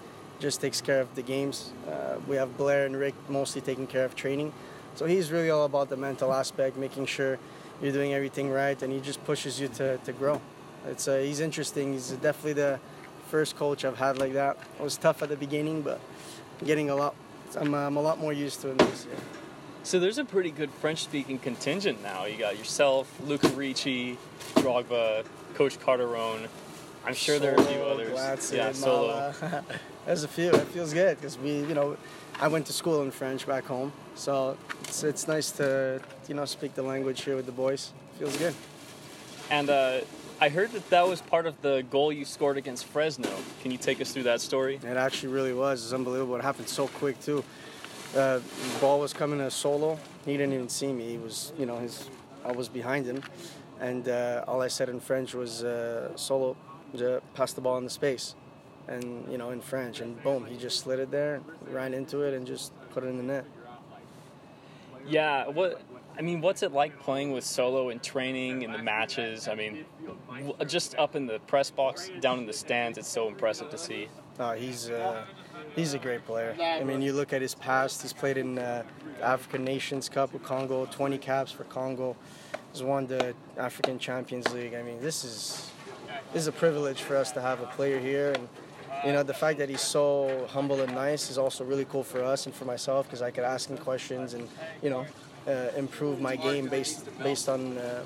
just 0.41 0.61
takes 0.61 0.81
care 0.81 1.01
of 1.01 1.15
the 1.15 1.23
games. 1.23 1.73
Uh, 1.87 2.17
we 2.27 2.37
have 2.37 2.57
Blair 2.57 2.87
and 2.87 2.97
Rick 2.97 3.15
mostly 3.29 3.61
taking 3.61 3.87
care 3.87 4.05
of 4.05 4.17
training. 4.17 4.53
So 4.97 5.07
he's 5.07 5.31
really 5.31 5.51
all 5.51 5.65
about 5.65 5.89
the 5.89 5.97
mental 5.97 6.33
aspect, 6.33 6.77
making 6.77 7.07
sure 7.07 7.39
you're 7.81 7.93
doing 7.93 8.12
everything 8.12 8.51
right, 8.51 8.81
and 8.83 8.93
he 8.93 9.01
just 9.01 9.25
pushes 9.25 9.61
you 9.61 9.69
to, 9.69 9.99
to 9.99 10.12
grow. 10.12 10.41
It's 10.87 11.07
uh, 11.07 11.19
he's 11.19 11.41
interesting. 11.41 11.93
He's 11.93 12.11
definitely 12.12 12.55
the 12.55 12.81
first 13.29 13.57
coach 13.57 13.85
I've 13.85 13.99
had 13.99 14.19
like 14.19 14.33
that. 14.33 14.57
It 14.79 14.83
was 14.83 14.97
tough 14.97 15.23
at 15.23 15.29
the 15.29 15.37
beginning, 15.37 15.83
but 15.83 16.01
getting 16.65 16.91
a 16.91 16.97
lot. 16.97 17.15
I'm, 17.57 17.75
I'm 17.75 17.97
a 17.97 18.03
lot 18.03 18.19
more 18.19 18.33
used 18.33 18.61
to 18.62 18.71
it 18.71 18.79
this 18.79 19.07
year. 19.07 19.17
So 19.83 19.99
there's 19.99 20.19
a 20.19 20.25
pretty 20.25 20.51
good 20.51 20.71
French-speaking 20.71 21.39
contingent 21.39 22.03
now. 22.03 22.27
You 22.27 22.37
got 22.37 22.59
yourself, 22.59 23.11
Luca 23.25 23.49
Ricci, 23.49 24.19
Drogba, 24.57 25.25
Coach 25.55 25.81
Carteron. 25.81 26.49
I'm 27.05 27.15
sure 27.15 27.39
there 27.39 27.55
are 27.55 27.61
a 27.61 27.65
few 27.65 27.81
others. 27.81 28.53
Yeah, 28.53 28.73
solo. 28.73 29.33
There's 30.06 30.24
a 30.24 30.28
few. 30.28 30.51
It 30.51 30.66
feels 30.68 30.93
good 30.93 31.16
because 31.16 31.39
we, 31.39 31.59
you 31.60 31.74
know, 31.74 31.97
I 32.40 32.48
went 32.48 32.66
to 32.66 32.72
school 32.72 33.02
in 33.02 33.10
French 33.10 33.47
back 33.47 33.64
home, 33.64 33.93
so 34.14 34.56
it's 34.82 35.05
it's 35.05 35.28
nice 35.28 35.51
to 35.52 36.01
you 36.27 36.35
know 36.35 36.44
speak 36.47 36.74
the 36.74 36.82
language 36.82 37.22
here 37.22 37.36
with 37.36 37.47
the 37.47 37.52
boys. 37.52 37.93
Feels 38.18 38.36
good. 38.36 38.55
And 39.51 39.68
uh, 39.68 40.01
I 40.40 40.48
heard 40.48 40.72
that 40.72 40.89
that 40.90 41.06
was 41.06 41.20
part 41.20 41.47
of 41.47 41.60
the 41.60 41.85
goal 41.90 42.12
you 42.12 42.24
scored 42.24 42.56
against 42.56 42.86
Fresno. 42.86 43.28
Can 43.62 43.70
you 43.70 43.77
take 43.77 44.01
us 44.01 44.12
through 44.12 44.22
that 44.22 44.40
story? 44.40 44.81
It 44.82 44.97
actually 44.97 45.32
really 45.32 45.52
was. 45.52 45.85
It's 45.85 45.93
unbelievable. 45.93 46.36
It 46.36 46.43
happened 46.43 46.68
so 46.68 46.89
quick 46.89 47.20
too. 47.20 47.44
Uh, 48.14 48.39
the 48.39 48.78
ball 48.81 49.01
was 49.01 49.12
coming 49.12 49.39
to 49.39 49.51
solo. 49.51 49.98
He 50.24 50.32
didn't 50.32 50.55
even 50.55 50.68
see 50.68 50.93
me. 50.93 51.10
He 51.10 51.18
was, 51.18 51.52
you 51.59 51.66
know, 51.66 51.78
his. 51.78 52.09
I 52.44 52.52
was 52.52 52.70
behind 52.70 53.05
him, 53.05 53.22
and 53.81 54.09
uh, 54.09 54.44
all 54.48 54.62
I 54.62 54.68
said 54.68 54.89
in 54.89 54.98
French 54.98 55.35
was 55.35 55.62
uh, 55.62 56.16
solo, 56.16 56.56
pass 57.35 57.52
the 57.52 57.60
ball 57.60 57.77
in 57.77 57.85
the 57.85 57.90
space, 57.90 58.35
and 58.89 59.31
you 59.31 59.39
know, 59.39 59.51
in 59.51 59.61
French, 59.61 60.01
and 60.01 60.20
boom, 60.23 60.47
he 60.47 60.57
just 60.57 60.81
slid 60.81 60.98
it 60.98 61.11
there, 61.11 61.40
ran 61.70 61.94
into 61.94 62.20
it, 62.23 62.35
and 62.35 62.47
just 62.47 62.73
put 62.90 63.05
it 63.05 63.09
in 63.09 63.16
the 63.16 63.23
net. 63.23 63.44
Yeah, 65.07 65.48
what 65.48 65.82
I 66.19 66.23
mean, 66.23 66.40
what's 66.40 66.62
it 66.62 66.73
like 66.73 66.98
playing 67.01 67.32
with 67.32 67.44
Solo 67.44 67.89
in 67.89 68.01
training 68.01 68.62
in 68.62 68.73
the 68.73 68.82
matches? 68.82 69.48
I 69.48 69.55
mean, 69.55 69.85
just 70.66 70.94
up 70.97 71.16
in 71.16 71.27
the 71.27 71.39
press 71.40 71.70
box, 71.70 72.11
down 72.20 72.39
in 72.39 72.47
the 72.47 72.52
stands, 72.52 72.98
it's 72.98 73.09
so 73.09 73.28
impressive 73.28 73.70
to 73.70 73.78
see. 73.78 74.09
Uh, 74.39 74.55
he's 74.55 74.90
uh, 74.90 75.24
he's 75.77 75.94
a 75.94 75.98
great 75.98 76.24
player. 76.27 76.55
I 76.61 76.85
mean, 76.85 77.01
you 77.01 77.12
look 77.12 77.32
at 77.32 77.43
his 77.43 77.55
past. 77.55 78.02
He's 78.02 78.12
played 78.12 78.36
in 78.36 78.59
uh, 78.59 78.82
the 79.19 79.24
African 79.24 79.65
Nations 79.65 80.09
Cup 80.09 80.32
with 80.32 80.43
Congo, 80.43 80.86
20 80.86 81.19
caps 81.19 81.52
for 81.52 81.65
Congo. 81.65 82.16
He's 82.73 82.82
won 82.82 83.07
the 83.07 83.35
African 83.57 83.98
Champions 83.98 84.52
League. 84.52 84.74
I 84.74 84.82
mean, 84.82 85.01
this 85.01 85.24
is 85.24 85.70
this 86.32 86.43
is 86.43 86.47
a 86.48 86.52
privilege 86.52 87.02
for 87.02 87.16
us 87.16 87.32
to 87.32 87.40
have 87.40 87.61
a 87.61 87.66
player 87.66 87.98
here, 87.98 88.32
and 88.32 88.48
you 89.05 89.12
know 89.12 89.22
the 89.22 89.35
fact 89.35 89.59
that 89.59 89.68
he's 89.68 89.81
so 89.81 90.47
humble 90.51 90.81
and 90.81 90.94
nice 90.94 91.31
is 91.31 91.39
also 91.39 91.64
really 91.64 91.85
cool 91.86 92.05
for 92.05 92.22
us 92.22 92.47
and 92.47 92.55
for 92.55 92.64
myself 92.64 93.06
because 93.06 93.22
I 93.22 93.31
could 93.31 93.44
ask 93.44 93.68
him 93.68 93.78
questions 93.78 94.35
and 94.35 94.48
you 94.82 94.90
know 94.90 95.06
uh, 95.47 95.68
improve 95.77 96.20
my 96.20 96.36
game 96.36 96.68
based 96.68 97.09
based 97.22 97.48
on 97.48 97.78
uh, 97.78 98.05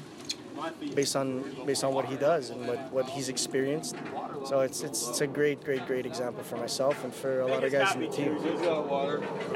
based 0.94 1.16
on 1.16 1.44
based 1.66 1.84
on 1.84 1.92
what 1.92 2.04
he 2.06 2.16
does 2.16 2.50
and 2.50 2.66
what, 2.66 2.92
what 2.92 3.10
he's 3.10 3.28
experienced. 3.28 3.96
So 4.46 4.60
it's, 4.60 4.82
it's 4.82 5.08
it's 5.08 5.20
a 5.20 5.26
great 5.26 5.64
great 5.64 5.86
great 5.86 6.06
example 6.06 6.44
for 6.44 6.56
myself 6.56 7.02
and 7.04 7.12
for 7.12 7.40
a 7.40 7.46
lot 7.46 7.64
of 7.64 7.72
guys 7.72 7.94
in 7.94 8.00
the 8.00 8.08
team. 8.08 8.36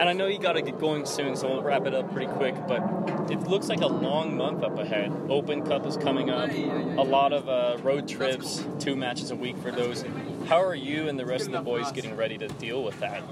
And 0.00 0.08
I 0.08 0.12
know 0.12 0.26
you 0.26 0.38
got 0.38 0.54
to 0.54 0.62
get 0.62 0.78
going 0.78 1.06
soon, 1.06 1.36
so 1.36 1.48
we'll 1.48 1.62
wrap 1.62 1.86
it 1.86 1.94
up 1.94 2.12
pretty 2.12 2.30
quick. 2.32 2.54
But 2.66 2.82
it 3.30 3.40
looks 3.46 3.68
like 3.68 3.80
a 3.80 3.86
long 3.86 4.36
month 4.36 4.62
up 4.62 4.78
ahead. 4.78 5.12
Open 5.28 5.64
Cup 5.64 5.86
is 5.86 5.96
coming 5.96 6.30
up. 6.30 6.50
A 6.50 7.02
lot 7.02 7.32
of 7.32 7.48
uh, 7.48 7.78
road 7.82 8.08
trips, 8.08 8.64
two 8.78 8.96
matches 8.96 9.30
a 9.30 9.36
week 9.36 9.56
for 9.58 9.70
those. 9.70 10.04
How 10.48 10.62
are 10.62 10.74
you 10.74 11.08
and 11.08 11.18
the 11.18 11.26
rest 11.26 11.46
of 11.46 11.52
the 11.52 11.60
boys 11.60 11.92
getting 11.92 12.16
ready 12.16 12.38
to 12.38 12.48
deal 12.48 12.82
with 12.82 12.98
that? 13.00 13.22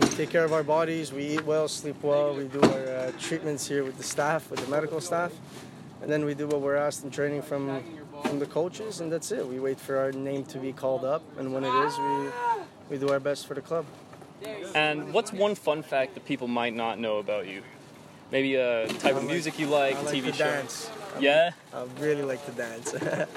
We 0.00 0.08
take 0.08 0.30
care 0.30 0.44
of 0.44 0.52
our 0.52 0.62
bodies. 0.62 1.12
We 1.12 1.24
eat 1.24 1.44
well, 1.44 1.68
sleep 1.68 2.02
well. 2.02 2.34
We 2.34 2.44
do 2.44 2.60
our 2.62 2.86
uh, 2.88 3.12
treatments 3.18 3.66
here 3.66 3.84
with 3.84 3.98
the 3.98 4.04
staff, 4.04 4.50
with 4.50 4.60
the 4.60 4.70
medical 4.70 5.00
staff 5.00 5.32
and 6.02 6.10
then 6.10 6.24
we 6.24 6.34
do 6.34 6.46
what 6.46 6.60
we're 6.60 6.76
asked 6.76 7.04
in 7.04 7.10
training 7.10 7.42
from 7.42 7.82
from 8.22 8.38
the 8.38 8.46
coaches, 8.46 9.00
and 9.00 9.10
that's 9.10 9.32
it. 9.32 9.46
We 9.46 9.58
wait 9.58 9.80
for 9.80 9.96
our 9.96 10.12
name 10.12 10.44
to 10.46 10.58
be 10.58 10.72
called 10.72 11.04
up, 11.04 11.22
and 11.38 11.52
when 11.54 11.64
it 11.64 11.74
is, 11.86 11.98
we 11.98 12.30
we 12.90 12.98
do 12.98 13.12
our 13.12 13.20
best 13.20 13.46
for 13.46 13.54
the 13.54 13.60
club. 13.60 13.86
And 14.74 15.12
what's 15.12 15.32
one 15.32 15.54
fun 15.54 15.82
fact 15.82 16.14
that 16.14 16.24
people 16.24 16.48
might 16.48 16.74
not 16.74 16.98
know 16.98 17.18
about 17.18 17.46
you? 17.46 17.62
Maybe 18.30 18.54
a 18.54 18.88
type 18.88 19.16
of 19.16 19.24
music 19.24 19.58
you 19.58 19.66
like, 19.66 19.96
I 19.96 20.02
like 20.02 20.14
TV 20.14 20.32
show. 20.32 20.44
dance. 20.44 20.90
I 21.16 21.18
Yeah? 21.20 21.50
I 21.74 21.84
really 21.98 22.22
like 22.22 22.44
to 22.46 22.52
dance. 22.52 22.94
Are 22.94 23.28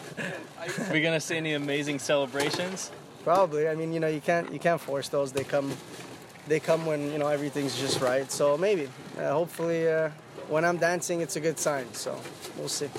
we 0.93 1.01
gonna 1.01 1.19
see 1.19 1.37
any 1.37 1.53
amazing 1.53 1.99
celebrations? 1.99 2.91
Probably. 3.23 3.67
I 3.69 3.75
mean, 3.75 3.93
you 3.93 3.99
know, 3.99 4.07
you 4.07 4.21
can't 4.21 4.51
you 4.51 4.59
can't 4.59 4.81
force 4.81 5.09
those. 5.09 5.31
They 5.31 5.43
come 5.43 5.75
they 6.47 6.59
come 6.59 6.85
when 6.85 7.11
you 7.11 7.17
know 7.17 7.27
everything's 7.27 7.79
just 7.79 8.01
right. 8.01 8.31
So 8.31 8.57
maybe, 8.57 8.89
uh, 9.17 9.31
hopefully, 9.31 9.87
uh, 9.87 10.09
when 10.49 10.65
I'm 10.65 10.77
dancing, 10.77 11.21
it's 11.21 11.35
a 11.35 11.39
good 11.39 11.59
sign. 11.59 11.93
So 11.93 12.19
we'll 12.57 12.67
see. 12.67 12.89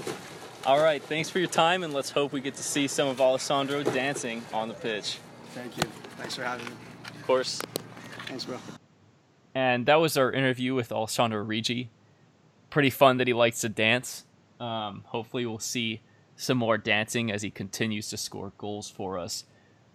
All 0.67 0.83
right, 0.83 1.03
thanks 1.03 1.29
for 1.29 1.41
your 1.41 1.49
time, 1.49 1.83
and 1.83 1.93
let's 1.93 2.11
hope 2.11 2.33
we 2.33 2.41
get 2.41 2.55
to 2.55 2.63
see 2.63 2.87
some 2.89 3.09
of 3.09 3.21
Alessandro 3.21 3.83
dancing 3.83 4.43
on 4.53 4.69
the 4.69 4.75
pitch. 4.75 5.19
Thank 5.51 5.77
you. 5.77 5.83
Thanks 6.17 6.37
for 6.37 6.43
having 6.43 6.65
me. 6.65 6.73
Of 7.05 7.27
course. 7.27 7.61
Thanks, 8.27 8.47
bro. 8.47 8.57
And 9.55 9.85
that 9.87 9.97
was 9.97 10.17
our 10.17 10.33
interview 10.33 10.75
with 10.75 10.91
Alessandro 10.91 11.45
Riggi. 11.45 11.89
Pretty 12.71 12.89
fun 12.89 13.19
that 13.19 13.27
he 13.27 13.35
likes 13.35 13.61
to 13.61 13.69
dance. 13.69 14.25
Um, 14.61 15.03
hopefully, 15.07 15.47
we'll 15.47 15.59
see 15.59 16.01
some 16.37 16.59
more 16.59 16.79
dancing 16.79 17.31
as 17.31 17.43
he 17.43 17.51
continues 17.51 18.09
to 18.11 18.17
score 18.17 18.53
goals 18.59 18.91
for 18.91 19.19
us. 19.19 19.45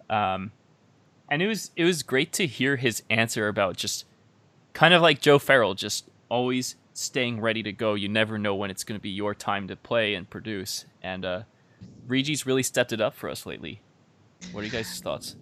Um, 0.08 0.52
and 1.28 1.42
it 1.42 1.46
was 1.46 1.70
it 1.76 1.84
was 1.84 2.02
great 2.02 2.32
to 2.34 2.46
hear 2.46 2.76
his 2.76 3.02
answer 3.08 3.48
about 3.48 3.76
just 3.76 4.04
kind 4.72 4.94
of 4.94 5.02
like 5.02 5.20
Joe 5.20 5.38
Farrell, 5.38 5.74
just 5.74 6.08
always 6.28 6.76
staying 6.92 7.40
ready 7.40 7.62
to 7.62 7.72
go. 7.72 7.94
You 7.94 8.08
never 8.08 8.38
know 8.38 8.54
when 8.54 8.70
it's 8.70 8.84
going 8.84 8.98
to 8.98 9.02
be 9.02 9.10
your 9.10 9.34
time 9.34 9.68
to 9.68 9.76
play 9.76 10.14
and 10.14 10.28
produce. 10.28 10.84
And 11.02 11.24
uh, 11.24 11.42
really 12.46 12.62
stepped 12.62 12.92
it 12.92 13.00
up 13.00 13.14
for 13.14 13.28
us 13.28 13.46
lately. 13.46 13.80
What 14.52 14.62
are 14.62 14.64
you 14.64 14.72
guys' 14.72 15.00
thoughts? 15.00 15.36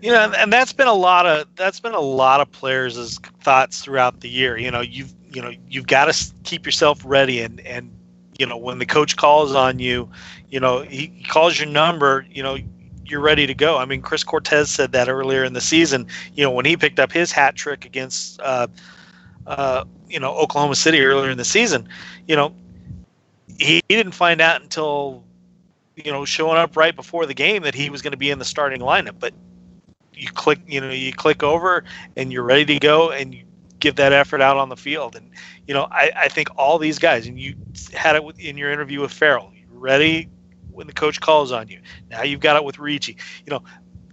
You 0.00 0.10
know, 0.10 0.32
and 0.36 0.52
that's 0.52 0.72
been 0.72 0.88
a 0.88 0.94
lot 0.94 1.26
of 1.26 1.46
that's 1.56 1.80
been 1.80 1.94
a 1.94 2.00
lot 2.00 2.40
of 2.40 2.50
players' 2.52 3.18
thoughts 3.42 3.82
throughout 3.82 4.20
the 4.20 4.28
year. 4.28 4.58
You 4.58 4.70
know, 4.70 4.80
you've 4.80 5.14
you 5.30 5.40
know 5.40 5.52
you've 5.68 5.86
got 5.86 6.12
to 6.12 6.32
keep 6.42 6.66
yourself 6.66 7.00
ready, 7.04 7.40
and 7.40 7.60
and 7.60 7.90
you 8.38 8.46
know 8.46 8.56
when 8.56 8.78
the 8.78 8.86
coach 8.86 9.16
calls 9.16 9.54
on 9.54 9.78
you, 9.78 10.08
you 10.50 10.60
know 10.60 10.82
he 10.82 11.24
calls 11.28 11.58
your 11.58 11.68
number. 11.68 12.26
You 12.30 12.42
know 12.42 12.58
you're 13.06 13.20
ready 13.20 13.46
to 13.46 13.54
go. 13.54 13.76
I 13.78 13.84
mean, 13.84 14.02
Chris 14.02 14.24
Cortez 14.24 14.70
said 14.70 14.92
that 14.92 15.08
earlier 15.08 15.44
in 15.44 15.52
the 15.52 15.60
season. 15.60 16.06
You 16.34 16.44
know, 16.44 16.50
when 16.50 16.64
he 16.64 16.76
picked 16.76 16.98
up 16.98 17.12
his 17.12 17.32
hat 17.32 17.54
trick 17.54 17.84
against, 17.84 18.40
uh, 18.40 18.66
uh, 19.46 19.84
you 20.08 20.18
know, 20.18 20.34
Oklahoma 20.34 20.74
City 20.74 21.00
earlier 21.02 21.30
in 21.30 21.38
the 21.38 21.44
season, 21.44 21.88
you 22.26 22.36
know, 22.36 22.54
he, 23.58 23.82
he 23.88 23.96
didn't 23.96 24.12
find 24.12 24.40
out 24.40 24.62
until, 24.62 25.22
you 25.96 26.10
know, 26.10 26.24
showing 26.24 26.56
up 26.56 26.76
right 26.76 26.96
before 26.96 27.26
the 27.26 27.34
game 27.34 27.62
that 27.62 27.74
he 27.74 27.90
was 27.90 28.02
going 28.02 28.12
to 28.12 28.18
be 28.18 28.30
in 28.30 28.38
the 28.38 28.44
starting 28.44 28.80
lineup. 28.80 29.16
But 29.18 29.34
you 30.14 30.28
click, 30.28 30.60
you 30.66 30.80
know, 30.80 30.90
you 30.90 31.12
click 31.12 31.42
over 31.42 31.84
and 32.16 32.32
you're 32.32 32.42
ready 32.42 32.64
to 32.64 32.78
go 32.78 33.10
and 33.10 33.34
you 33.34 33.44
give 33.84 33.96
that 33.96 34.14
effort 34.14 34.40
out 34.40 34.56
on 34.56 34.70
the 34.70 34.76
field. 34.76 35.14
And, 35.14 35.30
you 35.68 35.74
know, 35.74 35.86
I, 35.90 36.10
I 36.16 36.28
think 36.28 36.48
all 36.56 36.78
these 36.78 36.98
guys, 36.98 37.26
and 37.26 37.38
you 37.38 37.54
had 37.92 38.16
it 38.16 38.24
in 38.38 38.56
your 38.56 38.72
interview 38.72 39.02
with 39.02 39.12
Farrell, 39.12 39.52
you're 39.54 39.78
ready 39.78 40.30
when 40.72 40.86
the 40.86 40.92
coach 40.92 41.20
calls 41.20 41.52
on 41.52 41.68
you. 41.68 41.80
Now 42.10 42.22
you've 42.22 42.40
got 42.40 42.56
it 42.56 42.64
with 42.64 42.78
Riggi. 42.78 43.16
You 43.46 43.50
know, 43.50 43.62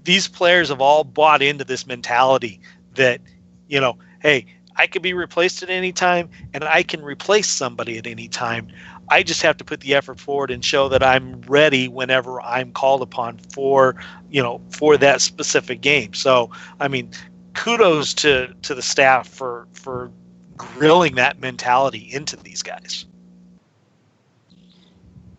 these 0.04 0.28
players 0.28 0.68
have 0.70 0.82
all 0.82 1.06
bought 1.06 1.42
into 1.42 1.64
this 1.64 1.88
mentality 1.88 2.60
that, 2.96 3.22
you 3.70 3.80
know, 3.80 3.98
hey, 4.20 4.46
I 4.76 4.88
could 4.88 5.02
be 5.02 5.14
replaced 5.14 5.64
at 5.64 5.70
any 5.70 5.94
time 5.94 6.30
and 6.54 6.66
I 6.66 6.84
can 6.84 7.02
replace 7.02 7.48
somebody 7.48 7.98
at 7.98 8.08
any 8.08 8.28
time. 8.28 8.68
I 9.10 9.24
just 9.24 9.42
have 9.42 9.58
to 9.58 9.64
put 9.64 9.80
the 9.82 9.96
effort 9.96 10.20
forward 10.20 10.52
and 10.52 10.64
show 10.64 10.90
that 10.90 11.04
I'm 11.04 11.42
ready 11.42 11.88
whenever 11.88 12.42
I'm 12.42 12.72
called 12.72 13.02
upon 13.02 13.38
for, 13.54 13.96
you 14.30 14.44
know, 14.44 14.62
for 14.70 14.98
that 14.98 15.22
specific 15.22 15.82
game. 15.82 16.14
So, 16.14 16.52
I 16.80 16.88
mean, 16.88 17.12
kudos 17.54 18.14
to 18.16 18.54
to 18.62 18.76
the 18.76 18.82
staff 18.82 19.28
for 19.28 19.68
for 19.74 20.12
grilling 20.58 21.16
that 21.16 21.40
mentality 21.40 22.10
into 22.12 22.36
these 22.38 22.62
guys. 22.62 23.06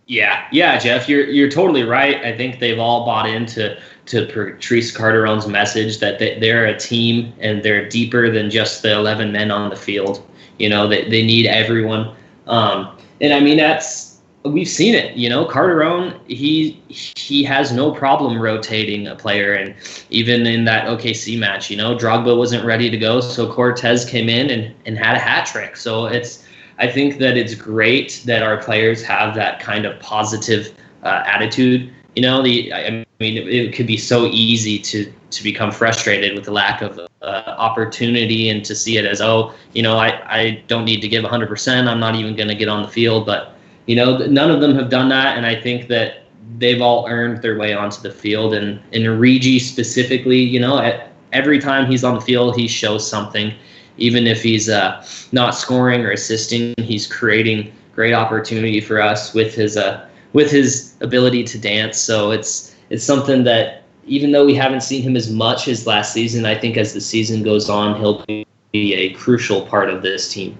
Yeah, 0.06 0.46
yeah, 0.52 0.78
Jeff, 0.78 1.08
you're 1.08 1.26
you're 1.26 1.50
totally 1.50 1.84
right. 1.84 2.22
I 2.24 2.36
think 2.36 2.58
they've 2.58 2.78
all 2.78 3.06
bought 3.06 3.28
into 3.28 3.78
to 4.06 4.26
Patrice 4.26 4.94
Carteron's 4.94 5.46
message 5.46 5.98
that 6.00 6.18
they, 6.18 6.38
they're 6.38 6.66
a 6.66 6.76
team 6.78 7.32
and 7.38 7.62
they're 7.62 7.88
deeper 7.88 8.30
than 8.30 8.50
just 8.50 8.82
the 8.82 8.92
11 8.92 9.30
men 9.30 9.50
on 9.50 9.70
the 9.70 9.76
field. 9.76 10.26
You 10.58 10.68
know, 10.68 10.88
they, 10.88 11.08
they 11.08 11.24
need 11.24 11.46
everyone. 11.46 12.14
Um, 12.46 12.98
and 13.20 13.32
I 13.32 13.40
mean, 13.40 13.56
that's 13.56 14.11
we've 14.44 14.68
seen 14.68 14.94
it. 14.94 15.16
You 15.16 15.28
know, 15.28 15.44
Carteron 15.44 16.18
he 16.28 16.82
he 16.88 17.42
has 17.44 17.72
no 17.72 17.92
problem 17.92 18.40
rotating 18.40 19.06
a 19.06 19.16
player, 19.16 19.54
and 19.54 19.74
even 20.10 20.46
in 20.46 20.64
that 20.64 20.86
OKC 20.86 21.38
match, 21.38 21.70
you 21.70 21.76
know, 21.76 21.96
Drogba 21.96 22.36
wasn't 22.36 22.64
ready 22.64 22.90
to 22.90 22.96
go, 22.96 23.20
so 23.20 23.52
Cortez 23.52 24.04
came 24.04 24.28
in 24.28 24.50
and 24.50 24.74
and 24.86 24.98
had 24.98 25.16
a 25.16 25.20
hat 25.20 25.46
trick. 25.46 25.76
So 25.76 26.06
it's 26.06 26.44
I 26.78 26.88
think 26.88 27.18
that 27.18 27.36
it's 27.36 27.54
great 27.54 28.22
that 28.26 28.42
our 28.42 28.56
players 28.56 29.02
have 29.04 29.34
that 29.34 29.60
kind 29.60 29.84
of 29.84 29.98
positive 30.00 30.74
uh, 31.02 31.22
attitude. 31.26 31.92
You 32.16 32.22
know, 32.22 32.42
the 32.42 32.72
I 32.72 33.04
mean, 33.20 33.36
it, 33.36 33.48
it 33.48 33.74
could 33.74 33.86
be 33.86 33.96
so 33.96 34.26
easy 34.26 34.78
to 34.80 35.12
to 35.30 35.42
become 35.42 35.72
frustrated 35.72 36.34
with 36.34 36.44
the 36.44 36.52
lack 36.52 36.82
of 36.82 36.98
uh, 37.22 37.54
opportunity 37.56 38.50
and 38.50 38.64
to 38.64 38.74
see 38.74 38.98
it 38.98 39.06
as 39.06 39.22
oh 39.22 39.54
you 39.72 39.82
know 39.82 39.96
I, 39.96 40.08
I 40.28 40.62
don't 40.66 40.84
need 40.84 41.00
to 41.00 41.08
give 41.08 41.24
100% 41.24 41.88
i'm 41.88 41.98
not 41.98 42.14
even 42.16 42.36
going 42.36 42.48
to 42.48 42.54
get 42.54 42.68
on 42.68 42.82
the 42.82 42.88
field 42.88 43.24
but 43.24 43.56
you 43.86 43.96
know 43.96 44.18
none 44.18 44.50
of 44.50 44.60
them 44.60 44.74
have 44.74 44.88
done 44.90 45.08
that 45.08 45.36
and 45.36 45.46
i 45.46 45.54
think 45.54 45.88
that 45.88 46.22
they've 46.58 46.82
all 46.82 47.06
earned 47.08 47.42
their 47.42 47.58
way 47.58 47.72
onto 47.74 48.00
the 48.00 48.10
field. 48.10 48.54
And 48.54 48.80
in 48.92 49.02
Riggi 49.02 49.60
specifically 49.60 50.38
you 50.40 50.60
know 50.60 50.78
at, 50.78 51.12
every 51.32 51.58
time 51.58 51.90
he's 51.90 52.04
on 52.04 52.14
the 52.14 52.20
field 52.20 52.56
he 52.56 52.68
shows 52.68 53.08
something. 53.08 53.52
Even 53.98 54.26
if 54.26 54.42
he's 54.42 54.70
uh, 54.70 55.04
not 55.32 55.50
scoring 55.54 56.00
or 56.00 56.12
assisting 56.12 56.74
he's 56.78 57.06
creating 57.06 57.72
great 57.94 58.14
opportunity 58.14 58.80
for 58.80 59.00
us 59.00 59.34
with 59.34 59.54
his 59.54 59.76
uh, 59.76 60.08
with 60.32 60.50
his 60.50 60.94
ability 61.00 61.44
to 61.44 61.58
dance. 61.58 61.98
So 61.98 62.30
it's 62.30 62.74
it's 62.90 63.04
something 63.04 63.44
that 63.44 63.82
even 64.06 64.32
though 64.32 64.44
we 64.44 64.54
haven't 64.54 64.82
seen 64.82 65.02
him 65.02 65.14
as 65.14 65.30
much 65.30 65.68
as 65.68 65.86
last 65.86 66.12
season, 66.12 66.44
I 66.44 66.58
think 66.58 66.76
as 66.76 66.92
the 66.92 67.00
season 67.00 67.42
goes 67.42 67.68
on, 67.70 68.00
he'll 68.00 68.24
be 68.26 68.94
a 68.94 69.10
crucial 69.10 69.64
part 69.66 69.90
of 69.90 70.02
this 70.02 70.32
team. 70.32 70.56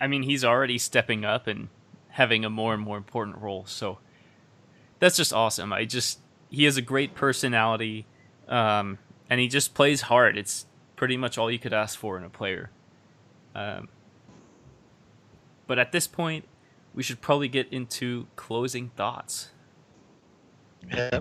I 0.00 0.06
mean, 0.06 0.22
he's 0.22 0.44
already 0.44 0.78
stepping 0.78 1.24
up 1.24 1.46
and 1.46 1.68
having 2.10 2.44
a 2.44 2.50
more 2.50 2.74
and 2.74 2.82
more 2.82 2.96
important 2.96 3.38
role. 3.38 3.64
So 3.66 3.98
that's 4.98 5.16
just 5.16 5.32
awesome. 5.32 5.72
I 5.72 5.84
just 5.84 6.20
he 6.50 6.64
has 6.64 6.76
a 6.76 6.82
great 6.82 7.14
personality, 7.14 8.06
um, 8.48 8.98
and 9.28 9.40
he 9.40 9.48
just 9.48 9.74
plays 9.74 10.02
hard. 10.02 10.36
It's 10.36 10.66
pretty 10.96 11.16
much 11.16 11.36
all 11.36 11.50
you 11.50 11.58
could 11.58 11.72
ask 11.72 11.98
for 11.98 12.16
in 12.16 12.24
a 12.24 12.30
player. 12.30 12.70
Um, 13.54 13.88
but 15.66 15.78
at 15.78 15.92
this 15.92 16.06
point, 16.06 16.44
we 16.94 17.02
should 17.02 17.20
probably 17.20 17.48
get 17.48 17.72
into 17.72 18.26
closing 18.36 18.90
thoughts. 18.90 19.50
Yeah. 20.90 21.20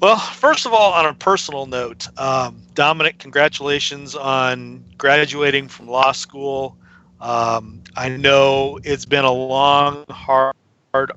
Well, 0.00 0.18
first 0.18 0.64
of 0.64 0.72
all, 0.72 0.92
on 0.92 1.06
a 1.06 1.14
personal 1.14 1.66
note, 1.66 2.06
um, 2.18 2.62
Dominic, 2.74 3.18
congratulations 3.18 4.14
on 4.14 4.84
graduating 4.96 5.66
from 5.66 5.88
law 5.88 6.12
school. 6.12 6.76
Um, 7.20 7.82
I 7.96 8.08
know 8.08 8.78
it's 8.84 9.04
been 9.04 9.24
a 9.24 9.32
long, 9.32 10.04
hard, 10.08 10.54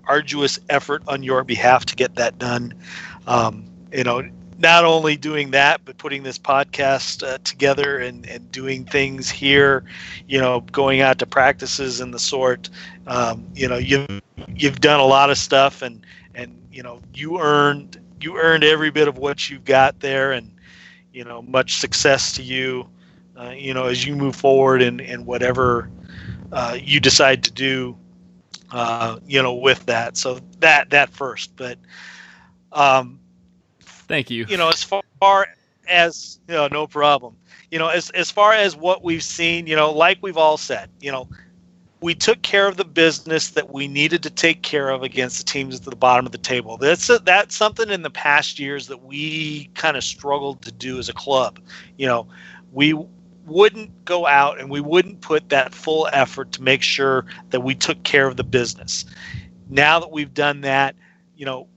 arduous 0.06 0.60
effort 0.70 1.04
on 1.08 1.24
your 1.24 1.44
behalf 1.44 1.86
to 1.88 1.96
get 1.96 2.16
that 2.16 2.38
done. 2.40 2.74
Um, 3.28 3.66
you 3.92 4.04
know, 4.04 4.24
not 4.58 4.86
only 4.86 5.18
doing 5.18 5.52
that, 5.52 5.82
but 5.86 5.98
putting 5.98 6.24
this 6.24 6.38
podcast 6.38 7.28
uh, 7.28 7.40
together 7.44 7.98
and, 7.98 8.28
and 8.28 8.52
doing 8.52 8.86
things 8.86 9.30
here, 9.30 9.84
you 10.28 10.40
know, 10.40 10.62
going 10.72 11.02
out 11.02 11.18
to 11.20 11.26
practices 11.26 12.00
and 12.00 12.14
the 12.14 12.20
sort. 12.20 12.70
Um, 13.08 13.48
you 13.56 13.68
know, 13.68 13.78
you've 13.78 14.22
you've 14.56 14.80
done 14.80 15.00
a 15.00 15.06
lot 15.06 15.30
of 15.30 15.38
stuff, 15.38 15.82
and 15.82 16.06
and 16.36 16.56
you 16.72 16.84
know 16.84 17.02
you 17.14 17.40
earned 17.40 18.00
you 18.22 18.38
earned 18.38 18.64
every 18.64 18.92
bit 18.92 19.08
of 19.08 19.18
what 19.18 19.50
you've 19.50 19.66
got 19.66 20.00
there 20.00 20.32
and 20.32 20.52
you 21.12 21.24
know 21.24 21.42
much 21.42 21.78
success 21.78 22.34
to 22.34 22.44
you 22.44 22.88
uh, 23.42 23.50
you 23.52 23.74
know 23.74 23.86
as 23.86 24.06
you 24.06 24.16
move 24.16 24.36
forward 24.36 24.82
and 24.82 25.02
and 25.02 25.26
whatever 25.26 25.90
uh, 26.52 26.78
you 26.80 27.00
decide 27.00 27.44
to 27.44 27.52
do 27.52 27.98
uh, 28.72 29.18
you 29.26 29.42
know 29.42 29.54
with 29.54 29.86
that 29.86 30.18
so 30.18 30.40
that 30.60 30.90
that 30.90 31.10
first 31.10 31.56
but 31.56 31.78
um 32.72 33.20
thank 33.82 34.30
you 34.30 34.46
you 34.48 34.58
know 34.58 34.70
as 34.70 34.84
far 34.84 35.48
as 35.88 36.40
you 36.48 36.54
know 36.54 36.68
no 36.68 36.88
problem 36.88 37.36
you 37.72 37.80
know 37.80 37.88
as 37.88 38.10
as 38.12 38.30
far 38.30 38.54
as 38.54 38.76
what 38.76 39.04
we've 39.04 39.24
seen 39.24 39.68
you 39.68 39.76
know 39.76 39.92
like 39.92 40.18
we've 40.22 40.38
all 40.38 40.58
said 40.58 40.90
you 41.00 41.12
know 41.12 41.28
we 42.02 42.16
took 42.16 42.42
care 42.42 42.68
of 42.68 42.78
the 42.78 42.86
business 42.86 43.50
that 43.50 43.72
we 43.72 43.88
needed 43.88 44.24
to 44.24 44.30
take 44.30 44.64
care 44.64 44.90
of 44.90 45.04
against 45.04 45.38
the 45.38 45.44
teams 45.44 45.76
at 45.76 45.84
the 45.84 45.96
bottom 45.96 46.26
of 46.26 46.32
the 46.32 46.38
table. 46.40 46.76
That's 46.76 47.08
a, 47.12 47.20
that's 47.20 47.56
something 47.56 47.92
in 47.92 48.02
the 48.02 48.10
past 48.10 48.58
years 48.58 48.88
that 48.88 49.04
we 49.04 49.70
kind 49.76 49.96
of 49.96 50.04
struggled 50.04 50.64
to 50.64 50.72
do 50.72 50.98
as 50.98 51.10
a 51.10 51.14
club. 51.14 51.60
You 52.00 52.08
know, 52.08 52.28
we 52.72 52.96
wouldn't 53.46 54.06
go 54.06 54.28
out 54.28 54.60
and 54.60 54.70
we 54.70 54.82
wouldn't 54.82 55.22
put 55.22 55.50
that 55.50 55.74
full 55.74 56.08
effort 56.14 56.52
to 56.54 56.62
make 56.62 56.82
sure 56.82 57.26
that 57.50 57.62
we 57.62 57.76
took 57.76 58.02
care 58.04 58.28
of 58.28 58.38
the 58.38 58.44
business. 58.44 59.06
Now 59.70 60.00
that 60.00 60.12
we've 60.12 60.34
done 60.34 60.62
that, 60.62 60.96
you 61.36 61.46
know, 61.46 61.68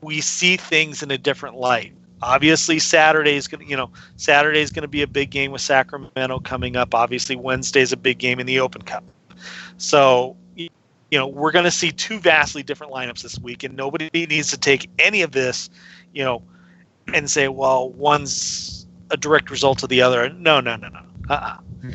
we 0.00 0.20
see 0.20 0.56
things 0.56 1.02
in 1.02 1.10
a 1.10 1.18
different 1.18 1.56
light. 1.56 1.92
Obviously, 2.20 2.78
Saturday 2.78 3.36
is 3.36 3.46
going 3.46 3.64
to, 3.64 3.70
you 3.70 3.76
know, 3.76 3.90
Saturday 4.16 4.60
is 4.60 4.70
going 4.70 4.82
to 4.82 4.88
be 4.88 5.02
a 5.02 5.06
big 5.06 5.30
game 5.30 5.52
with 5.52 5.60
Sacramento 5.60 6.40
coming 6.40 6.76
up. 6.76 6.94
Obviously, 6.94 7.36
Wednesday 7.36 7.80
is 7.80 7.92
a 7.92 7.96
big 7.96 8.18
game 8.18 8.40
in 8.40 8.46
the 8.46 8.58
Open 8.58 8.82
Cup. 8.82 9.04
So, 9.76 10.36
you 10.56 10.68
know, 11.12 11.26
we're 11.26 11.52
going 11.52 11.64
to 11.64 11.70
see 11.70 11.90
two 11.92 12.18
vastly 12.18 12.62
different 12.62 12.92
lineups 12.92 13.22
this 13.22 13.38
week, 13.38 13.62
and 13.62 13.76
nobody 13.76 14.10
needs 14.12 14.50
to 14.50 14.58
take 14.58 14.90
any 14.98 15.22
of 15.22 15.32
this, 15.32 15.70
you 16.12 16.24
know, 16.24 16.42
and 17.14 17.30
say, 17.30 17.48
well, 17.48 17.90
one's 17.90 18.86
a 19.10 19.16
direct 19.16 19.50
result 19.50 19.82
of 19.82 19.88
the 19.88 20.02
other. 20.02 20.28
No, 20.28 20.60
no, 20.60 20.76
no, 20.76 20.88
no. 20.88 21.00
Uh-uh. 21.28 21.56
Hmm. 21.56 21.90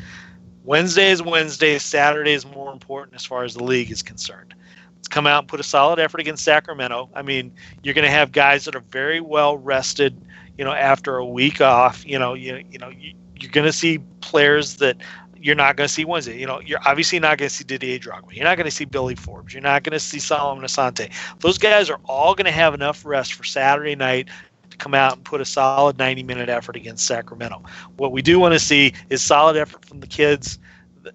Wednesday 0.63 1.11
is 1.11 1.21
Wednesday. 1.21 1.77
Saturday 1.77 2.31
is 2.31 2.45
more 2.45 2.71
important 2.71 3.15
as 3.15 3.25
far 3.25 3.43
as 3.43 3.53
the 3.53 3.63
league 3.63 3.91
is 3.91 4.01
concerned. 4.01 4.53
Let's 4.95 5.09
come 5.09 5.27
out 5.27 5.39
and 5.39 5.47
put 5.47 5.59
a 5.59 5.63
solid 5.63 5.99
effort 5.99 6.21
against 6.21 6.43
Sacramento. 6.43 7.09
I 7.13 7.21
mean, 7.21 7.53
you're 7.83 7.93
going 7.93 8.05
to 8.05 8.11
have 8.11 8.31
guys 8.31 8.63
that 8.65 8.75
are 8.75 8.83
very 8.89 9.19
well 9.19 9.57
rested, 9.57 10.19
you 10.57 10.63
know, 10.63 10.71
after 10.71 11.17
a 11.17 11.25
week 11.25 11.59
off. 11.59 12.05
You 12.05 12.17
know, 12.17 12.33
you, 12.33 12.63
you 12.71 12.79
know, 12.79 12.89
you, 12.89 13.13
you're 13.37 13.51
going 13.51 13.65
to 13.65 13.73
see 13.73 13.99
players 14.21 14.77
that 14.77 14.97
you're 15.35 15.55
not 15.55 15.75
going 15.75 15.87
to 15.89 15.93
see 15.93 16.05
Wednesday. 16.05 16.39
You 16.39 16.47
know, 16.47 16.61
you're 16.61 16.79
obviously 16.85 17.19
not 17.19 17.37
going 17.37 17.49
to 17.49 17.53
see 17.53 17.65
Didier 17.65 17.99
Drogba. 17.99 18.33
You're 18.33 18.45
not 18.45 18.55
going 18.55 18.65
to 18.65 18.71
see 18.71 18.85
Billy 18.85 19.15
Forbes. 19.15 19.53
You're 19.53 19.61
not 19.61 19.83
going 19.83 19.91
to 19.91 19.99
see 19.99 20.19
Solomon 20.19 20.63
Asante. 20.63 21.11
Those 21.39 21.57
guys 21.57 21.89
are 21.89 21.99
all 22.05 22.33
going 22.33 22.45
to 22.45 22.51
have 22.51 22.73
enough 22.73 23.05
rest 23.05 23.33
for 23.33 23.43
Saturday 23.43 23.95
night 23.95 24.29
to 24.73 24.77
come 24.77 24.93
out 24.93 25.15
and 25.15 25.23
put 25.23 25.41
a 25.41 25.45
solid 25.45 25.97
90 25.97 26.23
minute 26.23 26.49
effort 26.49 26.75
against 26.75 27.05
Sacramento. 27.05 27.63
What 27.97 28.11
we 28.11 28.21
do 28.21 28.39
want 28.39 28.53
to 28.53 28.59
see 28.59 28.93
is 29.09 29.21
solid 29.21 29.57
effort 29.57 29.85
from 29.85 29.99
the 29.99 30.07
kids 30.07 30.59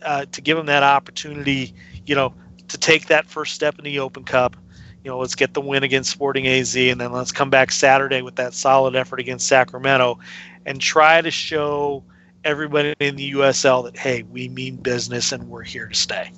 uh, 0.02 0.26
to 0.32 0.40
give 0.40 0.56
them 0.56 0.66
that 0.66 0.82
opportunity, 0.82 1.74
you 2.06 2.14
know, 2.14 2.34
to 2.68 2.78
take 2.78 3.06
that 3.06 3.26
first 3.26 3.54
step 3.54 3.78
in 3.78 3.84
the 3.84 3.98
Open 3.98 4.24
Cup. 4.24 4.56
You 5.04 5.10
know, 5.10 5.18
let's 5.18 5.34
get 5.34 5.54
the 5.54 5.60
win 5.60 5.84
against 5.84 6.10
Sporting 6.10 6.48
AZ, 6.48 6.76
and 6.76 7.00
then 7.00 7.12
let's 7.12 7.32
come 7.32 7.50
back 7.50 7.70
Saturday 7.70 8.20
with 8.20 8.36
that 8.36 8.52
solid 8.52 8.96
effort 8.96 9.20
against 9.20 9.46
Sacramento 9.46 10.18
and 10.66 10.80
try 10.80 11.20
to 11.20 11.30
show– 11.30 12.02
everybody 12.44 12.94
in 13.00 13.16
the 13.16 13.32
USL 13.32 13.84
that 13.84 13.96
hey, 13.96 14.22
we 14.22 14.48
mean 14.48 14.76
business 14.76 15.32
and 15.32 15.48
we're 15.48 15.62
here 15.62 15.86
to 15.86 15.94
stay. 15.94 16.32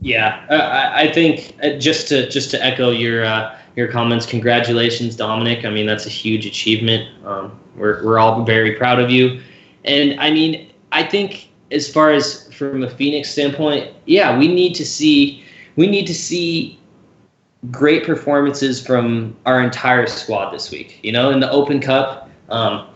Yeah, 0.00 0.46
I, 0.48 1.02
I 1.02 1.12
think 1.12 1.54
uh, 1.62 1.70
just 1.78 2.08
to 2.08 2.28
just 2.28 2.50
to 2.52 2.64
echo 2.64 2.90
your 2.90 3.24
uh, 3.24 3.58
your 3.76 3.88
comments, 3.88 4.24
congratulations, 4.24 5.14
Dominic. 5.14 5.64
I 5.64 5.70
mean 5.70 5.86
that's 5.86 6.06
a 6.06 6.10
huge 6.10 6.46
achievement. 6.46 7.08
Um, 7.26 7.58
we're 7.76 8.04
we're 8.04 8.18
all 8.18 8.42
very 8.44 8.76
proud 8.76 8.98
of 8.98 9.10
you, 9.10 9.40
and 9.84 10.18
I 10.18 10.30
mean 10.30 10.72
I 10.92 11.02
think 11.04 11.50
as 11.70 11.90
far 11.90 12.10
as 12.10 12.52
from 12.52 12.82
a 12.82 12.90
Phoenix 12.90 13.30
standpoint, 13.30 13.94
yeah, 14.06 14.38
we 14.38 14.48
need 14.48 14.74
to 14.76 14.86
see 14.86 15.44
we 15.76 15.86
need 15.86 16.06
to 16.06 16.14
see 16.14 16.80
great 17.70 18.04
performances 18.04 18.84
from 18.84 19.36
our 19.44 19.62
entire 19.62 20.06
squad 20.06 20.50
this 20.50 20.70
week. 20.70 20.98
You 21.02 21.12
know, 21.12 21.30
in 21.30 21.40
the 21.40 21.50
Open 21.50 21.78
Cup, 21.78 22.30
um, 22.48 22.88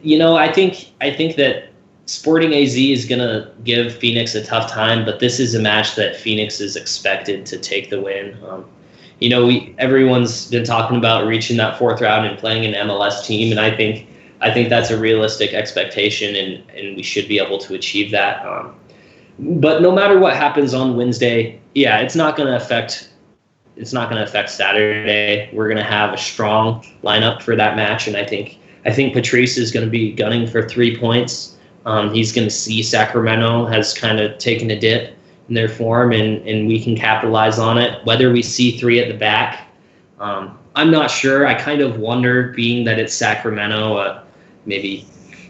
you 0.00 0.16
know, 0.16 0.36
I 0.36 0.50
think 0.52 0.92
I 1.00 1.10
think 1.10 1.34
that 1.36 1.69
Sporting 2.10 2.52
AZ 2.52 2.74
is 2.74 3.04
going 3.04 3.20
to 3.20 3.48
give 3.62 3.94
Phoenix 3.94 4.34
a 4.34 4.44
tough 4.44 4.68
time, 4.68 5.04
but 5.04 5.20
this 5.20 5.38
is 5.38 5.54
a 5.54 5.60
match 5.60 5.94
that 5.94 6.16
Phoenix 6.16 6.60
is 6.60 6.74
expected 6.74 7.46
to 7.46 7.56
take 7.56 7.88
the 7.88 8.00
win. 8.00 8.36
Um, 8.42 8.68
you 9.20 9.28
know, 9.28 9.46
we 9.46 9.76
everyone's 9.78 10.50
been 10.50 10.64
talking 10.64 10.96
about 10.96 11.24
reaching 11.28 11.56
that 11.58 11.78
fourth 11.78 12.00
round 12.00 12.26
and 12.26 12.36
playing 12.36 12.64
an 12.64 12.88
MLS 12.88 13.24
team, 13.24 13.52
and 13.52 13.60
I 13.60 13.76
think 13.76 14.08
I 14.40 14.50
think 14.50 14.70
that's 14.70 14.90
a 14.90 14.98
realistic 14.98 15.54
expectation, 15.54 16.34
and 16.34 16.68
and 16.70 16.96
we 16.96 17.04
should 17.04 17.28
be 17.28 17.38
able 17.38 17.58
to 17.58 17.74
achieve 17.74 18.10
that. 18.10 18.44
Um, 18.44 18.74
but 19.38 19.80
no 19.80 19.92
matter 19.92 20.18
what 20.18 20.34
happens 20.34 20.74
on 20.74 20.96
Wednesday, 20.96 21.60
yeah, 21.76 22.00
it's 22.00 22.16
not 22.16 22.36
going 22.36 22.48
to 22.48 22.56
affect 22.56 23.08
it's 23.76 23.92
not 23.92 24.10
going 24.10 24.20
to 24.20 24.28
affect 24.28 24.50
Saturday. 24.50 25.48
We're 25.52 25.68
going 25.68 25.78
to 25.78 25.84
have 25.84 26.12
a 26.12 26.18
strong 26.18 26.84
lineup 27.04 27.40
for 27.40 27.54
that 27.54 27.76
match, 27.76 28.08
and 28.08 28.16
I 28.16 28.26
think 28.26 28.58
I 28.84 28.90
think 28.90 29.12
Patrice 29.12 29.56
is 29.56 29.70
going 29.70 29.86
to 29.86 29.90
be 29.90 30.10
gunning 30.10 30.48
for 30.48 30.68
three 30.68 30.98
points. 30.98 31.56
Um, 31.86 32.12
he's 32.12 32.32
going 32.32 32.46
to 32.46 32.54
see 32.54 32.82
Sacramento 32.82 33.66
has 33.66 33.94
kind 33.94 34.20
of 34.20 34.38
taken 34.38 34.70
a 34.70 34.78
dip 34.78 35.16
in 35.48 35.54
their 35.54 35.68
form, 35.68 36.12
and, 36.12 36.46
and 36.46 36.68
we 36.68 36.82
can 36.82 36.96
capitalize 36.96 37.58
on 37.58 37.78
it. 37.78 38.04
Whether 38.04 38.32
we 38.32 38.42
see 38.42 38.78
three 38.78 39.00
at 39.00 39.08
the 39.08 39.16
back, 39.16 39.68
um, 40.18 40.58
I'm 40.76 40.90
not 40.90 41.10
sure. 41.10 41.46
I 41.46 41.54
kind 41.54 41.80
of 41.80 41.98
wonder, 41.98 42.52
being 42.52 42.84
that 42.84 42.98
it's 42.98 43.14
Sacramento, 43.14 43.96
uh, 43.96 44.22
maybe 44.66 45.06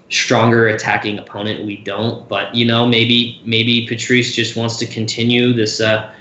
stronger 0.08 0.68
attacking 0.68 1.18
opponent. 1.18 1.64
We 1.64 1.78
don't, 1.78 2.28
but 2.28 2.54
you 2.54 2.64
know, 2.64 2.86
maybe 2.86 3.40
maybe 3.44 3.86
Patrice 3.86 4.34
just 4.34 4.56
wants 4.56 4.76
to 4.78 4.86
continue 4.86 5.52
this 5.52 5.80
uh, 5.80 6.12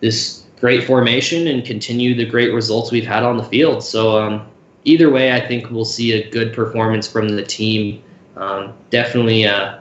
this 0.00 0.44
great 0.60 0.84
formation 0.84 1.48
and 1.48 1.64
continue 1.64 2.14
the 2.14 2.24
great 2.24 2.52
results 2.52 2.90
we've 2.90 3.06
had 3.06 3.22
on 3.22 3.36
the 3.36 3.44
field. 3.44 3.82
So 3.82 4.22
um, 4.22 4.46
either 4.84 5.10
way, 5.10 5.32
I 5.32 5.46
think 5.46 5.70
we'll 5.70 5.84
see 5.84 6.12
a 6.12 6.30
good 6.30 6.54
performance 6.54 7.06
from 7.06 7.28
the 7.28 7.42
team. 7.42 8.02
Um, 8.36 8.74
definitely, 8.90 9.46
uh, 9.46 9.78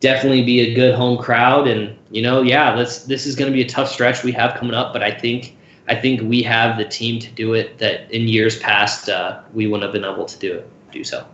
definitely 0.00 0.42
be 0.42 0.60
a 0.60 0.74
good 0.74 0.94
home 0.94 1.18
crowd, 1.18 1.68
and 1.68 1.96
you 2.10 2.22
know, 2.22 2.42
yeah, 2.42 2.74
let's. 2.74 3.04
This 3.04 3.26
is 3.26 3.36
going 3.36 3.50
to 3.50 3.54
be 3.54 3.62
a 3.62 3.68
tough 3.68 3.88
stretch 3.90 4.24
we 4.24 4.32
have 4.32 4.58
coming 4.58 4.74
up, 4.74 4.92
but 4.92 5.02
I 5.02 5.10
think 5.10 5.56
I 5.88 5.94
think 5.94 6.20
we 6.22 6.42
have 6.42 6.78
the 6.78 6.84
team 6.84 7.20
to 7.20 7.30
do 7.30 7.54
it. 7.54 7.78
That 7.78 8.10
in 8.10 8.28
years 8.28 8.58
past 8.58 9.08
uh, 9.08 9.40
we 9.54 9.66
wouldn't 9.66 9.84
have 9.84 9.92
been 9.92 10.10
able 10.10 10.26
to 10.26 10.38
do 10.38 10.54
it. 10.54 10.70
Do 10.92 11.04
so. 11.04 11.26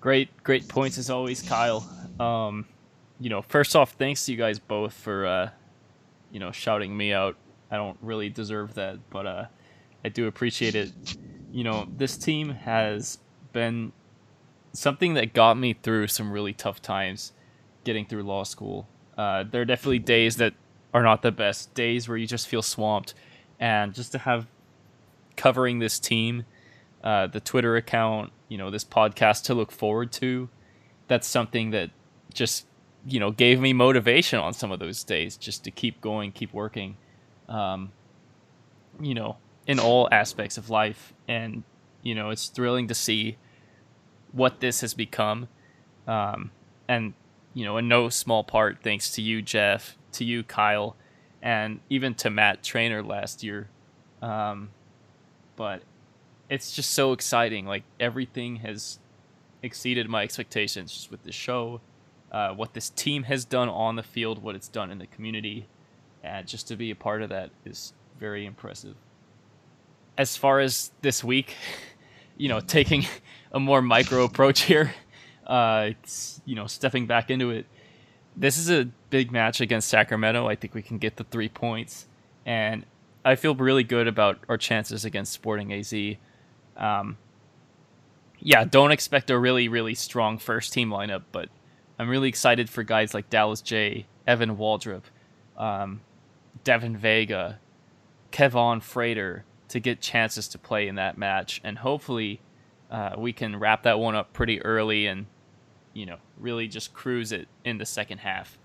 Great, 0.00 0.30
great 0.42 0.66
points 0.66 0.96
as 0.96 1.10
always, 1.10 1.42
Kyle. 1.42 1.86
Um, 2.18 2.64
you 3.20 3.28
know, 3.28 3.42
first 3.42 3.76
off, 3.76 3.92
thanks 3.92 4.24
to 4.24 4.32
you 4.32 4.38
guys 4.38 4.58
both 4.58 4.94
for, 4.94 5.26
uh, 5.26 5.50
you 6.32 6.40
know, 6.40 6.50
shouting 6.52 6.96
me 6.96 7.12
out. 7.12 7.36
I 7.70 7.76
don't 7.76 7.98
really 8.00 8.30
deserve 8.30 8.74
that, 8.74 8.98
but 9.10 9.26
uh, 9.26 9.44
I 10.02 10.08
do 10.08 10.26
appreciate 10.26 10.74
it. 10.74 10.90
You 11.52 11.64
know, 11.64 11.88
this 11.96 12.16
team 12.16 12.50
has 12.50 13.18
been 13.52 13.92
something 14.72 15.14
that 15.14 15.32
got 15.32 15.58
me 15.58 15.72
through 15.72 16.06
some 16.08 16.30
really 16.32 16.52
tough 16.52 16.80
times 16.80 17.32
getting 17.84 18.06
through 18.06 18.22
law 18.22 18.44
school. 18.44 18.88
Uh, 19.16 19.44
there 19.44 19.62
are 19.62 19.64
definitely 19.64 19.98
days 19.98 20.36
that 20.36 20.54
are 20.94 21.02
not 21.02 21.22
the 21.22 21.32
best, 21.32 21.74
days 21.74 22.08
where 22.08 22.16
you 22.16 22.26
just 22.26 22.48
feel 22.48 22.62
swamped. 22.62 23.14
And 23.58 23.94
just 23.94 24.12
to 24.12 24.18
have 24.18 24.46
covering 25.36 25.78
this 25.78 25.98
team, 25.98 26.44
uh, 27.02 27.26
the 27.26 27.40
Twitter 27.40 27.76
account, 27.76 28.32
you 28.48 28.58
know, 28.58 28.70
this 28.70 28.84
podcast 28.84 29.44
to 29.44 29.54
look 29.54 29.72
forward 29.72 30.12
to, 30.12 30.48
that's 31.08 31.26
something 31.26 31.70
that 31.70 31.90
just 32.32 32.66
you 33.06 33.18
know 33.18 33.30
gave 33.30 33.60
me 33.60 33.72
motivation 33.72 34.38
on 34.38 34.52
some 34.52 34.70
of 34.70 34.78
those 34.78 35.04
days 35.04 35.36
just 35.36 35.64
to 35.64 35.70
keep 35.70 36.00
going 36.00 36.30
keep 36.30 36.52
working 36.52 36.96
um, 37.48 37.90
you 39.00 39.14
know 39.14 39.36
in 39.70 39.78
all 39.78 40.08
aspects 40.10 40.58
of 40.58 40.68
life 40.68 41.12
and 41.28 41.62
you 42.02 42.12
know 42.12 42.30
it's 42.30 42.48
thrilling 42.48 42.88
to 42.88 42.94
see 42.94 43.36
what 44.32 44.58
this 44.58 44.80
has 44.80 44.94
become. 44.94 45.46
Um, 46.08 46.50
and 46.88 47.14
you 47.54 47.64
know 47.64 47.76
in 47.76 47.86
no 47.86 48.08
small 48.08 48.42
part 48.42 48.78
thanks 48.82 49.12
to 49.12 49.22
you 49.22 49.42
jeff 49.42 49.96
to 50.12 50.24
you 50.24 50.42
kyle 50.42 50.96
and 51.40 51.78
even 51.88 52.14
to 52.16 52.30
matt 52.30 52.64
trainer 52.64 53.00
last 53.00 53.44
year. 53.44 53.68
Um, 54.20 54.70
but 55.54 55.82
it's 56.48 56.72
just 56.72 56.90
so 56.90 57.12
exciting. 57.12 57.64
Like 57.64 57.84
everything 58.00 58.56
has 58.56 58.98
exceeded 59.62 60.08
my 60.08 60.24
expectations 60.24 60.92
just 60.92 61.12
with 61.12 61.22
the 61.22 61.32
show 61.32 61.80
uh, 62.32 62.52
what 62.54 62.74
this 62.74 62.90
team 62.90 63.24
has 63.24 63.44
done 63.44 63.68
on 63.68 63.94
the 63.94 64.02
field, 64.02 64.42
what 64.42 64.56
it's 64.56 64.68
done 64.68 64.90
in 64.90 64.98
the 64.98 65.06
community, 65.06 65.68
and 66.24 66.48
just 66.48 66.66
to 66.68 66.76
be 66.76 66.90
a 66.90 66.96
part 66.96 67.22
of 67.22 67.28
that 67.28 67.50
is 67.64 67.92
very 68.18 68.44
impressive. 68.44 68.96
As 70.20 70.36
far 70.36 70.60
as 70.60 70.90
this 71.00 71.24
week, 71.24 71.56
you 72.36 72.50
know, 72.50 72.60
taking 72.60 73.06
a 73.52 73.58
more 73.58 73.80
micro 73.80 74.24
approach 74.24 74.60
here, 74.60 74.92
uh, 75.46 75.92
you 76.44 76.54
know, 76.54 76.66
stepping 76.66 77.06
back 77.06 77.30
into 77.30 77.48
it. 77.48 77.64
This 78.36 78.58
is 78.58 78.70
a 78.70 78.84
big 79.08 79.32
match 79.32 79.62
against 79.62 79.88
Sacramento. 79.88 80.46
I 80.46 80.56
think 80.56 80.74
we 80.74 80.82
can 80.82 80.98
get 80.98 81.16
the 81.16 81.24
three 81.24 81.48
points, 81.48 82.06
and 82.44 82.84
I 83.24 83.34
feel 83.34 83.54
really 83.54 83.82
good 83.82 84.06
about 84.08 84.38
our 84.46 84.58
chances 84.58 85.06
against 85.06 85.32
Sporting 85.32 85.72
AZ. 85.72 85.94
Um, 86.76 87.16
yeah, 88.40 88.66
don't 88.66 88.92
expect 88.92 89.30
a 89.30 89.38
really, 89.38 89.68
really 89.68 89.94
strong 89.94 90.36
first 90.36 90.74
team 90.74 90.90
lineup, 90.90 91.22
but 91.32 91.48
I'm 91.98 92.10
really 92.10 92.28
excited 92.28 92.68
for 92.68 92.82
guys 92.82 93.14
like 93.14 93.30
Dallas 93.30 93.62
Jaye, 93.62 94.04
Evan 94.26 94.58
Waldrop, 94.58 95.04
um, 95.56 96.02
Devin 96.62 96.98
Vega, 96.98 97.58
Kevon 98.32 98.82
Frater 98.82 99.46
to 99.70 99.80
get 99.80 100.00
chances 100.00 100.48
to 100.48 100.58
play 100.58 100.88
in 100.88 100.96
that 100.96 101.16
match, 101.16 101.60
and 101.64 101.78
hopefully 101.78 102.40
uh, 102.90 103.14
we 103.16 103.32
can 103.32 103.58
wrap 103.58 103.84
that 103.84 103.98
one 103.98 104.14
up 104.14 104.32
pretty 104.32 104.60
early 104.62 105.06
and 105.06 105.26
you 105.92 106.06
know 106.06 106.16
really 106.38 106.68
just 106.68 106.92
cruise 106.92 107.32
it 107.32 107.48
in 107.64 107.78
the 107.78 107.86
second 107.86 108.18
half. 108.18 108.58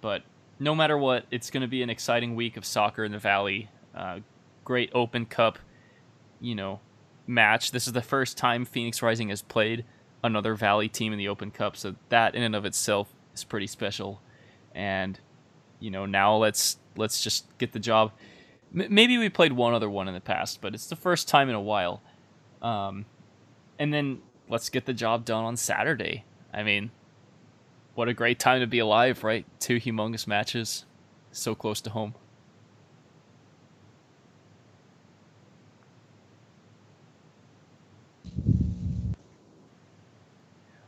But 0.00 0.22
no 0.58 0.74
matter 0.74 0.96
what, 0.96 1.24
it's 1.30 1.50
going 1.50 1.62
to 1.62 1.68
be 1.68 1.82
an 1.82 1.90
exciting 1.90 2.36
week 2.36 2.56
of 2.56 2.64
soccer 2.64 3.04
in 3.04 3.12
the 3.12 3.18
Valley. 3.18 3.70
Uh, 3.94 4.20
great 4.64 4.90
Open 4.94 5.24
Cup, 5.24 5.58
you 6.40 6.54
know, 6.54 6.80
match. 7.26 7.72
This 7.72 7.86
is 7.86 7.92
the 7.94 8.02
first 8.02 8.36
time 8.36 8.64
Phoenix 8.64 9.02
Rising 9.02 9.30
has 9.30 9.42
played 9.42 9.84
another 10.22 10.54
Valley 10.54 10.88
team 10.88 11.12
in 11.12 11.18
the 11.18 11.28
Open 11.28 11.50
Cup. 11.50 11.76
So 11.76 11.96
that 12.10 12.34
in 12.34 12.42
and 12.42 12.54
of 12.54 12.66
itself 12.66 13.08
is 13.34 13.44
pretty 13.44 13.66
special. 13.66 14.20
And 14.74 15.18
you 15.80 15.90
know, 15.90 16.04
now 16.04 16.36
let's 16.36 16.76
let's 16.96 17.22
just 17.22 17.46
get 17.58 17.72
the 17.72 17.78
job. 17.78 18.12
Maybe 18.72 19.18
we 19.18 19.28
played 19.28 19.52
one 19.52 19.74
other 19.74 19.90
one 19.90 20.06
in 20.06 20.14
the 20.14 20.20
past, 20.20 20.60
but 20.60 20.74
it's 20.74 20.86
the 20.86 20.96
first 20.96 21.26
time 21.26 21.48
in 21.48 21.56
a 21.56 21.60
while. 21.60 22.02
Um, 22.62 23.04
and 23.78 23.92
then 23.92 24.20
let's 24.48 24.68
get 24.68 24.86
the 24.86 24.92
job 24.92 25.24
done 25.24 25.44
on 25.44 25.56
Saturday. 25.56 26.24
I 26.52 26.62
mean, 26.62 26.92
what 27.94 28.08
a 28.08 28.14
great 28.14 28.38
time 28.38 28.60
to 28.60 28.66
be 28.66 28.78
alive, 28.78 29.24
right? 29.24 29.44
Two 29.58 29.80
humongous 29.80 30.26
matches, 30.26 30.84
so 31.32 31.54
close 31.54 31.80
to 31.80 31.90
home. 31.90 32.14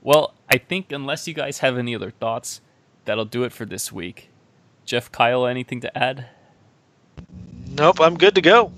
Well, 0.02 0.34
I 0.48 0.58
think 0.58 0.90
unless 0.90 1.28
you 1.28 1.34
guys 1.34 1.58
have 1.58 1.78
any 1.78 1.94
other 1.94 2.10
thoughts, 2.10 2.60
that'll 3.04 3.24
do 3.24 3.44
it 3.44 3.52
for 3.52 3.64
this 3.64 3.92
week. 3.92 4.30
Jeff, 4.84 5.10
Kyle, 5.12 5.46
anything 5.46 5.80
to 5.80 5.96
add? 5.96 6.26
Nope, 7.72 8.00
I'm 8.00 8.16
good 8.16 8.34
to 8.34 8.40
go. 8.42 8.72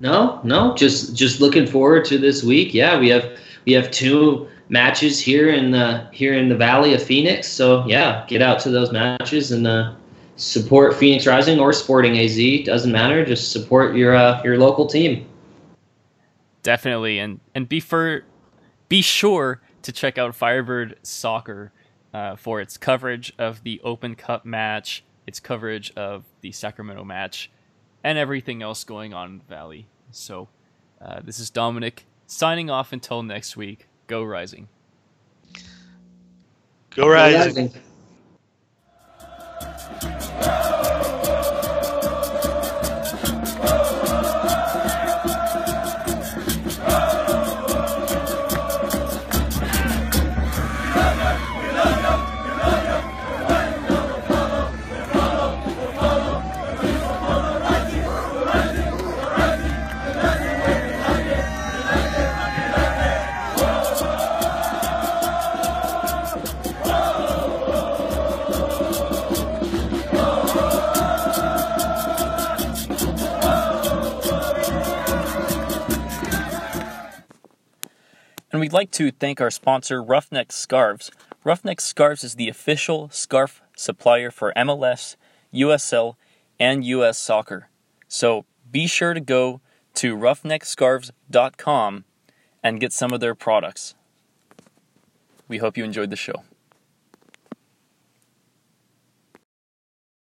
No, 0.00 0.40
no, 0.44 0.74
just 0.74 1.16
just 1.16 1.40
looking 1.40 1.66
forward 1.66 2.04
to 2.06 2.18
this 2.18 2.42
week. 2.42 2.74
Yeah, 2.74 2.98
we 2.98 3.08
have 3.08 3.38
we 3.64 3.72
have 3.72 3.90
two 3.90 4.48
matches 4.68 5.20
here 5.20 5.48
in 5.48 5.70
the 5.70 6.06
here 6.12 6.34
in 6.34 6.48
the 6.48 6.56
Valley 6.56 6.94
of 6.94 7.02
Phoenix. 7.02 7.48
So 7.48 7.86
yeah, 7.86 8.24
get 8.28 8.42
out 8.42 8.60
to 8.60 8.70
those 8.70 8.92
matches 8.92 9.52
and 9.52 9.66
uh, 9.66 9.94
support 10.36 10.94
Phoenix 10.94 11.26
Rising 11.26 11.58
or 11.58 11.72
Sporting 11.72 12.18
AZ. 12.18 12.38
Doesn't 12.64 12.92
matter. 12.92 13.24
Just 13.24 13.52
support 13.52 13.96
your 13.96 14.14
uh, 14.14 14.42
your 14.42 14.58
local 14.58 14.86
team. 14.86 15.26
Definitely, 16.62 17.18
and 17.18 17.40
and 17.54 17.68
be 17.68 17.80
for 17.80 18.24
be 18.88 19.00
sure 19.00 19.60
to 19.82 19.92
check 19.92 20.18
out 20.18 20.34
Firebird 20.34 20.98
Soccer 21.02 21.72
uh, 22.12 22.36
for 22.36 22.60
its 22.60 22.76
coverage 22.76 23.32
of 23.38 23.62
the 23.62 23.80
Open 23.82 24.14
Cup 24.14 24.44
match, 24.44 25.04
its 25.26 25.40
coverage 25.40 25.92
of 25.96 26.24
the 26.40 26.52
Sacramento 26.52 27.04
match, 27.04 27.50
and 28.06 28.16
everything 28.16 28.62
else 28.62 28.84
going 28.84 29.12
on 29.12 29.30
in 29.32 29.38
the 29.38 29.44
Valley. 29.44 29.84
So, 30.12 30.48
uh, 31.00 31.22
this 31.24 31.40
is 31.40 31.50
Dominic 31.50 32.06
signing 32.28 32.70
off 32.70 32.92
until 32.92 33.24
next 33.24 33.56
week. 33.56 33.88
Go 34.06 34.22
Rising. 34.22 34.68
Go 36.90 37.08
Rising. 37.08 37.72
Go 37.72 37.72
rising. 40.40 40.82
And 78.56 78.62
we'd 78.62 78.72
like 78.72 78.90
to 78.92 79.10
thank 79.10 79.38
our 79.38 79.50
sponsor, 79.50 80.02
Roughneck 80.02 80.50
Scarves. 80.50 81.10
Roughneck 81.44 81.78
Scarves 81.78 82.24
is 82.24 82.36
the 82.36 82.48
official 82.48 83.10
scarf 83.10 83.60
supplier 83.76 84.30
for 84.30 84.50
MLS, 84.56 85.16
USL, 85.52 86.14
and 86.58 86.82
US 86.82 87.18
Soccer. 87.18 87.68
So 88.08 88.46
be 88.72 88.86
sure 88.86 89.12
to 89.12 89.20
go 89.20 89.60
to 89.96 90.16
roughneckscarves.com 90.16 92.04
and 92.62 92.80
get 92.80 92.94
some 92.94 93.12
of 93.12 93.20
their 93.20 93.34
products. 93.34 93.94
We 95.48 95.58
hope 95.58 95.76
you 95.76 95.84
enjoyed 95.84 96.08
the 96.08 96.16
show. 96.16 96.42